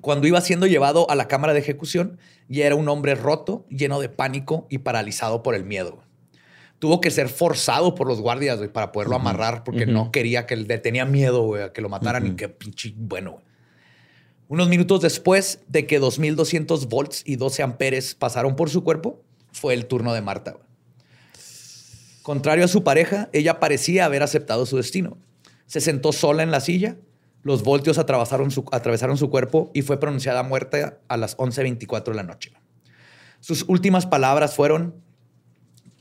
Cuando 0.01 0.27
iba 0.27 0.41
siendo 0.41 0.65
llevado 0.65 1.09
a 1.11 1.15
la 1.15 1.27
cámara 1.27 1.53
de 1.53 1.59
ejecución, 1.59 2.17
ya 2.49 2.65
era 2.65 2.75
un 2.75 2.89
hombre 2.89 3.13
roto, 3.15 3.65
lleno 3.69 3.99
de 3.99 4.09
pánico 4.09 4.67
y 4.69 4.79
paralizado 4.79 5.43
por 5.43 5.53
el 5.53 5.63
miedo. 5.63 6.03
Tuvo 6.79 6.99
que 6.99 7.11
ser 7.11 7.29
forzado 7.29 7.93
por 7.93 8.07
los 8.07 8.19
guardias 8.19 8.59
para 8.73 8.91
poderlo 8.91 9.15
amarrar 9.15 9.63
porque 9.63 9.85
no 9.85 10.11
quería 10.11 10.47
que 10.47 10.55
le 10.55 10.79
tenía 10.79 11.05
miedo 11.05 11.53
a 11.63 11.71
que 11.71 11.81
lo 11.81 11.89
mataran 11.89 12.25
y 12.25 12.35
que 12.35 12.49
pinche 12.49 12.93
bueno. 12.97 13.43
Unos 14.51 14.67
minutos 14.67 14.99
después 14.99 15.59
de 15.69 15.87
que 15.87 15.97
2200 15.97 16.89
volts 16.89 17.23
y 17.25 17.37
12 17.37 17.63
amperes 17.63 18.15
pasaron 18.15 18.57
por 18.57 18.69
su 18.69 18.83
cuerpo, 18.83 19.23
fue 19.53 19.73
el 19.73 19.85
turno 19.85 20.13
de 20.13 20.19
Marta. 20.19 20.57
Contrario 22.21 22.65
a 22.65 22.67
su 22.67 22.83
pareja, 22.83 23.29
ella 23.31 23.61
parecía 23.61 24.03
haber 24.03 24.23
aceptado 24.23 24.65
su 24.65 24.75
destino. 24.75 25.17
Se 25.67 25.79
sentó 25.79 26.11
sola 26.11 26.43
en 26.43 26.51
la 26.51 26.59
silla, 26.59 26.97
los 27.43 27.63
voltios 27.63 27.97
atravesaron 27.97 28.51
su, 28.51 28.65
atravesaron 28.73 29.17
su 29.17 29.29
cuerpo 29.29 29.71
y 29.73 29.83
fue 29.83 30.01
pronunciada 30.01 30.43
muerta 30.43 30.99
a 31.07 31.15
las 31.15 31.37
11.24 31.37 32.03
de 32.09 32.15
la 32.15 32.23
noche. 32.23 32.51
Sus 33.39 33.63
últimas 33.69 34.05
palabras 34.05 34.53
fueron, 34.53 35.01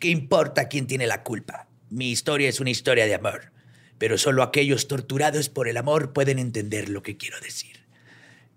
¿qué 0.01 0.09
importa 0.09 0.67
quién 0.67 0.89
tiene 0.89 1.07
la 1.07 1.23
culpa? 1.23 1.69
Mi 1.89 2.11
historia 2.11 2.49
es 2.49 2.59
una 2.59 2.71
historia 2.71 3.07
de 3.07 3.15
amor, 3.15 3.53
pero 3.99 4.19
solo 4.19 4.43
aquellos 4.43 4.89
torturados 4.89 5.49
por 5.49 5.69
el 5.69 5.77
amor 5.77 6.13
pueden 6.13 6.41
entender 6.41 6.89
lo 6.89 7.05
que 7.05 7.17
quiero 7.17 7.39
decir. 7.39 7.80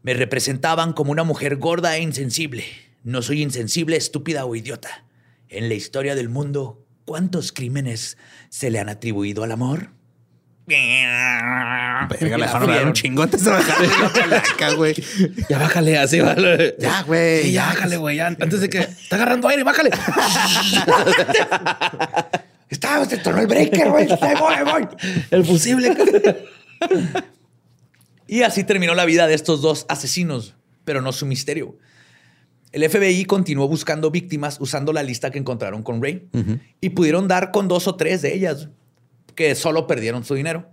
Me 0.04 0.14
representaban 0.14 0.94
como 0.94 1.12
una 1.12 1.24
mujer 1.24 1.56
gorda 1.56 1.96
e 1.96 2.02
insensible. 2.02 2.66
No 3.04 3.22
soy 3.22 3.42
insensible, 3.42 3.96
estúpida 3.96 4.44
o 4.46 4.54
idiota. 4.56 5.06
En 5.48 5.70
la 5.70 5.76
historia 5.76 6.14
del 6.14 6.28
mundo, 6.28 6.86
¿cuántos 7.06 7.54
crímenes 7.54 8.18
se 8.50 8.70
le 8.70 8.80
han 8.80 8.90
atribuido 8.90 9.44
al 9.46 9.54
amor? 9.54 9.92
Verga, 10.66 12.08
le 12.20 12.38
La 12.38 12.38
dejaron 12.38 12.88
un 12.88 12.94
chingo 12.94 13.24
antes 13.24 13.44
de 13.46 13.52
bajar 13.52 13.78
la 13.82 14.10
palaca, 14.10 14.74
güey. 14.74 14.94
Ya 15.50 15.58
bájale, 15.58 15.98
así, 15.98 16.20
vale. 16.20 16.76
Ya, 16.80 17.02
güey. 17.04 17.44
Sí, 17.44 17.54
ya 17.54 17.66
bájale, 17.68 17.98
güey. 17.98 18.20
Antes 18.20 18.60
de 18.60 18.70
que 18.70 18.80
está 18.80 19.16
agarrando 19.16 19.48
aire, 19.48 19.64
bájale. 19.64 19.90
Está, 22.70 23.06
se 23.06 23.18
tornó 23.18 23.42
el 23.42 23.48
breaker, 23.48 23.90
güey. 23.90 24.08
Voy, 24.08 24.56
voy. 24.66 24.88
El 25.32 25.46
fusible. 25.46 25.96
Y 28.34 28.42
así 28.42 28.64
terminó 28.64 28.96
la 28.96 29.06
vida 29.06 29.28
de 29.28 29.36
estos 29.36 29.62
dos 29.62 29.86
asesinos, 29.90 30.56
pero 30.86 31.02
no 31.04 31.12
su 31.12 31.28
misterio. 31.28 31.78
El 32.72 32.90
FBI 32.90 33.26
continuó 33.26 33.68
buscando 33.68 34.10
víctimas 34.10 34.58
usando 34.60 34.92
la 34.92 35.04
lista 35.04 35.30
que 35.30 35.38
encontraron 35.38 35.84
con 35.84 36.02
Ray 36.02 36.28
y 36.82 36.90
pudieron 36.90 37.28
dar 37.28 37.52
con 37.52 37.68
dos 37.68 37.88
o 37.88 37.96
tres 37.96 38.24
de 38.24 38.34
ellas 38.34 38.70
que 39.36 39.54
solo 39.54 39.86
perdieron 39.86 40.24
su 40.24 40.34
dinero, 40.34 40.68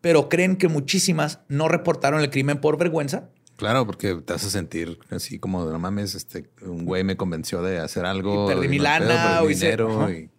pero 0.00 0.28
creen 0.28 0.54
que 0.54 0.68
muchísimas 0.68 1.40
no 1.48 1.66
reportaron 1.66 2.20
el 2.20 2.30
crimen 2.30 2.60
por 2.60 2.78
vergüenza 2.78 3.28
Claro, 3.56 3.84
porque 3.86 4.14
te 4.24 4.32
hace 4.32 4.48
sentir 4.48 5.00
así 5.10 5.40
como 5.40 5.64
no 5.64 5.78
mames, 5.80 6.14
este 6.14 6.48
un 6.62 6.84
güey 6.86 7.02
me 7.02 7.16
convenció 7.16 7.60
de 7.60 7.80
hacer 7.80 8.06
algo. 8.06 8.44
Y 8.44 8.54
perdí 8.54 8.68
mi 8.68 8.78
lana, 8.78 9.06
perdí 9.34 9.46
o 9.46 9.50
hice- 9.50 9.64
dinero. 9.66 10.00
Ajá. 10.00 10.12
y- 10.12 10.30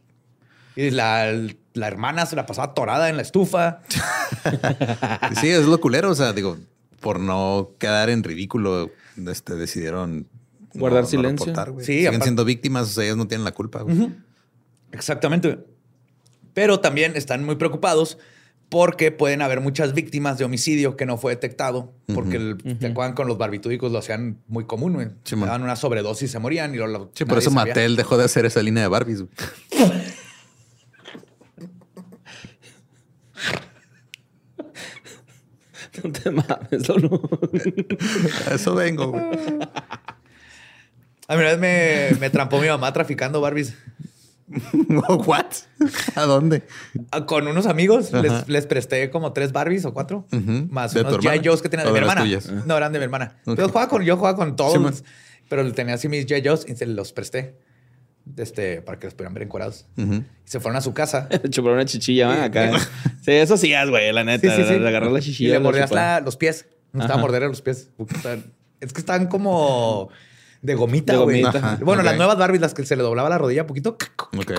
y 0.87 0.91
la, 0.91 1.31
la 1.73 1.87
hermana 1.87 2.25
se 2.25 2.35
la 2.35 2.45
pasaba 2.45 2.69
atorada 2.71 3.09
en 3.09 3.15
la 3.17 3.21
estufa. 3.21 3.81
sí, 5.41 5.49
es 5.49 5.65
lo 5.65 5.79
culero. 5.81 6.09
O 6.11 6.15
sea, 6.15 6.33
digo, 6.33 6.57
por 6.99 7.19
no 7.19 7.71
quedar 7.79 8.09
en 8.09 8.23
ridículo, 8.23 8.89
este, 9.27 9.55
decidieron 9.55 10.27
Guardar 10.73 11.01
no- 11.01 11.05
no 11.05 11.09
silencio. 11.09 11.45
reportar. 11.47 11.73
Sí, 11.79 11.85
Siguen 11.85 12.07
aparte- 12.07 12.23
siendo 12.25 12.45
víctimas, 12.45 12.83
o 12.89 12.91
sea, 12.93 13.03
ellos 13.03 13.17
no 13.17 13.27
tienen 13.27 13.43
la 13.45 13.51
culpa. 13.53 13.85
Exactamente. 14.91 15.59
Pero 16.53 16.79
también 16.79 17.15
están 17.15 17.43
muy 17.45 17.55
preocupados 17.55 18.17
porque 18.69 19.11
pueden 19.11 19.41
haber 19.41 19.59
muchas 19.59 19.93
víctimas 19.93 20.37
de 20.37 20.45
homicidio 20.45 20.95
que 20.95 21.05
no 21.05 21.17
fue 21.17 21.33
detectado, 21.33 21.93
porque 22.13 22.37
el- 22.37 22.77
te 22.79 22.87
acuerdan 22.87 23.13
con 23.15 23.27
los 23.27 23.37
barbitúricos 23.37 23.91
lo 23.91 23.99
hacían 23.99 24.37
muy 24.47 24.63
común, 24.65 24.93
güey. 24.93 25.07
Sí, 25.25 25.35
daban 25.35 25.61
una 25.63 25.75
sobredosis 25.75 26.29
y 26.29 26.31
se 26.31 26.39
morían 26.39 26.73
y 26.73 26.77
luego 26.77 26.91
lo- 26.93 27.11
Sí, 27.13 27.25
por 27.25 27.37
eso 27.37 27.51
sabía. 27.51 27.73
Mattel 27.73 27.95
dejó 27.97 28.17
de 28.17 28.23
hacer 28.25 28.45
esa 28.45 28.61
línea 28.61 28.83
de 28.83 28.87
Barbies. 28.89 29.21
güey. 29.27 29.29
No 36.03 36.11
te 36.11 36.31
mames, 36.31 36.83
solo. 36.85 37.21
A 38.49 38.55
eso 38.55 38.75
vengo, 38.75 39.07
güey. 39.11 39.23
A 41.27 41.35
mí 41.35 41.41
una 41.41 41.55
vez 41.55 41.59
me, 41.59 42.17
me 42.19 42.29
trampó 42.29 42.59
mi 42.59 42.67
mamá 42.67 42.91
traficando 42.93 43.41
Barbies. 43.41 43.73
¿What? 45.25 45.45
¿A 46.15 46.21
dónde? 46.23 46.63
Ah, 47.11 47.25
Con 47.25 47.47
unos 47.47 47.67
amigos 47.67 48.11
les, 48.11 48.47
les 48.49 48.65
presté 48.67 49.09
como 49.09 49.31
tres 49.31 49.51
Barbies 49.53 49.85
o 49.85 49.93
cuatro, 49.93 50.25
más 50.69 50.93
¿De 50.93 51.03
tu 51.03 51.07
unos 51.09 51.19
G.I. 51.21 51.27
hermana? 51.27 51.41
Joes 51.45 51.61
que 51.61 51.69
tenía 51.69 51.85
de 51.85 51.91
¿O 51.91 51.93
mi 51.93 51.99
hermana. 51.99 52.21
tuyas? 52.21 52.51
No, 52.65 52.75
eran 52.75 52.91
de 52.91 52.99
mi 52.99 53.03
hermana. 53.05 53.37
Yo 53.45 53.67
jugaba 53.69 53.87
con, 53.87 54.03
yo 54.03 54.17
jugaba 54.17 54.35
con 54.35 54.55
todos, 54.57 54.97
Sí, 54.97 55.03
pero 55.49 55.69
tenía 55.73 55.95
así 55.95 56.09
mis 56.09 56.25
G.I. 56.25 56.45
Joes 56.47 56.65
y 56.67 56.75
se 56.75 56.85
los 56.85 57.13
presté 57.13 57.55
este, 58.37 58.81
para 58.81 58.99
que 58.99 59.07
los 59.07 59.13
pudieran 59.13 59.33
ver 59.33 59.43
encuadrados. 59.43 59.85
Ujú. 59.97 60.15
Y 60.15 60.25
se 60.45 60.59
fueron 60.59 60.77
a 60.77 60.81
su 60.81 60.93
casa. 60.93 61.27
Chupar 61.49 61.73
una 61.73 61.85
chichilla 61.85 62.27
¿va? 62.27 62.43
acá. 62.45 62.71
Sí, 63.23 63.31
eso 63.31 63.57
sí 63.57 63.73
es, 63.73 63.89
güey, 63.89 64.11
la 64.11 64.23
neta. 64.23 64.55
Sí, 64.55 64.63
sí, 64.63 64.67
sí. 64.67 64.79
Le 64.79 64.87
agarrar 64.87 65.11
la 65.11 65.19
Y 65.19 65.21
chichilla. 65.23 65.49
le 65.49 65.53
la 65.55 65.59
mordías 65.61 65.91
los 66.23 66.37
pies. 66.37 66.65
Me 66.91 66.99
gustaba 66.99 67.15
Ajá. 67.15 67.21
morderle 67.21 67.47
los 67.47 67.61
pies. 67.61 67.89
Es 68.79 68.93
que 68.93 68.99
están 68.99 69.27
como 69.27 70.09
de 70.61 70.75
gomita, 70.75 71.13
De 71.13 71.19
güey. 71.19 71.43
Bueno, 71.81 72.03
las 72.03 72.17
nuevas 72.17 72.37
Barbies, 72.37 72.61
las 72.61 72.73
que 72.73 72.85
se 72.85 72.95
le 72.95 73.03
doblaba 73.03 73.29
la 73.29 73.37
rodilla 73.37 73.61
un 73.61 73.67
poquito. 73.67 73.97
Ok. 74.37 74.51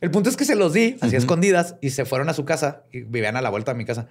El 0.00 0.10
punto 0.10 0.28
es 0.28 0.36
que 0.36 0.44
se 0.44 0.54
los 0.56 0.72
di, 0.72 0.96
así 1.00 1.16
escondidas, 1.16 1.76
y 1.80 1.90
se 1.90 2.04
fueron 2.04 2.28
a 2.28 2.34
su 2.34 2.44
casa 2.44 2.82
y 2.92 3.00
vivían 3.02 3.36
a 3.36 3.42
la 3.42 3.50
vuelta 3.50 3.72
de 3.72 3.78
mi 3.78 3.84
casa. 3.84 4.08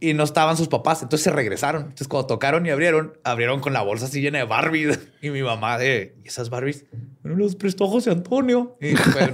Y 0.00 0.12
no 0.12 0.24
estaban 0.24 0.56
sus 0.56 0.68
papás, 0.68 1.02
entonces 1.02 1.24
se 1.24 1.30
regresaron. 1.30 1.82
Entonces, 1.82 2.08
cuando 2.08 2.26
tocaron 2.26 2.66
y 2.66 2.70
abrieron, 2.70 3.14
abrieron 3.24 3.60
con 3.60 3.72
la 3.72 3.80
bolsa 3.80 4.06
así 4.06 4.20
llena 4.20 4.38
de 4.38 4.44
Barbies. 4.44 4.98
Y 5.22 5.30
mi 5.30 5.42
mamá 5.42 5.78
de, 5.78 6.16
¿y 6.22 6.28
esas 6.28 6.50
Barbies? 6.50 6.84
Bueno, 7.22 7.38
los 7.38 7.56
prestó 7.56 7.86
José 7.88 8.10
Antonio. 8.10 8.76
Y 8.80 8.94
fue 8.96 9.32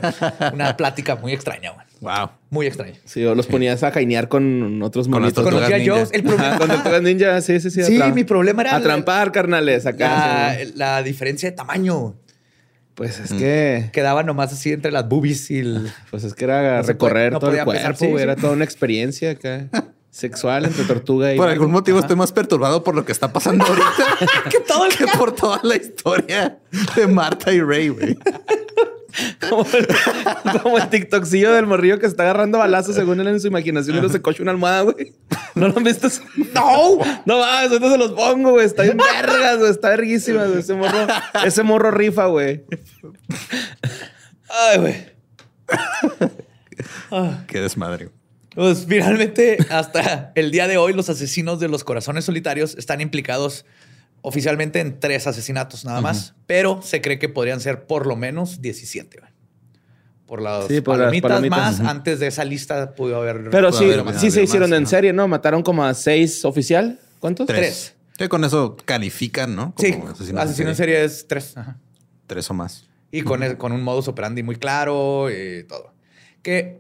una 0.53 0.77
plática 0.77 1.17
muy 1.17 1.33
extraña, 1.33 1.73
güey. 1.73 1.87
Wow. 2.01 2.31
Muy 2.51 2.67
extraña. 2.67 2.95
Sí, 3.05 3.25
o 3.25 3.35
los 3.35 3.47
ponías 3.49 3.83
a 3.83 3.91
jainear 3.91 4.29
con 4.29 4.81
otros 4.83 5.09
monitos. 5.09 5.43
Con 5.43 5.53
los. 5.55 5.63
Joes, 5.65 6.11
el 6.13 6.23
problema, 6.23 6.57
con 6.59 6.69
tortugas 6.69 7.03
ninja, 7.03 7.41
sí, 7.41 7.59
sí, 7.61 7.71
sí. 7.71 7.83
Sí, 7.83 8.01
mi 8.15 8.23
problema 8.25 8.63
era 8.63 8.77
A 8.77 8.81
trampar, 8.81 9.33
carnales, 9.33 9.85
la, 9.85 9.91
acá. 9.91 10.57
sí. 10.59 10.73
la 10.77 11.03
diferencia 11.03 11.51
de 11.51 11.57
tamaño. 11.57 12.15
Pues 12.95 13.19
es 13.19 13.33
que... 13.33 13.89
Quedaba 13.93 14.23
nomás 14.23 14.53
así 14.53 14.73
entre 14.73 14.93
las 14.93 15.09
boobies 15.09 15.51
y 15.51 15.59
el... 15.61 15.91
Pues 16.11 16.23
es 16.25 16.35
que 16.35 16.45
era 16.45 16.83
No 16.83 16.87
recorrer 16.87 17.31
puede- 17.31 17.31
no 17.33 17.39
todo 17.41 17.51
el 17.51 17.65
cuerpo, 17.65 17.73
pesar, 17.73 17.97
sí, 17.97 18.07
güey. 18.07 18.19
sí. 18.19 18.23
Era 18.23 18.37
toda 18.37 18.53
una 18.53 18.65
experiencia 18.65 19.31
acá. 19.33 19.67
Sexual 20.11 20.65
entre 20.65 20.85
tortuga 20.85 21.33
y... 21.33 21.37
Por 21.37 21.49
algún 21.49 21.71
motivo 21.71 22.01
estoy 22.01 22.17
más 22.17 22.33
perturbado 22.33 22.83
por 22.83 22.97
lo 22.97 23.05
que 23.05 23.13
está 23.13 23.33
pasando 23.33 23.65
ahorita 23.65 23.89
que, 24.51 24.59
todo 24.61 24.85
el 24.87 24.97
que 24.97 25.07
por 25.07 25.33
toda 25.33 25.61
la 25.63 25.77
historia 25.77 26.59
de 26.97 27.07
Marta 27.07 27.53
y 27.53 27.61
Ray, 27.61 27.91
güey. 27.91 28.19
como, 29.49 29.65
el, 29.73 29.89
como 30.63 30.79
el 30.79 30.89
TikTokcillo 30.89 31.53
del 31.53 31.67
morrillo 31.67 32.01
que 32.01 32.07
está 32.07 32.25
agarrando 32.25 32.59
balazos 32.59 32.97
según 32.97 33.21
él 33.21 33.29
en 33.29 33.41
su 33.41 33.47
imaginación 33.47 33.97
y 33.97 34.01
luego 34.01 34.13
se 34.13 34.21
coche 34.21 34.43
una 34.43 34.51
almohada, 34.51 34.83
güey. 34.83 35.13
¿No 35.55 35.69
lo 35.69 35.77
han 35.77 35.85
visto? 35.85 36.09
¡No! 36.55 36.99
No 37.25 37.39
mames, 37.39 37.71
ahorita 37.71 37.91
se 37.91 37.99
los 37.99 38.13
pongo, 38.13 38.51
güey. 38.51 38.67
Está 38.67 38.83
bien 38.83 38.99
vergas, 38.99 39.59
güey. 39.59 39.71
Está 39.71 39.91
verguísima, 39.91 40.45
güey. 40.45 40.59
Ese 40.59 40.75
morro, 40.75 41.07
ese 41.45 41.63
morro 41.63 41.91
rifa, 41.93 42.27
güey. 42.27 42.65
Ay, 44.49 44.79
güey. 44.79 45.07
Qué 47.47 47.61
desmadre. 47.61 48.11
Pues 48.55 48.85
finalmente, 48.89 49.59
hasta 49.71 50.33
el 50.35 50.51
día 50.51 50.67
de 50.69 50.77
hoy, 50.77 50.93
los 50.93 51.09
asesinos 51.09 51.61
de 51.61 51.69
los 51.69 51.85
corazones 51.85 52.25
solitarios 52.25 52.75
están 52.77 53.01
implicados 53.01 53.65
oficialmente 54.23 54.81
en 54.81 55.01
tres 55.01 55.27
asesinatos 55.27 55.85
nada 55.85 56.01
más, 56.01 56.35
pero 56.47 56.83
se 56.83 57.01
cree 57.01 57.19
que 57.19 57.29
podrían 57.29 57.61
ser 57.61 57.87
por 57.87 58.07
lo 58.07 58.17
menos 58.17 58.61
17. 58.61 59.19
güey. 59.21 59.31
Por 60.27 60.43
las, 60.43 60.67
Sí, 60.69 60.81
por 60.81 60.99
las 60.99 61.07
palomitas, 61.21 61.81
más, 61.81 61.89
antes 61.89 62.21
de 62.21 62.27
esa 62.29 62.45
lista 62.45 62.95
pudo 62.95 63.17
haber... 63.17 63.49
Pero 63.51 63.71
Puede 63.71 63.73
sí, 63.95 63.99
haber 64.01 64.19
sí 64.19 64.31
se 64.31 64.43
hicieron 64.43 64.71
más, 64.71 64.77
en 64.77 64.83
¿no? 64.85 64.89
serie, 64.89 65.13
¿no? 65.13 65.27
Mataron 65.27 65.63
como 65.63 65.85
a 65.85 65.95
seis 65.95 66.45
oficial. 66.45 67.01
¿Cuántos? 67.19 67.47
Tres. 67.47 67.95
Sí, 68.19 68.29
con 68.29 68.45
eso 68.45 68.77
califican, 68.85 69.57
¿no? 69.57 69.75
Sí, 69.79 69.97
asesino, 70.37 70.71
en 70.71 70.77
serie 70.77 71.03
es 71.05 71.27
tres. 71.27 71.57
Ajá. 71.57 71.79
Tres 72.27 72.49
o 72.51 72.55
más. 72.55 72.85
Y 73.11 73.23
con, 73.23 73.43
el- 73.43 73.57
con 73.57 73.73
un 73.73 73.83
modus 73.83 74.07
operandi 74.07 74.43
muy 74.43 74.57
claro 74.57 75.29
y 75.31 75.65
todo. 75.65 75.95
Que... 76.43 76.80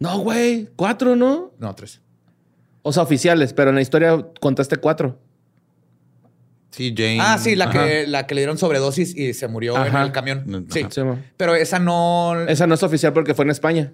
No, 0.00 0.18
güey. 0.18 0.68
Cuatro, 0.76 1.14
¿no? 1.14 1.52
No, 1.58 1.74
tres. 1.74 2.00
O 2.82 2.92
sea, 2.92 3.02
oficiales, 3.04 3.52
pero 3.52 3.70
en 3.70 3.76
la 3.76 3.82
historia 3.82 4.26
contaste 4.40 4.78
cuatro. 4.78 5.18
Sí, 6.70 6.94
Jane. 6.96 7.18
Ah, 7.20 7.36
sí, 7.38 7.54
la 7.56 7.66
Ajá. 7.66 7.84
que, 7.84 8.06
la 8.06 8.26
que 8.26 8.34
le 8.34 8.40
dieron 8.42 8.56
sobredosis 8.56 9.14
y 9.16 9.34
se 9.34 9.48
murió 9.48 9.76
en 9.84 9.94
el 9.94 10.12
camión. 10.12 10.44
Ajá. 10.48 10.64
Sí. 10.70 10.86
Pero 11.36 11.54
esa 11.54 11.78
no... 11.78 12.40
Esa 12.48 12.66
no 12.66 12.74
es 12.74 12.82
oficial 12.82 13.12
porque 13.12 13.34
fue 13.34 13.44
en 13.44 13.50
España. 13.50 13.92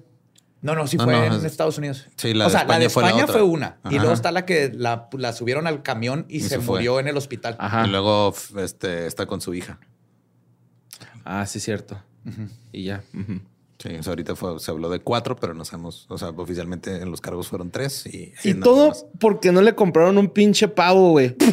No, 0.63 0.75
no, 0.75 0.87
sí 0.87 0.97
No, 0.97 1.05
fue 1.05 1.15
no, 1.15 1.25
en 1.25 1.33
es- 1.33 1.45
Estados 1.45 1.79
Unidos. 1.79 2.07
Sí, 2.17 2.35
la 2.35 2.47
o 2.47 2.49
de 2.49 2.53
sea, 2.53 2.65
la 2.65 2.79
de 2.79 2.87
España 2.87 2.91
fue 2.91 3.03
la 3.03 3.09
España 3.09 3.25
otra. 3.25 3.35
fue, 3.35 3.43
una. 3.43 3.77
Y 3.91 3.99
luego 3.99 4.13
está 4.13 4.31
la 4.31 4.45
que 4.47 4.71
la, 4.75 5.09
la 5.13 5.33
subieron 5.33 5.67
al 5.67 5.83
camión 5.83 6.27
y, 6.29 6.37
Y 6.39 6.41
se, 6.41 6.59
murió 6.59 7.01
en 7.01 7.09
el 7.09 7.17
hospital. 7.17 7.57
Ajá. 7.59 7.87
Y 7.87 7.91
luego 7.91 8.35
este, 8.59 9.07
está 9.07 9.27
con 9.27 9.41
su 9.41 9.55
hija. 9.55 9.79
Ah, 11.25 11.45
sí, 11.47 11.59
cierto. 11.61 12.01
Y 12.73 12.85
ya. 12.85 13.03
Sí, 13.79 13.91
o 13.95 14.03
sea, 14.03 14.13
ahorita 14.13 14.35
fue- 14.37 14.59
se 14.59 14.71
habló 14.71 14.89
de 14.89 15.01
cuatro, 15.01 15.37
pero 15.37 15.53
no 15.55 15.65
sabemos. 15.65 16.07
O 16.09 16.17
sea, 16.19 16.31
oficialmente 16.31 16.97
en 17.03 17.11
los 17.11 17.21
cargos 17.21 17.49
fueron 17.49 17.71
tres. 17.71 18.07
Y, 18.07 18.33
Y 18.43 18.55
todo 18.55 18.89
más. 18.89 19.05
porque 19.21 19.53
no 19.53 19.61
le 19.61 19.75
compraron 19.75 20.17
un 20.19 20.29
pinche 20.31 20.67
pavo, 20.69 21.11
güey. 21.11 21.37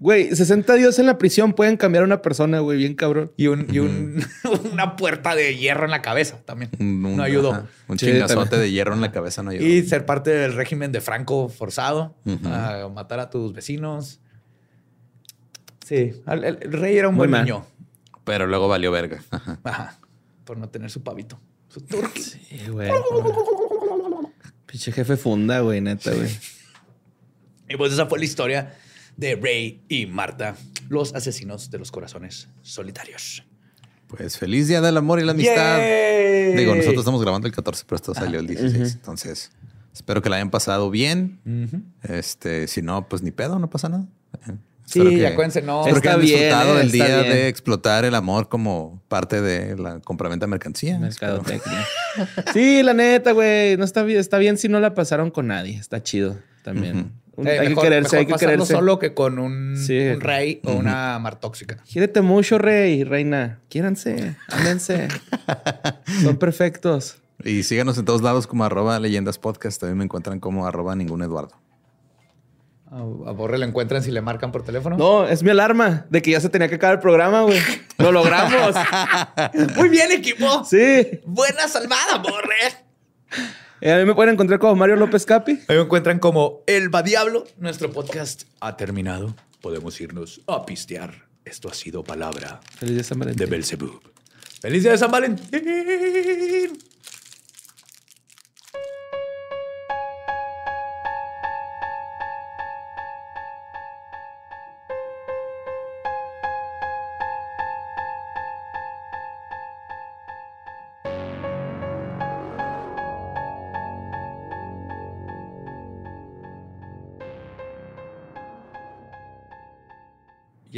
Güey, 0.00 0.32
60 0.34 0.74
días 0.74 0.96
en 1.00 1.06
la 1.06 1.18
prisión 1.18 1.54
pueden 1.54 1.76
cambiar 1.76 2.02
a 2.04 2.06
una 2.06 2.22
persona, 2.22 2.60
güey, 2.60 2.78
bien 2.78 2.94
cabrón. 2.94 3.32
Y, 3.36 3.48
un, 3.48 3.66
y 3.68 3.80
un- 3.80 4.24
una 4.72 4.94
puerta 4.94 5.34
de 5.34 5.56
hierro 5.56 5.86
en 5.86 5.90
la 5.90 6.02
cabeza 6.02 6.40
también. 6.44 6.70
Un, 6.78 7.16
no 7.16 7.22
ayudó. 7.24 7.50
ajá, 7.52 7.66
un 7.88 7.98
Sí, 7.98 8.06
chingazote 8.06 8.34
también. 8.50 8.60
de 8.62 8.70
hierro 8.70 8.94
en 8.94 9.00
la 9.00 9.10
cabeza 9.10 9.42
no 9.42 9.50
ayudó. 9.50 9.66
Y 9.66 9.82
ser 9.82 10.06
parte 10.06 10.30
del 10.30 10.54
régimen 10.54 10.92
de 10.92 11.00
Franco 11.00 11.48
forzado 11.48 12.14
Ujú. 12.24 12.46
a 12.46 12.88
matar 12.94 13.18
a 13.18 13.28
tus 13.28 13.52
vecinos. 13.52 14.20
Sí, 15.84 16.12
el, 16.28 16.44
el- 16.44 16.58
el 16.62 16.72
rey 16.74 16.96
era 16.96 17.08
un 17.08 17.14
Muy 17.16 17.22
buen 17.26 17.30
mal. 17.32 17.44
niño. 17.44 17.66
Pero 18.22 18.46
luego 18.46 18.68
valió 18.68 18.92
verga. 18.92 19.20
Ajá. 19.32 19.58
Ajá. 19.64 19.98
Por 20.48 20.56
no 20.56 20.70
tener 20.70 20.90
su 20.90 21.02
pavito. 21.02 21.38
Su 21.68 21.82
turqui. 21.82 22.22
Sí, 22.22 22.40
güey. 22.70 22.90
Pinche 24.64 24.92
jefe 24.92 25.18
funda, 25.18 25.60
güey, 25.60 25.82
neta, 25.82 26.10
güey. 26.10 26.30
Y 27.68 27.76
pues 27.76 27.92
esa 27.92 28.06
fue 28.06 28.18
la 28.18 28.24
historia 28.24 28.74
de 29.18 29.36
Ray 29.36 29.82
y 29.90 30.06
Marta, 30.06 30.56
los 30.88 31.14
asesinos 31.14 31.70
de 31.70 31.76
los 31.76 31.92
corazones 31.92 32.48
solitarios. 32.62 33.44
Pues 34.06 34.38
feliz 34.38 34.68
día 34.68 34.80
del 34.80 34.96
amor 34.96 35.20
y 35.20 35.24
la 35.24 35.32
amistad. 35.32 35.80
¡Yay! 35.80 36.56
Digo, 36.56 36.74
nosotros 36.74 37.00
estamos 37.00 37.20
grabando 37.20 37.46
el 37.46 37.52
14, 37.52 37.84
pero 37.86 37.96
esto 37.96 38.14
salió 38.14 38.40
el 38.40 38.46
16. 38.46 38.94
Entonces, 38.94 39.50
espero 39.92 40.22
que 40.22 40.30
la 40.30 40.36
hayan 40.36 40.48
pasado 40.48 40.88
bien. 40.88 41.40
Este, 42.04 42.68
si 42.68 42.80
no, 42.80 43.06
pues 43.06 43.20
ni 43.20 43.32
pedo, 43.32 43.58
no 43.58 43.68
pasa 43.68 43.90
nada. 43.90 44.06
Sí, 44.90 45.02
que- 45.18 45.26
acuérdense, 45.26 45.60
no. 45.62 45.86
Espero 45.86 46.00
que 46.00 46.08
bien, 46.24 46.38
disfrutado 46.40 46.74
eh, 46.74 46.78
del 46.78 46.90
día 46.92 47.06
bien. 47.20 47.32
de 47.32 47.48
explotar 47.48 48.04
el 48.04 48.14
amor 48.14 48.48
como 48.48 49.02
parte 49.08 49.40
de 49.42 49.76
la 49.76 50.00
compraventa 50.00 50.46
de 50.46 50.50
mercancía. 50.50 50.98
Mercadotecnia. 50.98 51.84
Sí, 52.52 52.82
la 52.82 52.94
neta, 52.94 53.32
güey. 53.32 53.76
No 53.76 53.84
está 53.84 54.02
bien, 54.02 54.18
está 54.18 54.38
bien 54.38 54.56
si 54.58 54.68
no 54.68 54.80
la 54.80 54.94
pasaron 54.94 55.30
con 55.30 55.46
nadie. 55.48 55.76
Está 55.78 56.02
chido 56.02 56.36
también. 56.64 57.12
Un- 57.36 57.46
Eh, 57.46 57.56
hay 57.60 57.68
mejor, 57.68 57.84
que 57.84 57.88
quererse, 57.90 58.16
mejor 58.16 58.18
hay 58.18 58.26
que 58.26 58.46
quererse. 58.46 58.74
solo 58.74 58.98
que 58.98 59.14
con 59.14 59.38
un, 59.38 59.76
Sí. 59.76 59.96
un 60.08 60.20
rey 60.20 60.60
o 60.64 60.72
una 60.72 61.16
mar 61.20 61.38
tóxica. 61.38 61.76
Quiérete 61.88 62.20
mucho, 62.20 62.58
rey, 62.58 63.04
reina. 63.04 63.60
Quiéranse, 63.68 64.34
ámense. 64.48 65.06
Son 66.22 66.36
perfectos. 66.36 67.18
Y 67.44 67.62
síganos 67.62 67.96
en 67.98 68.04
todos 68.04 68.22
lados 68.22 68.48
como 68.48 68.64
arroba 68.64 68.98
leyendas 68.98 69.38
podcast. 69.38 69.80
También 69.80 69.98
me 69.98 70.04
encuentran 70.04 70.40
como 70.40 70.66
arroba 70.66 70.96
ningún 70.96 71.22
Eduardo. 71.22 71.54
A, 72.90 72.96
a 72.98 73.32
Borre 73.32 73.58
le 73.58 73.66
encuentran 73.66 74.02
si 74.02 74.10
le 74.10 74.20
marcan 74.20 74.50
por 74.52 74.62
teléfono. 74.62 74.96
No, 74.96 75.26
es 75.26 75.42
mi 75.42 75.50
alarma 75.50 76.06
de 76.08 76.22
que 76.22 76.30
ya 76.30 76.40
se 76.40 76.48
tenía 76.48 76.68
que 76.68 76.76
acabar 76.76 76.96
el 76.96 77.00
programa, 77.00 77.42
güey. 77.42 77.60
Lo 77.98 78.12
logramos. 78.12 78.74
Muy 79.76 79.88
bien, 79.88 80.10
equipo. 80.12 80.64
Sí. 80.64 81.20
Buena 81.26 81.68
salvada, 81.68 82.18
Borre. 82.18 82.86
Eh, 83.80 83.92
a 83.92 83.98
mí 83.98 84.04
me 84.04 84.14
pueden 84.14 84.34
encontrar 84.34 84.58
como 84.58 84.74
Mario 84.74 84.96
López 84.96 85.24
Capi. 85.24 85.60
Ahí 85.68 85.76
me 85.76 85.82
encuentran 85.82 86.18
como 86.18 86.62
El 86.66 86.90
Diablo. 87.04 87.44
Nuestro 87.58 87.92
podcast 87.92 88.42
ha 88.60 88.76
terminado. 88.76 89.34
Podemos 89.60 90.00
irnos 90.00 90.40
a 90.46 90.64
pistear. 90.64 91.28
Esto 91.44 91.68
ha 91.68 91.74
sido 91.74 92.04
palabra 92.04 92.60
Feliz 92.76 92.94
día 92.94 93.04
San 93.04 93.18
de 93.20 93.24
Valentín. 93.26 93.50
Belzebub. 93.50 94.02
¡Feliz 94.60 94.82
día 94.82 94.92
de 94.92 94.98
San 94.98 95.10
Valentín! 95.10 96.78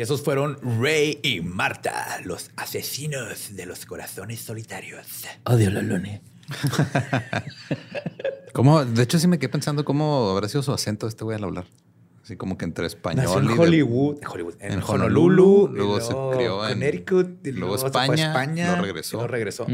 Y 0.01 0.03
esos 0.03 0.23
fueron 0.23 0.57
Ray 0.81 1.19
y 1.23 1.43
Marta, 1.43 2.21
los 2.25 2.51
asesinos 2.57 3.55
de 3.55 3.67
los 3.67 3.85
corazones 3.85 4.41
solitarios. 4.41 5.07
Odio 5.45 5.69
la 5.69 5.83
luna. 5.83 6.23
¿Cómo? 8.55 8.83
De 8.83 9.03
hecho, 9.03 9.19
sí 9.19 9.29
me 9.29 9.39
quedé 9.39 9.51
pensando 9.51 9.85
cómo 9.85 10.31
habrá 10.31 10.49
sido 10.49 10.63
su 10.63 10.73
acento 10.73 11.07
este 11.07 11.23
güey 11.23 11.37
al 11.37 11.45
hablar. 11.45 11.67
Así 12.23 12.35
como 12.37 12.57
que 12.57 12.65
entre 12.65 12.87
español 12.87 13.25
Nació 13.27 13.41
en 13.41 13.45
y 13.45 13.49
de- 13.49 13.61
Hollywood, 13.61 14.17
en, 14.23 14.27
Hollywood, 14.29 14.55
en, 14.61 14.73
en 14.73 14.83
Honolulu, 14.83 15.69
luego 15.71 16.01
se 16.01 16.15
crió 16.35 16.65
en- 16.67 16.73
Connecticut, 16.79 17.47
y 17.47 17.53
luego 17.53 17.67
luego, 17.77 17.77
se 17.77 17.91
fue 17.91 18.01
a 18.01 18.05
España, 18.05 18.27
España, 18.29 18.67
luego 18.69 18.83
regresó. 18.83 19.17
y 19.17 19.19
luego 19.19 19.29
regresó. 19.29 19.67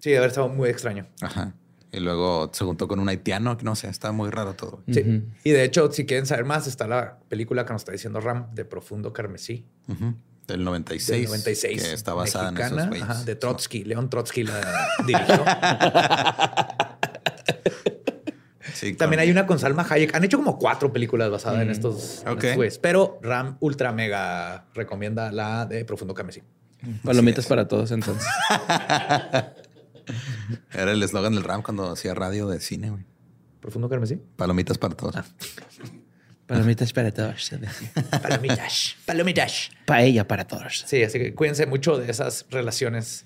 Sí, 0.00 0.10
de 0.10 0.18
haber 0.18 0.30
estado 0.30 0.48
muy 0.48 0.70
extraño. 0.70 1.06
Ajá. 1.20 1.54
Y 1.96 2.00
luego 2.00 2.50
se 2.52 2.62
juntó 2.64 2.86
con 2.86 3.00
un 3.00 3.08
haitiano, 3.08 3.56
que 3.56 3.64
no 3.64 3.74
sé, 3.74 3.88
está 3.88 4.12
muy 4.12 4.28
raro 4.30 4.52
todo. 4.54 4.82
Sí. 4.92 5.22
Y 5.44 5.50
de 5.50 5.64
hecho, 5.64 5.90
si 5.90 6.04
quieren 6.04 6.26
saber 6.26 6.44
más, 6.44 6.66
está 6.66 6.86
la 6.86 7.18
película 7.28 7.64
que 7.64 7.72
nos 7.72 7.80
está 7.80 7.92
diciendo 7.92 8.20
Ram 8.20 8.54
de 8.54 8.64
Profundo 8.66 9.12
Carmesí. 9.14 9.64
Ujú. 9.88 10.14
Del 10.46 10.62
96. 10.62 11.10
Del 11.22 11.26
96. 11.26 11.82
Que 11.82 11.92
está 11.94 12.12
basada 12.14 12.50
en 12.50 12.54
mexicana, 12.54 12.90
esos 12.94 13.02
ajá, 13.10 13.24
de 13.24 13.34
Trotsky. 13.34 13.84
León 13.84 14.10
Trotsky 14.10 14.44
la 14.44 14.60
dirigió. 15.06 15.44
Sí, 18.74 18.94
También 18.94 19.18
con- 19.18 19.22
hay 19.24 19.30
una 19.30 19.46
con 19.46 19.58
Salma 19.58 19.86
Hayek. 19.88 20.14
Han 20.14 20.24
hecho 20.24 20.36
como 20.36 20.58
cuatro 20.58 20.92
películas 20.92 21.30
basadas 21.30 21.62
en 21.62 21.70
estos 21.70 22.22
en 22.26 22.28
Ok. 22.32 22.44
estos 22.44 22.56
güeyes. 22.56 22.78
Pero 22.78 23.18
Ram 23.22 23.56
ultra 23.60 23.90
mega 23.92 24.66
recomienda 24.74 25.32
la 25.32 25.64
de 25.66 25.84
Profundo 25.84 26.12
Carmesí. 26.14 26.42
Palomitas 27.02 27.46
para 27.46 27.66
todos 27.66 27.90
entonces. 27.90 28.26
Era 30.72 30.92
el 30.92 31.02
eslogan 31.02 31.34
del 31.34 31.44
RAM 31.44 31.62
cuando 31.62 31.90
hacía 31.90 32.14
radio 32.14 32.48
de 32.48 32.60
cine, 32.60 32.90
güey. 32.90 33.04
¿Profundo 33.60 33.88
Carmesí? 33.88 34.20
Palomitas 34.36 34.78
para 34.78 34.94
todos. 34.94 35.16
Ah. 35.16 35.24
Palomitas 36.46 36.92
para 36.92 37.10
todos. 37.12 37.50
Palomitas. 38.22 38.96
Palomitas. 39.04 39.70
Paella 39.84 40.28
para 40.28 40.46
todos. 40.46 40.84
Sí, 40.86 41.02
así 41.02 41.18
que 41.18 41.34
cuídense 41.34 41.66
mucho 41.66 41.98
de 41.98 42.10
esas 42.10 42.46
relaciones 42.50 43.24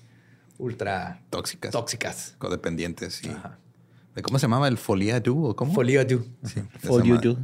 ultra 0.57 1.21
Tóxicas. 1.29 1.71
tóxicas. 1.71 2.35
Codependientes. 2.39 3.23
Y 3.23 3.29
Ajá. 3.29 3.59
¿De 4.15 4.21
cómo 4.21 4.39
se 4.39 4.43
llamaba? 4.43 4.67
¿El 4.67 4.77
folia 4.77 5.19
du 5.19 5.45
o 5.45 5.55
cómo? 5.55 5.73
Folio 5.73 6.03
do. 6.03 6.23
Sí, 6.43 6.61
do. 7.21 7.37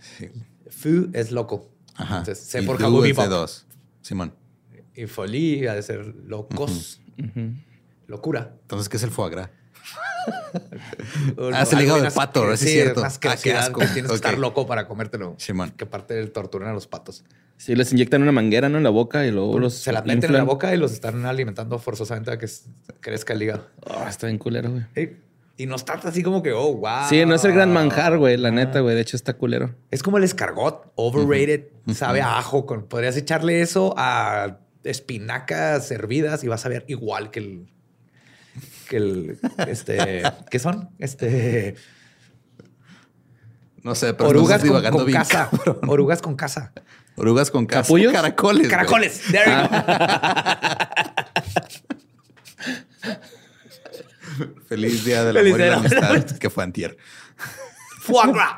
Sí. 0.00 0.28
Fu 0.68 1.10
es 1.12 1.30
loco. 1.30 1.70
Ajá. 1.94 2.18
Entonces, 2.18 2.52
du 2.52 3.04
es 3.04 3.08
de 3.08 3.14
Pop. 3.14 3.26
dos. 3.26 3.66
Simón. 4.02 4.34
Y 4.94 5.06
folie 5.06 5.68
ha 5.68 5.74
de 5.74 5.82
ser 5.82 6.04
locos. 6.26 7.00
Locura. 8.10 8.56
Entonces, 8.62 8.88
¿qué 8.88 8.96
es 8.98 9.02
el 9.02 9.10
foie 9.10 9.30
gras? 9.30 9.50
Ah, 11.52 11.62
es 11.62 11.72
el 11.72 11.80
hígado 11.80 12.02
de 12.02 12.10
pato, 12.10 12.44
sí 12.48 12.52
es 12.52 12.60
sí, 12.60 12.68
cierto. 12.68 13.00
una 13.00 13.08
Ah, 13.08 13.36
qué 13.42 13.52
asco. 13.54 13.80
que 13.80 13.86
Tienes 13.86 14.10
que 14.10 14.16
estar 14.16 14.36
loco 14.38 14.66
para 14.66 14.86
comértelo. 14.86 15.34
Simón. 15.38 15.70
Que 15.76 15.86
parte 15.86 16.14
del 16.14 16.30
torturan 16.32 16.68
a 16.68 16.72
los 16.74 16.86
patos. 16.86 17.24
Sí, 17.56 17.74
les 17.74 17.92
inyectan 17.92 18.22
una 18.22 18.32
manguera 18.32 18.68
¿no? 18.68 18.76
en 18.78 18.84
la 18.84 18.90
boca 18.90 19.26
y 19.26 19.30
luego 19.30 19.58
los. 19.58 19.74
Se 19.74 19.92
la 19.92 20.02
meten 20.02 20.30
en 20.30 20.36
la 20.36 20.42
boca 20.44 20.74
y 20.74 20.76
los 20.78 20.92
están 20.92 21.24
alimentando 21.24 21.78
forzosamente 21.78 22.30
a 22.32 22.38
que 22.38 22.48
crezca 23.00 23.32
el 23.32 23.42
hígado. 23.42 23.66
Oh, 23.86 24.06
está 24.08 24.26
bien 24.26 24.38
culero, 24.38 24.70
güey. 24.70 24.82
Eh, 24.94 25.16
Y 25.56 25.66
no 25.66 25.76
está 25.76 25.94
así 25.94 26.22
como 26.22 26.42
que, 26.42 26.52
oh, 26.52 26.74
wow. 26.74 27.08
Sí, 27.08 27.24
no 27.24 27.34
es 27.34 27.44
el 27.44 27.52
gran 27.52 27.72
manjar, 27.72 28.18
güey. 28.18 28.34
Ah. 28.34 28.38
La 28.38 28.50
neta, 28.50 28.80
güey. 28.80 28.94
De 28.94 29.00
hecho, 29.00 29.16
está 29.16 29.34
culero. 29.34 29.74
Es 29.90 30.02
como 30.02 30.18
el 30.18 30.24
escargot, 30.24 30.92
overrated, 30.96 31.68
sabe 31.94 32.20
a 32.20 32.38
ajo. 32.38 32.66
Con, 32.66 32.86
podrías 32.86 33.16
echarle 33.16 33.60
eso 33.62 33.94
a 33.96 34.58
espinacas 34.84 35.90
hervidas 35.90 36.44
y 36.44 36.48
vas 36.48 36.64
a 36.66 36.68
ver 36.68 36.84
igual 36.88 37.30
que 37.30 37.40
el. 37.40 37.72
Que 38.90 38.96
el. 38.96 39.38
Este. 39.68 40.24
¿Qué 40.50 40.58
son? 40.58 40.90
Este. 40.98 41.76
No 43.84 43.94
sé, 43.94 44.14
pero 44.14 44.30
Orugas 44.30 44.58
con, 44.58 44.68
divagando 44.68 44.98
con 44.98 45.06
bien, 45.06 45.18
casa. 45.18 45.48
cabrón. 45.48 45.78
Orugas 45.88 46.20
con 46.20 46.34
casa. 46.34 46.72
Orugas 47.14 47.52
con 47.52 47.66
casa. 47.66 47.82
¿Capullos? 47.82 48.12
Caracoles. 48.12 48.66
Caracoles. 48.68 49.20
There 49.30 49.44
you 49.48 49.68
go. 49.68 49.68
Feliz 54.68 55.04
día 55.04 55.22
del 55.24 55.36
Feliz 55.36 55.54
amor 55.54 55.60
y 55.60 55.62
la 55.70 55.76
día 55.76 55.88
de 55.88 56.00
la 56.00 56.08
amistad, 56.10 56.38
que 56.38 56.50
fue 56.50 56.64
antier. 56.64 56.96
Foie 58.00 58.32
gras. 58.32 58.54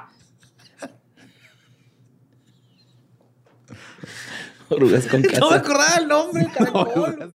Orugas 4.70 5.06
con 5.08 5.20
No 5.22 5.28
me 5.28 5.34
casa. 5.38 5.54
acordaba 5.56 5.94
el 5.96 6.08
nombre, 6.08 6.48
caracol. 6.56 7.30